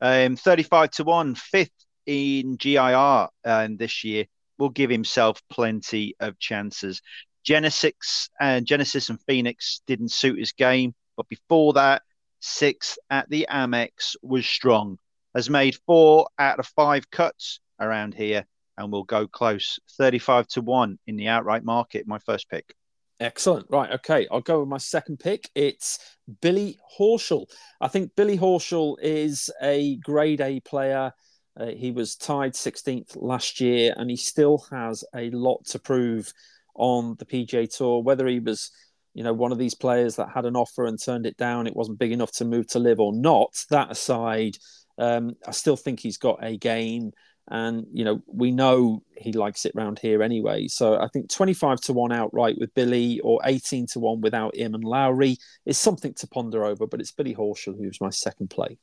um, 0.00 0.34
35 0.34 0.90
to 0.92 1.04
1, 1.04 1.34
fifth 1.36 1.70
in 2.06 2.56
GIR 2.56 3.28
um, 3.44 3.76
this 3.76 4.02
year. 4.02 4.26
Will 4.58 4.70
give 4.70 4.90
himself 4.90 5.40
plenty 5.50 6.16
of 6.18 6.38
chances. 6.38 7.02
Genesis 7.44 8.30
and 8.40 8.64
uh, 8.64 8.66
Genesis 8.66 9.10
and 9.10 9.20
Phoenix 9.28 9.82
didn't 9.86 10.10
suit 10.10 10.38
his 10.38 10.52
game, 10.52 10.94
but 11.16 11.28
before 11.28 11.74
that, 11.74 12.02
sixth 12.40 12.98
at 13.10 13.28
the 13.28 13.46
Amex 13.50 14.16
was 14.22 14.46
strong. 14.46 14.98
Has 15.34 15.50
made 15.50 15.76
four 15.86 16.28
out 16.38 16.58
of 16.58 16.66
five 16.68 17.10
cuts 17.10 17.60
around 17.78 18.14
here 18.14 18.46
and 18.78 18.92
will 18.92 19.04
go 19.04 19.26
close 19.26 19.78
35 19.98 20.46
to 20.48 20.60
1 20.60 20.98
in 21.06 21.16
the 21.16 21.28
outright 21.28 21.64
market. 21.64 22.06
My 22.06 22.18
first 22.18 22.48
pick. 22.48 22.74
Excellent. 23.18 23.66
Right. 23.70 23.90
Okay. 23.92 24.26
I'll 24.30 24.40
go 24.40 24.60
with 24.60 24.68
my 24.68 24.78
second 24.78 25.18
pick. 25.18 25.48
It's 25.54 25.98
Billy 26.42 26.78
Horschel. 26.98 27.46
I 27.80 27.88
think 27.88 28.14
Billy 28.14 28.36
Horschel 28.36 28.96
is 29.00 29.50
a 29.62 29.96
grade 29.96 30.40
A 30.40 30.60
player. 30.60 31.12
Uh, 31.58 31.66
he 31.68 31.90
was 31.90 32.16
tied 32.16 32.52
16th 32.52 33.16
last 33.16 33.60
year 33.60 33.94
and 33.96 34.10
he 34.10 34.16
still 34.16 34.66
has 34.70 35.02
a 35.14 35.30
lot 35.30 35.64
to 35.66 35.78
prove 35.78 36.30
on 36.74 37.16
the 37.18 37.24
PGA 37.24 37.74
Tour. 37.74 38.02
Whether 38.02 38.26
he 38.26 38.40
was, 38.40 38.70
you 39.14 39.24
know, 39.24 39.32
one 39.32 39.52
of 39.52 39.58
these 39.58 39.74
players 39.74 40.16
that 40.16 40.28
had 40.28 40.44
an 40.44 40.56
offer 40.56 40.84
and 40.84 41.02
turned 41.02 41.24
it 41.24 41.38
down, 41.38 41.66
it 41.66 41.74
wasn't 41.76 41.98
big 41.98 42.12
enough 42.12 42.32
to 42.32 42.44
move 42.44 42.66
to 42.68 42.78
LIV 42.78 43.00
or 43.00 43.14
not. 43.14 43.56
That 43.70 43.90
aside, 43.90 44.58
um, 44.98 45.34
I 45.46 45.52
still 45.52 45.76
think 45.76 46.00
he's 46.00 46.18
got 46.18 46.44
a 46.44 46.58
game 46.58 47.12
and 47.48 47.86
you 47.92 48.04
know 48.04 48.22
we 48.26 48.50
know 48.50 49.02
he 49.16 49.32
likes 49.32 49.64
it 49.64 49.72
round 49.74 49.98
here 49.98 50.22
anyway. 50.22 50.68
So 50.68 50.98
I 50.98 51.08
think 51.08 51.30
twenty 51.30 51.54
five 51.54 51.80
to 51.82 51.92
one 51.92 52.12
outright 52.12 52.56
with 52.58 52.74
Billy 52.74 53.20
or 53.20 53.40
eighteen 53.44 53.86
to 53.92 54.00
one 54.00 54.20
without 54.20 54.56
Im 54.56 54.74
and 54.74 54.84
Lowry 54.84 55.36
is 55.64 55.78
something 55.78 56.14
to 56.14 56.26
ponder 56.26 56.64
over. 56.64 56.86
But 56.86 57.00
it's 57.00 57.12
Billy 57.12 57.34
Horschel 57.34 57.76
who's 57.76 58.00
my 58.00 58.10
second 58.10 58.50
play. 58.50 58.78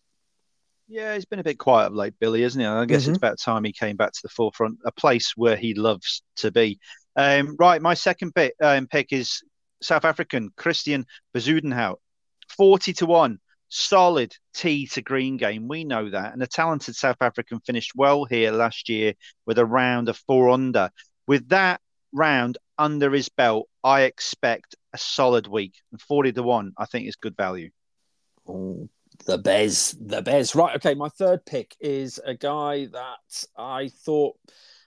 Yeah, 0.88 1.14
he's 1.14 1.26
been 1.26 1.39
a 1.39 1.43
bit 1.43 1.57
quiet 1.57 1.88
of 1.88 1.93
late, 1.93 2.14
Billy, 2.20 2.43
isn't 2.43 2.59
he? 2.59 2.66
I 2.66 2.86
guess 2.86 3.03
mm-hmm. 3.03 3.11
it's 3.11 3.18
about 3.18 3.39
time 3.39 3.64
he 3.64 3.72
came 3.72 3.95
back 3.95 4.11
to 4.11 4.20
the 4.22 4.30
forefront, 4.30 4.80
a 4.86 4.91
place 4.91 5.34
where 5.36 5.55
he 5.55 5.74
loves 5.74 6.24
to 6.38 6.51
be. 6.51 6.80
Um, 7.16 7.55
right, 7.57 7.82
my 7.82 7.93
second 7.93 8.34
bit, 8.34 8.53
um, 8.61 8.88
pick 8.88 9.14
is 9.14 9.41
South 9.82 10.03
African 10.03 10.51
Christian 10.57 11.05
Bezuidenhout, 11.36 11.97
forty 12.57 12.93
to 12.93 13.05
one 13.05 13.39
solid 13.74 14.36
tee 14.54 14.86
to 14.86 15.02
green 15.02 15.38
game. 15.38 15.68
We 15.68 15.84
know 15.84 16.10
that. 16.10 16.32
And 16.32 16.42
the 16.42 16.48
talented 16.48 16.96
South 16.96 17.18
African 17.22 17.60
finished 17.62 17.94
well 17.96 18.24
here 18.24 18.52
last 18.52 18.88
year 18.88 19.14
with 19.46 19.58
a 19.58 19.66
round 19.66 20.10
of 20.10 20.18
four 20.18 20.50
under. 20.50 20.92
With 21.28 21.50
that 21.50 21.82
round 22.14 22.58
under 22.78 23.12
his 23.12 23.30
belt, 23.30 23.68
I 23.84 24.02
expect 24.02 24.76
a 24.94 24.98
solid 24.98 25.48
week. 25.48 25.74
And 25.92 26.00
40 26.00 26.34
to 26.34 26.44
1, 26.44 26.74
I 26.78 26.86
think 26.86 27.08
is 27.08 27.16
good 27.16 27.36
value. 27.36 27.72
Oh, 28.48 28.90
the 29.26 29.40
Bez, 29.40 29.98
the 30.00 30.22
Bez. 30.22 30.54
Right. 30.54 30.76
Okay. 30.76 30.94
My 30.94 31.10
third 31.10 31.44
pick 31.46 31.76
is 31.80 32.20
a 32.24 32.36
guy 32.36 32.86
that 32.86 33.46
I 33.58 33.90
thought 33.90 34.36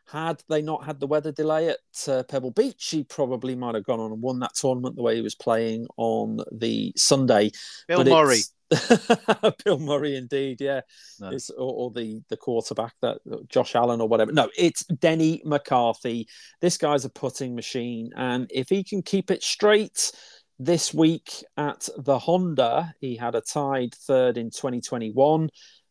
had 0.08 0.42
they 0.48 0.62
not 0.62 0.84
had 0.84 1.00
the 1.00 1.06
weather 1.06 1.32
delay 1.32 1.68
at 1.68 2.08
uh, 2.08 2.22
Pebble 2.24 2.52
Beach, 2.52 2.88
he 2.90 3.04
probably 3.04 3.54
might 3.54 3.74
have 3.74 3.84
gone 3.84 4.00
on 4.00 4.12
and 4.12 4.22
won 4.22 4.38
that 4.40 4.54
tournament 4.54 4.96
the 4.96 5.02
way 5.02 5.16
he 5.16 5.22
was 5.22 5.34
playing 5.34 5.86
on 5.96 6.40
the 6.52 6.92
Sunday. 6.96 7.50
Bill 7.88 8.04
but 8.04 8.10
Murray. 8.10 8.40
Bill 9.64 9.78
Murray, 9.78 10.16
indeed, 10.16 10.60
yeah, 10.60 10.80
no. 11.20 11.30
it's 11.30 11.50
or, 11.50 11.72
or, 11.72 11.90
the 11.92 12.20
the 12.28 12.36
quarterback 12.36 12.94
that 13.00 13.18
Josh 13.48 13.76
Allen 13.76 14.00
or 14.00 14.08
whatever. 14.08 14.32
No, 14.32 14.50
it's 14.58 14.84
Denny 14.86 15.40
McCarthy. 15.44 16.26
This 16.60 16.76
guy's 16.76 17.04
a 17.04 17.10
putting 17.10 17.54
machine, 17.54 18.10
and 18.16 18.50
if 18.52 18.68
he 18.68 18.82
can 18.82 19.02
keep 19.02 19.30
it 19.30 19.42
straight 19.42 20.10
this 20.58 20.92
week 20.92 21.44
at 21.56 21.88
the 21.98 22.18
Honda, 22.18 22.94
he 23.00 23.16
had 23.16 23.34
a 23.34 23.40
tied 23.40 23.94
third 23.94 24.38
in 24.38 24.50
2021 24.50 25.48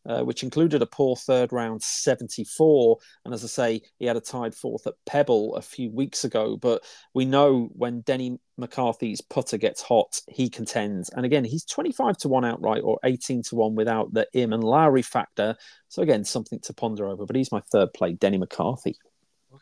uh, 0.08 0.22
which 0.22 0.42
included 0.42 0.82
a 0.82 0.86
poor 0.86 1.16
third 1.16 1.52
round 1.52 1.82
74. 1.82 2.98
And 3.24 3.34
as 3.34 3.44
I 3.44 3.48
say, 3.48 3.82
he 3.98 4.06
had 4.06 4.16
a 4.16 4.20
tied 4.20 4.54
fourth 4.54 4.86
at 4.86 4.94
Pebble 5.04 5.56
a 5.56 5.62
few 5.62 5.90
weeks 5.90 6.24
ago. 6.24 6.56
But 6.56 6.82
we 7.14 7.24
know 7.24 7.68
when 7.72 8.02
Denny 8.02 8.38
McCarthy's 8.58 9.20
putter 9.20 9.58
gets 9.58 9.82
hot, 9.82 10.20
he 10.28 10.48
contends. 10.48 11.10
And 11.10 11.26
again, 11.26 11.44
he's 11.44 11.64
25 11.64 12.16
to 12.18 12.28
1 12.28 12.44
outright 12.44 12.82
or 12.84 12.98
18 13.04 13.42
to 13.44 13.56
1 13.56 13.74
without 13.74 14.12
the 14.12 14.26
Im 14.32 14.52
and 14.52 14.64
Lowry 14.64 15.02
factor. 15.02 15.56
So 15.88 16.02
again, 16.02 16.24
something 16.24 16.60
to 16.60 16.72
ponder 16.72 17.08
over. 17.08 17.26
But 17.26 17.36
he's 17.36 17.52
my 17.52 17.60
third 17.72 17.92
play, 17.92 18.12
Denny 18.12 18.38
McCarthy. 18.38 18.96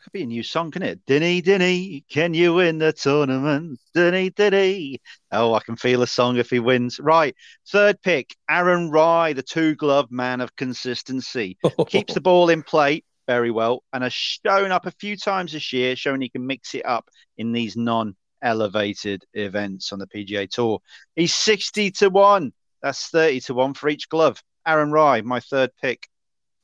Could 0.05 0.13
be 0.13 0.21
a 0.21 0.27
new 0.27 0.43
song, 0.43 0.69
can 0.69 0.83
it? 0.83 1.03
Dinny, 1.07 1.41
Dinny, 1.41 2.05
can 2.07 2.35
you 2.35 2.53
win 2.53 2.77
the 2.77 2.93
tournament? 2.93 3.79
Dinny, 3.95 4.29
Dinny. 4.29 4.99
Oh, 5.31 5.55
I 5.55 5.61
can 5.61 5.77
feel 5.77 6.03
a 6.03 6.07
song 6.07 6.37
if 6.37 6.51
he 6.51 6.59
wins. 6.59 6.99
Right. 6.99 7.35
Third 7.69 7.99
pick, 8.03 8.35
Aaron 8.47 8.91
Rai, 8.91 9.33
the 9.33 9.41
two 9.41 9.73
glove 9.73 10.11
man 10.11 10.41
of 10.41 10.55
consistency. 10.55 11.57
Keeps 11.87 12.13
the 12.13 12.21
ball 12.21 12.51
in 12.51 12.61
play 12.61 13.03
very 13.25 13.49
well 13.49 13.83
and 13.93 14.03
has 14.03 14.13
shown 14.13 14.71
up 14.71 14.85
a 14.85 14.91
few 14.91 15.17
times 15.17 15.53
this 15.53 15.73
year, 15.73 15.95
showing 15.95 16.21
he 16.21 16.29
can 16.29 16.45
mix 16.45 16.75
it 16.75 16.85
up 16.85 17.09
in 17.39 17.51
these 17.51 17.75
non 17.75 18.15
elevated 18.43 19.23
events 19.33 19.91
on 19.91 19.97
the 19.97 20.05
PGA 20.05 20.47
Tour. 20.47 20.81
He's 21.15 21.33
60 21.33 21.89
to 21.89 22.11
1. 22.11 22.53
That's 22.83 23.07
30 23.07 23.39
to 23.39 23.55
1 23.55 23.73
for 23.73 23.89
each 23.89 24.07
glove. 24.07 24.39
Aaron 24.67 24.91
Rai, 24.91 25.23
my 25.23 25.39
third 25.39 25.71
pick. 25.81 26.07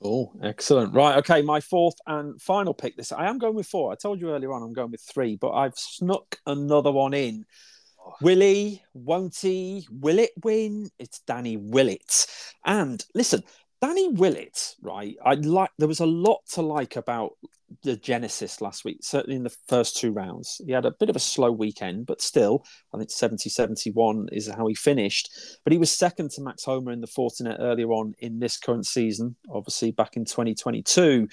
Oh, 0.04 0.32
excellent. 0.41 0.93
Right. 0.93 1.18
Okay. 1.18 1.41
My 1.41 1.60
fourth 1.60 1.95
and 2.08 2.41
final 2.41 2.74
pick 2.74 2.97
this. 2.97 3.12
I 3.12 3.28
am 3.28 3.38
going 3.38 3.56
with 3.56 3.68
four. 3.68 3.91
I 3.91 3.95
told 3.95 4.20
you 4.20 4.32
earlier 4.32 4.52
on 4.52 4.64
I'm 4.64 4.74
going 4.74 4.91
with 4.91 5.02
three, 5.02 5.36
but 5.36 5.52
I've 5.52 5.78
snuck 5.78 6.38
another 6.45 6.91
one 6.91 7.14
in. 7.14 7.45
Oh. 8.04 8.14
Will 8.22 8.39
he? 8.39 8.82
Won't 8.93 9.38
he? 9.38 9.88
Will 9.91 10.18
it 10.18 10.32
win? 10.43 10.89
It's 10.97 11.20
Danny 11.20 11.58
Willett. 11.58 12.26
And 12.66 13.06
listen, 13.14 13.43
Danny 13.82 14.10
Willett, 14.10 14.76
right? 14.82 15.16
I 15.26 15.34
like. 15.34 15.72
There 15.80 15.88
was 15.88 16.00
a 16.00 16.06
lot 16.06 16.42
to 16.54 16.62
like 16.62 16.96
about 16.96 17.32
the 17.84 17.96
Genesis 17.96 18.62
last 18.62 18.86
week, 18.86 19.00
certainly 19.02 19.36
in 19.36 19.44
the 19.44 19.56
first 19.68 19.98
two 19.98 20.12
rounds. 20.12 20.62
He 20.66 20.72
had 20.72 20.86
a 20.86 20.92
bit 20.92 21.10
of 21.10 21.16
a 21.16 21.20
slow 21.20 21.52
weekend, 21.52 22.06
but 22.06 22.22
still, 22.22 22.64
I 22.94 22.98
think 22.98 23.10
70 23.10 23.50
71 23.50 24.28
is 24.32 24.48
how 24.48 24.68
he 24.68 24.76
finished. 24.76 25.32
But 25.64 25.74
he 25.74 25.80
was 25.80 25.92
second 25.92 26.32
to 26.32 26.42
Max 26.42 26.66
Homa 26.66 26.92
in 26.92 27.02
the 27.02 27.08
Fortinet 27.08 27.58
earlier 27.60 27.92
on 27.92 28.14
in 28.20 28.40
this 28.40 28.58
current 28.58 28.86
season, 28.86 29.36
obviously 29.50 29.92
back 29.92 30.16
in 30.16 30.26
2022. 30.26 31.28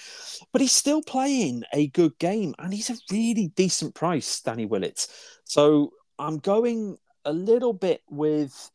But 0.53 0.63
he's 0.63 0.73
still 0.73 1.03
playing 1.03 1.65
a 1.75 1.89
good 1.89 2.19
game 2.19 2.55
and 2.59 2.73
he's 2.73 2.91
a 2.91 2.97
really 3.11 3.49
decent 3.57 3.95
price, 3.95 4.41
Danny 4.41 4.65
Willett. 4.65 5.07
So 5.45 5.91
I'm 6.19 6.39
going 6.39 6.97
a 7.25 7.33
little 7.33 7.73
bit 7.73 8.03
with 8.09 8.71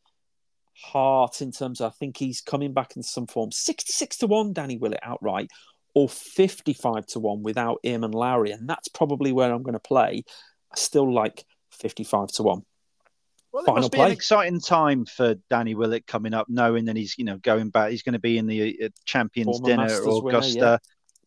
heart 0.82 1.40
in 1.40 1.52
terms 1.52 1.80
of 1.80 1.92
I 1.92 1.94
think 1.94 2.16
he's 2.16 2.40
coming 2.40 2.72
back 2.72 2.96
in 2.96 3.02
some 3.02 3.26
form. 3.26 3.52
66 3.52 4.18
to 4.18 4.26
1, 4.26 4.52
Danny 4.52 4.76
Willett 4.76 5.00
outright, 5.02 5.50
or 5.94 6.08
55 6.08 7.06
to 7.06 7.20
1 7.20 7.42
without 7.42 7.80
Eamon 7.84 8.14
Lowry. 8.14 8.50
And 8.50 8.68
that's 8.68 8.88
probably 8.88 9.32
where 9.32 9.52
I'm 9.52 9.62
going 9.62 9.74
to 9.74 9.80
play. 9.80 10.24
I 10.72 10.76
still 10.76 11.12
like 11.12 11.44
55 11.72 12.28
to 12.28 12.42
1. 12.42 12.62
Well, 13.52 13.62
it 13.62 13.66
Final 13.66 13.80
must 13.82 13.92
be 13.92 13.96
play. 13.96 14.06
an 14.06 14.12
exciting 14.12 14.60
time 14.60 15.06
for 15.06 15.36
Danny 15.48 15.76
Willett 15.76 16.08
coming 16.08 16.34
up, 16.34 16.48
knowing 16.48 16.86
that 16.86 16.96
he's 16.96 17.16
you 17.16 17.24
know 17.24 17.36
going 17.36 17.70
back. 17.70 17.92
He's 17.92 18.02
going 18.02 18.14
to 18.14 18.18
be 18.18 18.36
in 18.36 18.46
the 18.46 18.86
uh, 18.86 18.88
Champions 19.04 19.58
Former 19.58 19.68
Dinner 19.68 19.82
Masters 19.82 20.06
or 20.06 20.28
Augusta. 20.28 20.58
Winner, 20.58 20.70
yeah 20.72 20.78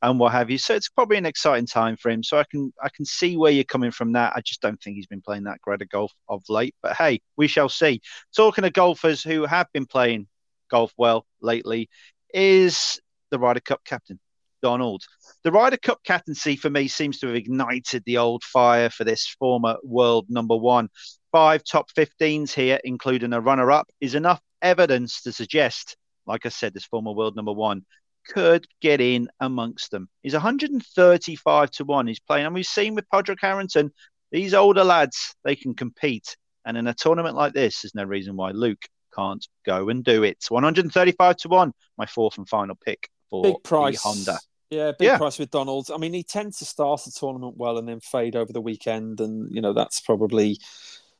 and 0.02 0.20
what 0.20 0.32
have 0.32 0.50
you. 0.50 0.58
So 0.58 0.76
it's 0.76 0.90
probably 0.90 1.18
an 1.18 1.26
exciting 1.26 1.66
time 1.66 1.98
for 1.98 2.10
him. 2.10 2.24
So 2.24 2.38
I 2.38 2.44
can 2.50 2.74
I 2.82 2.90
can 2.90 3.06
see 3.06 3.38
where 3.38 3.52
you're 3.52 3.64
coming 3.64 3.92
from. 3.92 4.14
That 4.14 4.34
I 4.36 4.42
just 4.42 4.62
don't 4.62 4.82
think 4.82 4.96
he's 4.96 5.08
been 5.08 5.22
playing 5.22 5.44
that 5.44 5.62
great 5.62 5.82
of 5.82 5.90
golf 5.90 6.12
of 6.30 6.44
late. 6.50 6.76
But 6.82 6.96
hey, 6.96 7.22
we 7.36 7.48
shall 7.48 7.70
see. 7.70 8.02
Talking 8.36 8.66
of 8.66 8.74
golfers 8.74 9.24
who 9.24 9.46
have 9.46 9.68
been 9.74 9.86
playing 9.86 10.28
golf 10.70 10.94
well 10.98 11.26
lately, 11.42 11.90
is 12.34 13.00
the 13.32 13.40
Ryder 13.40 13.62
Cup 13.62 13.82
captain. 13.86 14.20
Donald. 14.64 15.04
The 15.44 15.52
Ryder 15.52 15.78
Cup 15.78 16.00
captaincy 16.04 16.56
for 16.56 16.70
me 16.70 16.88
seems 16.88 17.20
to 17.20 17.28
have 17.28 17.36
ignited 17.36 18.04
the 18.06 18.18
old 18.18 18.44
fire 18.44 18.90
for 18.90 19.04
this 19.04 19.28
former 19.40 19.78
world 19.84 20.26
number 20.30 20.56
one. 20.56 20.90
Five 21.32 21.64
top 21.64 21.92
15s 21.92 22.54
here, 22.54 22.80
including 22.84 23.34
a 23.34 23.42
runner 23.42 23.72
up, 23.72 23.88
is 24.02 24.16
enough 24.16 24.42
evidence 24.62 25.22
to 25.22 25.32
suggest, 25.32 25.96
like 26.26 26.46
I 26.46 26.50
said, 26.50 26.74
this 26.74 26.86
former 26.86 27.12
world 27.12 27.36
number 27.36 27.54
one 27.54 27.86
could 28.28 28.66
get 28.82 29.02
in 29.02 29.30
amongst 29.40 29.92
them. 29.92 30.10
He's 30.24 30.34
135 30.34 31.72
to 31.72 31.86
1. 31.86 32.08
He's 32.08 32.20
playing, 32.20 32.46
and 32.46 32.56
we've 32.56 32.66
seen 32.66 32.96
with 32.96 33.10
Padraig 33.10 33.40
Harrington, 33.42 33.92
these 34.32 34.54
older 34.54 34.84
lads, 34.84 35.36
they 35.44 35.56
can 35.56 35.74
compete. 35.74 36.36
And 36.66 36.78
in 36.78 36.88
a 36.88 36.94
tournament 36.94 37.36
like 37.36 37.54
this, 37.54 37.82
there's 37.82 37.96
no 37.96 38.04
reason 38.04 38.36
why 38.36 38.52
Luke 38.52 38.84
can't 39.16 39.46
go 39.66 39.90
and 39.90 40.04
do 40.04 40.24
it. 40.24 40.38
135 40.50 41.38
to 41.38 41.48
1, 41.48 41.74
my 41.98 42.06
fourth 42.06 42.38
and 42.38 42.48
final 42.48 42.76
pick 42.76 43.10
for 43.30 43.44
big 43.44 43.64
price. 43.64 44.02
Honda. 44.02 44.38
Yeah, 44.70 44.92
big 44.98 45.08
yeah. 45.08 45.18
price 45.18 45.40
with 45.40 45.50
Donalds. 45.50 45.90
I 45.90 45.98
mean, 45.98 46.14
he 46.14 46.24
tends 46.24 46.60
to 46.60 46.66
start 46.66 47.02
the 47.06 47.12
tournament 47.12 47.56
well 47.56 47.78
and 47.78 47.88
then 47.88 48.02
fade 48.02 48.36
over 48.36 48.52
the 48.52 48.60
weekend. 48.60 49.22
And, 49.22 49.50
you 49.54 49.62
know, 49.62 49.72
that's 49.72 50.02
probably 50.02 50.60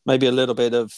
maybe 0.06 0.28
a 0.28 0.32
little 0.32 0.56
bit 0.56 0.74
of 0.74 0.94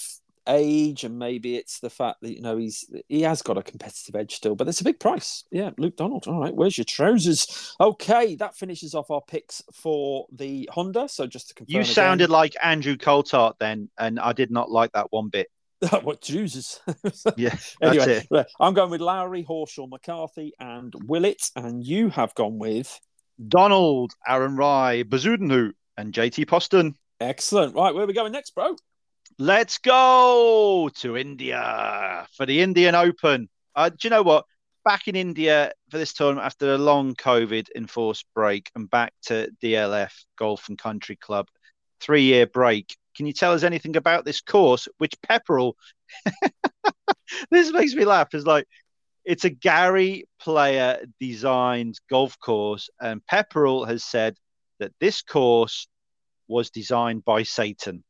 age 0.50 1.04
and 1.04 1.18
maybe 1.18 1.56
it's 1.56 1.80
the 1.80 1.90
fact 1.90 2.18
that 2.22 2.36
you 2.36 2.42
know 2.42 2.58
he's 2.58 2.84
he 3.08 3.22
has 3.22 3.42
got 3.42 3.58
a 3.58 3.64
competitive 3.64 4.16
edge 4.16 4.36
still 4.36 4.56
but 4.56 4.68
it's 4.68 4.82
a 4.82 4.84
big 4.84 5.00
price. 5.00 5.44
Yeah 5.52 5.72
luke 5.78 5.96
donald. 5.96 6.26
All 6.28 6.42
right 6.42 6.54
where's 6.54 6.78
your 6.78 6.86
trousers? 6.86 7.76
Okay 7.80 8.36
that 8.36 8.56
finishes 8.56 8.96
off 8.96 9.12
our 9.12 9.22
picks 9.22 9.62
for 9.74 10.26
the 10.32 10.70
honda. 10.72 11.08
So 11.08 11.28
just 11.28 11.50
to 11.50 11.54
confirm 11.54 11.76
you 11.76 11.84
sounded 11.84 12.30
like 12.30 12.56
andrew 12.62 12.98
Coltart 12.98 13.54
then 13.60 13.90
and 13.98 14.20
i 14.20 14.34
did 14.34 14.52
not 14.52 14.70
like 14.70 14.92
that 14.94 15.12
one 15.12 15.30
bit. 15.30 15.48
What 16.04 16.22
chooses 16.22 16.82
yeah 17.38 17.56
anyway 17.82 18.26
i'm 18.60 18.74
going 18.74 18.90
with 18.90 19.00
lowry 19.00 19.46
horschel 19.46 19.88
mccarthy 19.88 20.52
and 20.60 20.94
willett 21.06 21.42
and 21.56 21.86
you 21.86 22.10
have 22.10 22.36
gone 22.36 22.60
with 22.60 23.00
donald 23.48 24.12
aaron 24.28 24.58
rai 24.58 25.06
Bezuidenhout, 25.06 25.72
and 25.96 26.14
jt 26.14 26.46
poston. 26.48 26.96
Excellent. 27.22 27.76
Right 27.76 27.94
where 27.94 28.04
are 28.04 28.08
we 28.08 28.14
going 28.14 28.34
next 28.34 28.56
bro 28.56 28.76
Let's 29.42 29.78
go 29.78 30.90
to 30.96 31.16
India 31.16 32.28
for 32.36 32.46
the 32.46 32.60
Indian 32.60 32.94
Open. 32.94 33.48
Uh, 33.74 33.88
do 33.88 33.96
you 34.04 34.10
know 34.10 34.22
what? 34.22 34.44
Back 34.84 35.08
in 35.08 35.16
India 35.16 35.72
for 35.90 35.98
this 35.98 36.12
tournament 36.12 36.46
after 36.46 36.74
a 36.74 36.78
long 36.78 37.16
COVID 37.16 37.68
enforced 37.74 38.26
break 38.36 38.70
and 38.76 38.90
back 38.90 39.14
to 39.28 39.50
DLF 39.64 40.12
Golf 40.38 40.68
and 40.68 40.78
Country 40.78 41.16
Club, 41.16 41.48
three 42.02 42.24
year 42.24 42.48
break. 42.48 42.98
Can 43.16 43.28
you 43.28 43.32
tell 43.32 43.54
us 43.54 43.64
anything 43.64 43.96
about 43.96 44.26
this 44.26 44.42
course? 44.42 44.90
Which 44.98 45.16
Pepperell, 45.22 45.76
this 47.50 47.72
makes 47.72 47.96
me 47.96 48.04
laugh. 48.04 48.34
It's 48.34 48.46
like 48.46 48.68
it's 49.24 49.46
a 49.46 49.50
Gary 49.50 50.26
Player 50.42 51.06
designed 51.18 51.98
golf 52.10 52.38
course, 52.40 52.90
and 53.00 53.22
Pepperell 53.26 53.88
has 53.88 54.04
said 54.04 54.36
that 54.80 54.92
this 55.00 55.22
course 55.22 55.88
was 56.50 56.72
designed 56.72 57.24
by 57.24 57.44
Satan 57.44 58.04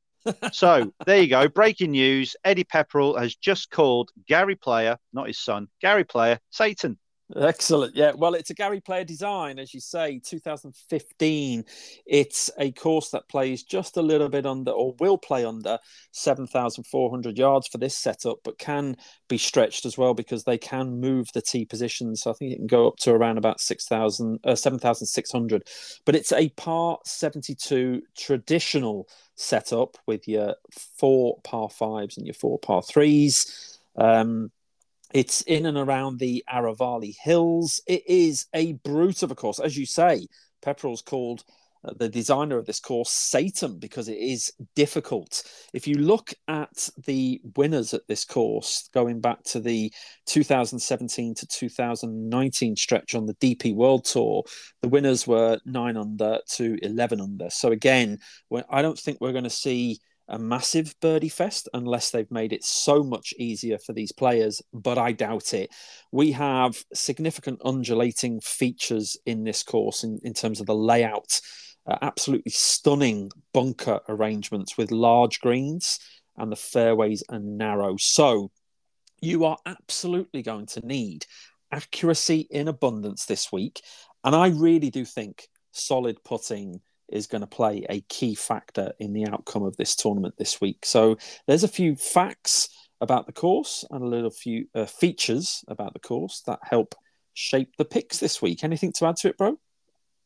so 0.52 0.92
there 1.06 1.22
you 1.22 1.28
go. 1.28 1.48
Breaking 1.48 1.92
news: 1.92 2.36
Eddie 2.44 2.64
Pepperell 2.64 3.20
has 3.20 3.36
just 3.36 3.72
called 3.72 4.12
Gary 4.28 4.56
Player, 4.56 4.98
not 5.14 5.28
his 5.28 5.40
son, 5.40 5.68
Gary 5.82 6.04
Player, 6.04 6.40
Satan. 6.50 6.98
Excellent. 7.36 7.96
Yeah. 7.96 8.14
Well, 8.16 8.34
it's 8.34 8.50
a 8.50 8.56
Gary 8.56 8.82
Player 8.82 9.04
design, 9.04 9.60
as 9.60 9.72
you 9.72 9.80
say, 9.80 10.20
2015. 10.26 11.64
It's 12.08 12.50
a 12.58 12.72
course 12.72 13.12
that 13.12 13.30
plays 13.30 13.62
just 13.62 13.98
a 13.98 14.02
little 14.02 14.30
bit 14.30 14.48
under, 14.48 14.72
or 14.72 14.96
will 15.00 15.18
play 15.18 15.46
under 15.46 15.78
7,400 16.12 17.38
yards 17.38 17.68
for 17.68 17.78
this 17.78 17.96
setup, 17.96 18.40
but 18.44 18.58
can 18.58 18.98
be 19.28 19.38
stretched 19.38 19.86
as 19.86 19.96
well 19.96 20.16
because 20.16 20.44
they 20.44 20.58
can 20.58 21.00
move 21.00 21.28
the 21.34 21.42
tee 21.42 21.66
position. 21.66 22.16
So 22.16 22.32
I 22.32 22.34
think 22.34 22.54
it 22.54 22.58
can 22.58 22.68
go 22.68 22.88
up 22.88 22.98
to 23.02 23.12
around 23.12 23.38
about 23.38 23.60
6,000, 23.60 24.40
uh, 24.44 24.56
7,600. 24.56 25.68
But 26.06 26.16
it's 26.16 26.32
a 26.32 26.50
par 26.50 26.98
72 27.06 28.02
traditional 28.18 29.08
setup 29.36 29.98
with 30.08 30.28
your 30.28 30.56
four 30.98 31.38
par 31.44 31.70
fives 31.70 32.18
and 32.18 32.26
your 32.26 32.34
four 32.34 32.58
par 32.58 32.82
threes. 32.82 33.80
Um, 33.96 34.52
it's 35.14 35.42
in 35.42 35.66
and 35.66 35.78
around 35.78 36.20
the 36.20 36.44
Aravalli 36.52 37.16
Hills. 37.22 37.82
It 37.88 38.04
is 38.08 38.46
a 38.54 38.74
brute 38.74 39.24
of 39.24 39.32
a 39.32 39.36
course. 39.36 39.60
As 39.60 39.78
you 39.78 39.86
say, 39.86 40.28
Pepperell's 40.62 41.02
called 41.02 41.44
uh, 41.84 41.94
the 41.98 42.10
designer 42.10 42.58
of 42.58 42.66
this 42.66 42.80
course 42.80 43.10
Satan 43.10 43.80
because 43.80 44.10
it 44.10 44.18
is 44.18 44.52
difficult. 44.76 45.44
If 45.74 45.88
you 45.88 45.96
look 45.96 46.34
at 46.48 46.90
the 47.06 47.42
winners 47.56 47.94
at 47.94 48.06
this 48.08 48.26
course, 48.26 48.90
going 48.94 49.22
back 49.22 49.44
to 49.46 49.60
the 49.60 49.92
2017 50.26 51.36
to 51.36 51.48
2019 51.48 52.76
stretch 52.76 53.16
on 53.16 53.26
the 53.26 53.36
DP 53.36 53.74
World 53.74 54.06
Tour, 54.06 54.44
the 54.82 54.90
winners 54.90 55.26
were 55.26 55.58
nine 55.66 55.96
under 55.96 56.40
to 56.56 56.78
11 56.82 57.22
under. 57.22 57.50
So, 57.50 57.72
again, 57.72 58.20
I 58.70 58.82
don't 58.82 59.00
think 59.00 59.20
we're 59.22 59.32
going 59.32 59.44
to 59.46 59.50
see 59.50 60.00
a 60.30 60.40
massive 60.40 60.96
birdie 61.02 61.30
fest 61.30 61.68
unless 61.74 62.12
they've 62.12 62.32
made 62.32 62.54
it 62.54 62.64
so 62.64 63.04
much 63.04 63.34
easier 63.38 63.78
for 63.78 63.94
these 63.94 64.12
players, 64.12 64.62
but 64.72 64.98
I 64.98 65.12
doubt 65.12 65.54
it. 65.54 65.72
We 66.12 66.32
have 66.34 66.84
significant 66.94 67.60
undulating 67.66 68.40
features 68.42 69.18
in 69.26 69.44
this 69.44 69.64
course 69.64 70.04
in, 70.04 70.20
in 70.24 70.34
terms 70.34 70.60
of 70.60 70.68
the 70.68 70.76
layout. 70.76 71.42
Uh, 71.88 71.98
absolutely 72.02 72.52
stunning 72.52 73.32
bunker 73.54 74.00
arrangements 74.08 74.78
with 74.78 74.92
large 74.92 75.40
greens, 75.40 76.00
and 76.38 76.52
the 76.52 76.56
fairways 76.56 77.24
are 77.30 77.40
narrow. 77.40 77.96
So 77.98 78.52
you 79.22 79.46
are 79.46 79.58
absolutely 79.66 80.44
going 80.44 80.68
to 80.68 80.86
need 80.86 81.26
accuracy 81.72 82.48
in 82.52 82.68
abundance 82.68 83.26
this 83.26 83.52
week. 83.52 83.82
And 84.24 84.36
I 84.36 84.50
really 84.50 84.90
do 84.90 85.06
think 85.06 85.48
solid 85.72 86.24
putting 86.24 86.82
is 87.12 87.28
going 87.28 87.42
to 87.42 87.48
play 87.48 87.86
a 87.90 88.02
key 88.02 88.36
factor 88.36 88.94
in 89.00 89.14
the 89.14 89.28
outcome 89.28 89.64
of 89.64 89.78
this 89.78 89.96
tournament 89.96 90.36
this 90.38 90.62
week. 90.62 90.86
So 90.86 91.18
there's 91.48 91.64
a 91.64 91.68
few 91.68 91.96
facts 91.96 92.70
about 93.02 93.26
the 93.26 93.34
course 93.34 93.86
and 93.92 94.04
a 94.04 94.08
little 94.08 94.30
few 94.30 94.68
uh, 94.76 94.86
features 94.86 95.64
about 95.68 95.94
the 95.94 96.00
course 96.00 96.44
that 96.48 96.60
help 96.64 96.96
shape 97.34 97.76
the 97.78 97.86
picks 97.86 98.20
this 98.20 98.42
week. 98.42 98.64
Anything 98.64 98.92
to 98.94 99.06
add 99.06 99.18
to 99.18 99.30
it, 99.30 99.38
bro? 99.38 99.58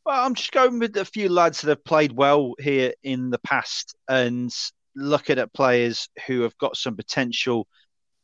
Well, 0.05 0.25
I'm 0.25 0.33
just 0.33 0.51
going 0.51 0.79
with 0.79 0.97
a 0.97 1.05
few 1.05 1.29
lads 1.29 1.61
that 1.61 1.69
have 1.69 1.85
played 1.85 2.11
well 2.11 2.55
here 2.59 2.93
in 3.03 3.29
the 3.29 3.39
past 3.39 3.95
and 4.09 4.51
looking 4.95 5.39
at 5.39 5.53
players 5.53 6.09
who 6.27 6.41
have 6.41 6.57
got 6.57 6.75
some 6.75 6.95
potential. 6.95 7.67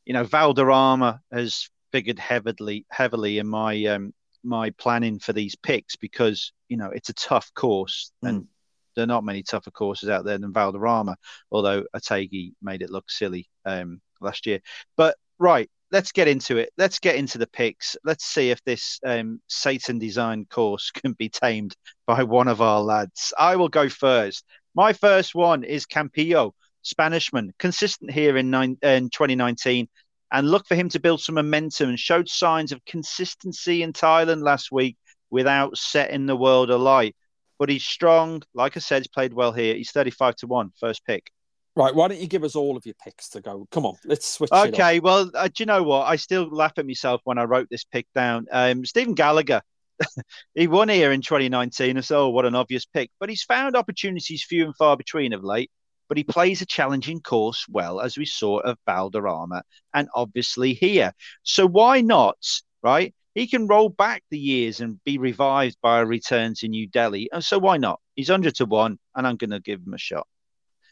You 0.06 0.14
know, 0.14 0.24
Valderrama 0.24 1.22
has 1.32 1.70
figured 1.92 2.20
heavily 2.20 2.86
heavily 2.90 3.40
in 3.40 3.48
my 3.48 3.86
um, 3.86 4.14
my 4.44 4.70
planning 4.72 5.20
for 5.20 5.34
these 5.34 5.56
picks 5.56 5.96
because 5.96 6.54
you 6.68 6.78
know 6.78 6.90
it's 6.94 7.10
a 7.10 7.14
tough 7.14 7.52
course 7.54 8.12
mm. 8.24 8.30
and 8.30 8.48
there 8.96 9.04
are 9.04 9.08
not 9.08 9.24
many 9.24 9.44
tougher 9.44 9.72
courses 9.72 10.10
out 10.10 10.26
there 10.26 10.38
than 10.38 10.52
Valderrama, 10.52 11.16
although 11.52 11.86
Otaegui 11.96 12.54
made 12.62 12.82
it 12.82 12.90
look 12.90 13.10
silly 13.10 13.48
um, 13.66 14.02
last 14.20 14.46
year. 14.46 14.60
But 14.98 15.16
right, 15.38 15.70
let's 15.92 16.12
get 16.12 16.28
into 16.28 16.58
it. 16.58 16.72
Let's 16.78 17.00
get 17.00 17.16
into 17.16 17.38
the 17.38 17.48
picks. 17.48 17.96
Let's 18.04 18.26
see 18.26 18.52
if 18.52 18.62
this 18.64 19.00
um, 19.06 19.42
Satan 19.48 20.00
design 20.00 20.46
course 20.50 20.92
can 20.94 21.14
be 21.14 21.30
tamed 21.30 21.76
by 22.06 22.24
one 22.24 22.48
of 22.48 22.62
our 22.62 22.82
lads. 22.82 23.34
I 23.38 23.56
will 23.56 23.70
go 23.70 23.90
first. 23.90 24.44
My 24.76 24.94
first 24.94 25.34
one 25.34 25.64
is 25.64 25.86
Campillo, 25.86 26.52
Spanishman, 26.84 27.54
consistent 27.58 28.12
here 28.12 28.38
in, 28.38 28.50
nine, 28.50 28.78
in 28.82 29.10
2019 29.10 29.88
and 30.32 30.50
look 30.50 30.68
for 30.68 30.76
him 30.76 30.90
to 30.90 31.00
build 31.00 31.22
some 31.22 31.36
momentum 31.36 31.90
and 31.90 32.00
showed 32.00 32.30
signs 32.30 32.72
of 32.72 32.84
consistency 32.86 33.82
in 33.82 33.94
Thailand 33.94 34.44
last 34.44 34.72
week 34.72 34.98
without 35.30 35.78
setting 35.78 36.26
the 36.26 36.36
world 36.36 36.70
alight. 36.70 37.16
But 37.58 37.70
he's 37.70 37.84
strong. 37.84 38.44
Like 38.54 38.78
I 38.78 38.80
said, 38.80 39.02
he's 39.02 39.08
played 39.08 39.34
well 39.34 39.52
here. 39.52 39.76
He's 39.76 39.92
35 39.92 40.36
to 40.38 40.48
1, 40.48 40.72
first 40.80 41.06
pick. 41.06 41.32
Right, 41.76 41.94
why 41.94 42.08
don't 42.08 42.20
you 42.20 42.28
give 42.28 42.44
us 42.44 42.56
all 42.56 42.76
of 42.76 42.86
your 42.86 42.96
picks 43.04 43.30
to 43.30 43.42
go? 43.42 43.68
Come 43.72 43.86
on, 43.86 43.96
let's 44.04 44.28
switch. 44.28 44.52
Okay, 44.52 45.00
well, 45.00 45.32
uh, 45.34 45.48
do 45.48 45.54
you 45.60 45.66
know 45.66 45.84
what? 45.84 46.08
I 46.08 46.16
still 46.16 46.50
laugh 46.50 46.74
at 46.78 46.86
myself 46.86 47.22
when 47.24 47.38
I 47.38 47.44
wrote 47.44 47.68
this 47.70 47.84
pick 47.86 48.08
down. 48.14 48.48
Um, 48.52 48.86
Stephen 48.86 49.16
Gallacher, 49.16 49.62
he 50.56 50.68
won 50.68 50.90
here 50.90 51.12
in 51.12 51.22
2019, 51.22 51.96
and 51.96 52.06
so 52.06 52.26
oh, 52.26 52.30
what 52.30 52.46
an 52.46 52.56
obvious 52.56 52.86
pick. 52.86 53.12
But 53.20 53.30
he's 53.30 53.44
found 53.44 53.76
opportunities 53.76 54.44
few 54.44 54.66
and 54.66 54.76
far 54.76 54.98
between 54.98 55.32
of 55.32 55.44
late. 55.44 55.72
But 56.10 56.18
he 56.18 56.24
plays 56.24 56.62
a 56.62 56.66
challenging 56.66 57.22
course 57.22 57.66
well, 57.70 58.02
as 58.02 58.18
we 58.18 58.26
saw 58.26 58.60
of 58.60 58.78
Valderrama, 58.86 59.64
and 59.94 60.10
obviously 60.14 60.74
here. 60.74 61.14
So 61.44 61.66
why 61.66 62.02
not? 62.02 62.38
Right? 62.84 63.14
He 63.36 63.48
can 63.48 63.68
roll 63.68 63.90
back 63.90 64.24
the 64.32 64.40
years 64.40 64.82
and 64.82 65.02
be 65.06 65.18
revived 65.18 65.78
by 65.82 66.00
a 66.00 66.06
return 66.06 66.56
to 66.56 66.68
New 66.68 66.88
Delhi. 66.88 67.30
And 67.32 67.44
so 67.44 67.60
why 67.60 67.78
not? 67.78 68.02
He's 68.16 68.30
100 68.30 68.56
to 68.56 68.66
1, 68.66 69.00
and 69.16 69.28
I'm 69.28 69.38
going 69.38 69.52
to 69.52 69.60
give 69.60 69.80
him 69.80 69.94
a 69.94 70.00
shot. 70.00 70.28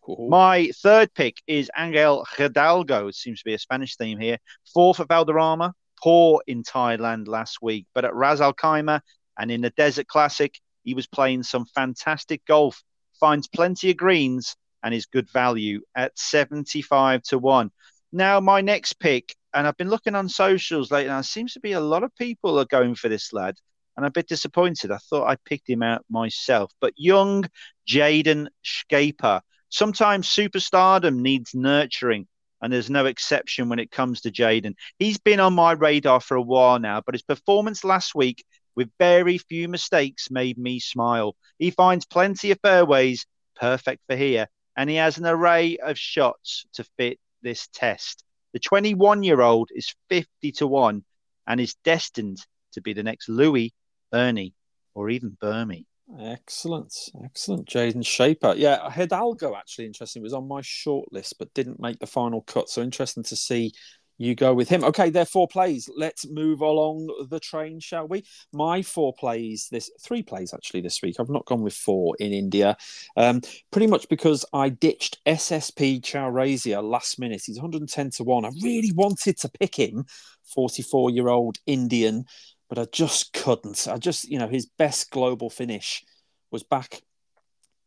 Cool. 0.05 0.29
My 0.29 0.71
third 0.81 1.13
pick 1.13 1.41
is 1.47 1.69
Angel 1.77 2.25
Hidalgo. 2.37 3.07
It 3.07 3.15
seems 3.15 3.39
to 3.39 3.45
be 3.45 3.55
a 3.55 3.59
Spanish 3.59 3.97
theme 3.97 4.19
here. 4.19 4.37
Fourth 4.73 4.99
at 4.99 5.09
Valderrama, 5.09 5.73
poor 6.01 6.41
in 6.47 6.63
Thailand 6.63 7.27
last 7.27 7.57
week, 7.61 7.87
but 7.93 8.05
at 8.05 8.15
Ras 8.15 8.39
Al 8.39 8.53
Khaimah 8.53 9.01
and 9.37 9.51
in 9.51 9.61
the 9.61 9.71
Desert 9.71 10.07
Classic, 10.07 10.57
he 10.83 10.93
was 10.93 11.07
playing 11.07 11.43
some 11.43 11.65
fantastic 11.65 12.45
golf. 12.45 12.81
Finds 13.19 13.47
plenty 13.47 13.89
of 13.89 13.97
greens 13.97 14.55
and 14.87 14.95
is 14.95 15.05
good 15.05 15.29
value 15.29 15.81
at 15.97 16.17
75 16.17 17.21
to 17.23 17.37
1. 17.37 17.69
Now, 18.13 18.39
my 18.39 18.61
next 18.61 18.93
pick, 18.93 19.35
and 19.53 19.67
I've 19.67 19.75
been 19.75 19.89
looking 19.89 20.15
on 20.15 20.29
socials 20.29 20.91
lately, 20.91 21.09
and 21.09 21.19
it 21.19 21.27
seems 21.27 21.51
to 21.53 21.59
be 21.59 21.73
a 21.73 21.81
lot 21.81 22.03
of 22.03 22.15
people 22.15 22.57
are 22.57 22.63
going 22.63 22.95
for 22.95 23.09
this 23.09 23.33
lad. 23.33 23.55
And 23.97 24.05
I'm 24.05 24.09
a 24.09 24.11
bit 24.11 24.29
disappointed. 24.29 24.91
I 24.91 24.97
thought 25.09 25.27
I 25.27 25.35
picked 25.43 25.69
him 25.69 25.83
out 25.83 26.05
myself. 26.09 26.71
But 26.79 26.93
young 26.95 27.43
Jayden 27.85 28.47
Schaper 28.63 29.41
Sometimes 29.69 30.29
superstardom 30.29 31.17
needs 31.17 31.53
nurturing, 31.53 32.27
and 32.61 32.71
there's 32.71 32.89
no 32.89 33.05
exception 33.05 33.67
when 33.67 33.79
it 33.79 33.91
comes 33.91 34.21
to 34.21 34.31
Jayden. 34.31 34.75
He's 34.97 35.17
been 35.17 35.41
on 35.41 35.53
my 35.53 35.73
radar 35.73 36.21
for 36.21 36.37
a 36.37 36.41
while 36.41 36.79
now, 36.79 37.01
but 37.05 37.15
his 37.15 37.21
performance 37.21 37.83
last 37.83 38.15
week, 38.15 38.45
with 38.75 38.89
very 38.97 39.37
few 39.37 39.67
mistakes, 39.67 40.31
made 40.31 40.57
me 40.57 40.79
smile. 40.79 41.35
He 41.59 41.71
finds 41.71 42.05
plenty 42.05 42.51
of 42.51 42.59
fairways, 42.61 43.25
perfect 43.57 44.03
for 44.07 44.15
here, 44.15 44.47
and 44.77 44.89
he 44.89 44.95
has 44.97 45.17
an 45.17 45.25
array 45.25 45.77
of 45.77 45.97
shots 45.97 46.65
to 46.73 46.85
fit 46.97 47.19
this 47.41 47.67
test. 47.73 48.23
The 48.53 48.59
21 48.59 49.23
year 49.23 49.41
old 49.41 49.69
is 49.73 49.93
50 50.09 50.51
to 50.53 50.67
1 50.67 51.03
and 51.47 51.59
is 51.59 51.75
destined 51.83 52.37
to 52.73 52.81
be 52.81 52.93
the 52.93 53.03
next 53.03 53.27
Louis, 53.27 53.73
Ernie, 54.13 54.53
or 54.93 55.09
even 55.09 55.35
Burmese. 55.41 55.85
Excellent, 56.19 56.93
excellent. 57.25 57.67
Jayden 57.67 57.97
Schaper. 57.97 58.55
Yeah, 58.57 58.89
Hidalgo 58.89 59.55
actually 59.55 59.87
interesting 59.87 60.23
was 60.23 60.33
on 60.33 60.47
my 60.47 60.61
short 60.61 61.11
list 61.11 61.35
but 61.37 61.53
didn't 61.53 61.81
make 61.81 61.99
the 61.99 62.07
final 62.07 62.41
cut. 62.41 62.69
So 62.69 62.81
interesting 62.81 63.23
to 63.23 63.35
see 63.35 63.73
you 64.17 64.35
go 64.35 64.53
with 64.53 64.69
him. 64.69 64.83
Okay, 64.83 65.09
there 65.09 65.23
are 65.23 65.25
four 65.25 65.47
plays. 65.47 65.89
Let's 65.95 66.27
move 66.27 66.61
along 66.61 67.27
the 67.29 67.39
train, 67.39 67.79
shall 67.79 68.07
we? 68.07 68.23
My 68.51 68.81
four 68.81 69.13
plays 69.13 69.67
this 69.71 69.91
three 70.01 70.23
plays 70.23 70.53
actually 70.53 70.81
this 70.81 71.01
week. 71.01 71.17
I've 71.19 71.29
not 71.29 71.45
gone 71.45 71.61
with 71.61 71.73
four 71.73 72.15
in 72.19 72.33
India, 72.33 72.77
um, 73.15 73.41
pretty 73.71 73.87
much 73.87 74.09
because 74.09 74.45
I 74.53 74.69
ditched 74.69 75.23
SSP 75.25 76.01
Chaurasia 76.01 76.81
last 76.81 77.19
minute. 77.19 77.43
He's 77.45 77.57
110 77.57 78.11
to 78.11 78.23
one. 78.23 78.45
I 78.45 78.51
really 78.63 78.91
wanted 78.93 79.37
to 79.39 79.49
pick 79.49 79.75
him, 79.77 80.05
44 80.43 81.11
year 81.11 81.27
old 81.27 81.57
Indian 81.65 82.25
but 82.69 82.77
I 82.77 82.85
just 82.91 83.33
couldn't. 83.33 83.87
I 83.89 83.97
just, 83.97 84.25
you 84.29 84.39
know, 84.39 84.47
his 84.47 84.65
best 84.65 85.09
global 85.11 85.49
finish 85.49 86.03
was 86.51 86.63
back 86.63 87.01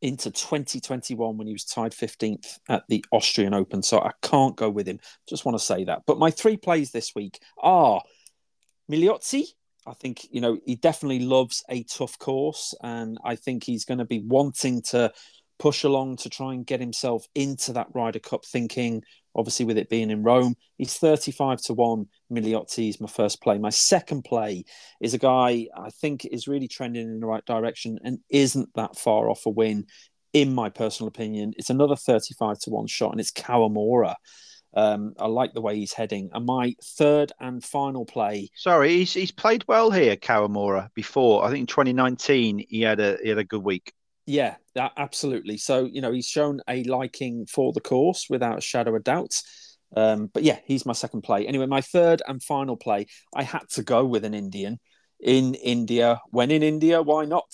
into 0.02 0.30
2021 0.30 1.36
when 1.36 1.46
he 1.46 1.52
was 1.52 1.64
tied 1.64 1.92
15th 1.92 2.58
at 2.68 2.84
the 2.88 3.04
Austrian 3.12 3.54
Open. 3.54 3.82
So 3.82 3.98
I 3.98 4.12
can't 4.22 4.56
go 4.56 4.70
with 4.70 4.86
him. 4.86 5.00
Just 5.28 5.44
want 5.44 5.58
to 5.58 5.64
say 5.64 5.84
that. 5.84 6.02
But 6.06 6.18
my 6.18 6.30
three 6.30 6.56
plays 6.56 6.90
this 6.90 7.14
week 7.14 7.40
are 7.58 8.02
Migliozzi. 8.90 9.44
I 9.86 9.94
think, 9.94 10.26
you 10.30 10.40
know, 10.40 10.58
he 10.64 10.76
definitely 10.76 11.20
loves 11.20 11.64
a 11.68 11.82
tough 11.84 12.18
course. 12.18 12.74
And 12.82 13.18
I 13.24 13.36
think 13.36 13.64
he's 13.64 13.84
going 13.84 13.98
to 13.98 14.04
be 14.04 14.20
wanting 14.20 14.82
to 14.90 15.12
push 15.58 15.84
along 15.84 16.16
to 16.16 16.30
try 16.30 16.54
and 16.54 16.66
get 16.66 16.80
himself 16.80 17.26
into 17.34 17.74
that 17.74 17.88
Ryder 17.94 18.18
Cup 18.18 18.44
thinking, 18.44 19.04
obviously, 19.34 19.66
with 19.66 19.78
it 19.78 19.88
being 19.88 20.10
in 20.10 20.22
Rome. 20.22 20.54
He's 20.76 20.96
35 20.96 21.60
to 21.62 21.74
1. 21.74 22.06
Migliozzi 22.32 22.88
is 22.88 23.00
my 23.00 23.08
first 23.08 23.42
play. 23.42 23.58
My 23.58 23.70
second 23.70 24.22
play 24.22 24.64
is 25.00 25.14
a 25.14 25.18
guy 25.18 25.66
I 25.76 25.90
think 26.00 26.24
is 26.24 26.48
really 26.48 26.68
trending 26.68 27.02
in 27.02 27.20
the 27.20 27.26
right 27.26 27.44
direction 27.44 27.98
and 28.04 28.18
isn't 28.28 28.74
that 28.74 28.96
far 28.98 29.28
off 29.30 29.46
a 29.46 29.50
win, 29.50 29.86
in 30.32 30.54
my 30.54 30.70
personal 30.70 31.08
opinion. 31.08 31.52
It's 31.56 31.70
another 31.70 31.96
35 31.96 32.58
to 32.60 32.70
1 32.70 32.86
shot, 32.86 33.12
and 33.12 33.20
it's 33.20 33.32
Kawamura. 33.32 34.14
Um, 34.74 35.14
I 35.18 35.26
like 35.26 35.52
the 35.52 35.60
way 35.60 35.76
he's 35.76 35.92
heading. 35.92 36.30
And 36.32 36.46
my 36.46 36.74
third 36.96 37.32
and 37.40 37.62
final 37.62 38.04
play. 38.04 38.50
Sorry, 38.54 38.98
he's 38.98 39.12
he's 39.12 39.32
played 39.32 39.64
well 39.66 39.90
here, 39.90 40.16
Kawamura. 40.16 40.90
Before 40.94 41.44
I 41.44 41.48
think 41.48 41.60
in 41.60 41.66
2019 41.66 42.66
he 42.68 42.82
had 42.82 43.00
a 43.00 43.18
he 43.22 43.28
had 43.28 43.38
a 43.38 43.44
good 43.44 43.64
week. 43.64 43.92
Yeah, 44.26 44.56
absolutely. 44.76 45.58
So, 45.58 45.84
you 45.84 46.00
know, 46.00 46.12
he's 46.12 46.26
shown 46.26 46.60
a 46.68 46.84
liking 46.84 47.46
for 47.46 47.72
the 47.72 47.80
course 47.80 48.26
without 48.30 48.58
a 48.58 48.62
shadow 48.62 48.94
of 48.94 49.04
doubt. 49.04 49.34
Um, 49.96 50.30
but 50.32 50.42
yeah, 50.42 50.58
he's 50.64 50.86
my 50.86 50.92
second 50.92 51.22
play. 51.22 51.46
Anyway, 51.46 51.66
my 51.66 51.80
third 51.80 52.22
and 52.26 52.42
final 52.42 52.76
play, 52.76 53.06
I 53.34 53.42
had 53.42 53.68
to 53.70 53.82
go 53.82 54.04
with 54.04 54.24
an 54.24 54.34
Indian 54.34 54.78
in 55.18 55.54
India. 55.54 56.20
When 56.30 56.50
in 56.50 56.62
India, 56.62 57.02
why 57.02 57.24
not? 57.24 57.50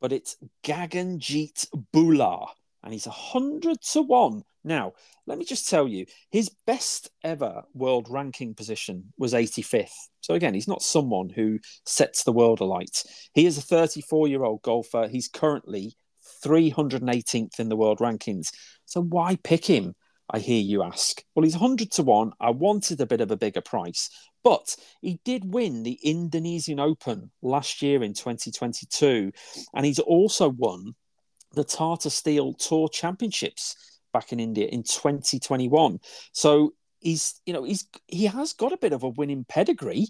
But 0.00 0.12
it's 0.12 0.36
Gaganjeet 0.64 1.66
Bhullar, 1.92 2.48
and 2.82 2.92
he's 2.92 3.06
a 3.06 3.10
100 3.10 3.80
to 3.92 4.02
1. 4.02 4.42
Now, 4.66 4.92
let 5.26 5.36
me 5.36 5.44
just 5.44 5.68
tell 5.68 5.86
you, 5.86 6.06
his 6.30 6.50
best 6.66 7.10
ever 7.22 7.64
world 7.74 8.08
ranking 8.10 8.54
position 8.54 9.12
was 9.18 9.34
85th. 9.34 9.92
So, 10.20 10.34
again, 10.34 10.54
he's 10.54 10.68
not 10.68 10.82
someone 10.82 11.28
who 11.28 11.58
sets 11.84 12.24
the 12.24 12.32
world 12.32 12.60
alight. 12.60 13.04
He 13.34 13.44
is 13.44 13.58
a 13.58 13.62
34 13.62 14.28
year 14.28 14.42
old 14.42 14.62
golfer. 14.62 15.06
He's 15.06 15.28
currently 15.28 15.96
318th 16.44 17.58
in 17.58 17.68
the 17.68 17.76
world 17.76 17.98
rankings. 17.98 18.48
So 18.84 19.00
why 19.02 19.36
pick 19.42 19.64
him? 19.64 19.94
I 20.30 20.38
hear 20.38 20.60
you 20.60 20.82
ask. 20.82 21.22
Well, 21.34 21.44
he's 21.44 21.56
100 21.56 21.90
to 21.92 22.02
1. 22.02 22.32
I 22.40 22.50
wanted 22.50 23.00
a 23.00 23.06
bit 23.06 23.20
of 23.20 23.30
a 23.30 23.36
bigger 23.36 23.60
price, 23.60 24.10
but 24.42 24.74
he 25.02 25.20
did 25.24 25.52
win 25.52 25.82
the 25.82 25.98
Indonesian 26.02 26.80
Open 26.80 27.30
last 27.42 27.82
year 27.82 28.02
in 28.02 28.14
2022. 28.14 29.32
And 29.74 29.86
he's 29.86 29.98
also 29.98 30.48
won 30.48 30.94
the 31.52 31.64
Tata 31.64 32.10
Steel 32.10 32.54
Tour 32.54 32.88
Championships 32.88 34.00
back 34.12 34.32
in 34.32 34.40
India 34.40 34.66
in 34.66 34.82
2021. 34.82 35.98
So 36.32 36.72
he's, 37.00 37.40
you 37.44 37.52
know, 37.52 37.64
he's 37.64 37.86
he 38.06 38.24
has 38.24 38.54
got 38.54 38.72
a 38.72 38.78
bit 38.78 38.92
of 38.92 39.02
a 39.02 39.10
winning 39.10 39.44
pedigree 39.46 40.08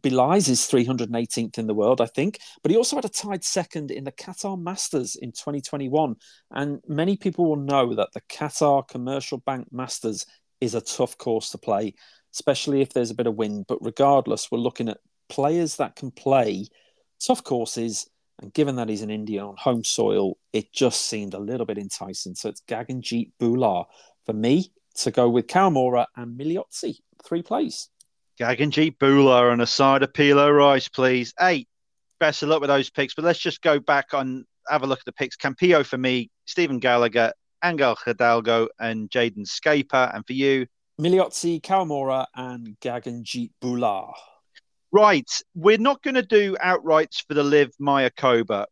belies 0.00 0.46
his 0.46 0.60
318th 0.62 1.58
in 1.58 1.66
the 1.66 1.74
world, 1.74 2.00
I 2.00 2.06
think. 2.06 2.38
But 2.62 2.70
he 2.70 2.76
also 2.76 2.96
had 2.96 3.04
a 3.04 3.10
tied 3.10 3.44
second 3.44 3.90
in 3.90 4.04
the 4.04 4.12
Qatar 4.12 4.60
Masters 4.60 5.16
in 5.16 5.32
2021. 5.32 6.16
And 6.50 6.80
many 6.88 7.16
people 7.16 7.46
will 7.46 7.56
know 7.56 7.94
that 7.94 8.12
the 8.14 8.22
Qatar 8.22 8.86
Commercial 8.88 9.38
Bank 9.38 9.68
Masters 9.70 10.26
is 10.60 10.74
a 10.74 10.80
tough 10.80 11.18
course 11.18 11.50
to 11.50 11.58
play, 11.58 11.94
especially 12.32 12.80
if 12.80 12.92
there's 12.92 13.10
a 13.10 13.14
bit 13.14 13.26
of 13.26 13.36
wind. 13.36 13.66
But 13.68 13.84
regardless, 13.84 14.50
we're 14.50 14.58
looking 14.58 14.88
at 14.88 14.98
players 15.28 15.76
that 15.76 15.96
can 15.96 16.10
play 16.10 16.66
tough 17.24 17.44
courses. 17.44 18.08
And 18.40 18.52
given 18.52 18.76
that 18.76 18.88
he's 18.88 19.02
an 19.02 19.10
Indian 19.10 19.44
on 19.44 19.56
home 19.58 19.84
soil, 19.84 20.38
it 20.52 20.72
just 20.72 21.02
seemed 21.02 21.34
a 21.34 21.38
little 21.38 21.66
bit 21.66 21.78
enticing. 21.78 22.34
So 22.34 22.48
it's 22.48 22.62
Gaganjeet 22.62 23.32
Bhullar 23.40 23.84
for 24.24 24.32
me 24.32 24.72
to 24.96 25.10
go 25.10 25.28
with 25.28 25.46
Kawamura 25.46 26.06
and 26.16 26.38
Migliozzi. 26.38 26.96
Three 27.24 27.42
plays. 27.42 27.88
Gaganjeet 28.40 28.98
Bhullar 28.98 29.52
and 29.52 29.62
a 29.62 29.66
side 29.66 30.02
of 30.02 30.12
Pilo 30.12 30.50
Rice, 30.50 30.88
please. 30.88 31.34
Eight. 31.40 31.68
Best 32.18 32.42
of 32.42 32.48
luck 32.48 32.60
with 32.60 32.68
those 32.68 32.90
picks. 32.90 33.14
But 33.14 33.24
let's 33.24 33.38
just 33.38 33.62
go 33.62 33.78
back 33.78 34.12
and 34.12 34.44
have 34.68 34.82
a 34.82 34.86
look 34.86 35.00
at 35.00 35.04
the 35.04 35.12
picks. 35.12 35.36
Campillo 35.36 35.84
for 35.84 35.98
me, 35.98 36.30
Stephen 36.44 36.80
Gallacher, 36.80 37.32
Angel 37.64 37.96
Hidalgo, 38.04 38.68
and 38.78 39.10
Jayden 39.10 39.46
Schaper. 39.46 40.14
And 40.14 40.26
for 40.26 40.32
you, 40.32 40.66
Migliozzi, 41.00 41.60
Kawamura, 41.60 42.26
and 42.34 42.76
Gaganjeet 42.80 43.50
Bhullar. 43.62 44.12
Right. 44.92 45.30
We're 45.54 45.78
not 45.78 46.02
going 46.02 46.14
to 46.14 46.22
do 46.22 46.56
outrights 46.62 47.24
for 47.26 47.34
the 47.34 47.42
LIV 47.42 47.70
Mayakoba 47.80 48.66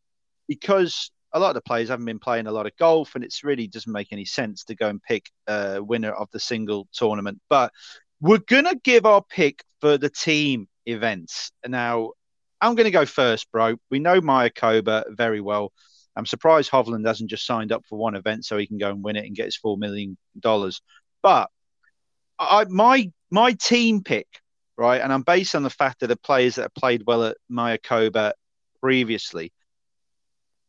because 0.46 1.10
a 1.32 1.40
lot 1.40 1.50
of 1.50 1.54
the 1.54 1.62
players 1.62 1.88
haven't 1.88 2.04
been 2.04 2.18
playing 2.18 2.46
a 2.46 2.52
lot 2.52 2.66
of 2.66 2.76
golf 2.76 3.14
and 3.14 3.24
it's 3.24 3.44
really 3.44 3.66
doesn't 3.66 3.92
make 3.92 4.08
any 4.12 4.24
sense 4.24 4.64
to 4.64 4.74
go 4.74 4.88
and 4.88 5.02
pick 5.02 5.30
a 5.46 5.82
winner 5.82 6.12
of 6.12 6.28
the 6.32 6.40
single 6.40 6.88
tournament. 6.92 7.40
But 7.48 7.72
we're 8.20 8.38
going 8.38 8.64
to 8.64 8.78
give 8.82 9.06
our 9.06 9.22
pick 9.22 9.62
for 9.80 9.96
the 9.98 10.10
team 10.10 10.68
events. 10.86 11.52
Now, 11.66 12.12
I'm 12.60 12.74
going 12.74 12.84
to 12.84 12.90
go 12.90 13.06
first, 13.06 13.50
bro. 13.50 13.76
We 13.90 13.98
know 13.98 14.20
Mayakoba 14.20 15.16
very 15.16 15.40
well. 15.40 15.72
I'm 16.16 16.26
surprised 16.26 16.70
Hovland 16.70 17.06
hasn't 17.06 17.30
just 17.30 17.46
signed 17.46 17.72
up 17.72 17.84
for 17.88 17.98
one 17.98 18.14
event 18.14 18.44
so 18.44 18.58
he 18.58 18.66
can 18.66 18.78
go 18.78 18.90
and 18.90 19.02
win 19.02 19.16
it 19.16 19.24
and 19.24 19.34
get 19.34 19.46
his 19.46 19.58
$4 19.64 19.78
million. 19.78 20.18
But 21.22 21.50
I 22.38 22.64
my 22.68 23.10
my 23.30 23.52
team 23.52 24.02
pick, 24.02 24.26
right, 24.76 25.00
and 25.00 25.12
I'm 25.12 25.22
based 25.22 25.54
on 25.54 25.62
the 25.62 25.70
fact 25.70 26.00
that 26.00 26.08
the 26.08 26.16
players 26.16 26.56
that 26.56 26.62
have 26.62 26.74
played 26.74 27.04
well 27.06 27.24
at 27.24 27.36
Mayakoba 27.50 28.32
previously. 28.80 29.52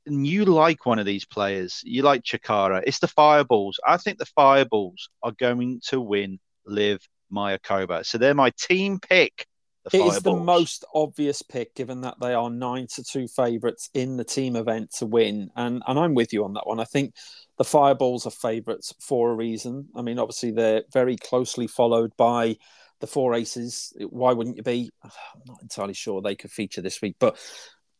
And 0.05 0.25
you 0.25 0.45
like 0.45 0.85
one 0.85 0.99
of 0.99 1.05
these 1.05 1.25
players, 1.25 1.81
you 1.83 2.01
like 2.01 2.23
Chacarra. 2.23 2.83
It's 2.85 2.99
the 2.99 3.07
Fireballs. 3.07 3.79
I 3.85 3.97
think 3.97 4.17
the 4.17 4.25
Fireballs 4.25 5.09
are 5.21 5.31
going 5.31 5.81
to 5.87 6.01
win 6.01 6.39
LIV 6.65 7.01
Mayakoba. 7.31 8.05
So 8.05 8.17
they're 8.17 8.33
my 8.33 8.51
team 8.57 8.99
pick. 8.99 9.47
The 9.85 9.97
it 9.97 10.05
is 10.05 10.21
the 10.21 10.35
most 10.35 10.85
obvious 10.93 11.41
pick, 11.41 11.73
given 11.73 12.01
that 12.01 12.19
they 12.21 12.35
are 12.35 12.51
nine 12.51 12.85
to 12.93 13.03
two 13.03 13.27
favourites 13.27 13.89
in 13.95 14.15
the 14.15 14.23
team 14.23 14.55
event 14.55 14.91
to 14.99 15.07
win, 15.07 15.49
and 15.55 15.81
and 15.87 15.97
I'm 15.97 16.13
with 16.13 16.33
you 16.33 16.43
on 16.43 16.53
that 16.53 16.67
one. 16.67 16.79
I 16.79 16.83
think 16.83 17.15
the 17.57 17.63
Fireballs 17.63 18.27
are 18.27 18.31
favourites 18.31 18.93
for 18.99 19.31
a 19.31 19.35
reason. 19.35 19.87
I 19.95 20.03
mean, 20.03 20.19
obviously 20.19 20.51
they're 20.51 20.83
very 20.93 21.17
closely 21.17 21.65
followed 21.65 22.15
by 22.15 22.57
the 22.99 23.07
four 23.07 23.33
aces. 23.33 23.91
Why 24.09 24.33
wouldn't 24.33 24.57
you 24.57 24.63
be? 24.63 24.91
I'm 25.03 25.11
not 25.47 25.61
entirely 25.63 25.95
sure 25.95 26.21
they 26.21 26.35
could 26.35 26.51
feature 26.51 26.81
this 26.81 27.01
week, 27.01 27.15
but 27.19 27.35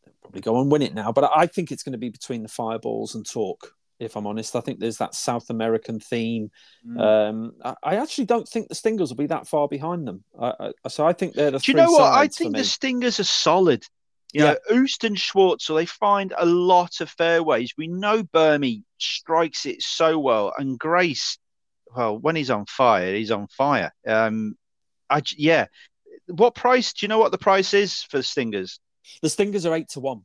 they'll 0.06 0.14
probably 0.22 0.42
go 0.42 0.62
and 0.62 0.72
win 0.72 0.84
it 0.84 0.94
now. 0.94 1.12
But 1.12 1.32
I 1.36 1.48
think 1.48 1.72
it's 1.72 1.84
going 1.84 1.94
to 1.94 1.98
be 1.98 2.10
between 2.10 2.44
the 2.44 2.50
Fireballs 2.50 3.16
and 3.16 3.28
Torque 3.28 3.74
if 4.02 4.16
I'm 4.16 4.28
honest. 4.28 4.56
I 4.56 4.62
think 4.62 4.80
there's 4.80 4.98
that 4.98 5.16
South 5.16 5.50
American 5.50 6.00
theme. 6.00 6.52
Mm. 6.86 7.00
Um, 7.00 7.54
I, 7.64 7.76
I, 7.84 7.96
actually 7.98 8.26
don't 8.26 8.48
think 8.48 8.68
the 8.68 8.76
Stingers 8.76 9.10
will 9.10 9.18
be 9.18 9.28
that 9.28 9.48
far 9.48 9.68
behind 9.68 10.08
them. 10.08 10.24
I, 10.40 10.72
I, 10.84 10.90
so 10.90 11.06
I 11.06 11.14
think 11.14 11.34
they're 11.34 11.52
the. 11.52 11.60
Do 11.60 11.72
you 11.72 11.78
know 11.78 11.92
what? 11.92 12.14
I 12.14 12.28
think 12.28 12.56
the 12.56 12.64
Stingers 12.64 13.20
are 13.20 13.26
solid. 13.26 13.86
You 14.34 14.44
yeah. 14.44 14.52
know, 14.52 14.78
Oost 14.78 15.04
and 15.04 15.18
Schwartzel, 15.18 15.76
they 15.76 15.86
find 15.86 16.34
a 16.38 16.46
lot 16.46 17.02
of 17.02 17.10
fairways. 17.10 17.74
We 17.78 17.88
know 17.88 18.24
Burmy 18.24 18.84
strikes 18.98 19.66
it 19.66 19.82
so 19.82 20.18
well, 20.18 20.54
and 20.58 20.80
Grace, 20.80 21.38
well, 21.96 22.18
when 22.18 22.36
he's 22.36 22.50
on 22.50 22.66
fire, 22.66 23.14
he's 23.14 23.32
on 23.32 23.48
fire. 23.48 23.94
Um, 24.08 24.56
I 25.10 25.22
yeah. 25.38 25.68
What 26.28 26.56
price? 26.56 26.94
Do 26.94 27.06
you 27.06 27.08
know 27.10 27.20
what 27.20 27.32
the 27.32 27.38
price 27.38 27.74
is 27.74 28.04
for 28.04 28.18
the 28.18 28.24
Stingers? 28.24 28.80
The 29.22 29.30
Stingers 29.30 29.66
are 29.66 29.76
eight 29.76 29.90
to 29.90 30.00
one. 30.00 30.22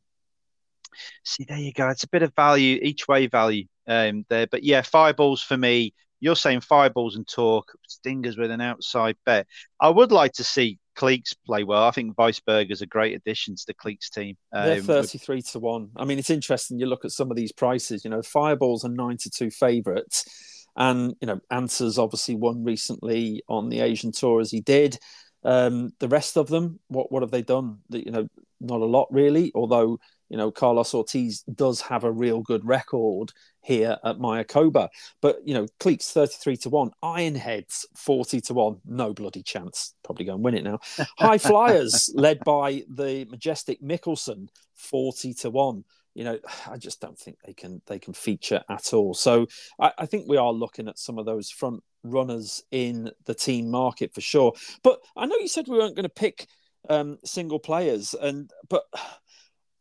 See, 1.25 1.45
there 1.45 1.59
you 1.59 1.73
go. 1.73 1.89
It's 1.89 2.05
a 2.05 2.09
bit 2.09 2.23
of 2.23 2.35
value, 2.35 2.79
each 2.83 3.09
way 3.09 3.27
value 3.27 3.65
um, 3.87 4.25
there. 4.29 4.47
But 4.47 4.65
yeah, 4.65 4.83
fireballs 4.83 5.43
for 5.43 5.57
me. 5.57 5.95
You're 6.21 6.37
saying 6.37 6.63
fireballs 6.63 7.17
and 7.17 7.29
Torque, 7.29 7.77
stingers 7.87 8.39
with 8.39 8.51
an 8.51 8.63
outside 8.63 9.17
bet. 9.27 9.47
I 9.81 9.91
would 9.91 10.13
like 10.13 10.33
to 10.35 10.45
see 10.45 10.79
Cleeks 10.97 11.35
play 11.47 11.63
well. 11.63 11.85
I 11.85 11.91
think 11.91 12.17
Wiesberger's 12.17 12.81
a 12.81 12.87
great 12.87 13.15
addition 13.15 13.55
to 13.55 13.63
the 13.67 13.75
Cleeks 13.75 14.09
team. 14.11 14.37
Um, 14.53 14.65
They're 14.65 14.81
33 14.81 15.43
to 15.43 15.59
1. 15.59 15.91
I 15.97 16.05
mean, 16.07 16.19
it's 16.19 16.31
interesting. 16.31 16.79
You 16.79 16.87
look 16.87 17.05
at 17.05 17.11
some 17.11 17.31
of 17.31 17.37
these 17.37 17.53
prices, 17.53 18.03
you 18.03 18.11
know, 18.11 18.23
Fireballs 18.23 18.85
are 18.85 18.91
9 18.91 19.19
to 19.19 19.31
2 19.31 19.51
favourites. 19.51 20.67
And, 20.75 21.15
you 21.21 21.27
know, 21.27 21.41
Ancer's 21.51 21.99
obviously 21.99 22.35
won 22.35 22.65
recently 22.65 23.43
on 23.49 23.69
the 23.69 23.81
Asian 23.81 24.13
tour 24.13 24.41
as 24.41 24.51
he 24.51 24.61
did. 24.61 24.99
Um, 25.43 25.93
the 26.01 26.09
rest 26.09 26.37
of 26.37 26.49
them, 26.49 26.81
what 26.89 27.13
what 27.13 27.23
have 27.23 27.31
they 27.31 27.43
done? 27.43 27.79
You 27.89 28.11
know, 28.11 28.29
not 28.61 28.81
a 28.81 28.85
lot 28.85 29.07
really. 29.11 29.53
Although 29.55 30.01
you 30.29 30.37
know, 30.37 30.51
Carlos 30.51 30.95
Ortiz 30.95 31.43
does 31.43 31.81
have 31.81 32.05
a 32.05 32.11
real 32.11 32.41
good 32.41 32.65
record 32.65 33.33
here 33.61 33.97
at 34.05 34.19
Mayakoba. 34.19 34.89
But, 35.21 35.39
you 35.45 35.55
know, 35.55 35.67
Cleeks 35.81 36.13
33 36.13 36.57
to 36.59 36.71
1, 36.71 36.91
Ironheads 37.03 37.85
40 37.97 38.41
to 38.43 38.55
1, 38.55 38.81
no 38.87 39.13
bloody 39.13 39.43
chance. 39.43 39.95
Probably 40.03 40.25
go 40.25 40.35
and 40.35 40.45
win 40.45 40.55
it 40.55 40.65
now. 40.65 40.79
High 41.19 41.39
Flyers, 41.39 42.11
led 42.15 42.41
by 42.45 42.83
the 42.89 43.27
majestic 43.31 43.81
Mickelson, 43.83 44.49
40 44.75 45.35
to 45.35 45.51
1. 45.51 45.85
You 46.15 46.25
know, 46.25 46.39
I 46.71 46.77
just 46.77 47.01
don't 47.01 47.19
think 47.19 47.39
they 47.45 47.53
can 47.53 47.83
they 47.87 47.99
can 47.99 48.15
feature 48.15 48.63
at 48.69 48.93
all. 48.93 49.15
So 49.15 49.47
I, 49.79 49.93
I 49.99 50.07
think 50.07 50.29
we 50.29 50.37
are 50.37 50.53
looking 50.53 50.89
at 50.89 50.99
some 50.99 51.19
of 51.19 51.27
those 51.27 51.51
front 51.51 51.83
runners 52.03 52.63
in 52.71 53.11
the 53.25 53.35
team 53.35 53.71
market 53.71 54.15
for 54.15 54.21
sure. 54.21 54.53
But 54.83 55.01
I 55.17 55.27
know 55.27 55.37
you 55.37 55.49
said 55.49 55.69
we 55.69 55.79
weren't 55.79 55.97
going 55.97 56.05
to 56.05 56.09
pick 56.09 56.47
um, 56.89 57.19
single 57.25 57.59
players, 57.59 58.15
and 58.15 58.51
but 58.69 58.85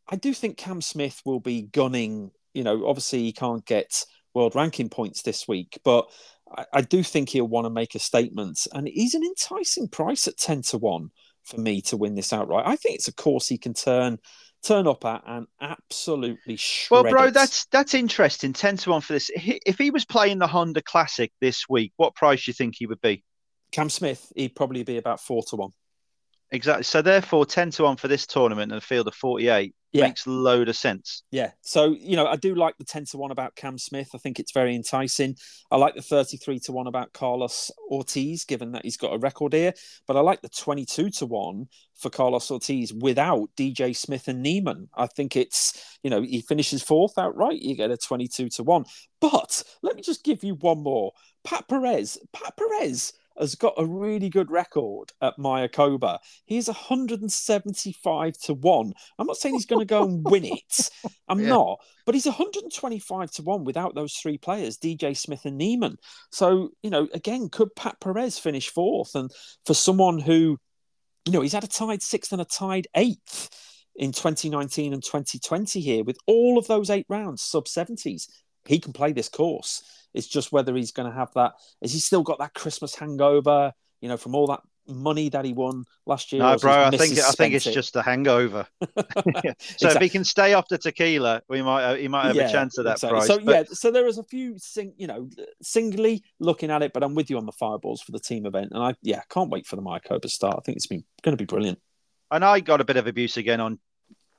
I 0.08 0.16
do 0.16 0.32
think 0.32 0.56
Cam 0.56 0.80
Smith 0.80 1.20
will 1.24 1.40
be 1.40 1.62
gunning. 1.62 2.30
You 2.54 2.64
know, 2.64 2.86
obviously 2.86 3.22
he 3.22 3.32
can't 3.32 3.64
get 3.64 4.04
world 4.34 4.54
ranking 4.54 4.88
points 4.88 5.22
this 5.22 5.48
week, 5.48 5.78
but 5.84 6.10
I, 6.56 6.64
I 6.74 6.80
do 6.82 7.02
think 7.02 7.28
he'll 7.28 7.48
want 7.48 7.64
to 7.66 7.70
make 7.70 7.94
a 7.94 7.98
statement. 7.98 8.66
And 8.72 8.88
he's 8.88 9.14
an 9.14 9.24
enticing 9.24 9.88
price 9.88 10.28
at 10.28 10.38
ten 10.38 10.62
to 10.62 10.78
one 10.78 11.10
for 11.44 11.60
me 11.60 11.80
to 11.82 11.96
win 11.96 12.14
this 12.14 12.32
outright. 12.32 12.66
I 12.66 12.76
think 12.76 12.96
it's 12.96 13.08
a 13.08 13.14
course 13.14 13.48
he 13.48 13.58
can 13.58 13.74
turn 13.74 14.18
turn 14.62 14.86
up 14.86 15.04
at 15.04 15.22
and 15.26 15.46
absolutely 15.60 16.56
shred. 16.56 17.04
Well, 17.04 17.12
bro, 17.12 17.24
it. 17.26 17.34
that's 17.34 17.66
that's 17.66 17.94
interesting. 17.94 18.52
Ten 18.52 18.76
to 18.78 18.90
one 18.90 19.00
for 19.00 19.12
this. 19.12 19.30
If 19.34 19.78
he 19.78 19.90
was 19.90 20.04
playing 20.04 20.38
the 20.38 20.46
Honda 20.46 20.82
Classic 20.82 21.32
this 21.40 21.68
week, 21.68 21.92
what 21.96 22.14
price 22.14 22.44
do 22.44 22.50
you 22.50 22.54
think 22.54 22.74
he 22.76 22.86
would 22.86 23.00
be? 23.00 23.24
Cam 23.72 23.90
Smith, 23.90 24.32
he'd 24.34 24.54
probably 24.54 24.82
be 24.82 24.96
about 24.96 25.20
four 25.20 25.42
to 25.48 25.56
one. 25.56 25.70
Exactly. 26.52 26.84
So 26.84 27.02
therefore, 27.02 27.44
ten 27.44 27.70
to 27.72 27.84
one 27.84 27.96
for 27.96 28.08
this 28.08 28.26
tournament 28.26 28.70
and 28.70 28.78
a 28.78 28.84
field 28.84 29.08
of 29.08 29.14
forty-eight 29.14 29.74
yeah. 29.90 30.06
makes 30.06 30.26
load 30.28 30.68
of 30.68 30.76
sense. 30.76 31.24
Yeah. 31.32 31.50
So 31.62 31.96
you 31.98 32.14
know, 32.14 32.26
I 32.26 32.36
do 32.36 32.54
like 32.54 32.76
the 32.78 32.84
ten 32.84 33.04
to 33.06 33.18
one 33.18 33.32
about 33.32 33.56
Cam 33.56 33.78
Smith. 33.78 34.10
I 34.14 34.18
think 34.18 34.38
it's 34.38 34.52
very 34.52 34.76
enticing. 34.76 35.36
I 35.72 35.76
like 35.76 35.96
the 35.96 36.02
thirty-three 36.02 36.60
to 36.60 36.72
one 36.72 36.86
about 36.86 37.12
Carlos 37.12 37.72
Ortiz, 37.90 38.44
given 38.44 38.72
that 38.72 38.84
he's 38.84 38.96
got 38.96 39.12
a 39.12 39.18
record 39.18 39.54
here. 39.54 39.72
But 40.06 40.16
I 40.16 40.20
like 40.20 40.40
the 40.40 40.48
twenty-two 40.48 41.10
to 41.10 41.26
one 41.26 41.66
for 41.96 42.10
Carlos 42.10 42.48
Ortiz 42.48 42.94
without 42.94 43.48
DJ 43.56 43.96
Smith 43.96 44.28
and 44.28 44.40
Niemann. 44.40 44.88
I 44.96 45.08
think 45.08 45.34
it's 45.34 45.98
you 46.04 46.10
know 46.10 46.22
he 46.22 46.42
finishes 46.42 46.80
fourth 46.80 47.18
outright. 47.18 47.60
You 47.60 47.74
get 47.74 47.90
a 47.90 47.96
twenty-two 47.96 48.50
to 48.50 48.62
one. 48.62 48.84
But 49.20 49.64
let 49.82 49.96
me 49.96 50.02
just 50.02 50.22
give 50.22 50.44
you 50.44 50.54
one 50.54 50.78
more. 50.78 51.12
Pat 51.44 51.66
Perez. 51.66 52.18
Pat 52.32 52.56
Perez 52.56 53.12
has 53.38 53.54
got 53.54 53.74
a 53.76 53.84
really 53.84 54.28
good 54.28 54.50
record 54.50 55.12
at 55.20 55.36
Mayakoba. 55.38 56.18
He's 56.44 56.68
175 56.68 58.38
to 58.38 58.54
1. 58.54 58.92
I'm 59.18 59.26
not 59.26 59.36
saying 59.36 59.54
he's 59.54 59.66
going 59.66 59.80
to 59.80 59.86
go 59.86 60.04
and 60.04 60.24
win 60.24 60.44
it. 60.44 60.90
I'm 61.28 61.40
yeah. 61.40 61.48
not. 61.48 61.80
But 62.04 62.14
he's 62.14 62.26
125 62.26 63.30
to 63.32 63.42
1 63.42 63.64
without 63.64 63.94
those 63.94 64.14
three 64.14 64.38
players, 64.38 64.78
DJ 64.78 65.16
Smith 65.16 65.44
and 65.44 65.58
Niemann. 65.58 65.96
So, 66.30 66.70
you 66.82 66.90
know, 66.90 67.08
again, 67.12 67.48
could 67.48 67.74
Pat 67.74 68.00
Perez 68.00 68.38
finish 68.38 68.68
fourth? 68.68 69.14
And 69.14 69.30
for 69.64 69.74
someone 69.74 70.18
who, 70.18 70.58
you 71.24 71.32
know, 71.32 71.40
he's 71.40 71.52
had 71.52 71.64
a 71.64 71.68
tied 71.68 72.02
sixth 72.02 72.32
and 72.32 72.40
a 72.40 72.44
tied 72.44 72.86
eighth 72.94 73.50
in 73.96 74.12
2019 74.12 74.92
and 74.92 75.02
2020 75.02 75.80
here 75.80 76.04
with 76.04 76.18
all 76.26 76.58
of 76.58 76.66
those 76.66 76.90
eight 76.90 77.06
rounds, 77.08 77.42
sub 77.42 77.64
70s. 77.64 78.28
He 78.68 78.78
can 78.78 78.92
play 78.92 79.12
this 79.12 79.28
course. 79.28 79.82
It's 80.14 80.26
just 80.26 80.52
whether 80.52 80.74
he's 80.74 80.92
going 80.92 81.08
to 81.10 81.14
have 81.14 81.32
that. 81.34 81.54
Has 81.82 81.92
he 81.92 82.00
still 82.00 82.22
got 82.22 82.38
that 82.38 82.54
Christmas 82.54 82.94
hangover? 82.94 83.72
You 84.00 84.08
know, 84.08 84.16
from 84.16 84.34
all 84.34 84.46
that 84.48 84.60
money 84.88 85.28
that 85.30 85.44
he 85.44 85.52
won 85.52 85.84
last 86.06 86.32
year. 86.32 86.42
No, 86.42 86.56
bro, 86.56 86.72
I 86.72 86.90
think 86.90 87.18
I 87.18 87.30
think 87.32 87.54
it's 87.54 87.64
just 87.64 87.96
a 87.96 88.02
hangover. 88.02 88.66
so 88.80 88.94
exactly. 89.00 89.88
if 89.88 90.00
he 90.00 90.08
can 90.08 90.24
stay 90.24 90.54
off 90.54 90.68
the 90.68 90.78
tequila, 90.78 91.42
we 91.48 91.62
might 91.62 91.84
uh, 91.84 91.94
he 91.94 92.08
might 92.08 92.26
have 92.26 92.36
yeah, 92.36 92.48
a 92.48 92.52
chance 92.52 92.78
of 92.78 92.84
that 92.84 92.94
exactly. 92.94 93.18
price. 93.18 93.26
So 93.26 93.38
but... 93.38 93.52
yeah, 93.52 93.62
so 93.72 93.90
there 93.90 94.06
is 94.06 94.18
a 94.18 94.24
few 94.24 94.58
sing, 94.58 94.94
you 94.96 95.06
know, 95.06 95.28
singly 95.62 96.22
looking 96.38 96.70
at 96.70 96.82
it, 96.82 96.92
but 96.92 97.02
I'm 97.02 97.14
with 97.14 97.30
you 97.30 97.38
on 97.38 97.46
the 97.46 97.52
fireballs 97.52 98.02
for 98.02 98.12
the 98.12 98.20
team 98.20 98.46
event, 98.46 98.72
and 98.72 98.82
I 98.82 98.94
yeah 99.02 99.22
can't 99.30 99.50
wait 99.50 99.66
for 99.66 99.76
the 99.76 99.82
Mayakoba 99.82 100.28
start. 100.28 100.56
I 100.58 100.60
think 100.64 100.76
it's 100.76 100.86
been 100.86 101.04
going 101.22 101.36
to 101.36 101.42
be 101.42 101.46
brilliant. 101.46 101.78
And 102.30 102.44
I 102.44 102.60
got 102.60 102.80
a 102.80 102.84
bit 102.84 102.96
of 102.96 103.06
abuse 103.06 103.36
again 103.36 103.60
on 103.60 103.78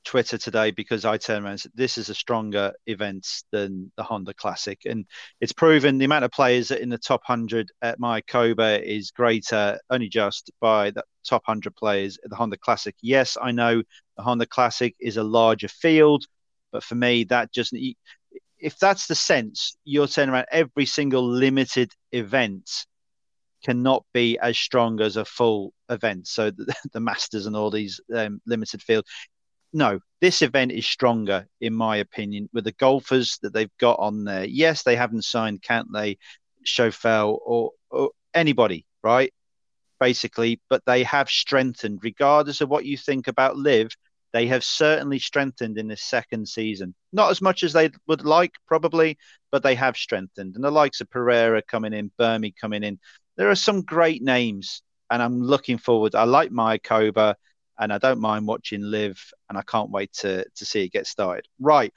Twitter 0.07 0.37
today 0.37 0.71
because 0.71 1.03
I 1.03 1.17
turned 1.17 1.43
around 1.43 1.51
and 1.51 1.59
said 1.59 1.73
this 1.75 1.97
is 1.97 2.07
a 2.07 2.15
stronger 2.15 2.71
event 2.85 3.27
than 3.51 3.91
the 3.97 4.03
Honda 4.03 4.33
Classic, 4.33 4.79
and 4.85 5.05
it's 5.41 5.51
proven 5.51 5.97
the 5.97 6.05
amount 6.05 6.23
of 6.23 6.31
players 6.31 6.71
in 6.71 6.87
the 6.87 6.97
top 6.97 7.23
hundred 7.25 7.69
at 7.81 7.99
my 7.99 8.21
Mayakoba 8.21 8.81
is 8.81 9.11
greater, 9.11 9.77
only 9.89 10.07
just 10.07 10.49
by 10.61 10.91
the 10.91 11.03
top 11.27 11.43
hundred 11.45 11.75
players 11.75 12.17
at 12.23 12.29
the 12.29 12.37
Honda 12.37 12.55
Classic. 12.55 12.95
Yes, 13.01 13.35
I 13.39 13.51
know 13.51 13.83
the 14.15 14.23
Honda 14.23 14.45
Classic 14.45 14.95
is 14.97 15.17
a 15.17 15.23
larger 15.23 15.67
field, 15.67 16.23
but 16.71 16.85
for 16.85 16.95
me, 16.95 17.25
that 17.25 17.51
just 17.51 17.75
if 18.59 18.79
that's 18.79 19.07
the 19.07 19.15
sense, 19.15 19.75
you're 19.83 20.07
turning 20.07 20.33
around 20.33 20.47
every 20.51 20.85
single 20.85 21.27
limited 21.27 21.91
event 22.13 22.85
cannot 23.61 24.05
be 24.13 24.39
as 24.39 24.57
strong 24.57 25.01
as 25.01 25.17
a 25.17 25.25
full 25.25 25.73
event. 25.89 26.27
So 26.27 26.51
the, 26.51 26.73
the 26.93 27.01
Masters 27.01 27.45
and 27.45 27.57
all 27.57 27.71
these 27.71 27.99
um, 28.15 28.39
limited 28.45 28.81
field, 28.81 29.05
no, 29.73 29.99
this 30.21 30.41
event 30.41 30.71
is 30.71 30.85
stronger, 30.85 31.47
in 31.61 31.73
my 31.73 31.97
opinion, 31.97 32.49
with 32.53 32.63
the 32.63 32.71
golfers 32.73 33.37
that 33.41 33.53
they've 33.53 33.77
got 33.79 33.99
on 33.99 34.23
there. 34.23 34.45
Yes, 34.45 34.83
they 34.83 34.95
haven't 34.95 35.25
signed 35.25 35.61
Cantlay, 35.61 36.17
Schauffele, 36.65 37.37
or, 37.45 37.71
or 37.89 38.11
anybody, 38.33 38.85
right? 39.03 39.33
Basically, 39.99 40.61
but 40.69 40.83
they 40.85 41.03
have 41.03 41.29
strengthened, 41.29 41.99
regardless 42.03 42.61
of 42.61 42.69
what 42.69 42.85
you 42.85 42.97
think 42.97 43.27
about 43.27 43.57
LIV. 43.57 43.91
They 44.33 44.47
have 44.47 44.63
certainly 44.63 45.19
strengthened 45.19 45.77
in 45.77 45.87
this 45.87 46.03
second 46.03 46.47
season. 46.47 46.93
Not 47.13 47.31
as 47.31 47.41
much 47.41 47.63
as 47.63 47.73
they 47.73 47.89
would 48.07 48.25
like, 48.25 48.53
probably, 48.67 49.17
but 49.51 49.63
they 49.63 49.75
have 49.75 49.95
strengthened. 49.95 50.55
And 50.55 50.63
the 50.63 50.71
likes 50.71 51.01
of 51.01 51.09
Pereira 51.09 51.61
coming 51.61 51.93
in, 51.93 52.11
Burmy 52.19 52.53
coming 52.55 52.83
in. 52.83 52.99
There 53.37 53.49
are 53.49 53.55
some 53.55 53.83
great 53.83 54.21
names, 54.21 54.81
and 55.09 55.21
I'm 55.21 55.41
looking 55.41 55.77
forward. 55.77 56.13
I 56.13 56.25
like 56.25 56.51
Mayakoba 56.51 57.35
and 57.79 57.93
I 57.93 57.97
don't 57.97 58.19
mind 58.19 58.47
watching 58.47 58.81
LIV, 58.81 59.19
and 59.49 59.57
I 59.57 59.61
can't 59.61 59.91
wait 59.91 60.13
to 60.19 60.45
to 60.55 60.65
see 60.65 60.83
it 60.83 60.91
get 60.91 61.07
started. 61.07 61.45
Right, 61.59 61.93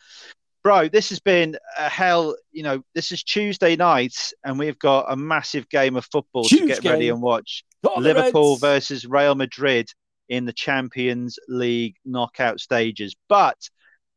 bro, 0.63 0.89
this 0.89 1.11
has 1.11 1.21
been 1.21 1.57
a 1.79 1.89
hell. 1.89 2.37
You 2.53 2.63
know, 2.63 2.83
this 2.95 3.13
is 3.13 3.23
Tuesday 3.23 3.77
night, 3.77 4.33
and 4.45 4.59
we've 4.59 4.79
got 4.79 5.07
a 5.09 5.17
massive 5.17 5.69
game 5.69 5.97
of 5.97 6.05
football 6.07 6.47
Huge 6.47 6.61
to 6.61 6.67
get 6.83 6.91
ready 6.91 7.09
and 7.09 7.23
watch. 7.23 7.65
Liverpool 7.97 8.53
Reds. 8.53 8.61
versus 8.61 9.07
Real 9.07 9.35
Madrid 9.35 9.91
in 10.29 10.45
the 10.45 10.53
Champions 10.53 11.39
League 11.49 11.97
knockout 12.05 12.61
stages. 12.61 13.17
But 13.29 13.57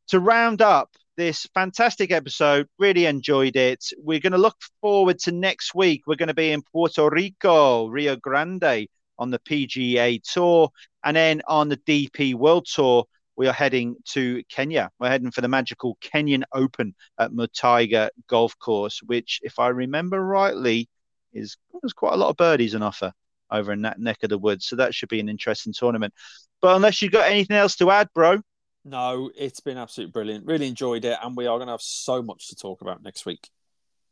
to 0.09 0.19
round 0.19 0.61
up 0.61 0.89
this 1.15 1.47
fantastic 1.53 2.11
episode, 2.11 2.67
really 2.77 3.05
enjoyed 3.05 3.55
it. 3.55 3.85
We're 3.97 4.19
going 4.19 4.33
to 4.33 4.37
look 4.37 4.57
forward 4.81 5.19
to 5.19 5.31
next 5.31 5.73
week. 5.73 6.03
We're 6.07 6.15
going 6.15 6.27
to 6.27 6.33
be 6.33 6.51
in 6.51 6.61
Puerto 6.61 7.09
Rico, 7.09 7.87
Rio 7.87 8.15
Grande 8.15 8.87
on 9.23 9.31
the 9.31 9.39
PGA 9.39 10.21
Tour, 10.21 10.69
and 11.03 11.15
then 11.15 11.41
on 11.47 11.69
the 11.69 11.77
DP 11.77 12.35
World 12.35 12.67
Tour. 12.71 13.05
We 13.35 13.47
are 13.47 13.53
heading 13.53 13.95
to 14.09 14.43
Kenya. 14.47 14.91
We're 14.99 15.09
heading 15.09 15.31
for 15.31 15.41
the 15.41 15.47
magical 15.47 15.97
Kenyan 16.01 16.43
Open 16.53 16.93
at 17.17 17.31
Muthaiga 17.31 18.09
Golf 18.27 18.55
Course, 18.59 19.01
which, 19.03 19.39
if 19.41 19.57
I 19.57 19.69
remember 19.69 20.23
rightly, 20.23 20.87
is 21.33 21.57
there's 21.81 21.93
quite 21.93 22.13
a 22.13 22.17
lot 22.17 22.29
of 22.29 22.37
birdies 22.37 22.75
on 22.75 22.83
offer 22.83 23.11
over 23.49 23.73
in 23.73 23.81
that 23.81 23.99
neck 23.99 24.19
of 24.21 24.29
the 24.29 24.37
woods. 24.37 24.67
So 24.67 24.75
that 24.75 24.93
should 24.93 25.09
be 25.09 25.19
an 25.19 25.29
interesting 25.29 25.73
tournament. 25.73 26.13
But 26.61 26.75
unless 26.75 27.01
you've 27.01 27.11
got 27.11 27.31
anything 27.31 27.57
else 27.57 27.75
to 27.77 27.89
add, 27.89 28.07
bro, 28.13 28.39
No, 28.85 29.31
it's 29.35 29.61
been 29.61 29.79
absolutely 29.79 30.11
brilliant. 30.11 30.45
Really 30.45 30.67
enjoyed 30.67 31.03
it, 31.03 31.17
and 31.23 31.35
we 31.35 31.47
are 31.47 31.57
going 31.57 31.67
to 31.69 31.73
have 31.73 31.81
so 31.81 32.21
much 32.21 32.49
to 32.49 32.55
talk 32.55 32.81
about 32.81 33.01
next 33.01 33.25
week. 33.25 33.49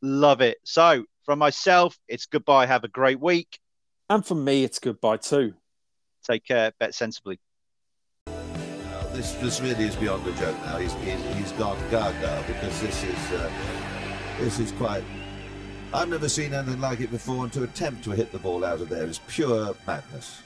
love 0.02 0.42
it. 0.42 0.58
So 0.64 1.06
from 1.26 1.38
myself, 1.38 1.96
it's 2.08 2.26
goodbye. 2.26 2.66
Have 2.66 2.86
a 2.86 2.88
great 2.88 3.20
week. 3.20 3.60
And 4.12 4.26
for 4.26 4.36
me, 4.36 4.66
it's 4.66 4.78
goodbye 4.78 5.16
too. 5.16 5.54
Take 6.28 6.44
care. 6.44 6.74
Bet 6.78 6.94
sensibly. 6.94 7.40
Now, 8.28 9.04
this 9.14 9.32
this 9.36 9.62
really 9.62 9.86
is 9.86 9.96
beyond 9.96 10.28
a 10.28 10.34
joke 10.34 10.58
now. 10.66 10.80
He's 10.80 10.92
he's, 10.96 11.24
he's 11.38 11.52
gone 11.54 11.78
gaga 11.90 12.44
because 12.46 12.82
this 12.82 13.06
is 13.06 13.32
uh, 13.32 13.50
this 14.38 14.60
is 14.60 14.74
quite. 14.74 15.06
I've 15.94 16.10
never 16.10 16.28
seen 16.28 16.54
anything 16.54 16.82
like 16.82 17.00
it 17.00 17.10
before, 17.10 17.46
and 17.46 17.54
to 17.54 17.64
attempt 17.64 18.04
to 18.04 18.12
hit 18.12 18.34
the 18.34 18.40
ball 18.40 18.66
out 18.66 18.82
of 18.82 18.90
there 18.90 19.06
is 19.06 19.20
pure 19.30 19.74
madness. 19.88 20.42